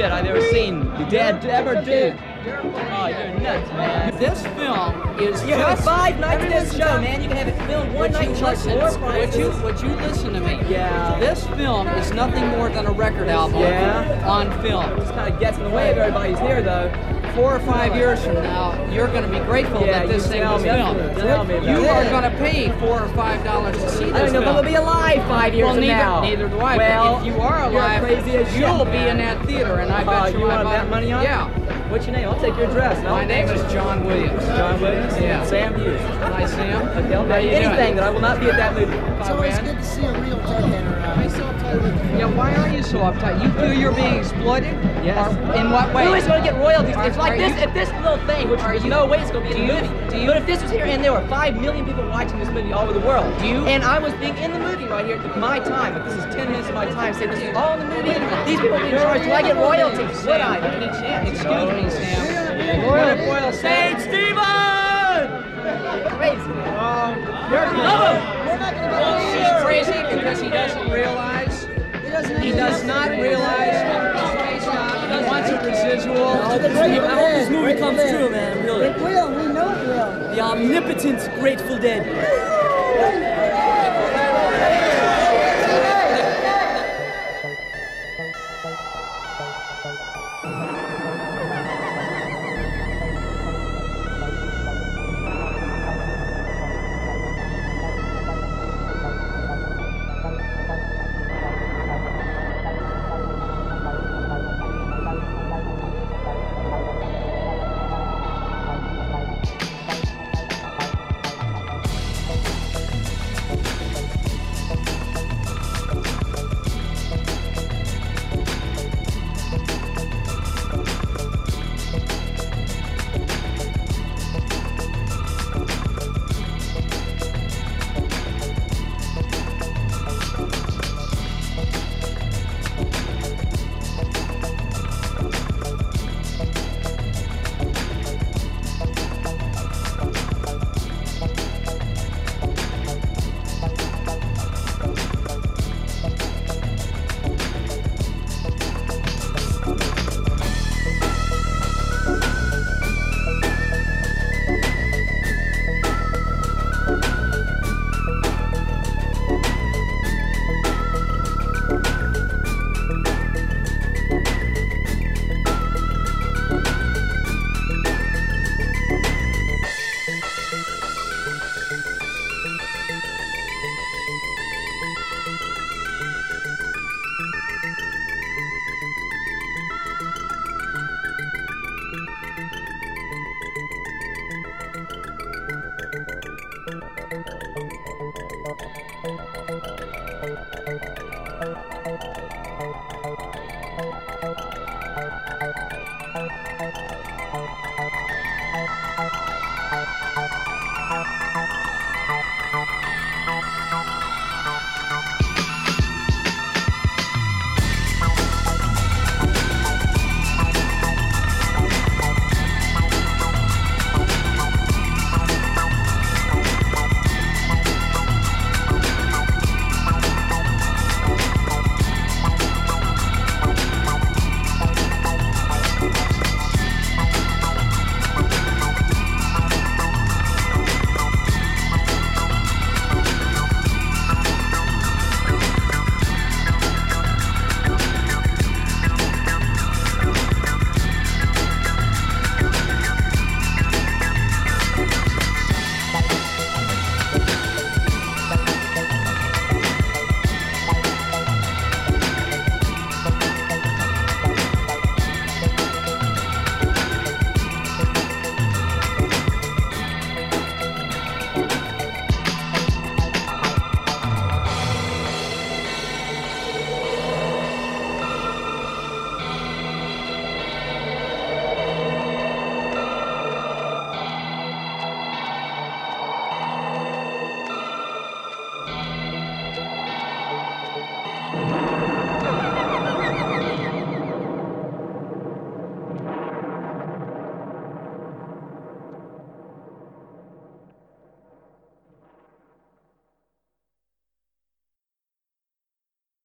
shit 0.00 0.10
I've 0.10 0.24
ever 0.26 0.40
seen. 0.48 0.76
Your 0.98 1.08
dad 1.10 1.44
ever 1.44 1.84
did. 1.84 2.16
Oh, 2.46 3.06
you're 3.06 3.38
nuts, 3.40 3.70
man. 3.72 4.16
This 4.16 4.40
film 4.56 5.18
is 5.20 5.42
You 5.44 5.54
have 5.56 5.76
just 5.76 5.84
five 5.84 6.18
nights 6.18 6.42
Everyone 6.42 6.64
this 6.64 6.72
show, 6.72 6.78
down. 6.78 7.02
man. 7.02 7.20
You 7.22 7.28
can 7.28 7.36
have 7.36 7.48
it 7.48 7.66
filmed 7.66 7.92
one 7.92 8.02
Would 8.04 8.12
night 8.12 8.28
you 8.30 8.36
charge 8.36 8.64
listen? 8.64 9.00
more 9.00 9.12
Would 9.12 9.34
you 9.34 9.50
would 9.62 9.80
you 9.82 9.88
listen 10.06 10.32
to 10.32 10.40
me? 10.40 10.58
Yeah. 10.70 11.18
This 11.20 11.46
film 11.48 11.86
is 11.88 12.12
nothing 12.12 12.46
more 12.48 12.70
than 12.70 12.86
a 12.86 12.92
record 12.92 13.28
album 13.28 13.60
Yeah. 13.60 14.24
on 14.26 14.50
film. 14.62 14.84
Kind 15.10 15.34
of 15.34 15.38
gets 15.38 15.58
in 15.58 15.64
the 15.64 15.70
way 15.70 15.90
of 15.90 15.98
everybody's 15.98 16.38
here, 16.38 16.62
though. 16.62 16.88
Four 17.40 17.56
or 17.56 17.60
five 17.60 17.96
years 17.96 18.22
from 18.22 18.34
now, 18.34 18.76
you're 18.92 19.06
going 19.06 19.22
to 19.22 19.28
be 19.30 19.38
grateful 19.46 19.80
Yeah, 19.80 20.00
that 20.00 20.08
this 20.08 20.26
thing 20.26 20.42
tell 20.42 20.54
was 20.56 20.62
me. 20.62 20.68
filmed. 20.68 21.16
Tell 21.16 21.42
me 21.44 21.54
about 21.54 21.68
You 21.70 21.84
it. 21.86 21.88
are 21.88 22.04
going 22.10 22.30
to 22.30 22.36
pay 22.36 22.68
four 22.78 23.00
or 23.00 23.08
five 23.14 23.42
dollars 23.44 23.76
to 23.78 23.88
see 23.88 24.04
this 24.04 24.12
I 24.14 24.18
don't 24.26 24.32
know 24.34 24.42
if 24.42 24.46
I'm 24.48 24.54
film. 24.54 24.56
gonna 24.56 24.68
be 24.68 24.74
alive 24.74 25.16
five 25.26 25.54
years 25.54 25.64
well, 25.64 25.74
from 25.76 25.80
neither, 25.80 25.94
now. 25.96 26.20
neither 26.20 26.48
do 26.50 26.58
I. 26.60 26.76
Well, 26.76 27.14
but 27.14 27.20
if 27.26 27.34
you 27.34 27.40
are 27.40 27.60
you're 27.72 27.80
alive, 27.80 28.02
crazy 28.02 28.36
as 28.36 28.58
you'll 28.58 28.84
be 28.84 28.98
in 28.98 29.16
that 29.24 29.42
theater, 29.46 29.76
and 29.80 29.90
I 29.90 30.02
Oh, 30.02 30.06
bet 30.24 30.32
you 30.34 30.40
you, 30.40 30.44
want 30.48 30.66
I 30.66 30.76
to 30.76 30.80
bet 30.82 30.90
money 30.90 31.12
on 31.12 31.20
it? 31.22 31.24
Yeah. 31.24 31.88
What's 31.88 32.06
your 32.06 32.14
name? 32.16 32.28
I'll 32.28 32.38
take 32.40 32.56
your 32.58 32.66
address. 32.68 32.98
and 32.98 33.08
My 33.08 33.24
name 33.24 33.48
is 33.48 33.72
John 33.72 34.04
Williams. 34.04 34.44
John 34.44 34.78
Williams. 34.82 35.18
Yeah. 35.18 35.42
Sam 35.46 35.74
Hughes. 35.80 35.98
Hi, 36.00 36.44
Sam. 36.44 36.88
Okay, 36.88 37.14
I'll 37.14 37.22
How 37.22 37.28
bet 37.28 37.42
you 37.44 37.48
you 37.50 37.56
anything 37.56 37.96
that 37.96 38.04
I 38.04 38.10
will 38.10 38.20
not 38.20 38.38
be 38.38 38.50
at 38.50 38.56
that 38.58 38.74
movie. 38.74 38.92
It's 38.92 39.28
I 39.28 39.32
always 39.32 39.56
win. 39.56 39.64
good 39.64 39.76
to 39.78 39.84
see 39.84 40.04
a 40.04 40.12
real 40.20 40.36
deadhead 40.36 40.84
uh, 40.84 40.90
around. 40.90 42.18
Yeah, 42.18 42.26
why 42.36 42.54
are 42.54 42.68
you 42.68 42.82
so 42.82 42.98
uptight? 42.98 43.42
You 43.42 43.50
feel 43.58 43.72
you're 43.72 43.94
being 43.94 44.16
exploited? 44.16 44.74
Yes. 45.02 45.32
In 45.58 45.70
what 45.70 45.92
way? 45.94 46.04
Who 46.06 46.14
is 46.14 46.26
going 46.26 46.42
to 46.42 46.50
get 46.50 46.58
royalties? 46.58 46.94
Are- 46.96 47.06
It's 47.06 47.16
like 47.16 47.38
this. 47.38 47.52
you- 47.56 47.62
if 47.64 47.72
this 47.74 47.88
little 48.02 48.18
thing, 48.26 48.48
which 48.50 48.60
there's 48.60 48.84
you- 48.84 48.90
no 48.90 49.06
way 49.06 49.18
it's 49.18 49.30
going 49.30 49.48
to 49.48 49.54
be 49.54 49.60
in 49.62 49.66
the 49.68 49.74
movie. 49.74 50.10
do 50.10 50.18
you- 50.18 50.26
but 50.28 50.36
if 50.36 50.46
this 50.46 50.62
was 50.62 50.70
here 50.70 50.84
and 50.84 51.02
there 51.02 51.12
were 51.12 51.26
five 51.28 51.56
million 51.56 51.84
people 51.86 52.04
watching 52.08 52.38
this 52.38 52.48
movie 52.50 52.72
all 52.72 52.82
over 52.84 52.92
the 52.92 53.00
world, 53.06 53.26
Do 53.38 53.46
you- 53.46 53.66
and 53.66 53.82
I 53.82 53.98
was 53.98 54.12
being 54.14 54.36
in 54.36 54.52
the 54.52 54.58
movie 54.58 54.86
right 54.86 55.06
here 55.06 55.16
at 55.16 55.36
my 55.38 55.58
time, 55.58 55.96
if 55.96 56.04
this 56.04 56.14
is 56.14 56.34
ten 56.34 56.50
minutes 56.50 56.68
of 56.68 56.74
my 56.74 56.84
time, 56.86 57.14
say 57.14 57.26
this 57.26 57.40
is 57.40 57.56
all 57.56 57.72
in 57.74 57.80
the 57.80 57.94
movie, 57.94 58.12
these 58.44 58.60
people 58.60 58.76
are 58.76 58.80
being 58.80 58.96
charged. 58.98 59.24
Do 59.24 59.32
I 59.32 59.42
get 59.42 59.56
royalties? 59.56 60.22
Would 60.26 60.40
I? 60.40 60.56
Excuse 61.26 61.72
me, 61.72 61.90
Sam. 61.90 62.82
Royal, 62.82 63.16
Royal 63.26 63.52
Saint 63.52 64.00
Stephen! 64.00 64.36
Crazy. 66.16 66.50
Um, 66.78 67.14
He's 69.34 69.62
crazy 69.64 69.92
because 70.14 70.40
he 70.40 70.48
doesn't 70.48 70.90
realize. 70.90 71.66
He 72.40 72.52
does 72.52 72.84
not 72.84 73.10
realize 73.10 73.18
space 73.20 73.38
out. 73.46 73.64
He 73.64 73.69
wants 75.90 76.06
a 76.06 76.68
residual. 76.68 77.06
I 77.06 77.14
hope 77.14 77.32
this 77.32 77.50
movie 77.50 77.78
comes 77.78 78.00
true, 78.10 78.30
man. 78.30 78.64
Really. 78.64 78.86
It 78.86 78.96
will. 78.96 79.28
We 79.34 79.52
know 79.52 79.70
it 79.70 79.86
will. 79.86 80.34
The 80.34 80.40
omnipotent 80.40 81.34
Grateful 81.40 81.78
Dead. 81.78 82.39